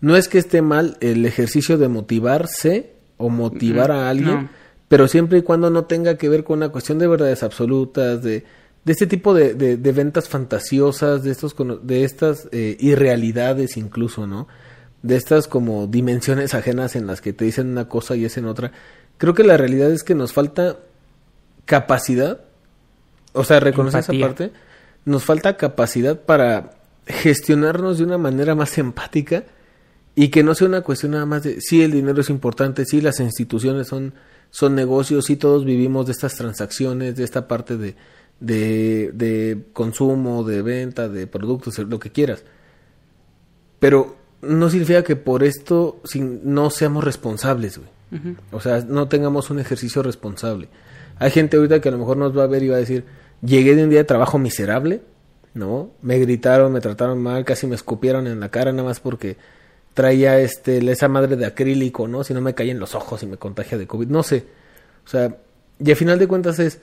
No 0.03 0.17
es 0.17 0.27
que 0.27 0.39
esté 0.39 0.63
mal 0.63 0.97
el 1.01 1.25
ejercicio 1.25 1.79
de 1.79 1.87
motivarse 1.87 2.97
o 3.19 3.31
motivar 3.31 3.93
a 3.93 4.11
alguien, 4.11 4.51
pero 4.89 5.07
siempre 5.07 5.39
y 5.39 5.43
cuando 5.43 5.71
no 5.71 5.85
tenga 5.85 6.19
que 6.19 6.29
ver 6.29 6.43
con 6.43 6.59
una 6.59 6.71
cuestión 6.71 6.99
de 6.99 7.07
verdades 7.07 7.45
absolutas, 7.45 8.21
de, 8.21 8.45
de 8.85 8.93
este 8.93 9.07
tipo 9.07 9.33
de, 9.33 9.55
de, 9.55 9.93
ventas 9.93 10.29
fantasiosas, 10.29 11.23
de, 11.23 11.31
estos, 11.31 11.55
de 11.83 12.03
estas 12.03 12.49
eh, 12.51 12.77
irrealidades 12.81 13.77
incluso, 13.77 14.27
¿no? 14.27 14.49
De 15.03 15.15
estas 15.15 15.47
como 15.47 15.87
dimensiones 15.87 16.53
ajenas 16.55 16.97
en 16.97 17.07
las 17.07 17.21
que 17.21 17.33
te 17.33 17.45
dicen 17.45 17.69
una 17.69 17.89
cosa 17.89 18.17
y 18.17 18.25
hacen 18.25 18.47
otra. 18.47 18.73
Creo 19.19 19.35
que 19.35 19.45
la 19.45 19.57
realidad 19.57 19.93
es 19.93 20.03
que 20.03 20.17
nos 20.17 20.33
falta 20.33 20.79
capacidad, 21.65 22.41
o 23.35 23.45
sea, 23.45 23.61
reconocer 23.61 24.01
esa 24.01 24.13
parte, 24.15 24.51
nos 25.05 25.23
falta 25.23 25.57
capacidad 25.57 26.19
para 26.19 26.73
gestionarnos 27.07 27.99
de 27.99 28.05
una 28.05 28.19
manera 28.19 28.57
más 28.57 28.77
empática 28.79 29.45
y 30.15 30.29
que 30.29 30.43
no 30.43 30.55
sea 30.55 30.69
una 30.69 30.83
cuestión 30.83 31.13
nada 31.13 31.27
más 31.27 31.43
de 31.43 31.61
sí 31.61 31.83
el 31.83 31.93
dinero 31.93 32.21
es 32.21 32.31
importante, 32.31 32.85
sí 32.85 33.01
las 33.01 33.21
instituciones 33.21 33.89
son, 33.89 34.15
son 34.51 34.75
negocios, 34.75 35.27
sí 35.27 35.37
todos 35.37 35.65
vivimos 35.65 36.07
de 36.07 36.13
estas 36.13 36.35
transacciones, 36.35 37.17
de 37.17 37.25
esta 37.25 37.49
parte 37.49 37.77
de, 37.77 37.97
de, 38.41 39.11
de 39.15 39.67
consumo, 39.73 40.45
de 40.45 40.63
venta, 40.63 41.09
de 41.09 41.27
productos, 41.27 41.79
lo 41.79 41.99
que 41.99 42.11
quieras. 42.11 42.45
Pero 43.79 44.17
no 44.43 44.69
significa 44.69 45.03
que 45.03 45.17
por 45.17 45.45
esto 45.45 46.01
no 46.43 46.71
seamos 46.71 47.05
responsables, 47.05 47.79
güey. 47.79 47.91
O 48.51 48.61
sea, 48.61 48.81
no 48.81 49.09
tengamos 49.09 49.49
un 49.49 49.59
ejercicio 49.59 50.03
responsable. 50.03 50.69
Hay 51.19 51.31
gente 51.31 51.57
ahorita 51.57 51.81
que 51.81 51.89
a 51.89 51.93
lo 51.93 51.99
mejor 51.99 52.19
nos 52.19 52.37
va 52.37 52.43
a 52.43 52.47
ver 52.47 52.63
y 52.63 52.69
va 52.69 52.77
a 52.77 52.81
decir, 52.81 53.07
llegué 53.41 53.75
de 53.75 53.85
un 53.85 53.91
día 53.91 54.01
de 54.01 54.05
trabajo 54.05 54.39
miserable, 54.39 55.01
¿no? 55.55 55.93
Me 56.03 56.19
gritaron, 56.19 56.73
me 56.73 56.81
trataron 56.81 57.23
mal, 57.23 57.47
casi 57.47 57.67
me 57.67 57.75
escupieron 57.75 58.27
en 58.27 58.41
la 58.41 58.51
cara 58.51 58.73
nada 58.73 58.85
más 58.85 59.01
porque 59.01 59.39
traía 59.95 60.39
este 60.39 60.91
esa 60.91 61.09
madre 61.09 61.37
de 61.37 61.47
acrílico, 61.47 62.09
¿no? 62.09 62.25
Si 62.25 62.35
no 62.35 62.41
me 62.41 62.55
cae 62.55 62.71
en 62.71 62.79
los 62.79 62.95
ojos 62.95 63.23
y 63.23 63.27
me 63.27 63.37
contagia 63.37 63.79
de 63.79 63.87
COVID, 63.87 64.09
no 64.09 64.23
sé. 64.23 64.47
O 65.05 65.09
sea, 65.09 65.37
y 65.79 65.91
al 65.91 65.97
final 65.97 66.19
de 66.19 66.29
cuentas 66.29 66.59
es 66.59 66.81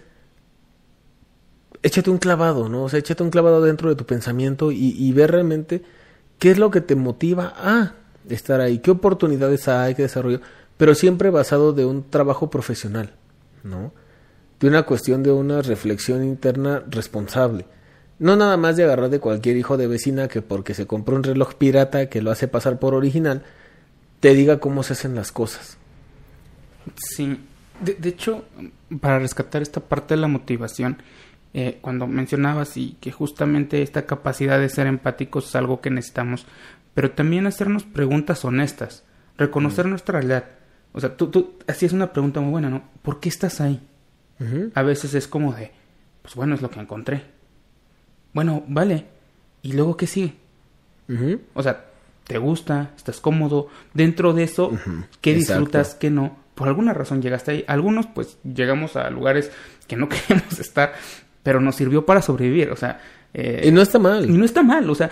échate 1.81 2.09
un 2.09 2.17
clavado, 2.17 2.69
¿no? 2.69 2.83
O 2.83 2.89
sea, 2.89 2.99
échate 2.99 3.23
un 3.23 3.29
clavado 3.29 3.61
dentro 3.61 3.89
de 3.89 3.95
tu 3.95 4.05
pensamiento 4.05 4.71
y, 4.71 4.95
y 4.97 5.11
ver 5.13 5.31
realmente 5.31 5.81
qué 6.37 6.51
es 6.51 6.57
lo 6.57 6.71
que 6.71 6.81
te 6.81 6.95
motiva 6.95 7.53
a 7.57 7.95
estar 8.29 8.61
ahí, 8.61 8.79
qué 8.79 8.91
oportunidades 8.91 9.67
hay, 9.67 9.95
qué 9.95 10.03
desarrollo, 10.03 10.41
pero 10.77 10.95
siempre 10.95 11.29
basado 11.29 11.73
de 11.73 11.85
un 11.85 12.09
trabajo 12.09 12.49
profesional, 12.49 13.13
¿no? 13.63 13.93
De 14.59 14.67
una 14.67 14.83
cuestión 14.83 15.23
de 15.23 15.31
una 15.31 15.61
reflexión 15.61 16.23
interna 16.23 16.83
responsable. 16.89 17.65
No 18.19 18.35
nada 18.35 18.57
más 18.57 18.75
de 18.75 18.83
agarrar 18.83 19.09
de 19.09 19.21
cualquier 19.21 19.55
hijo 19.55 19.77
de 19.77 19.87
vecina 19.87 20.27
que 20.27 20.41
porque 20.41 20.73
se 20.73 20.85
compró 20.85 21.15
un 21.15 21.23
reloj 21.23 21.55
pirata 21.55 22.09
que 22.09 22.21
lo 22.21 22.31
hace 22.31 22.49
pasar 22.49 22.77
por 22.77 22.93
original, 22.93 23.43
te 24.19 24.33
diga 24.33 24.59
cómo 24.59 24.83
se 24.83 24.93
hacen 24.93 25.15
las 25.15 25.31
cosas. 25.31 25.77
Sí, 26.95 27.39
de, 27.79 28.09
hecho, 28.09 28.43
para 28.99 29.19
rescatar 29.19 29.61
esta 29.61 29.79
parte 29.79 30.15
de 30.15 30.21
la 30.21 30.27
motivación, 30.27 31.01
eh, 31.53 31.79
cuando 31.81 32.07
mencionabas 32.07 32.75
y 32.75 32.97
que 32.99 33.11
justamente 33.11 33.81
esta 33.81 34.05
capacidad 34.05 34.59
de 34.59 34.67
ser 34.67 34.87
empáticos 34.87 35.47
es 35.47 35.55
algo 35.55 35.79
que 35.79 35.89
necesitamos, 35.89 36.45
pero 36.93 37.11
también 37.11 37.47
hacernos 37.47 37.85
preguntas 37.85 38.43
honestas, 38.43 39.05
reconocer 39.37 39.85
nuestra 39.85 40.19
realidad. 40.19 40.45
O 40.91 40.99
sea, 40.99 41.15
tú, 41.15 41.27
tú 41.27 41.53
es 41.67 41.93
una 41.93 42.11
pregunta 42.11 42.41
muy 42.41 42.51
buena, 42.51 42.69
¿no? 42.69 42.83
¿Por 43.01 43.21
qué 43.21 43.29
estás 43.29 43.61
ahí? 43.61 43.81
A 44.73 44.83
veces 44.83 45.13
es 45.15 45.27
como 45.27 45.53
de, 45.53 45.71
pues 46.21 46.35
bueno, 46.35 46.55
es 46.55 46.61
lo 46.61 46.69
que 46.69 46.79
encontré 46.79 47.38
bueno, 48.33 48.63
vale. 48.67 49.05
¿Y 49.61 49.73
luego 49.73 49.97
qué 49.97 50.07
sigue? 50.07 50.35
O 51.53 51.63
sea, 51.63 51.85
¿te 52.25 52.37
gusta? 52.37 52.91
¿Estás 52.95 53.19
cómodo? 53.19 53.67
Dentro 53.93 54.33
de 54.33 54.43
eso, 54.43 54.71
¿qué 55.21 55.31
exacto. 55.31 55.61
disfrutas? 55.61 55.95
¿Qué 55.95 56.09
no? 56.09 56.37
Por 56.55 56.67
alguna 56.67 56.93
razón 56.93 57.21
llegaste 57.21 57.51
ahí. 57.51 57.65
Algunos, 57.67 58.05
pues, 58.07 58.37
llegamos 58.43 58.95
a 58.95 59.09
lugares 59.09 59.51
que 59.87 59.95
no 59.95 60.07
queremos 60.27 60.59
estar, 60.59 60.93
pero 61.43 61.59
nos 61.59 61.75
sirvió 61.75 62.05
para 62.05 62.21
sobrevivir. 62.21 62.71
O 62.71 62.75
sea, 62.75 62.99
eh, 63.33 63.63
Y 63.65 63.71
no 63.71 63.81
está 63.81 63.99
mal. 63.99 64.29
y 64.29 64.33
no 64.33 64.45
está 64.45 64.63
mal, 64.63 64.89
o 64.89 64.95
sea, 64.95 65.09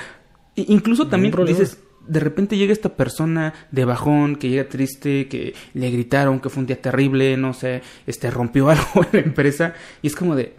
incluso 0.55 1.07
también 1.07 1.33
dices, 1.45 1.79
de 2.07 2.19
repente 2.19 2.57
llega 2.57 2.73
esta 2.73 2.95
persona 2.95 3.53
de 3.71 3.85
bajón, 3.85 4.37
que 4.37 4.49
llega 4.49 4.69
triste, 4.69 5.27
que 5.27 5.53
le 5.73 5.91
gritaron 5.91 6.39
que 6.39 6.49
fue 6.49 6.61
un 6.61 6.67
día 6.67 6.81
terrible, 6.81 7.37
no 7.37 7.53
sé, 7.53 7.81
este 8.05 8.31
rompió 8.31 8.69
algo 8.69 9.03
en 9.03 9.09
la 9.11 9.19
empresa, 9.19 9.73
y 10.01 10.07
es 10.07 10.15
como 10.15 10.35
de, 10.35 10.55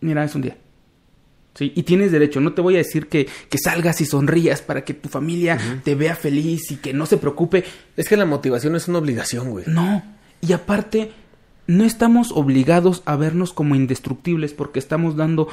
mira, 0.00 0.24
es 0.24 0.34
un 0.34 0.42
día. 0.42 0.56
Sí, 1.56 1.72
y 1.74 1.84
tienes 1.84 2.12
derecho, 2.12 2.40
no 2.40 2.52
te 2.52 2.60
voy 2.60 2.74
a 2.74 2.78
decir 2.78 3.08
que, 3.08 3.26
que 3.48 3.56
salgas 3.56 4.02
y 4.02 4.04
sonrías 4.04 4.60
para 4.60 4.84
que 4.84 4.92
tu 4.92 5.08
familia 5.08 5.58
te 5.84 5.94
vea 5.94 6.14
feliz 6.14 6.70
y 6.70 6.76
que 6.76 6.92
no 6.92 7.06
se 7.06 7.16
preocupe. 7.16 7.64
Es 7.96 8.08
que 8.08 8.16
la 8.18 8.26
motivación 8.26 8.76
es 8.76 8.88
una 8.88 8.98
obligación, 8.98 9.50
güey. 9.50 9.64
No, 9.66 10.02
y 10.42 10.52
aparte, 10.52 11.12
no 11.66 11.84
estamos 11.84 12.30
obligados 12.32 13.02
a 13.06 13.16
vernos 13.16 13.54
como 13.54 13.74
indestructibles 13.74 14.52
porque 14.52 14.78
estamos 14.78 15.16
dando 15.16 15.48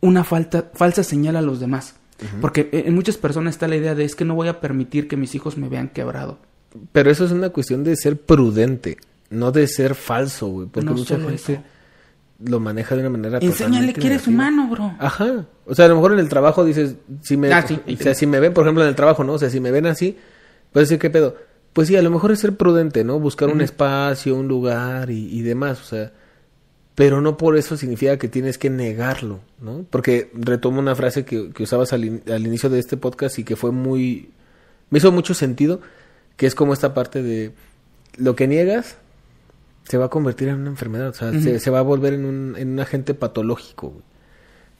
una 0.00 0.24
falta, 0.24 0.70
falsa 0.74 1.04
señal 1.04 1.36
a 1.36 1.42
los 1.42 1.60
demás. 1.60 1.94
Porque 2.40 2.70
en 2.72 2.94
muchas 2.94 3.18
personas 3.18 3.54
está 3.54 3.68
la 3.68 3.76
idea 3.76 3.94
de 3.94 4.04
es 4.04 4.16
que 4.16 4.24
no 4.24 4.34
voy 4.34 4.48
a 4.48 4.58
permitir 4.60 5.06
que 5.06 5.18
mis 5.18 5.34
hijos 5.34 5.58
me 5.58 5.68
vean 5.68 5.88
quebrado. 5.90 6.38
Pero 6.92 7.10
eso 7.10 7.24
es 7.26 7.30
una 7.30 7.50
cuestión 7.50 7.84
de 7.84 7.94
ser 7.94 8.18
prudente, 8.18 8.96
no 9.28 9.52
de 9.52 9.68
ser 9.68 9.94
falso, 9.94 10.48
güey. 10.48 10.66
Porque 10.66 10.86
No 10.86 10.94
mucha 10.94 11.16
gente 11.16 11.34
eso. 11.34 11.62
Lo 12.44 12.60
maneja 12.60 12.94
de 12.94 13.00
una 13.00 13.10
manera 13.10 13.38
Enséñale 13.38 13.92
que 13.94 14.00
eres 14.06 14.26
negativa. 14.28 14.32
humano, 14.34 14.68
bro. 14.68 14.94
Ajá. 14.98 15.46
O 15.64 15.74
sea, 15.74 15.86
a 15.86 15.88
lo 15.88 15.94
mejor 15.96 16.12
en 16.12 16.18
el 16.18 16.28
trabajo 16.28 16.64
dices, 16.64 16.96
si 17.22 17.36
me, 17.36 17.52
Ah, 17.52 17.66
sí. 17.66 17.78
o 17.86 17.96
sea, 18.02 18.14
si 18.14 18.26
me 18.26 18.40
ven, 18.40 18.52
por 18.52 18.64
ejemplo, 18.64 18.82
en 18.82 18.88
el 18.90 18.94
trabajo, 18.94 19.24
¿no? 19.24 19.32
O 19.34 19.38
sea, 19.38 19.48
si 19.50 19.58
me 19.60 19.70
ven 19.70 19.86
así, 19.86 20.16
puedes 20.72 20.88
decir, 20.88 21.00
¿qué 21.00 21.10
pedo? 21.10 21.36
Pues 21.72 21.88
sí, 21.88 21.96
a 21.96 22.02
lo 22.02 22.10
mejor 22.10 22.32
es 22.32 22.40
ser 22.40 22.56
prudente, 22.56 23.04
¿no? 23.04 23.18
Buscar 23.20 23.48
un 23.48 23.60
espacio, 23.60 24.34
un 24.36 24.48
lugar 24.48 25.10
y, 25.10 25.28
y 25.38 25.42
demás, 25.42 25.80
o 25.80 25.84
sea, 25.84 26.12
pero 26.94 27.20
no 27.20 27.36
por 27.36 27.56
eso 27.58 27.76
significa 27.76 28.16
que 28.18 28.28
tienes 28.28 28.56
que 28.56 28.70
negarlo, 28.70 29.40
¿no? 29.60 29.84
Porque 29.90 30.30
retomo 30.34 30.78
una 30.78 30.94
frase 30.94 31.24
que, 31.26 31.50
que 31.52 31.62
usabas 31.64 31.92
al, 31.92 32.04
in- 32.06 32.22
al 32.32 32.46
inicio 32.46 32.70
de 32.70 32.78
este 32.78 32.96
podcast 32.96 33.38
y 33.38 33.44
que 33.44 33.56
fue 33.56 33.70
muy... 33.72 34.30
me 34.88 34.98
hizo 34.98 35.12
mucho 35.12 35.34
sentido, 35.34 35.80
que 36.36 36.46
es 36.46 36.54
como 36.54 36.72
esta 36.72 36.94
parte 36.94 37.22
de 37.22 37.52
lo 38.16 38.34
que 38.36 38.46
niegas 38.48 38.96
se 39.88 39.98
va 39.98 40.06
a 40.06 40.08
convertir 40.10 40.48
en 40.48 40.56
una 40.56 40.70
enfermedad, 40.70 41.08
o 41.10 41.14
sea, 41.14 41.32
se, 41.40 41.60
se 41.60 41.70
va 41.70 41.78
a 41.78 41.82
volver 41.82 42.12
en 42.14 42.24
un, 42.24 42.54
en 42.58 42.70
un 42.70 42.80
agente 42.80 43.14
patológico, 43.14 43.90
güey. 43.90 44.02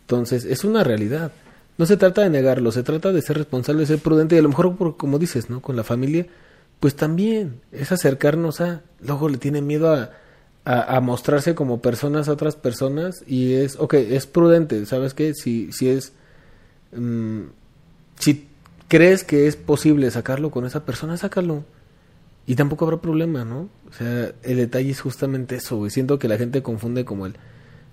Entonces, 0.02 0.44
es 0.44 0.64
una 0.64 0.84
realidad. 0.84 1.32
No 1.78 1.86
se 1.86 1.96
trata 1.96 2.22
de 2.22 2.30
negarlo, 2.30 2.72
se 2.72 2.82
trata 2.82 3.12
de 3.12 3.22
ser 3.22 3.36
responsable, 3.38 3.80
de 3.80 3.86
ser 3.86 3.98
prudente 3.98 4.34
y 4.34 4.38
a 4.38 4.42
lo 4.42 4.48
mejor, 4.48 4.76
por- 4.76 4.96
como 4.96 5.18
dices, 5.18 5.50
¿no? 5.50 5.60
Con 5.60 5.76
la 5.76 5.84
familia, 5.84 6.26
pues 6.80 6.94
también 6.96 7.60
es 7.72 7.92
acercarnos 7.92 8.60
a... 8.60 8.82
Luego 9.00 9.28
le 9.28 9.38
tiene 9.38 9.60
miedo 9.62 9.92
a, 9.92 10.10
a, 10.64 10.96
a 10.96 11.00
mostrarse 11.00 11.54
como 11.54 11.80
personas 11.82 12.28
a 12.28 12.32
otras 12.32 12.56
personas 12.56 13.22
y 13.26 13.54
es, 13.54 13.76
ok, 13.78 13.94
es 13.94 14.26
prudente, 14.26 14.86
¿sabes 14.86 15.12
qué? 15.14 15.34
Si, 15.34 15.70
si 15.72 15.88
es... 15.88 16.12
mm, 16.96 17.42
si 18.18 18.48
crees 18.88 19.24
que 19.24 19.46
es 19.46 19.56
posible 19.56 20.10
sacarlo 20.10 20.50
con 20.50 20.64
esa 20.66 20.84
persona, 20.84 21.16
sácalo. 21.16 21.64
Y 22.46 22.54
tampoco 22.54 22.84
habrá 22.84 23.00
problema, 23.00 23.44
¿no? 23.44 23.68
O 23.88 23.92
sea, 23.92 24.32
el 24.42 24.56
detalle 24.56 24.90
es 24.90 25.00
justamente 25.00 25.56
eso, 25.56 25.76
güey. 25.76 25.90
Siento 25.90 26.18
que 26.18 26.28
la 26.28 26.38
gente 26.38 26.62
confunde 26.62 27.04
como 27.04 27.26
el... 27.26 27.36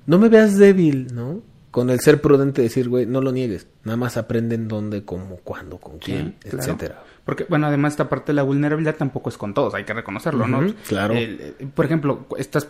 No 0.06 0.20
me 0.20 0.30
veas 0.30 0.58
débil, 0.58 1.08
¿no? 1.14 1.42
Con 1.72 1.90
el 1.90 2.00
ser 2.02 2.22
prudente 2.22 2.62
decir, 2.62 2.88
güey, 2.88 3.08
no 3.08 3.20
lo 3.20 3.32
niegues. 3.32 3.68
Nada 3.84 3.98
más 3.98 4.16
aprenden 4.16 4.68
dónde, 4.68 5.04
cómo, 5.06 5.38
cuándo, 5.38 5.78
con 5.78 5.98
quién, 5.98 6.36
etcétera. 6.44 7.04
Porque, 7.26 7.46
bueno, 7.50 7.68
además 7.68 7.94
esta 7.94 8.10
parte 8.10 8.28
de 8.28 8.34
la 8.36 8.44
vulnerabilidad 8.44 8.96
tampoco 8.96 9.30
es 9.30 9.38
con 9.38 9.54
todos, 9.54 9.74
hay 9.74 9.86
que 9.86 9.94
reconocerlo, 9.94 10.46
¿no? 10.46 10.74
Claro. 10.88 11.14
Eh, 11.16 11.56
por 11.74 11.86
ejemplo, 11.86 12.28
estas 12.38 12.68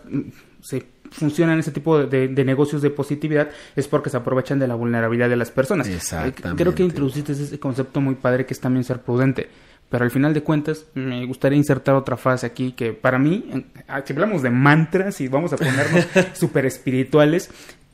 se 0.61 0.85
funcionan 1.11 1.59
ese 1.59 1.71
tipo 1.71 2.05
de, 2.05 2.27
negocios 2.45 2.81
de 2.81 2.91
positividad 2.91 3.49
es 3.75 3.87
porque 3.87 4.09
se 4.09 4.17
aprovechan 4.17 4.59
de 4.59 4.67
la 4.67 4.75
vulnerabilidad 4.75 5.29
de 5.29 5.37
las 5.37 5.49
personas. 5.49 5.87
Eh, 5.87 5.95
Exactamente. 5.95 6.61
Creo 6.63 6.75
que 6.75 6.83
introduciste 6.83 7.31
ese 7.31 7.59
concepto 7.59 7.99
muy 7.99 8.15
padre 8.15 8.45
que 8.45 8.53
es 8.53 8.59
también 8.59 8.83
ser 8.83 9.01
prudente. 9.01 9.49
Pero 9.93 10.05
al 10.05 10.09
final 10.09 10.33
de 10.33 10.41
cuentas, 10.41 10.87
me 10.95 11.23
gustaría 11.27 11.55
insertar 11.55 11.93
otra 11.93 12.17
frase 12.17 12.47
aquí 12.47 12.71
que 12.71 12.93
para 12.93 13.19
mí, 13.19 13.67
ah, 13.87 14.01
si 14.03 14.11
hablamos 14.13 14.41
de 14.41 14.49
mantras 14.49 15.21
y 15.21 15.27
vamos 15.27 15.53
a 15.53 15.57
ponernos 15.57 16.07
súper 16.33 16.65
espirituales, 16.65 17.51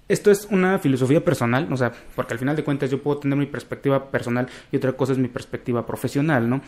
esto 0.07 0.31
es 0.31 0.47
una 0.49 0.79
filosofía 0.79 1.25
personal, 1.25 1.67
o 1.69 1.75
sea, 1.75 1.91
porque 2.15 2.31
al 2.35 2.39
final 2.39 2.55
de 2.55 2.63
cuentas 2.63 2.89
yo 2.89 3.03
puedo 3.03 3.17
tener 3.19 3.37
mi 3.37 3.47
perspectiva 3.47 4.09
personal 4.11 4.47
y 4.71 4.77
otra 4.77 4.93
cosa 4.93 5.11
es 5.11 5.17
mi 5.17 5.27
perspectiva 5.27 5.85
profesional, 5.85 6.49
¿no? 6.49 6.61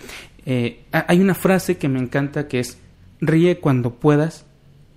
Eh, 0.46 0.82
ha- 0.92 1.06
hay 1.08 1.22
una 1.22 1.34
frase 1.34 1.78
que 1.78 1.88
me 1.88 2.00
encanta 2.00 2.50
que 2.50 2.60
es, 2.60 2.78
ríe 3.22 3.58
cuando 3.60 3.92
puedas, 3.96 4.44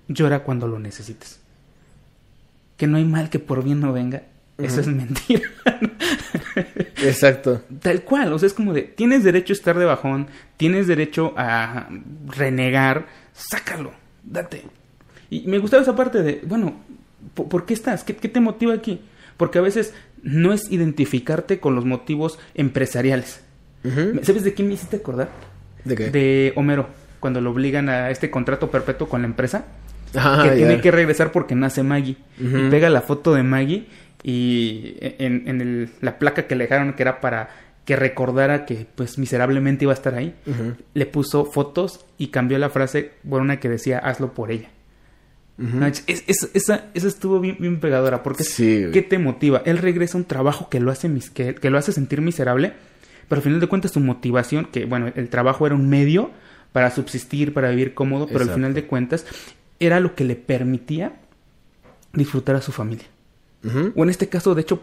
llora 0.09 0.43
cuando 0.43 0.67
lo 0.67 0.79
necesites. 0.79 1.39
Que 2.75 2.87
no 2.87 2.97
hay 2.97 3.05
mal 3.05 3.29
que 3.29 3.39
por 3.39 3.63
bien 3.63 3.79
no 3.79 3.93
venga, 3.93 4.23
eso 4.57 4.81
es 4.81 4.87
mentira. 4.87 5.49
Exacto. 7.03 7.61
Tal 7.81 8.03
cual, 8.03 8.31
o 8.33 8.39
sea, 8.39 8.47
es 8.47 8.53
como 8.53 8.73
de, 8.73 8.83
tienes 8.83 9.23
derecho 9.23 9.53
a 9.53 9.55
estar 9.55 9.77
de 9.77 9.85
bajón, 9.85 10.27
tienes 10.57 10.87
derecho 10.87 11.33
a 11.37 11.89
renegar, 12.27 13.07
sácalo, 13.33 13.91
date. 14.23 14.63
Y 15.29 15.47
me 15.47 15.59
gustaba 15.59 15.83
esa 15.83 15.95
parte 15.95 16.21
de, 16.21 16.41
bueno, 16.45 16.75
¿por, 17.33 17.65
qué 17.65 17.73
estás? 17.73 18.03
¿Qué, 18.03 18.15
qué 18.15 18.29
te 18.29 18.39
motiva 18.39 18.73
aquí? 18.73 19.01
Porque 19.37 19.59
a 19.59 19.61
veces 19.61 19.93
no 20.23 20.53
es 20.53 20.71
identificarte 20.71 21.59
con 21.59 21.75
los 21.75 21.85
motivos 21.85 22.39
empresariales. 22.53 23.41
¿Sabes 24.23 24.43
de 24.43 24.53
quién 24.55 24.67
me 24.67 24.73
hiciste 24.73 24.97
acordar? 24.97 25.29
¿De 25.83 25.95
qué? 25.95 26.09
De 26.09 26.53
Homero, 26.55 26.87
cuando 27.19 27.39
lo 27.41 27.51
obligan 27.51 27.87
a 27.87 28.09
este 28.09 28.31
contrato 28.31 28.71
perpetuo 28.71 29.07
con 29.07 29.21
la 29.21 29.27
empresa 29.27 29.65
Ah, 30.17 30.41
que 30.43 30.55
tiene 30.55 30.81
que 30.81 30.91
regresar 30.91 31.31
porque 31.31 31.55
nace 31.55 31.83
Maggie. 31.83 32.17
Y 32.39 32.69
pega 32.69 32.89
la 32.89 33.01
foto 33.01 33.33
de 33.33 33.43
Maggie 33.43 33.87
y 34.27 34.95
en, 35.01 35.47
en 35.47 35.61
el- 35.61 35.89
la 36.01 36.17
placa 36.17 36.47
que 36.47 36.55
le 36.55 36.63
dejaron 36.63 36.93
que 36.93 37.03
era 37.03 37.21
para 37.21 37.49
que 37.85 37.95
recordara 37.95 38.65
que 38.65 38.87
pues 38.95 39.19
miserablemente 39.19 39.85
iba 39.85 39.91
a 39.91 39.95
estar 39.95 40.15
ahí, 40.15 40.33
le 40.95 41.05
puso 41.05 41.45
fotos 41.45 42.03
y 42.17 42.27
cambió 42.29 42.57
la 42.57 42.69
frase 42.71 43.11
por 43.29 43.41
una 43.41 43.59
que 43.59 43.69
decía 43.69 43.99
hazlo 43.99 44.33
por 44.33 44.49
ella. 44.51 44.69
Ujú. 45.59 45.77
No, 45.77 45.85
es- 45.85 46.03
es- 46.07 46.49
esa, 46.55 46.85
esa 46.95 47.07
estuvo 47.07 47.39
bien, 47.39 47.57
bien 47.59 47.79
pegadora 47.79 48.23
porque 48.23 48.43
Sí. 48.43 48.87
¿qué 48.91 49.03
te 49.03 49.19
motiva? 49.19 49.61
Él 49.65 49.77
regresa 49.77 50.17
a 50.17 50.21
un 50.21 50.25
trabajo 50.25 50.67
que 50.69 50.79
lo 50.79 50.89
hace 50.91 51.07
mis- 51.07 51.29
que, 51.29 51.53
que 51.53 51.69
lo 51.69 51.77
hace 51.77 51.91
sentir 51.91 52.21
miserable, 52.21 52.73
pero 53.29 53.37
al 53.39 53.43
final 53.43 53.59
de 53.59 53.67
cuentas 53.67 53.91
su 53.91 53.99
motivación, 53.99 54.65
que 54.65 54.85
bueno, 54.85 55.11
el 55.15 55.29
trabajo 55.29 55.67
era 55.67 55.75
un 55.75 55.87
medio 55.87 56.31
para 56.71 56.89
subsistir, 56.89 57.53
para 57.53 57.69
vivir 57.69 57.93
cómodo, 57.93 58.25
pero 58.27 58.41
al 58.45 58.49
final 58.49 58.73
de 58.73 58.85
cuentas 58.85 59.25
era 59.79 59.99
lo 59.99 60.15
que 60.15 60.23
le 60.25 60.35
permitía 60.35 61.13
disfrutar 62.13 62.55
a 62.55 62.61
su 62.61 62.71
familia. 62.71 63.05
O 63.95 64.03
en 64.03 64.09
este 64.09 64.27
caso, 64.29 64.53
de 64.55 64.61
hecho, 64.61 64.81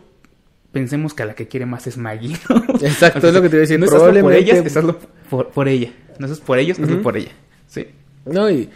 pensemos 0.73 1.15
que 1.15 1.23
a 1.23 1.27
la 1.27 1.35
que 1.35 1.49
quiere 1.49 1.67
más 1.67 1.87
es 1.87 1.97
Maggie. 1.97 2.37
¿no? 2.49 2.65
Exacto, 2.81 3.29
es 3.29 3.35
lo 3.35 3.43
que 3.43 3.49
te 3.49 3.57
iba 3.57 3.61
a 3.61 3.67
decir. 3.67 3.79
No 3.79 3.87
hazlo 3.87 3.99
por 3.99 4.09
Probablemente- 4.13 4.39
ellas, 4.59 4.85
por, 5.31 5.49
por 5.51 5.69
ella. 5.69 5.93
No 6.19 6.27
es 6.27 6.41
por 6.41 6.59
ellos, 6.59 6.79
Ujú. 6.79 7.03
por 7.03 7.17
ella. 7.17 7.33
Sí. 7.69 7.87
No, 8.27 8.51
y 8.51 8.69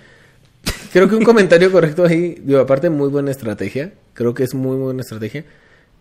creo 0.93 1.09
que 1.09 1.16
un 1.16 1.24
comentario 1.24 1.70
correcto 1.70 2.05
ahí, 2.05 2.37
digo, 2.43 2.61
aparte 2.61 2.91
muy 2.91 3.09
buena 3.09 3.31
estrategia, 3.31 3.93
creo 4.15 4.35
que 4.35 4.43
es 4.45 4.55
muy 4.55 4.77
buena 4.77 5.03
estrategia, 5.03 5.45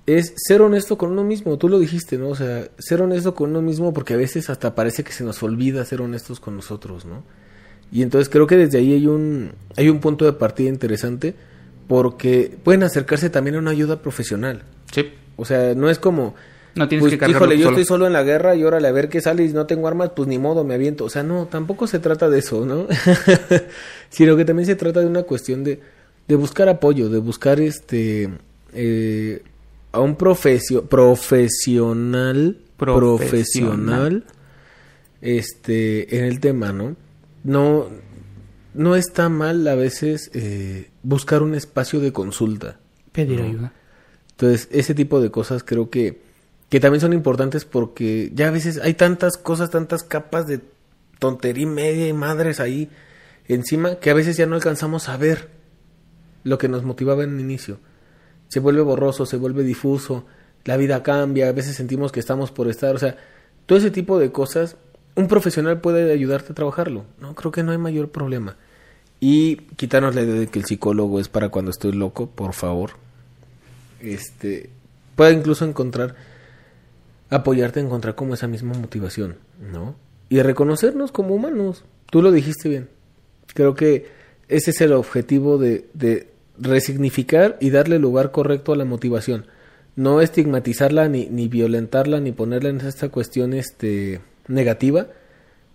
es 0.07 0.34
ser 0.36 0.61
honesto 0.61 0.98
con 0.98 1.11
uno 1.11 1.23
mismo, 1.23 1.57
tú 1.57 1.68
lo 1.69 1.77
dijiste, 1.80 2.18
¿no? 2.18 2.30
O 2.30 2.36
sea, 2.36 2.68
ser 2.80 3.02
honesto 3.02 3.36
con 3.36 3.49
uno 3.52 3.61
mismo 3.61 3.94
porque 3.94 4.14
a 4.14 4.18
veces 4.18 4.49
hasta 4.49 4.76
parece 4.76 5.03
que 5.03 5.11
se 5.11 5.23
nos 5.23 5.41
olvida 5.44 5.84
ser 5.86 6.02
honestos 6.02 6.40
con 6.40 6.56
nosotros, 6.56 7.06
¿no? 7.06 7.23
Y 7.91 8.02
entonces 8.02 8.30
creo 8.30 8.48
que 8.48 8.56
desde 8.57 8.77
ahí 8.80 8.94
hay 8.94 9.07
un, 9.07 9.52
hay 9.76 9.90
un 9.90 9.99
punto 9.99 10.26
de 10.26 10.34
partida 10.34 10.69
interesante 10.69 11.36
porque 11.87 12.57
pueden 12.63 12.83
acercarse 12.83 13.29
también 13.29 13.55
a 13.55 13.59
una 13.59 13.71
ayuda 13.71 14.01
profesional. 14.01 14.63
Sí. 14.91 15.09
O 15.37 15.45
sea, 15.45 15.75
no 15.75 15.89
es 15.89 15.99
como, 15.99 16.35
No 16.75 16.87
tienes 16.87 17.03
pues, 17.07 17.19
que 17.19 17.29
híjole, 17.29 17.57
yo 17.57 17.65
solo. 17.65 17.77
estoy 17.77 17.85
solo 17.85 18.07
en 18.07 18.13
la 18.13 18.23
guerra 18.23 18.55
y 18.55 18.63
órale, 18.63 18.87
a 18.87 18.91
ver 18.91 19.09
qué 19.09 19.21
sale 19.21 19.43
y 19.45 19.49
no 19.49 19.65
tengo 19.65 19.87
armas, 19.87 20.11
pues 20.15 20.27
ni 20.27 20.37
modo, 20.39 20.63
me 20.63 20.73
aviento. 20.75 21.05
O 21.05 21.09
sea, 21.09 21.23
no, 21.23 21.45
tampoco 21.47 21.87
se 21.87 21.99
trata 21.99 22.29
de 22.29 22.39
eso, 22.39 22.65
¿no? 22.65 22.87
Sino 24.09 24.35
que 24.37 24.45
también 24.45 24.65
se 24.65 24.75
trata 24.75 25.01
de 25.01 25.07
una 25.07 25.23
cuestión 25.23 25.63
de, 25.63 25.79
de 26.27 26.35
buscar 26.35 26.69
apoyo, 26.69 27.09
de 27.09 27.19
buscar 27.19 27.59
este 27.59 28.29
eh, 28.73 29.43
a 29.91 29.99
un 30.01 30.15
profesio, 30.15 30.85
profesional, 30.85 32.57
Profesional. 32.77 33.17
profesional, 33.17 34.23
este, 35.21 36.17
en 36.17 36.25
el 36.25 36.39
tema, 36.39 36.71
¿no? 36.73 36.95
No, 37.43 37.87
no 38.76 38.95
está 38.95 39.30
mal 39.30 39.68
a 39.68 39.76
veces 39.76 40.30
eh, 40.34 40.91
buscar 41.03 41.41
un 41.43 41.56
espacio 41.56 41.99
de 41.99 42.11
consulta. 42.14 42.80
Pedir 43.11 43.39
No. 43.39 43.45
ayuda. 43.45 43.73
Entonces, 44.31 44.68
ese 44.72 44.93
tipo 44.93 45.22
de 45.22 45.31
cosas 45.31 45.64
creo 45.64 45.89
que, 45.89 46.22
que 46.69 46.80
también 46.80 47.02
son 47.02 47.14
importantes 47.14 47.64
porque 47.65 48.31
ya 48.34 48.49
a 48.49 48.52
veces 48.52 48.80
hay 48.84 48.93
tantas 48.93 49.38
cosas, 49.38 49.69
tantas 49.69 50.03
capas 50.03 50.45
de 50.47 50.60
tontería 51.19 51.64
y 51.64 51.68
media 51.68 52.07
y 52.07 52.14
madres 52.14 52.60
ahí 52.60 52.89
encima 53.47 53.95
que 53.99 54.10
a 54.10 54.14
veces 54.14 54.38
ya 54.38 54.45
no 54.45 54.56
alcanzamos 54.56 55.07
a 55.10 55.18
ver 55.18 55.49
lo 56.43 56.57
que 56.57 56.68
nos 56.68 56.84
motivaba 56.84 57.23
en 57.23 57.35
el 57.35 57.39
inicio. 57.39 57.80
Se 58.47 58.60
vuelve 58.60 58.81
borroso, 58.81 59.26
se 59.26 59.38
vuelve 59.38 59.64
difuso. 59.64 60.26
la 60.65 60.77
vida 60.77 61.03
cambia, 61.03 61.47
a 61.49 61.52
veces 61.52 61.76
sentimos 61.76 62.11
que 62.11 62.19
estamos 62.19 62.52
por 62.52 62.68
estar, 62.68 62.95
o 62.95 62.97
sea, 62.97 63.18
todo 63.68 63.77
ese 63.77 63.91
tipo 63.91 64.18
de 64.18 64.31
cosas, 64.31 64.77
un 65.15 65.27
profesional 65.27 65.79
puede 65.79 66.11
ayudarte 66.11 66.51
a 66.51 66.55
trabajarlo, 66.55 67.05
¿no? 67.19 67.35
Creo 67.35 67.51
que 67.51 67.63
no 67.63 67.71
hay 67.71 67.77
mayor 67.77 68.09
problema. 68.09 68.57
Y 69.19 69.57
quitarnos 69.77 70.13
la 70.13 70.21
idea 70.21 70.35
de 70.35 70.47
que 70.47 70.59
el 70.59 70.65
psicólogo 70.65 71.19
es 71.19 71.29
para 71.29 71.49
cuando 71.49 71.71
estoy 71.71 71.93
loco, 71.93 72.27
por 72.27 72.53
favor. 72.53 72.91
Este, 74.01 74.69
puede 75.15 75.33
incluso 75.33 75.65
encontrar, 75.65 76.15
apoyarte 77.29 77.79
a 77.79 77.83
encontrar 77.83 78.15
como 78.15 78.33
esa 78.33 78.47
misma 78.47 78.73
motivación, 78.73 79.37
¿no? 79.71 79.95
Y 80.27 80.41
reconocernos 80.41 81.11
como 81.11 81.33
humanos. 81.33 81.85
Tú 82.11 82.21
lo 82.21 82.31
dijiste 82.31 82.67
bien. 82.67 82.89
Creo 83.53 83.73
que 83.73 84.07
ese 84.49 84.71
es 84.71 84.81
el 84.81 84.91
objetivo 84.91 85.57
de, 85.57 85.87
de 85.93 86.27
resignificar 86.59 87.57
y 87.61 87.69
darle 87.69 87.99
lugar 87.99 88.31
correcto 88.31 88.73
a 88.73 88.75
la 88.75 88.85
motivación. 88.85 89.45
No 89.95 90.19
estigmatizarla, 90.19 91.07
ni, 91.07 91.27
ni 91.27 91.47
violentarla, 91.47 92.19
ni 92.19 92.33
ponerla 92.33 92.69
en 92.69 92.81
esta 92.81 93.07
cuestión 93.09 93.53
este, 93.53 94.19
negativa, 94.47 95.07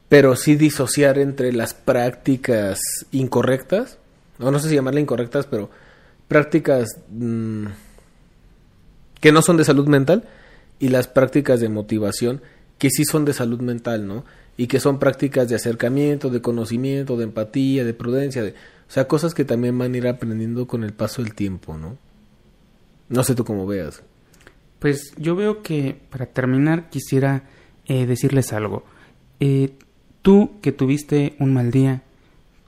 pero 0.08 0.36
sí 0.36 0.56
disociar 0.56 1.18
entre 1.18 1.52
las 1.52 1.74
prácticas 1.74 2.80
incorrectas, 3.12 3.98
o 4.38 4.50
no 4.50 4.58
sé 4.58 4.68
si 4.68 4.74
llamarla 4.74 5.00
incorrectas, 5.00 5.46
pero 5.46 5.70
prácticas 6.28 6.98
mm, 7.10 7.66
que 9.20 9.32
no 9.32 9.42
son 9.42 9.56
de 9.56 9.64
salud 9.64 9.86
mental 9.86 10.24
y 10.78 10.88
las 10.88 11.06
prácticas 11.08 11.60
de 11.60 11.68
motivación 11.68 12.42
que 12.78 12.90
sí 12.90 13.04
son 13.04 13.24
de 13.24 13.34
salud 13.34 13.60
mental, 13.60 14.06
¿no? 14.06 14.24
Y 14.56 14.66
que 14.66 14.80
son 14.80 14.98
prácticas 14.98 15.48
de 15.48 15.54
acercamiento, 15.54 16.30
de 16.30 16.40
conocimiento, 16.40 17.16
de 17.16 17.24
empatía, 17.24 17.84
de 17.84 17.94
prudencia, 17.94 18.42
de, 18.42 18.50
o 18.50 18.92
sea, 18.92 19.06
cosas 19.06 19.34
que 19.34 19.44
también 19.44 19.78
van 19.78 19.94
a 19.94 19.96
ir 19.96 20.08
aprendiendo 20.08 20.66
con 20.66 20.82
el 20.82 20.92
paso 20.92 21.22
del 21.22 21.34
tiempo, 21.34 21.76
¿no? 21.76 21.98
No 23.08 23.22
sé 23.22 23.34
tú 23.34 23.44
cómo 23.44 23.66
veas. 23.66 24.02
Pues 24.78 25.12
yo 25.16 25.36
veo 25.36 25.62
que 25.62 26.00
para 26.10 26.26
terminar 26.26 26.88
quisiera 26.88 27.44
eh, 27.90 28.06
decirles 28.06 28.52
algo. 28.52 28.84
Eh, 29.40 29.72
tú 30.22 30.60
que 30.62 30.70
tuviste 30.70 31.34
un 31.40 31.52
mal 31.52 31.72
día, 31.72 32.02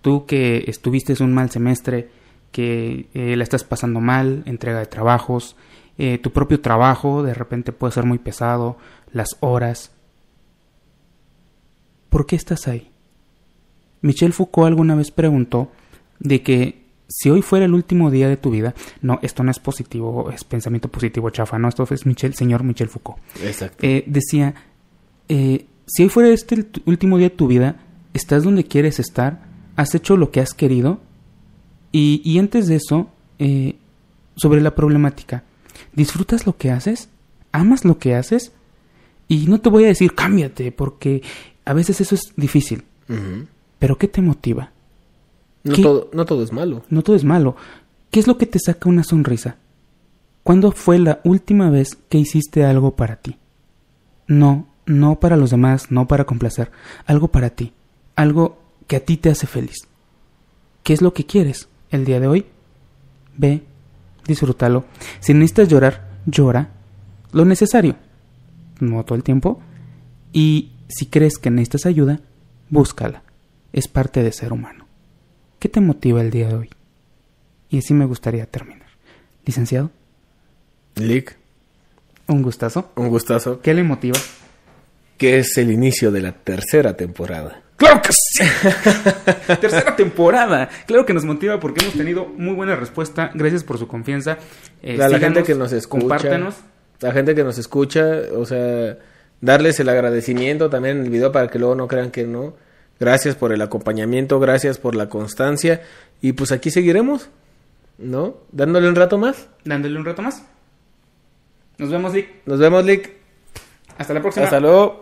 tú 0.00 0.26
que 0.26 0.64
estuviste 0.66 1.14
un 1.22 1.32
mal 1.32 1.48
semestre, 1.48 2.08
que 2.50 3.06
eh, 3.14 3.36
la 3.36 3.44
estás 3.44 3.62
pasando 3.62 4.00
mal, 4.00 4.42
entrega 4.46 4.80
de 4.80 4.86
trabajos, 4.86 5.54
tu 6.22 6.32
propio 6.32 6.60
trabajo 6.60 7.22
de 7.22 7.32
repente 7.32 7.70
puede 7.70 7.92
ser 7.92 8.04
muy 8.04 8.18
pesado, 8.18 8.76
las 9.12 9.36
horas. 9.38 9.92
¿Por 12.08 12.26
qué 12.26 12.34
estás 12.34 12.66
ahí? 12.66 12.90
Michel 14.00 14.32
Foucault 14.32 14.66
alguna 14.66 14.96
vez 14.96 15.12
preguntó 15.12 15.70
de 16.18 16.42
que 16.42 16.82
si 17.06 17.30
hoy 17.30 17.42
fuera 17.42 17.66
el 17.66 17.74
último 17.74 18.10
día 18.10 18.28
de 18.28 18.36
tu 18.36 18.50
vida, 18.50 18.74
no, 19.02 19.20
esto 19.22 19.44
no 19.44 19.52
es 19.52 19.60
positivo, 19.60 20.30
es 20.30 20.42
pensamiento 20.42 20.88
positivo 20.88 21.30
chafa, 21.30 21.58
no, 21.58 21.68
esto 21.68 21.86
es 21.90 22.06
Michel, 22.06 22.34
señor 22.34 22.64
Michel 22.64 22.88
Foucault. 22.88 23.20
Exacto. 23.44 23.86
Eh, 23.86 24.02
decía, 24.06 24.54
eh, 25.28 25.66
si 25.86 26.02
hoy 26.02 26.08
fuera 26.08 26.28
este 26.30 26.54
el 26.54 26.68
último 26.86 27.18
día 27.18 27.28
de 27.28 27.36
tu 27.36 27.46
vida, 27.46 27.76
estás 28.14 28.44
donde 28.44 28.64
quieres 28.64 28.98
estar, 28.98 29.44
has 29.76 29.94
hecho 29.94 30.16
lo 30.16 30.30
que 30.30 30.40
has 30.40 30.54
querido, 30.54 31.00
y, 31.90 32.22
y 32.24 32.38
antes 32.38 32.66
de 32.68 32.76
eso, 32.76 33.08
eh, 33.38 33.76
sobre 34.36 34.60
la 34.60 34.74
problemática, 34.74 35.44
¿disfrutas 35.94 36.46
lo 36.46 36.56
que 36.56 36.70
haces? 36.70 37.08
¿Amas 37.52 37.84
lo 37.84 37.98
que 37.98 38.14
haces? 38.14 38.52
Y 39.28 39.46
no 39.46 39.60
te 39.60 39.68
voy 39.68 39.84
a 39.84 39.88
decir 39.88 40.14
cámbiate, 40.14 40.72
porque 40.72 41.22
a 41.64 41.72
veces 41.72 42.00
eso 42.00 42.14
es 42.14 42.32
difícil, 42.36 42.84
pero 43.78 43.98
¿qué 43.98 44.08
te 44.08 44.22
motiva? 44.22 44.70
no, 45.64 45.76
todo, 45.76 46.10
no 46.12 46.24
todo 46.24 46.42
es 46.42 46.52
malo. 46.52 46.82
No 46.88 47.02
todo 47.02 47.14
es 47.14 47.24
malo. 47.24 47.56
¿Qué 48.10 48.20
es 48.20 48.26
lo 48.26 48.36
que 48.36 48.46
te 48.46 48.58
saca 48.58 48.88
una 48.88 49.04
sonrisa? 49.04 49.56
¿Cuándo 50.42 50.72
fue 50.72 50.98
la 50.98 51.20
última 51.24 51.70
vez 51.70 51.96
que 52.08 52.18
hiciste 52.18 52.64
algo 52.64 52.96
para 52.96 53.16
ti? 53.16 53.36
No, 54.26 54.66
no 54.92 55.18
para 55.18 55.36
los 55.36 55.50
demás, 55.50 55.90
no 55.90 56.06
para 56.06 56.24
complacer, 56.24 56.70
algo 57.06 57.28
para 57.28 57.50
ti, 57.50 57.72
algo 58.14 58.58
que 58.86 58.96
a 58.96 59.04
ti 59.04 59.16
te 59.16 59.30
hace 59.30 59.46
feliz. 59.46 59.76
¿Qué 60.82 60.92
es 60.92 61.02
lo 61.02 61.14
que 61.14 61.26
quieres 61.26 61.68
el 61.90 62.04
día 62.04 62.20
de 62.20 62.26
hoy? 62.26 62.46
Ve, 63.36 63.62
disfrútalo. 64.26 64.84
Si 65.20 65.32
necesitas 65.32 65.68
llorar, 65.68 66.08
llora. 66.26 66.70
Lo 67.32 67.44
necesario, 67.44 67.96
no 68.80 69.04
todo 69.04 69.16
el 69.16 69.22
tiempo. 69.22 69.60
Y 70.32 70.72
si 70.88 71.06
crees 71.06 71.38
que 71.38 71.50
necesitas 71.50 71.86
ayuda, 71.86 72.20
búscala. 72.68 73.22
Es 73.72 73.88
parte 73.88 74.22
de 74.22 74.32
ser 74.32 74.52
humano. 74.52 74.86
¿Qué 75.58 75.68
te 75.68 75.80
motiva 75.80 76.20
el 76.20 76.30
día 76.30 76.48
de 76.48 76.54
hoy? 76.54 76.70
Y 77.70 77.78
así 77.78 77.94
me 77.94 78.04
gustaría 78.04 78.44
terminar. 78.46 78.88
Licenciado, 79.46 79.90
Lick, 80.96 81.36
un 82.26 82.42
gustazo. 82.42 82.90
un 82.96 83.08
gustazo. 83.08 83.60
¿Qué 83.60 83.72
le 83.72 83.82
motiva? 83.82 84.18
Que 85.22 85.38
es 85.38 85.56
el 85.56 85.70
inicio 85.70 86.10
de 86.10 86.20
la 86.20 86.32
tercera 86.32 86.96
temporada. 86.96 87.62
¡Claro 87.76 88.02
que 88.02 88.10
sí! 88.12 88.42
Tercera 89.60 89.94
temporada. 89.94 90.68
Claro 90.84 91.06
que 91.06 91.14
nos 91.14 91.24
motiva 91.24 91.60
porque 91.60 91.80
hemos 91.82 91.94
tenido 91.94 92.26
muy 92.26 92.54
buena 92.54 92.74
respuesta. 92.74 93.30
Gracias 93.32 93.62
por 93.62 93.78
su 93.78 93.86
confianza. 93.86 94.38
Eh, 94.82 94.96
la 94.96 95.16
gente 95.20 95.44
que 95.44 95.54
nos 95.54 95.72
escucha. 95.72 96.00
Compártanos. 96.00 96.56
La 96.98 97.12
gente 97.12 97.36
que 97.36 97.44
nos 97.44 97.56
escucha, 97.56 98.04
o 98.36 98.44
sea, 98.44 98.98
darles 99.40 99.78
el 99.78 99.90
agradecimiento 99.90 100.68
también 100.68 100.96
en 100.96 101.04
el 101.04 101.10
video 101.10 101.30
para 101.30 101.46
que 101.46 101.60
luego 101.60 101.76
no 101.76 101.86
crean 101.86 102.10
que 102.10 102.24
no. 102.24 102.56
Gracias 102.98 103.36
por 103.36 103.52
el 103.52 103.62
acompañamiento, 103.62 104.40
gracias 104.40 104.78
por 104.78 104.96
la 104.96 105.08
constancia. 105.08 105.82
Y 106.20 106.32
pues 106.32 106.50
aquí 106.50 106.72
seguiremos, 106.72 107.30
¿no? 107.96 108.38
Dándole 108.50 108.88
un 108.88 108.96
rato 108.96 109.18
más. 109.18 109.46
Dándole 109.64 109.96
un 109.96 110.04
rato 110.04 110.20
más. 110.20 110.44
Nos 111.78 111.92
vemos, 111.92 112.12
Lick. 112.12 112.28
Nos 112.44 112.58
vemos, 112.58 112.84
Lick. 112.84 113.22
Hasta 113.98 114.14
la 114.14 114.20
próxima. 114.20 114.46
Hasta 114.46 114.58
luego. 114.58 115.01